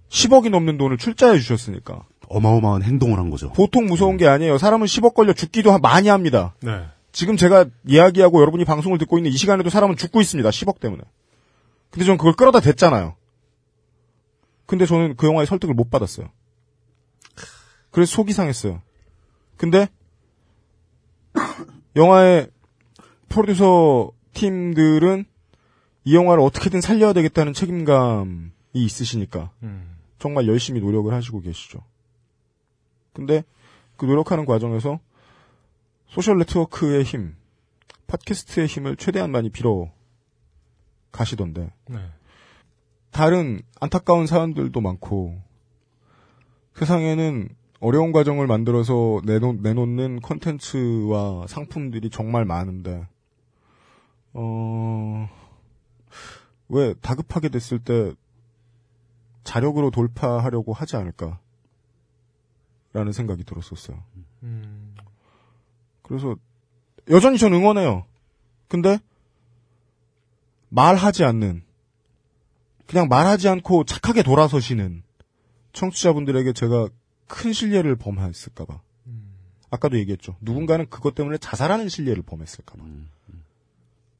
[0.09, 3.51] 10억이 넘는 돈을 출자해 주셨으니까 어마어마한 행동을 한 거죠.
[3.53, 4.59] 보통 무서운 게 아니에요.
[4.59, 6.53] 사람은 10억 걸려 죽기도 하- 많이 합니다.
[6.61, 6.83] 네.
[7.11, 10.47] 지금 제가 이야기하고 여러분이 방송을 듣고 있는 이 시간에도 사람은 죽고 있습니다.
[10.47, 11.01] 10억 때문에.
[11.89, 13.15] 근데 저는 그걸 끌어다 댔잖아요.
[14.67, 16.27] 근데 저는 그 영화의 설득을 못 받았어요.
[17.89, 18.79] 그래서 속이 상했어요.
[19.57, 19.87] 근데
[21.95, 22.47] 영화의
[23.27, 25.25] 프로듀서 팀들은
[26.05, 29.97] 이 영화를 어떻게든 살려야 되겠다는 책임감이 있으시니까 음.
[30.17, 31.83] 정말 열심히 노력을 하시고 계시죠.
[33.11, 33.43] 근데
[33.97, 34.99] 그 노력하는 과정에서
[36.07, 37.35] 소셜 네트워크의 힘,
[38.07, 39.91] 팟캐스트의 힘을 최대한 많이 빌어
[41.11, 41.99] 가시던데 네.
[43.11, 45.37] 다른 안타까운 사연들도 많고
[46.75, 47.49] 세상에는
[47.81, 53.05] 어려운 과정을 만들어서 내놓, 내놓는 컨텐츠와 상품들이 정말 많은데
[54.33, 55.29] 어...
[56.69, 58.13] 왜 다급하게 됐을 때
[59.43, 61.39] 자력으로 돌파하려고 하지 않을까
[62.93, 64.03] 라는 생각이 들었었어요.
[64.43, 64.95] 음.
[66.03, 66.35] 그래서
[67.09, 68.05] 여전히 전 응원해요.
[68.67, 68.99] 근데
[70.69, 71.63] 말하지 않는
[72.85, 75.03] 그냥 말하지 않고 착하게 돌아서시는
[75.73, 76.89] 청취자분들에게 제가
[77.27, 78.81] 큰 신뢰를 범했을까봐.
[79.71, 80.35] 아까도 얘기했죠.
[80.41, 82.83] 누군가는 그것 때문에 자살하는 신뢰를 범했을까봐.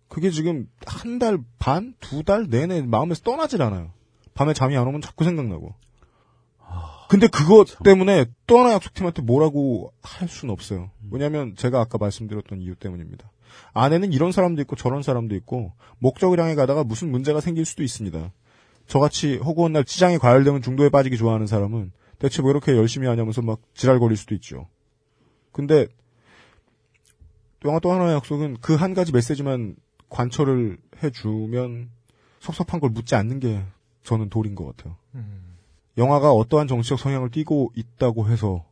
[0.10, 3.92] 그게 지금 한 달 반, 두 달 내내 마음에서 떠나질 않아요.
[4.34, 5.74] 밤에 잠이 안 오면 자꾸 생각나고.
[7.10, 10.92] 근데 그것 때문에 또 하나 약속팀한테 뭐라고 할 수는 없어요.
[11.10, 13.32] 왜냐하면 제가 아까 말씀드렸던 이유 때문입니다.
[13.74, 18.32] 안에는 이런 사람도 있고 저런 사람도 있고 목적을 향해 가다가 무슨 문제가 생길 수도 있습니다.
[18.86, 23.60] 저같이 허구한 날 치장이 과열되면 중도에 빠지기 좋아하는 사람은 대체 뭐 이렇게 열심히 하냐면서 막
[23.74, 24.68] 지랄 거릴 수도 있죠.
[25.52, 25.88] 근데
[27.60, 29.76] 또 하나 또 하나의 약속은 그 한 가지 메시지만
[30.10, 31.90] 관철을 해주면
[32.40, 33.64] 섭섭한 걸 묻지 않는 게
[34.04, 34.96] 저는 도리인 것 같아요.
[35.98, 38.64] 영화가 어떠한 정치적 성향을 띠고 있다고 해서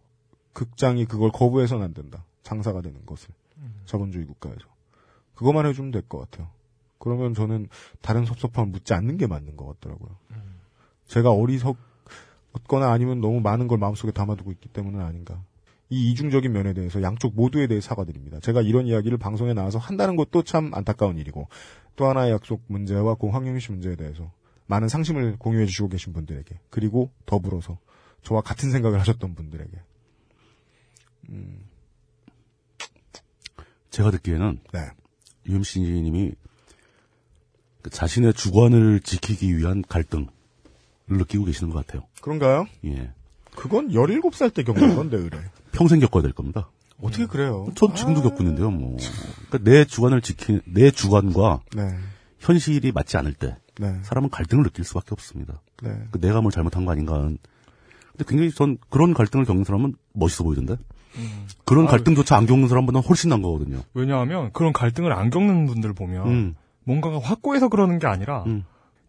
[0.53, 2.23] 극장이 그걸 거부해서는 안 된다.
[2.43, 3.29] 장사가 되는 것을.
[3.85, 4.61] 자본주의 국가에서.
[5.35, 6.49] 그것만 해주면 될 것 같아요.
[6.99, 7.67] 그러면 저는
[8.01, 10.09] 다른 섭섭함을 묻지 않는 게 맞는 것 같더라고요.
[11.07, 15.41] 제가 어리석거나 아니면 너무 많은 걸 마음속에 담아두고 있기 때문은 아닌가.
[15.89, 18.39] 이 이중적인 면에 대해서 양쪽 모두에 대해 사과드립니다.
[18.41, 21.47] 제가 이런 이야기를 방송에 나와서 한다는 것도 참 안타까운 일이고
[21.95, 23.15] 또 하나의 약속 문제와
[23.59, 24.31] 씨 문제에 대해서
[24.65, 27.79] 많은 상심을 공유해 주시고 계신 분들에게 그리고 더불어서
[28.23, 29.71] 저와 같은 생각을 하셨던 분들에게
[31.29, 31.65] 음,
[33.89, 34.89] 제가 듣기에는 네.
[35.47, 36.33] UMC님이
[37.81, 40.27] 그 자신의 주관을 지키기 위한 갈등을
[41.07, 42.05] 느끼고 계시는 것 같아요.
[42.21, 42.67] 그런가요?
[42.85, 43.11] 예.
[43.55, 45.39] 그건 17살 때 겪은 건데 의뢰.
[45.77, 46.69] 평생 겪어야 될 겁니다.
[47.01, 47.67] 어떻게 그래요?
[47.75, 48.97] 전 지금도 겪고 있는데요, 뭐.
[49.49, 51.95] 그러니까 내 주관을 지키, 내 주관과 네.
[52.39, 53.99] 현실이 맞지 않을 때, 네.
[54.01, 55.61] 사람은 갈등을 느낄 수밖에 없습니다.
[55.83, 55.91] 네.
[56.09, 57.37] 그 내가 뭘 잘못한 거 아닌가 하는.
[58.11, 60.77] 근데 굉장히 전 그런 갈등을 겪는 사람은 멋있어 보이던데?
[61.65, 61.91] 그런 아유.
[61.91, 63.81] 갈등조차 안 겪는 사람보다 훨씬 난 거거든요.
[63.93, 66.55] 왜냐하면 그런 갈등을 안 겪는 분들 보면 음.
[66.83, 68.43] 뭔가가 확고해서 그러는 게 아니라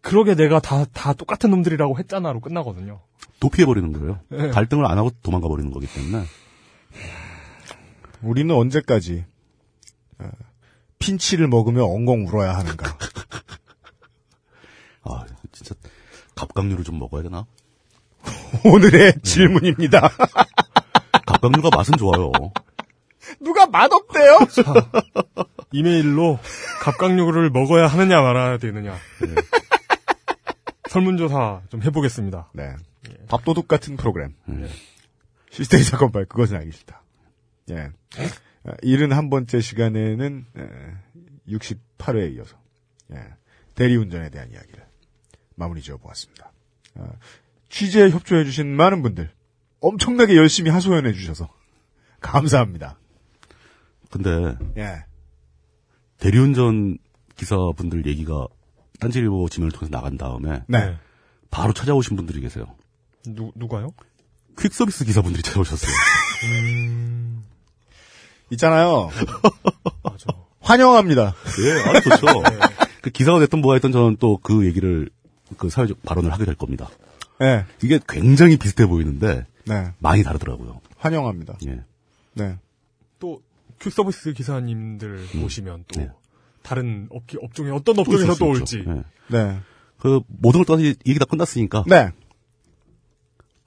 [0.01, 2.99] 그러게 내가 다, 다 똑같은 놈들이라고 했잖아로 끝나거든요.
[3.39, 4.19] 도피해버리는 거예요.
[4.29, 4.49] 네.
[4.49, 6.25] 갈등을 안 하고 도망가 버리는 거기 때문에.
[8.21, 9.25] 우리는 언제까지
[10.19, 10.29] 어,
[10.99, 12.97] 핀치를 먹으며 엉엉 울어야 하는가?
[15.03, 15.75] 아, 진짜
[16.35, 17.45] 갑각류를 좀 먹어야 되나?
[18.65, 20.09] 오늘의 질문입니다.
[21.25, 22.31] 갑각류가 맛은 좋아요.
[23.39, 24.39] 누가 맛없대요?
[25.71, 26.39] 이메일로
[26.81, 28.97] 갑각류를 먹어야 하느냐 말아야 되느냐.
[30.89, 32.49] 설문조사 좀 해보겠습니다.
[32.53, 32.75] 네.
[33.29, 34.33] 밥도둑 같은 프로그램.
[34.47, 34.53] 시
[35.51, 37.01] 스테이 사건 발 그것은 알기 싫다.
[37.71, 37.91] 예.
[38.63, 40.45] 아, 71번째 시간에는
[41.47, 42.57] 68회에 이어서
[43.13, 43.17] 예.
[43.75, 44.85] 대리운전에 대한 이야기를
[45.55, 46.51] 마무리 지어보았습니다.
[46.95, 47.11] 아,
[47.69, 49.31] 취재에 협조해주신 많은 분들
[49.81, 51.49] 엄청나게 열심히 하소연해주셔서
[52.19, 52.99] 감사합니다.
[54.11, 55.05] 근데 예.
[56.17, 56.97] 대리운전
[57.35, 58.47] 기사분들 얘기가
[58.99, 60.97] 딴지일보 지면을 통해서 나간 다음에 네.
[61.49, 62.65] 바로 찾아오신 분들이 계세요.
[63.25, 63.93] 누, 누가요?
[64.59, 65.91] 퀵 서비스 기사분들이 찾아오셨어요.
[68.51, 69.09] 있잖아요.
[70.61, 71.33] 환영합니다.
[71.63, 72.27] 예, 아주 좋죠.
[73.01, 75.09] 그 기사가 됐든 뭐가 됐든 저는 또 그 얘기를
[75.57, 76.89] 그 사회적 발언을 하게 될 겁니다.
[77.39, 77.65] 네.
[77.83, 79.91] 이게 굉장히 비슷해 보이는데 네.
[79.99, 80.81] 많이 다르더라고요.
[80.97, 81.57] 환영합니다.
[81.67, 81.81] 예.
[82.33, 82.57] 네.
[83.19, 83.41] 또
[83.81, 86.09] 퀵서비스 기사님들 보시면 또 네.
[86.61, 88.49] 다른 업, 업종에 어떤 또 업종에서 또.
[88.49, 88.83] 올지.
[88.85, 89.03] 예.
[89.27, 89.59] 네.
[89.97, 92.11] 그 모든 걸 떠나서 얘기 다 끝났으니까 네.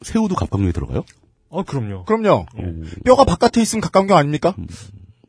[0.05, 1.05] 새우도 갑각류에 들어가요?
[1.51, 2.05] 아 그럼요.
[2.05, 2.47] 그럼요.
[3.05, 4.55] 뼈가 바깥에 있으면 각광경 아닙니까?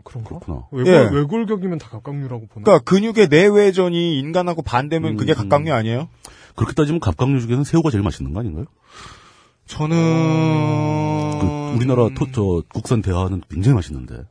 [0.03, 0.29] 그런가?
[0.29, 0.67] 그렇구나.
[0.71, 1.09] 외골, 예.
[1.15, 2.63] 외골격이면 다 갑각류라고 보나?
[2.63, 6.07] 그러니까 근육의 내외전이 인간하고 반대면 그게 갑각류 아니에요?
[6.55, 8.65] 그렇게 따지면 갑각류 중에는 새우가 제일 맛있는 거 아닌가요?
[9.65, 14.23] 저는 그 우리나라 토, 저 국산 대하는 굉장히 맛있는데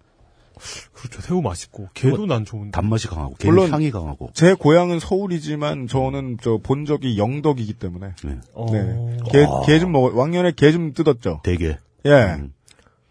[0.93, 1.21] 그렇죠.
[1.21, 2.71] 새우 맛있고 게도 난 좋은데.
[2.71, 8.15] 단맛이 강하고 게 물론 향이 강하고 제 고향은 서울이지만 저는 저 본 적이 영덕이기 때문에
[8.25, 8.41] 네.
[8.71, 9.17] 네.
[9.33, 9.63] 게, 아.
[9.67, 10.17] 게좀 먹어.
[10.17, 11.41] 왕년에 게 좀 뜯었죠.
[11.43, 12.11] 대게 예.
[12.39, 12.53] 음.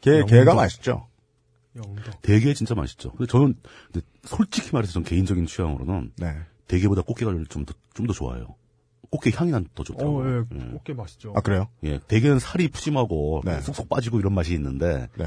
[0.01, 0.23] 게.
[0.25, 1.07] 게가 맛있죠.
[1.75, 2.21] 영덕.
[2.21, 3.11] 대게 진짜 맛있죠.
[3.11, 3.55] 근데 저는
[3.91, 6.35] 근데 솔직히 말해서 전 개인적인 취향으로는 네.
[6.67, 8.55] 대게보다 꽃게가 좀 더 좀 더 좋아요.
[9.09, 10.45] 꽃게 향이 난더 어, 좋더라고요.
[10.53, 11.33] 예, 꽃게 맛있죠.
[11.35, 11.67] 아, 그래요?
[11.83, 13.59] 예, 대게는 살이 푸짐하고 네.
[13.59, 15.25] 쏙쏙 빠지고 이런 맛이 있는데 네.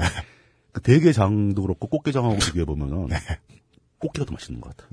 [0.75, 3.15] 그 대게장도 그렇고 꽃게장하고 비교해 보면은 네.
[3.99, 4.89] 꽃게가 더 맛있는 것 같아요.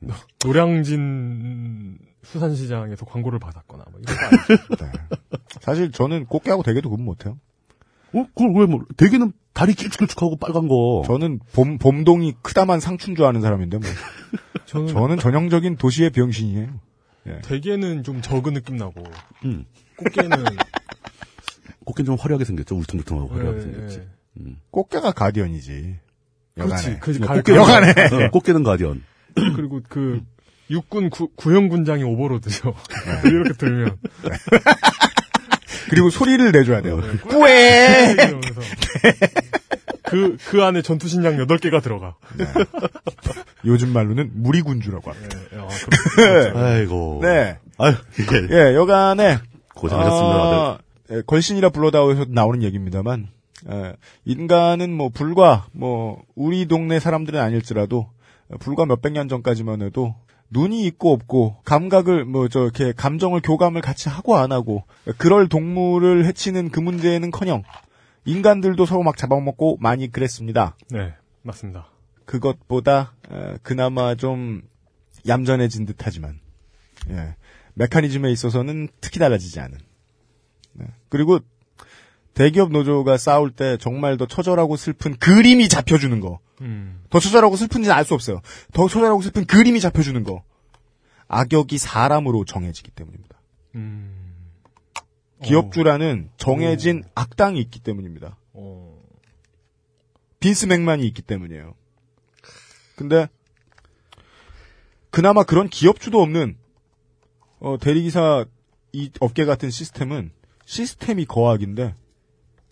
[0.00, 0.14] 네.
[0.42, 4.76] 노량진 수산시장에서 광고를 받았거나 뭐 이런 거 아니죠?
[4.80, 4.92] 네.
[5.60, 7.38] 사실 저는 꽃게하고 대게도 구분 못해요.
[8.14, 11.02] 어, 그걸 왜 뭐, 대게는 다리 길쭉길쭉하고 빨간 거.
[11.06, 13.86] 저는 봄, 봄동이 크다만 상춘 좋아하는 사람인데 뭐.
[14.64, 16.80] 저는 저는 전형적인 도시의 병신이에요.
[17.44, 19.02] 대게는 좀 적은 느낌 나고
[19.44, 19.66] 음.
[19.98, 20.30] 꽃게는
[21.84, 22.74] 꽃게는 좀 화려하게 생겼죠.
[22.76, 23.98] 울퉁불퉁하고 화려하게 예, 생겼지.
[23.98, 24.15] 예.
[24.40, 24.56] 음.
[24.70, 25.96] 꽃게가 가디언이지.
[26.58, 26.98] 여간에.
[26.98, 27.18] 그렇지.
[27.18, 27.90] 그뭐 가- 꽃게는, 여간에.
[27.90, 29.02] 어, 꽃게는 가디언.
[29.56, 30.22] 그리고 그
[30.70, 32.74] 육군 구, 구형 군장이 오버로드죠.
[33.24, 33.96] 이렇게 들면
[35.90, 37.00] 그리고 소리를 내줘야 돼요.
[37.00, 37.16] 네.
[37.18, 38.12] 꾸에!
[38.12, 38.60] 이러면서
[40.02, 42.16] 그, 그 안에 전투신장 8개가 들어가.
[43.64, 45.38] 요즘 말로는 무리군주라고 합니다.
[45.52, 45.68] 예, 아,
[46.16, 46.58] 그렇죠.
[46.58, 47.20] 아이고.
[47.22, 47.58] 네.
[47.78, 49.38] 아유, 이게 예, 여간에.
[49.74, 50.78] 고생하셨습니다, 어,
[51.10, 53.26] 에, 걸신이라 불러다오에서 나오는 얘기입니다만 에,
[54.24, 58.08] 인간은 뭐 불과 뭐 우리 동네 사람들은 아닐지라도
[58.60, 60.14] 불과 몇백 년 전까지만 해도
[60.50, 64.84] 눈이 있고 없고 감각을 뭐 저렇게 감정을 교감을 같이 하고 안 하고
[65.18, 67.62] 그럴 동물을 해치는 그 문제는커녕
[68.24, 70.76] 인간들도 서로 막 잡아먹고 많이 그랬습니다.
[70.90, 71.88] 네, 맞습니다.
[72.24, 74.62] 그것보다 어, 그나마 좀
[75.26, 76.40] 얌전해진 듯하지만
[77.10, 77.36] 예,
[77.74, 79.78] 메커니즘에 있어서는 특히 달라지지 않은.
[80.74, 80.86] 네.
[81.08, 81.40] 그리고
[82.36, 86.38] 대기업 노조가 싸울 때 정말 더 처절하고 슬픈 그림이 잡혀주는 거.
[86.60, 87.02] 음.
[87.08, 88.42] 더 처절하고 슬픈지는 알 수 없어요.
[88.74, 90.44] 더 처절하고 슬픈 그림이 잡혀주는 거.
[91.28, 93.40] 악역이 사람으로 정해지기 때문입니다.
[93.76, 94.34] 음.
[95.42, 98.36] 기업주라는 정해진 악당이 있기 때문입니다.
[98.52, 99.00] 어.
[100.38, 101.74] 빈스 맥만이 있기 때문이에요.
[102.96, 103.30] 근데
[105.10, 106.58] 그나마 그런 기업주도 없는
[107.60, 108.44] 어, 대리기사
[108.92, 110.32] 이 업계 같은 시스템은
[110.66, 111.94] 시스템이 거악인데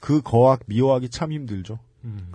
[0.05, 1.78] 그 거악 미워하기 참 힘들죠.
[2.05, 2.31] 음.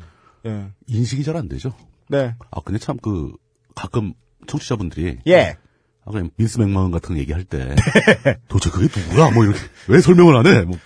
[0.47, 0.71] 예.
[0.87, 1.71] 인식이 잘 안 되죠.
[2.07, 2.33] 네.
[2.49, 3.31] 아 근데 참 그
[3.75, 4.13] 가끔
[4.47, 5.57] 청취자분들이 예.
[6.03, 7.75] 아까 빈스 맥마운 같은 거 얘기 할 때
[8.49, 9.29] 도대체 그게 누구야?
[9.29, 10.61] 뭐 이렇게 왜 설명을 안 해?
[10.63, 10.77] 뭐,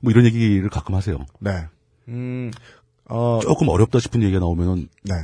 [0.00, 1.18] 뭐 이런 얘기를 가끔 하세요.
[1.40, 1.66] 네.
[2.08, 2.50] 음,
[3.04, 5.14] 어, 조금 어렵다 싶은 얘기가 나오면은 네.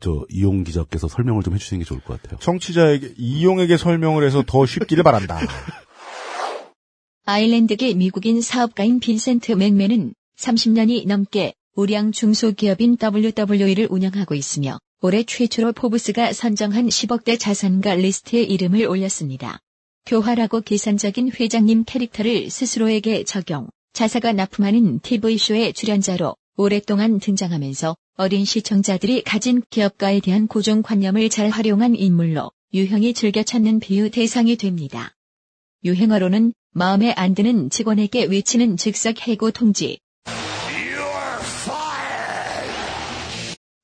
[0.00, 2.38] 저 이용 기자께서 설명을 좀 해주시는 게 좋을 것 같아요.
[2.38, 5.40] 청취자에게 이용에게 설명을 해서 더 쉽기를 바란다.
[7.26, 16.32] 아일랜드계 미국인 사업가인 빈센트 맥맨은 30년이 넘게 우량 중소기업인 WWE를 운영하고 있으며 올해 최초로 포브스가
[16.32, 19.60] 선정한 10억대 자산가 리스트에 이름을 올렸습니다.
[20.04, 29.62] 교활하고 계산적인 회장님 캐릭터를 스스로에게 적용, 자사가 납품하는 TV쇼의 출연자로 오랫동안 등장하면서 어린 시청자들이 가진
[29.70, 35.14] 기업가에 대한 고정관념을 잘 활용한 인물로 유형이 즐겨 찾는 비유 대상이 됩니다.
[35.84, 39.98] 유행어로는 마음에 안 드는 직원에게 외치는 즉석 해고 통지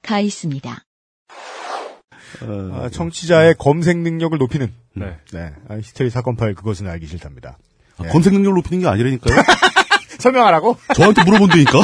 [0.08, 0.84] 가 있습니다.
[2.40, 5.18] 아, 청취자의 검색 능력을 높이는 네.
[5.32, 5.52] 네.
[5.68, 7.58] 아, 히스테리 사건 파일 그것은 알기 싫답니다.
[7.98, 8.08] 아, 예.
[8.08, 9.36] 검색 능력을 높이는 게 아니라니까요.
[10.18, 10.78] 설명하라고?
[10.96, 11.78] 저한테 물어본다니까.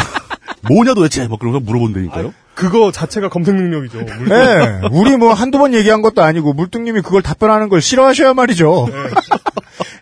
[0.68, 2.32] 뭐냐 도대체 막 그러면서 물어본다니까요.
[2.54, 4.00] 그거 자체가 검색 능력이죠.
[4.00, 8.86] 네, 우리 뭐 한두 번 얘기한 것도 아니고 물뚱님이 그걸 답변하는 걸 싫어하셔야 말이죠.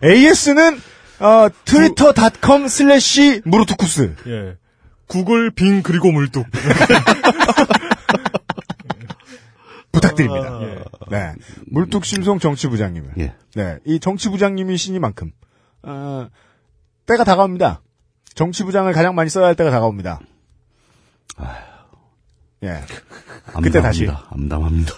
[0.01, 0.79] AS는
[1.19, 4.15] 어, 트위터.com 슬래시 murutukus.
[4.27, 4.55] 예.
[5.07, 6.45] 구글 빙 그리고 물뚝.
[9.93, 10.59] 부탁드립니다.
[10.63, 10.83] 예.
[11.09, 11.33] 네.
[11.67, 13.13] 물뚝심송 정치부장님을.
[13.19, 13.33] 예.
[13.55, 13.77] 네.
[13.85, 15.31] 이 정치부장님이시니만큼,
[15.83, 16.27] 어,
[17.05, 17.81] 때가 다가옵니다.
[18.33, 20.19] 정치부장을 가장 많이 써야 할 때가 다가옵니다.
[22.63, 22.81] 예.
[23.61, 24.07] 그때 다시.
[24.29, 24.93] 암담합니다.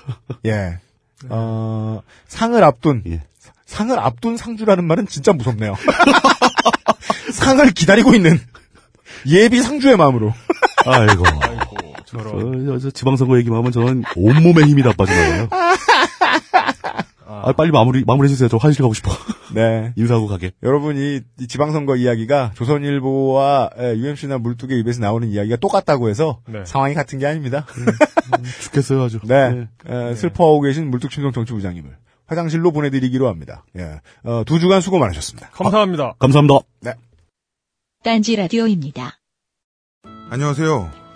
[0.46, 0.80] 예.
[1.30, 3.24] 어, 상을 앞둔, 예.
[3.66, 5.76] 상을 앞둔 상주라는 말은 진짜 무섭네요.
[7.34, 8.40] 상을 기다리고 있는
[9.28, 10.34] 예비 상주의 마음으로.
[10.86, 11.24] 아이고.
[12.24, 15.48] 저, 저 지방선거 얘기만 하면 저는 온몸에 힘이 다 빠져나가요.
[17.28, 18.50] 아, 빨리 마무리, 마무리 해주세요.
[18.50, 19.12] 저 화장실 가고 싶어.
[19.54, 19.94] 네.
[19.98, 20.52] 인사하고 가게.
[20.64, 26.64] 여러분 이 이 지방선거 이야기가 조선일보와 에, UMC나 물뚝의 입에서 나오는 이야기가 똑같다고 해서 네.
[26.66, 27.66] 상황이 같은 게 아닙니다.
[28.62, 29.20] 죽겠어요, 아주.
[29.26, 29.68] 네.
[29.88, 31.96] 에, 슬퍼하고 계신 물뚝심송 정치부장님을
[32.28, 33.64] 화장실로 보내드리기로 합니다.
[33.78, 34.00] 예.
[34.24, 35.50] 어, 두 주간 수고 많으셨습니다.
[35.52, 36.16] 감사합니다.
[36.18, 36.60] 감사합니다.
[36.82, 36.94] 네.
[38.04, 39.20] 딴지 라디오입니다.
[40.32, 41.05] 안녕하세요.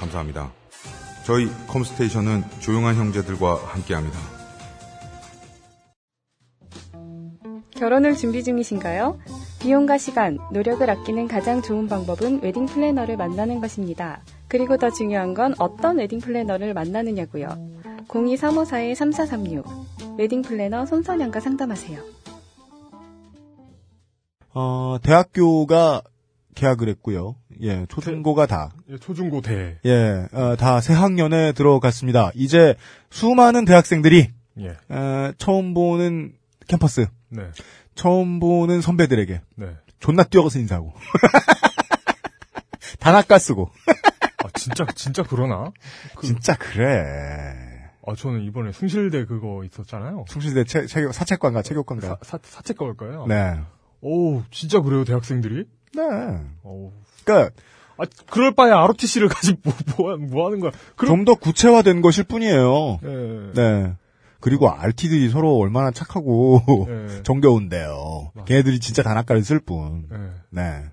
[0.00, 0.50] 감사합니다.
[1.24, 4.18] 저희 컴스테이션은 조용한 형제들과 함께합니다.
[7.76, 9.18] 결혼을 준비 중이신가요?
[9.60, 14.22] 비용과 시간, 노력을 아끼는 가장 좋은 방법은 웨딩 플래너를 만나는 것입니다.
[14.48, 17.48] 그리고 더 중요한 건 어떤 웨딩 플래너를 만나느냐고요.
[18.08, 22.00] 02-354-3436 웨딩 플래너 손선영과 상담하세요.
[24.52, 26.02] 어, 대학교가
[26.54, 27.36] 개학을 했고요.
[27.62, 28.70] 예, 초중고가 다.
[28.90, 29.78] 예, 초중고 대.
[29.84, 32.30] 예, 어, 다 새 학년에 들어갔습니다.
[32.34, 32.74] 이제
[33.10, 34.30] 수많은 대학생들이
[34.60, 34.76] 예.
[34.88, 36.32] 어, 처음 보는
[36.68, 37.42] 캠퍼스, 네.
[37.94, 39.76] 처음 보는 선배들에게 네.
[39.98, 40.94] 존나 뛰어가서 인사하고
[42.98, 43.70] 단아까 쓰고
[44.44, 45.70] 아, 진짜, 진짜 그러나?
[46.16, 46.88] 그- 진짜 그래.
[48.06, 50.24] 아, 저는 이번에 숭실대 그거 있었잖아요.
[50.28, 52.18] 숭실대 체, 체, 사채관과 체육관과.
[52.22, 53.26] 사, 사채과일 거예요.
[53.26, 53.60] 네.
[54.00, 55.64] 오, 진짜 그래요, 대학생들이?
[55.94, 56.02] 네.
[56.62, 56.92] 오.
[57.24, 57.50] 그러니까
[57.96, 60.72] 아, 그럴 바에 ROTC를 가지고 뭐, 뭐, 뭐 하는 거야?
[61.04, 62.98] 좀더 구체화된 것일 뿐이에요.
[63.02, 63.52] 예.
[63.54, 63.92] 네.
[64.40, 67.22] 그리고 RT들이 서로 얼마나 착하고 네.
[67.24, 68.32] 정겨운데요.
[68.46, 70.06] 걔네들이 진짜 단아까를 쓸 뿐.
[70.10, 70.18] 네.
[70.48, 70.84] 네.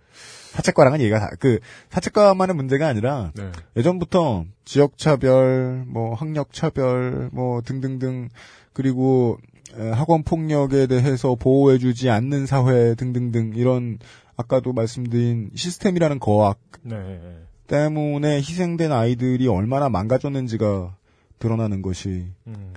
[0.51, 1.59] 사채과랑은 얘기가 다, 그,
[1.91, 3.51] 사채과만의 문제가 아니라, 네.
[3.75, 8.29] 예전부터 지역 차별, 뭐, 학력 차별, 뭐, 등등등,
[8.73, 9.37] 그리고,
[9.77, 13.99] 에, 학원 폭력에 대해서 보호해주지 않는 사회 등등등, 이런,
[14.37, 17.19] 아까도 말씀드린 시스템이라는 거악 네.
[17.65, 20.95] 때문에 희생된 아이들이 얼마나 망가졌는지가
[21.39, 22.73] 드러나는 것이, 음.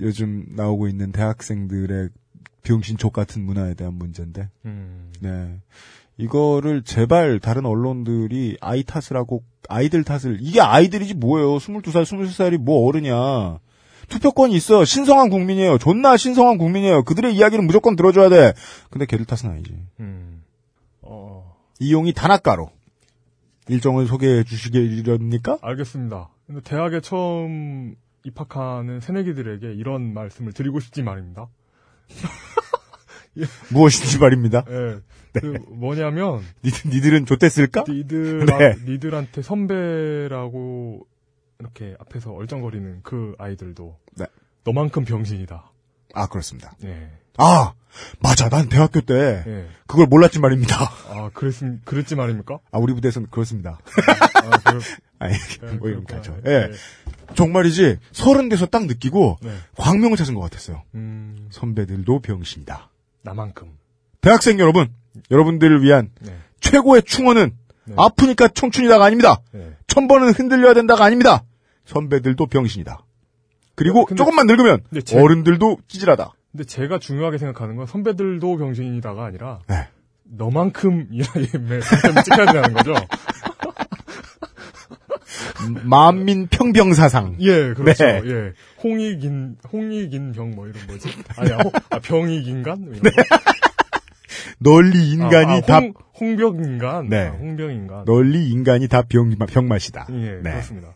[0.00, 2.08] 요즘 나오고 있는 대학생들의
[2.62, 5.12] 병신족 같은 문화에 대한 문제인데, 음.
[5.20, 5.58] 네.
[6.16, 11.56] 이거를 제발 다른 언론들이 아이 탓을 하고 아이들 탓을 이게 아이들이지 뭐예요.
[11.56, 13.58] 22살, 23살이 뭐 어르냐.
[14.12, 14.84] 투표권이 있어.
[14.84, 15.78] 신성한 국민이에요.
[15.78, 17.02] 존나 신성한 국민이에요.
[17.04, 18.52] 그들의 이야기는 무조건 들어줘야 돼.
[18.90, 19.74] 근데 걔들 탓은 아니지.
[20.00, 20.42] 음.
[21.00, 21.56] 어.
[21.80, 22.70] 이용이 단학가로
[23.68, 25.58] 일정을 소개해 주시겠습니까?
[25.62, 26.28] 알겠습니다.
[26.46, 27.94] 근데 대학에 처음
[28.24, 31.48] 입학하는 새내기들에게 이런 말씀을 드리고 싶지 말입니다.
[33.72, 34.64] 무엇인지 말입니다.
[34.68, 35.00] 예.
[35.40, 37.84] 그 뭐냐면 니들, 니들은 좋댔을까?
[37.88, 38.74] 니들 네.
[38.86, 41.06] 니들한테 선배라고
[41.62, 44.26] 이렇게 앞에서 얼쩡거리는 그 아이들도 네.
[44.64, 45.70] 너만큼 병신이다.
[46.14, 46.72] 아, 그렇습니다.
[46.84, 47.10] 예.
[47.38, 47.72] 아,
[48.20, 48.48] 맞아.
[48.48, 49.68] 난 대학교 때 예.
[49.86, 50.76] 그걸 몰랐지 말입니다.
[51.08, 52.58] 아, 그랬 그랬지 말입니까?
[52.70, 53.78] 아, 우리 부대에서는 그렇습니다.
[54.34, 54.80] 아, 그렇,
[55.18, 56.04] 아니, 네, 뭐 이런.
[56.04, 56.36] 거죠.
[56.42, 56.50] 네.
[56.50, 56.70] 예.
[57.34, 59.54] 정말이지, 서른 돼서 딱 느끼고, 네.
[59.76, 60.82] 광명을 찾은 것 같았어요.
[60.94, 62.90] 음, 선배들도 병신이다.
[63.22, 63.78] 나만큼.
[64.20, 64.92] 대학생 여러분,
[65.30, 66.36] 여러분들을 위한 네.
[66.60, 67.94] 최고의 충원은 네.
[67.96, 69.40] 아프니까 청춘이다가 아닙니다.
[69.52, 69.76] 네.
[69.86, 71.44] 천 번은 흔들려야 된다가 아닙니다.
[71.84, 73.04] 선배들도 병신이다.
[73.74, 76.30] 그리고 근데- 조금만 늙으면 제- 어른들도 찌질하다.
[76.52, 79.88] 근데 제가 중요하게 생각하는 건 선배들도 병신이다가 아니라 네.
[80.24, 81.46] 너만큼이라는
[82.24, 82.94] 찍혀야 된다는 거죠.
[85.84, 87.36] 만민 평병 사상.
[87.40, 88.04] 예, 그렇죠.
[88.04, 88.22] 네.
[88.24, 88.52] 예.
[88.82, 91.08] 홍익인, 홍익인 병, 뭐 이런 거지.
[91.36, 92.80] 아니야, 홍, 아, 병익 인간?
[92.84, 93.10] 뭐 이런 네.
[93.10, 93.22] 거.
[94.58, 97.08] 널리 인간이 아, 아, 다 홍, 홍병 인간?
[97.08, 97.28] 네.
[97.28, 98.04] 아, 홍병 인간.
[98.04, 100.06] 널리 인간이 다 병, 병맛이다.
[100.10, 100.50] 예, 네.
[100.50, 100.94] 그렇습니다.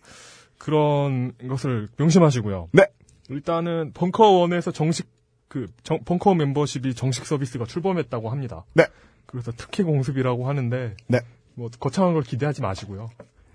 [0.67, 2.71] 그런 것을 명심하시고요.
[2.73, 2.87] 네.
[3.31, 5.09] 일단은 벙커원에서 정식
[5.47, 8.65] 그 정- 벙커 멤버십이 정식 서비스가 출범했다고 합니다.
[8.75, 8.85] 네.
[9.27, 11.21] 그래서 특혜 공습이라고 하는데 네.
[11.55, 13.11] 뭐 거창한 걸 기대하지 마시고요.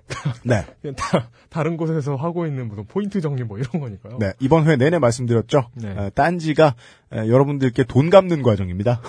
[0.45, 0.65] 네.
[0.95, 4.17] 다, 다른 곳에서 하고 있는 무슨 포인트 정리 뭐 이런 거니까요.
[4.19, 5.69] 네, 이번 회 내내 말씀드렸죠.
[5.75, 5.89] 네.
[5.89, 6.75] 어, 딴지가
[7.11, 9.01] 에, 여러분들께 돈 갚는 과정입니다.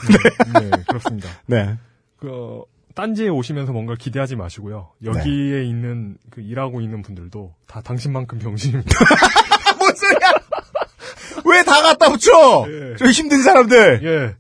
[0.61, 1.29] 네, 그렇습니다.
[1.47, 1.77] 네.
[2.17, 2.63] 그
[2.95, 4.91] 딴지에 오시면서 뭔가 기대하지 마시고요.
[5.05, 8.91] 여기에 있는 그 일하고 있는 분들도 다 당신만큼 병신입니다.
[9.79, 10.33] 뭔 소리야!
[11.45, 12.31] 왜 다 갖다 붙여!
[12.69, 12.97] 예.
[12.99, 14.01] 저 힘든 사람들!
[14.05, 14.37] 예.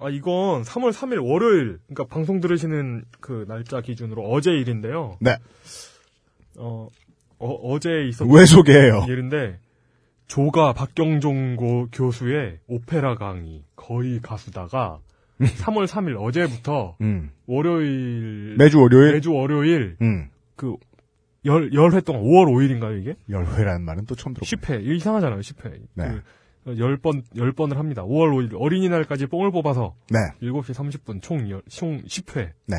[0.00, 5.16] 아, 이건 3월 3일 월요일, 그러니까 방송 들으시는 그 날짜 기준으로 어제 일인데요.
[5.20, 5.36] 네.
[6.56, 6.88] 어,
[7.40, 9.06] 어, 제 있었던 왜 소개해요?
[9.08, 9.58] 일인데,
[10.28, 15.00] 조가 박경종 고 교수의 오페라 강의, 거의 가수다가,
[15.40, 17.30] 3월 3일 어제부터 음.
[17.46, 19.12] 월요일 매주 월요일?
[19.14, 20.28] 매주 월요일 음.
[20.56, 20.74] 그
[21.44, 23.14] 열, 열회 동안 5월 5일인가요, 이게?
[23.30, 24.42] 열회라는 말은 또 처음 들어.
[24.44, 24.82] 10회.
[24.82, 25.80] 이거 이상하잖아요, 10회.
[25.94, 26.04] 네.
[26.64, 28.02] 그 10번, 10번을 합니다.
[28.04, 30.18] 5월 5일 어린이날까지 뽕을 뽑아서 네.
[30.42, 32.76] 7시 30분 총, 열- 총 10회를 네.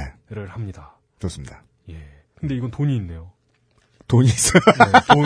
[0.48, 0.98] 합니다.
[1.20, 1.64] 좋습니다.
[1.90, 1.96] 예.
[2.36, 3.32] 근데 이건 돈이 있네요.
[4.08, 4.62] 돈이 있어요.
[4.66, 5.24] 네, 돈,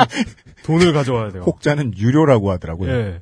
[0.66, 1.44] 돈을 가져와야 돼요.
[1.48, 2.90] 혹자는 유료라고 하더라고요.
[2.92, 3.22] 예.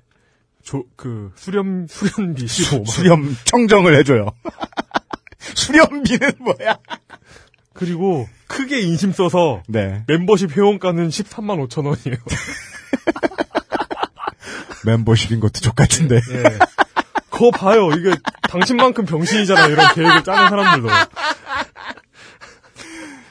[0.63, 2.87] 조, 그, 수렴, 수련비 15만.
[2.87, 4.27] 수렴 청정을 해줘요.
[5.55, 6.77] 수렴비는 뭐야?
[7.73, 10.03] 그리고 크게 인심 써서 네.
[10.07, 12.17] 멤버십 회원가는 13만 5천 원이에요.
[14.85, 16.15] 멤버십인 것도 족같은데.
[16.15, 16.43] 예.
[17.29, 17.91] 그거 봐요.
[17.91, 18.13] 이게
[18.49, 19.67] 당신만큼 병신이잖아.
[19.67, 20.89] 이런 계획을 짜는 사람들도.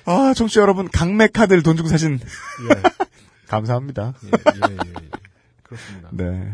[0.07, 2.19] 아, 청취자 여러분, 강매 카드를 돈 주고 사신.
[2.19, 2.83] 예.
[3.47, 4.15] 감사합니다.
[4.25, 4.93] 예, 예, 예, 예.
[5.63, 6.09] 그렇습니다.
[6.13, 6.53] 네.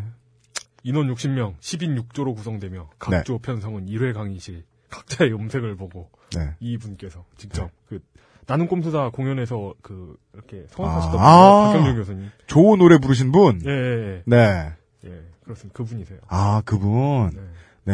[0.86, 6.54] 인원 60명, 10인 6조로 구성되며 각조 편성은 1회 강의실, 각자의 음색을 보고 네.
[6.60, 7.98] 이분께서 직접 그
[8.46, 11.64] 나는 꼼수다 공연에서 그 이렇게 성악하시던 아.
[11.64, 12.30] 분 박경정 교수님.
[12.46, 13.60] 좋은 노래 부르신 분?
[13.66, 14.22] 예, 예, 예.
[14.26, 14.72] 네.
[15.06, 15.76] 예, 그렇습니다.
[15.76, 16.20] 그분이세요.
[16.28, 17.30] 아, 그분.
[17.34, 17.40] 네.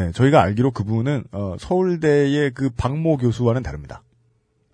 [0.05, 4.03] 네, 저희가 알기로 그분은 어, 서울대의 그 박모 교수와는 다릅니다.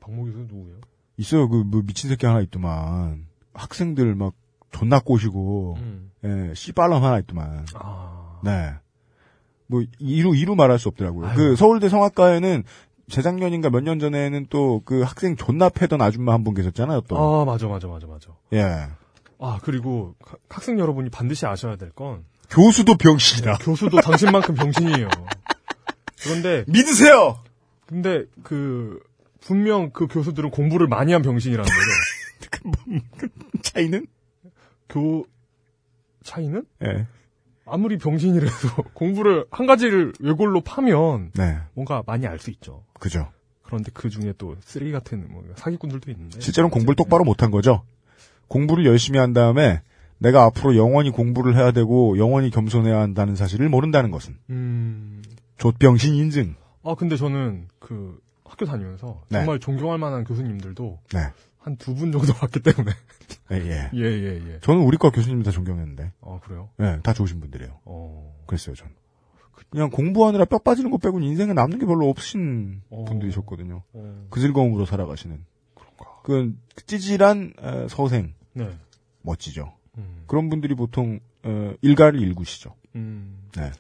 [0.01, 0.79] 박모 교수 누구예요?
[1.19, 1.49] 있어요.
[1.49, 4.35] 그 뭐 미친 새끼 하나 있더만 학생들 막
[4.71, 6.11] 존나 꼬시고 음.
[6.25, 7.67] 예, 씨발람 하나 있더만.
[7.75, 8.41] 아.
[8.45, 8.73] 네.
[9.67, 11.27] 뭐 이루 이루 말할 수 없더라고요.
[11.29, 11.37] 아유.
[11.37, 12.65] 그 서울대 성악과에는
[13.09, 17.03] 재작년인가 몇 년 전에는 또 그 학생 존나 패던 아줌마 한 분 계셨잖아요.
[17.03, 17.17] 또.
[17.19, 18.29] 아 맞아 맞아 맞아 맞아.
[18.53, 18.87] 예.
[19.41, 23.59] 아 그리고 가- 학생 여러분이 반드시 아셔야 될 건 교수도 병신이다.
[23.59, 25.09] 교수도 당신만큼 병신이에요.
[26.23, 27.39] 그런데 믿으세요.
[27.87, 29.01] 근데 그
[29.41, 32.99] 분명 그 교수들은 공부를 많이 한 병신이라는 거죠.
[33.63, 34.07] 차이는?
[34.89, 35.27] 교
[36.25, 36.65] 차이는?
[36.85, 37.07] 예.
[37.67, 41.59] 아무리 병신이라도 공부를 한 가지를 외골로 파면 네.
[41.75, 42.85] 뭔가 많이 알 수 있죠.
[42.99, 43.31] 그죠.
[43.63, 46.41] 그런데 그 중에 또 쓰레기 같은 뭐 사기꾼들도 있는데.
[46.41, 47.83] 실제로는 공부를 똑바로 못한 거죠.
[48.49, 49.83] 공부를 열심히 한 다음에
[50.17, 55.23] 내가 앞으로 영원히 공부를 해야 되고 영원히 겸손해야 한다는 사실을 모른다는 것은 음.
[55.59, 56.57] 좆병신 인증.
[56.83, 59.41] 아 근데 저는 그 학교 다니면서 네.
[59.41, 61.21] 정말 존경할 만한 교수님들도 네.
[61.59, 62.93] 한 두 분 정도 봤기 때문에.
[63.53, 63.91] 예, 예.
[63.95, 64.59] 예, 예, 예.
[64.61, 66.13] 저는 우리 과 교수님 다 존경했는데.
[66.23, 66.71] 아, 그래요?
[66.81, 67.81] 예, 다 좋으신 분들이에요.
[67.85, 68.43] 어.
[68.47, 68.89] 그랬어요, 전.
[69.71, 73.05] 그냥 공부하느라 뼈 빠지는 거 빼고는 인생에 남는 게 별로 없으신 어.
[73.05, 73.83] 분들이셨거든요.
[73.93, 74.27] 어.
[74.31, 75.45] 그 즐거움으로 살아가시는.
[76.23, 76.55] 그
[76.87, 78.35] 찌질한 어, 서생.
[78.55, 78.71] 네.
[79.23, 79.75] 멋지죠.
[79.99, 80.23] 음.
[80.27, 82.75] 그런 분들이 보통 어, 일가를 일구시죠.
[82.95, 83.49] 음.
[83.57, 83.71] 네.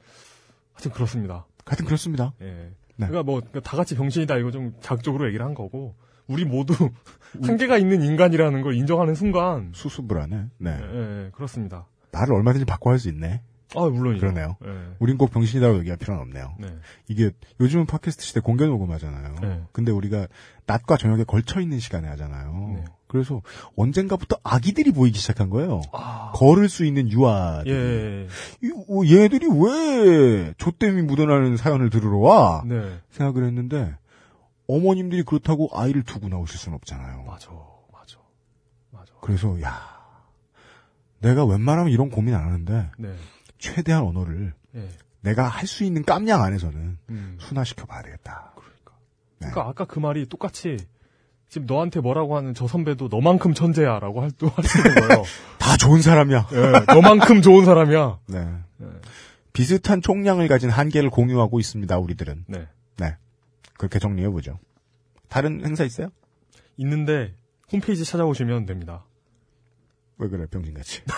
[0.73, 1.47] 하여튼 그렇습니다.
[1.65, 2.33] 하여튼 그렇습니다.
[2.41, 2.71] 예.
[2.97, 3.07] 네.
[3.07, 5.95] 그러니까 뭐 다 같이 병신이다 이거 좀 자극적으로 얘기를 한 거고
[6.29, 6.75] 우리 모두
[7.43, 10.45] 한계가 있는 인간이라는 걸 인정하는 순간 수수불안해.
[10.59, 10.71] 네.
[10.81, 11.87] 예, 예, 그렇습니다.
[12.13, 13.43] 말을 얼마든지 바꿔 할 수 있네.
[13.75, 14.21] 아, 물론이죠.
[14.27, 14.57] 그러네요.
[14.65, 14.69] 예.
[14.99, 16.55] 우린 꼭 병신이라고 얘기할 필요는 없네요.
[16.59, 16.69] 네.
[17.07, 17.31] 이게
[17.61, 19.35] 요즘은 팟캐스트 시대 공개 녹음하잖아요.
[19.43, 19.63] 네.
[19.73, 20.27] 근데 우리가
[20.67, 22.73] 낮과 저녁에 걸쳐 있는 시간에 하잖아요.
[22.77, 22.85] 네.
[23.09, 23.43] 그래서
[23.77, 25.83] 언젠가부터 아기들이 보이기 시작한 거예요.
[26.35, 27.71] 걸을 수 있는 유아들.
[28.63, 28.67] 예.
[28.67, 32.63] 이- 어, 얘들이 왜 조땜이 묻어나는 사연을 들으러 와?
[32.67, 32.99] 네.
[33.11, 33.95] 생각을 했는데
[34.69, 37.25] 어머님들이 그렇다고 아이를 두고 나오실 수는 없잖아요.
[37.27, 37.51] 맞아.
[37.93, 38.19] 맞아.
[38.91, 39.13] 맞아.
[39.21, 39.99] 그래서 야
[41.21, 43.15] 내가 웬만하면 이런 고민 안 하는데 네.
[43.59, 44.89] 최대한 언어를 예.
[45.23, 47.37] 내가 할 수 있는 깜냥 안에서는 음.
[47.41, 48.53] 순화시켜 봐야 되겠다.
[49.39, 50.77] 그러니까 아까 그 말이 똑같이
[51.49, 55.23] 지금 너한테 뭐라고 하는 저 선배도 너만큼 천재야라고 할 또 하시는 거예요.
[55.59, 56.49] 다 좋은 사람이야.
[56.53, 58.19] 예, 너만큼 좋은 사람이야.
[58.27, 58.49] 네.
[59.53, 61.99] 비슷한 총량을 가진 한계를 공유하고 있습니다.
[61.99, 62.45] 우리들은.
[62.49, 62.67] 네.
[63.79, 63.89] 네.
[63.89, 64.59] 그렇게 정리해 보죠.
[65.29, 66.11] 다른 행사 있어요?
[66.77, 67.35] 있는데
[67.73, 69.05] 홈페이지 찾아오시면 됩니다.
[70.19, 71.03] 왜 그래 병신같이.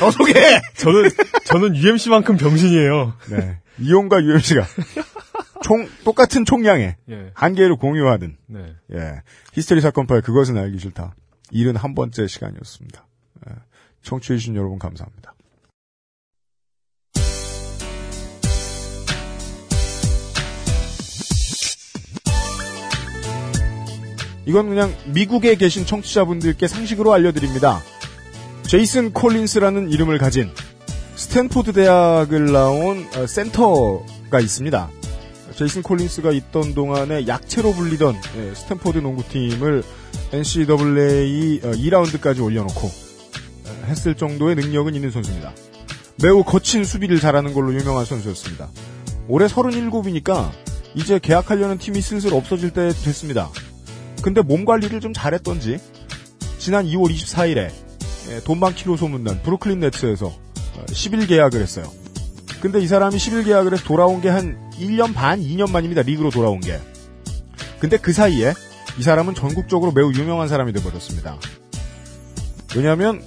[0.00, 0.32] 더 소개.
[0.76, 1.10] 저는
[1.46, 3.14] 저는 UMC만큼 병신이에요.
[3.30, 3.60] 네.
[3.78, 4.66] 이용과 UMC가
[5.62, 7.30] 총 똑같은 총량의 예.
[7.34, 8.36] 한계를 공유하든.
[8.46, 8.74] 네.
[8.92, 9.22] 예.
[9.54, 11.14] 히스테리 사건 파일 그것은 알기 싫다.
[11.50, 13.06] 일은 한 번째 시간이었습니다.
[13.48, 13.54] 예.
[14.02, 15.34] 청취해 주신 여러분 감사합니다.
[24.46, 27.82] 이건 그냥 미국에 계신 청취자분들께 상식으로 알려드립니다.
[28.62, 30.50] 제이슨 콜린스라는 이름을 가진
[31.16, 34.90] 스탠포드 대학을 나온 어, 센터가 있습니다.
[35.56, 39.82] 제이슨 콜린스가 있던 동안에 약체로 불리던 예, 스탠포드 농구팀을
[40.32, 45.52] NCAA 어, 2라운드까지 올려놓고 어, 했을 정도의 능력은 있는 선수입니다.
[46.22, 48.68] 매우 거친 수비를 잘하는 걸로 유명한 선수였습니다.
[49.28, 50.50] 올해 37이니까
[50.94, 53.50] 이제 계약하려는 팀이 슬슬 없어질 때 됐습니다.
[54.26, 55.78] 근데 몸 관리를 좀 잘했던지
[56.58, 57.70] 지난 2월 24일에
[58.30, 60.34] 예, 돈 많기로 소문난 브루클린 네츠에서
[60.88, 61.88] 10일 계약을 했어요.
[62.60, 66.02] 근데 이 사람이 10일 계약을 해서 돌아온 게 한 1년 반, 2년 만입니다.
[66.02, 66.80] 리그로 돌아온 게.
[67.78, 68.52] 근데 그 사이에
[68.98, 71.38] 이 사람은 전국적으로 매우 유명한 사람이 돼버렸습니다.
[72.74, 73.22] 왜냐하면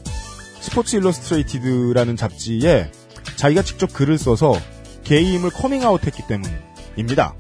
[0.60, 2.92] 스포츠 일러스트레이티드라는 잡지에
[3.38, 4.54] 자기가 직접 글을 써서
[5.06, 7.36] 게이임을 커밍아웃 했기 때문입니다.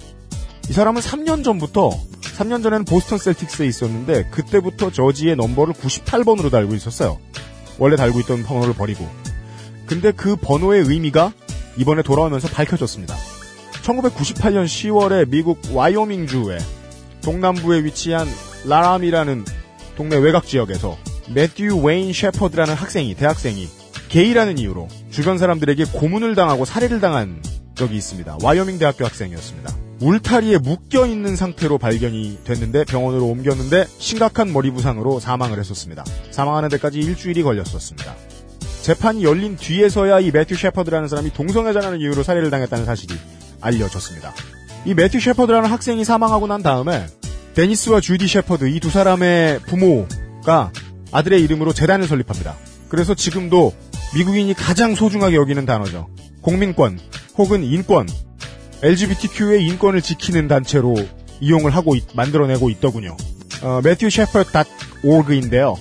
[0.69, 2.08] 이 사람은 3년 전부터
[2.39, 7.19] 3년 전에는 보스턴 셀틱스에 있었는데 그때부터 저지의 넘버를 98번으로 달고 있었어요.
[7.77, 9.07] 원래 달고 있던 번호를 버리고.
[9.85, 11.33] 근데 그 번호의 의미가
[11.77, 13.15] 이번에 돌아오면서 밝혀졌습니다.
[13.83, 16.59] 1998년 10월에 미국 와이오밍주의
[17.21, 18.27] 동남부에 위치한
[18.65, 19.45] 라람이라는
[19.97, 20.97] 동네 외곽 지역에서
[21.33, 23.67] 매튜 웨인 셰퍼드라는 학생이 대학생이
[24.09, 27.41] 게이라는 이유로 주변 사람들에게 고문을 당하고 살해를 당한
[27.75, 28.37] 적이 있습니다.
[28.41, 29.78] 와이오밍 대학교 학생이었습니다.
[30.01, 36.05] 울타리에 묶여 있는 상태로 발견이 됐는데 병원으로 옮겼는데 심각한 머리 부상으로 사망을 했었습니다.
[36.31, 38.15] 사망하는 데까지 일주일이 걸렸었습니다.
[38.81, 43.13] 재판이 열린 뒤에서야 이 매튜 셰퍼드라는 사람이 동성애자라는 이유로 살해를 당했다는 사실이
[43.61, 44.33] 알려졌습니다.
[44.85, 47.05] 이 매튜 셰퍼드라는 학생이 사망하고 난 다음에
[47.55, 50.71] 데니스와 주디 셰퍼드 이 두 사람의 부모가
[51.11, 52.55] 아들의 이름으로 재단을 설립합니다.
[52.87, 53.73] 그래서 지금도
[54.15, 56.07] 미국인이 가장 소중하게 여기는 단어죠.
[56.41, 56.99] 공민권
[57.37, 58.07] 혹은 인권,
[58.81, 60.95] LGBTQ의 인권을 지키는 단체로
[61.41, 63.15] 이용을 하고 있- 만들어내고 있더군요.
[63.61, 65.77] 어, 매튜 셰퍼.org인데요.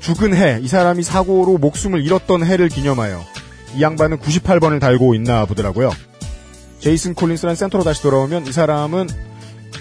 [0.00, 3.22] 죽은 해, 이 사람이 사고로 목숨을 잃었던 해를 기념하여
[3.76, 5.90] 이 양반은 98번을 달고 있나 보더라고요.
[6.80, 9.08] 제이슨 콜린스라는 센터로 다시 돌아오면 이 사람은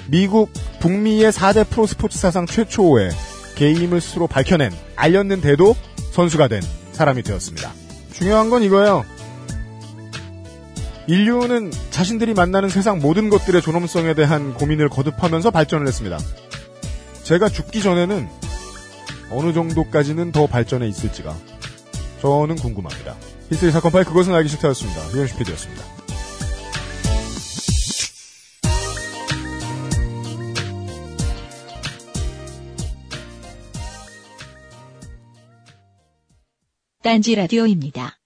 [0.07, 0.49] 미국
[0.79, 3.11] 북미의 4대 프로 스포츠 사상 최초의
[3.55, 5.75] 게임을 스스로 밝혀낸, 알렸는데도
[6.11, 6.61] 선수가 된
[6.93, 7.71] 사람이 되었습니다.
[8.13, 9.05] 중요한 건 이거예요.
[11.07, 16.17] 인류는 자신들이 만나는 세상 모든 것들의 존엄성에 대한 고민을 거듭하면서 발전을 했습니다.
[17.23, 18.27] 제가 죽기 전에는
[19.31, 21.35] 어느 정도까지는 더 발전해 있을지가
[22.21, 23.15] 저는 궁금합니다.
[23.49, 25.13] 히스테리 사건 파일 그것은 알기 싫다였습니다.
[25.13, 25.83] 유현식 PD였습니다.
[37.03, 38.22] 딴지 라디오입니다.